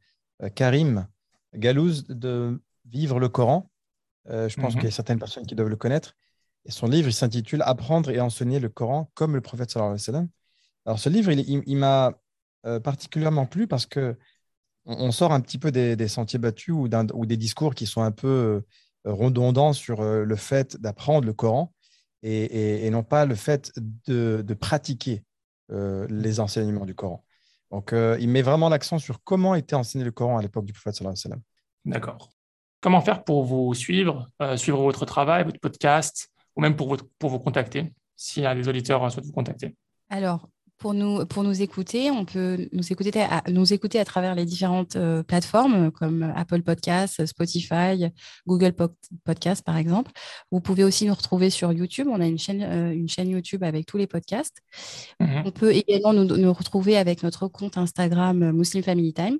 Karim 0.53 1.07
Galouz 1.53 2.05
de 2.07 2.61
Vivre 2.85 3.19
le 3.19 3.29
Coran. 3.29 3.69
Euh, 4.29 4.49
je 4.49 4.59
pense 4.59 4.73
mhm. 4.73 4.81
qu'il 4.81 4.89
y 4.89 4.91
a 4.91 4.95
certaines 4.95 5.19
personnes 5.19 5.45
qui 5.45 5.55
doivent 5.55 5.69
le 5.69 5.75
connaître. 5.75 6.15
Son 6.67 6.87
livre, 6.87 7.09
s'intitule 7.11 7.61
Apprendre 7.63 8.09
et 8.09 8.19
enseigner 8.19 8.59
le 8.59 8.69
Coran 8.69 9.11
comme 9.13 9.35
le 9.35 9.41
prophète 9.41 9.71
sallallahu 9.71 9.99
alayhi 10.07 10.23
wa. 10.23 10.27
Alors, 10.85 10.99
ce 10.99 11.09
livre, 11.09 11.31
il, 11.31 11.77
m'a 11.77 12.13
particulièrement 12.83 13.45
plu 13.45 13.67
parce 13.67 13.85
que 13.85 14.17
on, 14.85 15.11
sort 15.11 15.31
un 15.31 15.41
petit 15.41 15.57
peu 15.57 15.71
des, 15.71 16.07
sentiers 16.07 16.39
battus 16.39 16.73
ou, 16.75 16.87
des 16.87 17.37
discours 17.37 17.73
qui 17.73 17.85
sont 17.87 18.01
un 18.01 18.11
peu 18.11 18.63
redondants 19.03 19.73
sur 19.73 20.03
le 20.03 20.35
fait 20.35 20.79
d'apprendre 20.79 21.25
le 21.25 21.33
Coran 21.33 21.73
et, 22.25 22.89
non 22.89 23.03
pas 23.03 23.25
le 23.25 23.35
fait 23.35 23.71
de, 24.07 24.53
pratiquer 24.59 25.23
euh, 25.71 26.07
les 26.09 26.39
enseignements 26.39 26.85
du 26.85 26.95
Coran. 26.95 27.23
Donc, 27.71 27.93
euh, 27.93 28.17
il 28.19 28.29
met 28.29 28.41
vraiment 28.41 28.69
l'accent 28.69 28.99
sur 28.99 29.23
comment 29.23 29.55
était 29.55 29.75
enseigné 29.75 30.05
le 30.05 30.11
Coran 30.11 30.37
à 30.37 30.41
l'époque 30.41 30.65
du 30.65 30.73
prophète 30.73 30.95
sallallahu 30.95 31.17
alayhi 31.25 31.41
D'accord. 31.85 32.29
Comment 32.81 33.01
faire 33.01 33.23
pour 33.23 33.43
vous 33.43 33.73
suivre, 33.73 34.29
euh, 34.41 34.57
suivre 34.57 34.81
votre 34.81 35.05
travail, 35.05 35.43
votre 35.43 35.59
podcast, 35.59 36.31
ou 36.55 36.61
même 36.61 36.75
pour, 36.75 36.97
pour 37.19 37.29
vous 37.29 37.39
contacter, 37.39 37.93
s'il 38.15 38.43
y 38.43 38.45
a 38.45 38.55
des 38.55 38.67
auditeurs 38.67 39.11
souhaitent 39.11 39.25
vous 39.25 39.31
contacter 39.31 39.75
Alors, 40.09 40.49
pour 40.77 40.93
nous, 40.93 41.25
pour 41.25 41.43
nous 41.43 41.61
écouter, 41.61 42.11
on 42.11 42.25
peut 42.25 42.67
nous 42.73 42.91
écouter 42.91 43.21
à, 43.21 43.43
nous 43.49 43.73
écouter 43.73 43.99
à 43.99 44.05
travers 44.05 44.35
les 44.35 44.45
différentes 44.45 44.97
euh, 44.97 45.23
plateformes 45.23 45.89
comme 45.91 46.33
Apple 46.35 46.61
Podcasts, 46.63 47.25
Spotify, 47.25 48.11
Google 48.45 48.73
Podcasts, 49.23 49.63
par 49.63 49.77
exemple. 49.77 50.11
Vous 50.51 50.59
pouvez 50.59 50.83
aussi 50.83 51.05
nous 51.05 51.13
retrouver 51.13 51.49
sur 51.49 51.71
YouTube. 51.71 52.07
On 52.11 52.19
a 52.19 52.27
une 52.27 52.37
chaîne, 52.37 52.61
euh, 52.61 52.91
une 52.91 53.07
chaîne 53.07 53.29
YouTube 53.29 53.63
avec 53.63 53.85
tous 53.85 53.97
les 53.97 54.07
podcasts. 54.07 54.57
Mhm. 55.21 55.43
On 55.45 55.51
peut 55.51 55.73
également 55.73 56.13
nous, 56.13 56.25
nous, 56.25 56.53
retrouver 56.53 56.97
avec 56.97 57.23
notre 57.23 57.47
compte 57.47 57.77
Instagram 57.77 58.43
euh, 58.43 58.51
Muslim 58.51 58.83
Family 58.83 59.13
Time. 59.13 59.37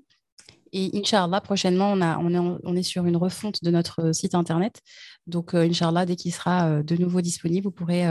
Et 0.78 0.92
Inch'Allah, 0.94 1.40
prochainement, 1.40 1.94
on, 1.94 2.02
a, 2.02 2.18
on, 2.18 2.34
est, 2.34 2.60
on 2.64 2.76
est 2.76 2.84
sur 2.84 3.06
une 3.06 3.16
refonte 3.16 3.64
de 3.64 3.72
notre 3.72 4.12
site 4.12 4.36
internet. 4.36 4.82
Donc, 5.26 5.54
Inch'Allah, 5.54 6.06
dès 6.06 6.18
qu'il 6.18 6.34
sera 6.34 6.84
de 6.84 6.98
nouveau 6.98 7.22
disponible, 7.22 7.66
vous 7.66 7.72
pourrez 7.72 8.04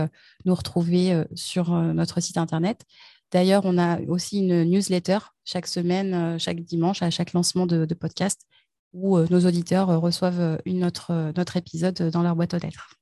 nous 0.47 0.55
retrouver 0.55 1.25
sur 1.35 1.71
notre 1.71 2.21
site 2.21 2.39
internet. 2.39 2.87
D'ailleurs, 3.35 3.63
on 3.65 3.79
a 3.79 4.01
aussi 4.03 4.39
une 4.39 4.63
newsletter 4.63 5.19
chaque 5.45 5.67
semaine, 5.67 6.15
euh, 6.15 6.39
chaque 6.39 6.61
dimanche, 6.61 7.03
à 7.03 7.11
chaque 7.11 7.33
lancement 7.33 7.67
de, 7.67 7.93
podcast, 7.95 8.47
où 8.93 9.17
euh, 9.17 9.27
nos 9.29 9.45
auditeurs 9.45 9.91
euh, 9.91 9.99
reçoivent 9.99 10.61
une 10.65 10.85
autre, 10.85 11.33
notre 11.37 11.57
épisode 11.57 12.01
dans 12.11 12.23
leur 12.23 12.37
boîte 12.37 12.55
aux 12.55 12.59
lettres. 12.59 12.95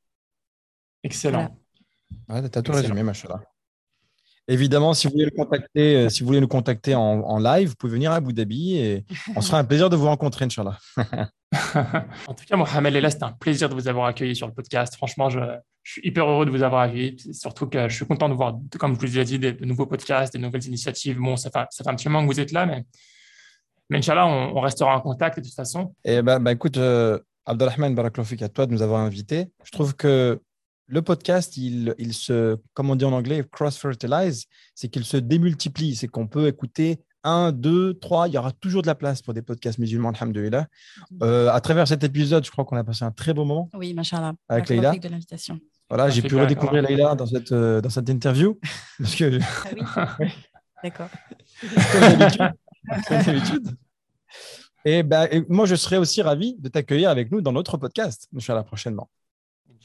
Excellent. 1.03 1.55
tu 2.29 2.33
as 2.33 2.63
tout 2.63 2.73
résumé, 2.73 3.03
machallah. 3.03 3.43
Évidemment, 4.53 4.93
si 4.93 5.07
vous 5.07 5.15
voulez, 5.15 5.25
le 5.25 5.31
contacter, 5.31 6.11
si 6.11 6.21
vous 6.21 6.27
voulez 6.27 6.41
nous 6.41 6.49
contacter 6.49 6.95
en, 6.95 7.39
live, 7.39 7.71
vous 7.71 7.75
pouvez 7.75 7.95
venir 7.95 8.13
à 8.13 8.17
Abu 8.17 8.35
Dhabi 8.35 8.77
et 8.77 9.07
on 9.35 9.41
sera 9.41 9.59
un 9.59 9.65
plaisir 9.65 9.89
de 9.89 9.97
vous 9.97 10.05
rencontrer, 10.05 10.45
Inch'Allah. 10.45 10.79
en 12.27 12.35
tout 12.35 12.45
cas, 12.47 12.57
Mohamed 12.57 12.93
Lela, 12.93 13.11
c'était 13.11 13.25
un 13.25 13.33
plaisir 13.33 13.71
de 13.71 13.75
vous 13.75 13.89
avoir 13.89 14.07
accueilli 14.07 14.37
sur 14.37 14.47
le 14.47 14.53
podcast. 14.53 14.95
Franchement, 14.97 15.31
je, 15.31 15.41
je 15.83 15.93
suis 15.93 16.07
hyper 16.07 16.29
heureux 16.29 16.45
de 16.45 16.51
vous 16.51 16.63
avoir 16.63 16.83
accueilli. 16.83 17.17
Surtout 17.33 17.67
que 17.67 17.89
je 17.89 17.95
suis 17.95 18.05
content 18.05 18.29
de 18.29 18.35
voir, 18.35 18.59
comme 18.79 18.95
je 18.95 19.01
vous 19.01 19.17
l'ai 19.17 19.25
dit, 19.25 19.39
des, 19.39 19.53
de 19.55 19.65
nouveaux 19.65 19.87
podcasts, 19.87 20.35
des 20.35 20.39
nouvelles 20.39 20.67
initiatives. 20.67 21.19
Bon, 21.19 21.37
ça 21.37 21.51
fait, 21.51 21.67
ça 21.71 21.83
fait 21.83 21.91
un 21.91 21.95
petit 21.95 22.11
moment 22.11 22.27
que 22.27 22.33
vous 22.33 22.41
êtes 22.41 22.53
là, 22.53 22.67
mais, 22.67 22.85
mais 23.89 23.99
Inch'Allah, 23.99 24.27
on, 24.27 24.61
restera 24.61 24.95
en 24.95 25.01
contact 25.01 25.39
de 25.39 25.45
toute 25.45 25.55
façon. 25.55 25.95
Et 26.05 26.17
eh 26.17 26.23
ben, 26.23 26.41
bah, 26.41 26.53
écoute, 26.53 26.77
euh, 26.77 27.19
Abdelrahman 27.47 27.95
Baraklofik, 27.95 28.43
à 28.43 28.51
toi 28.51 28.67
de 28.67 28.73
nous 28.73 28.83
avoir 28.83 29.01
invités. 29.01 29.47
Je 29.65 29.71
trouve 29.71 29.97
que 29.97 30.41
le 30.93 31.01
podcast, 31.01 31.57
il, 31.57 31.95
il 31.97 32.13
se, 32.13 32.59
comme 32.75 32.91
on 32.91 32.97
dit 32.97 33.07
en 33.07 33.13
anglais, 33.13 33.43
cross-fertilize, 33.51 34.45
c'est 34.75 34.89
qu'il 34.89 35.05
se 35.05 35.17
démultiplie. 35.17 35.97
C'est 35.97 36.07
qu'on 36.07 36.27
peut 36.27 36.49
écouter 36.49 37.01
un, 37.25 37.51
deux, 37.51 37.95
trois, 37.95 38.29
il 38.29 38.35
y 38.35 38.39
aura 38.39 38.53
toujours 38.53 38.83
de 38.83 38.89
la 38.89 38.95
place 38.95 39.23
pour 39.23 39.33
des 39.33 39.41
podcasts 39.41 39.79
musulmans, 39.79 40.11
alhamdoulilah. 40.11 40.67
Euh, 41.23 41.49
à 41.49 41.63
travers 41.63 41.89
cet 41.89 42.05
épisode, 42.05 42.45
je 42.45 42.51
crois 42.51 42.67
qu'on 42.67 42.77
a 42.77 42.85
passé 42.85 43.07
un 43.07 43.11
très 43.11 43.33
beau 43.33 43.47
moment. 43.47 43.71
Oui, 43.73 43.95
machallah. 43.95 44.35
Avec 44.51 44.69
Leïla. 44.69 44.93
de 44.99 45.09
l'invitation. 45.09 45.59
Voilà, 45.89 46.11
j'ai 46.11 46.21
pu 46.21 46.37
redécouvrir 46.37 46.83
Leïla 46.83 47.15
dans 47.15 47.27
cette, 47.27 47.53
euh, 47.53 47.81
dans 47.81 47.91
cette 47.91 48.11
interview. 48.11 48.61
Parce 48.99 49.15
que... 49.15 49.39
Ah 49.41 50.17
oui 50.21 50.29
D'accord. 50.85 51.09
Comme 53.09 53.23
d'habitude. 53.23 53.77
Et, 54.85 55.03
ben, 55.03 55.27
et 55.31 55.43
moi, 55.49 55.65
je 55.65 55.75
serais 55.75 55.97
aussi 55.97 56.21
ravi 56.21 56.57
de 56.59 56.69
t'accueillir 56.69 57.09
avec 57.09 57.31
nous 57.31 57.41
dans 57.41 57.53
notre 57.53 57.79
podcast, 57.79 58.29
Inch'Allah, 58.37 58.65
prochainement. 58.65 59.09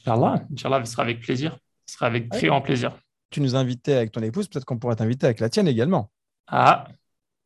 Inch'Allah, 0.06 0.44
Inch'Allah, 0.52 0.84
ce 0.84 0.92
sera 0.92 1.02
avec 1.02 1.20
plaisir. 1.20 1.58
Ce 1.86 1.94
sera 1.94 2.06
avec 2.06 2.30
très 2.30 2.46
grand 2.46 2.60
plaisir. 2.60 2.92
Tu 3.30 3.40
nous 3.40 3.56
invitais 3.56 3.94
avec 3.94 4.12
ton 4.12 4.22
épouse, 4.22 4.48
peut-être 4.48 4.64
qu'on 4.64 4.78
pourrait 4.78 4.96
t'inviter 4.96 5.26
avec 5.26 5.40
la 5.40 5.48
tienne 5.48 5.68
également. 5.68 6.10
Ah, 6.46 6.86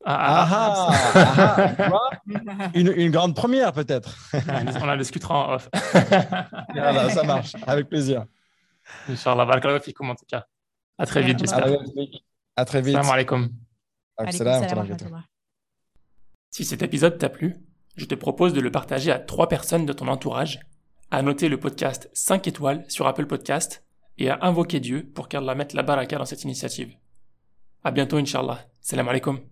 ah, 0.05 0.49
ah, 0.51 0.89
ah, 1.15 1.57
ah 1.79 2.71
une, 2.75 2.93
une, 2.97 3.11
grande 3.11 3.37
première 3.37 3.73
peut-être. 3.73 4.17
On 4.35 4.89
en 4.89 4.97
discutera 4.97 5.35
en 5.35 5.55
off. 5.55 5.69
voilà, 6.75 7.11
ça 7.15 7.23
marche, 7.23 7.55
avec 7.67 7.89
plaisir. 7.89 8.25
Inch'Allah, 9.09 9.45
barakallahu 9.45 9.81
fikum 9.81 10.11
en 10.11 10.15
tout 10.15 10.25
cas. 10.27 10.45
À 10.99 11.07
très 11.07 11.23
vite, 11.23 11.39
j'espère. 11.39 11.67
À 12.57 12.65
très 12.65 12.83
vite. 12.83 12.95
Salam 12.95 13.11
alaikum. 13.11 13.49
Si 16.51 16.65
cet 16.65 16.83
épisode 16.83 17.19
t'a 17.19 17.29
plu, 17.29 17.57
je 17.97 18.05
te 18.05 18.15
propose 18.15 18.53
de 18.53 18.61
le 18.61 18.71
partager 18.71 19.11
à 19.11 19.19
trois 19.19 19.49
personnes 19.49 19.87
de 19.87 19.93
ton 19.93 20.09
entourage, 20.09 20.61
à 21.13 21.21
noter 21.21 21.51
le 21.51 21.61
podcast 21.61 22.09
5 22.15 22.49
étoiles 22.49 22.87
sur 22.89 23.07
Apple 23.07 23.27
Podcast 23.27 23.85
et 24.17 24.31
à 24.31 24.39
invoquer 24.41 24.81
Dieu 24.81 25.11
pour 25.15 25.29
qu'Allah 25.29 25.55
mette 25.55 25.75
la 25.75 25.83
baraka 25.83 26.17
dans 26.17 26.25
cette 26.25 26.45
initiative. 26.45 26.97
À 27.85 27.91
bientôt, 27.91 28.17
Inch'Allah. 28.17 28.67
Salam 28.81 29.09
alaikum. 29.09 29.52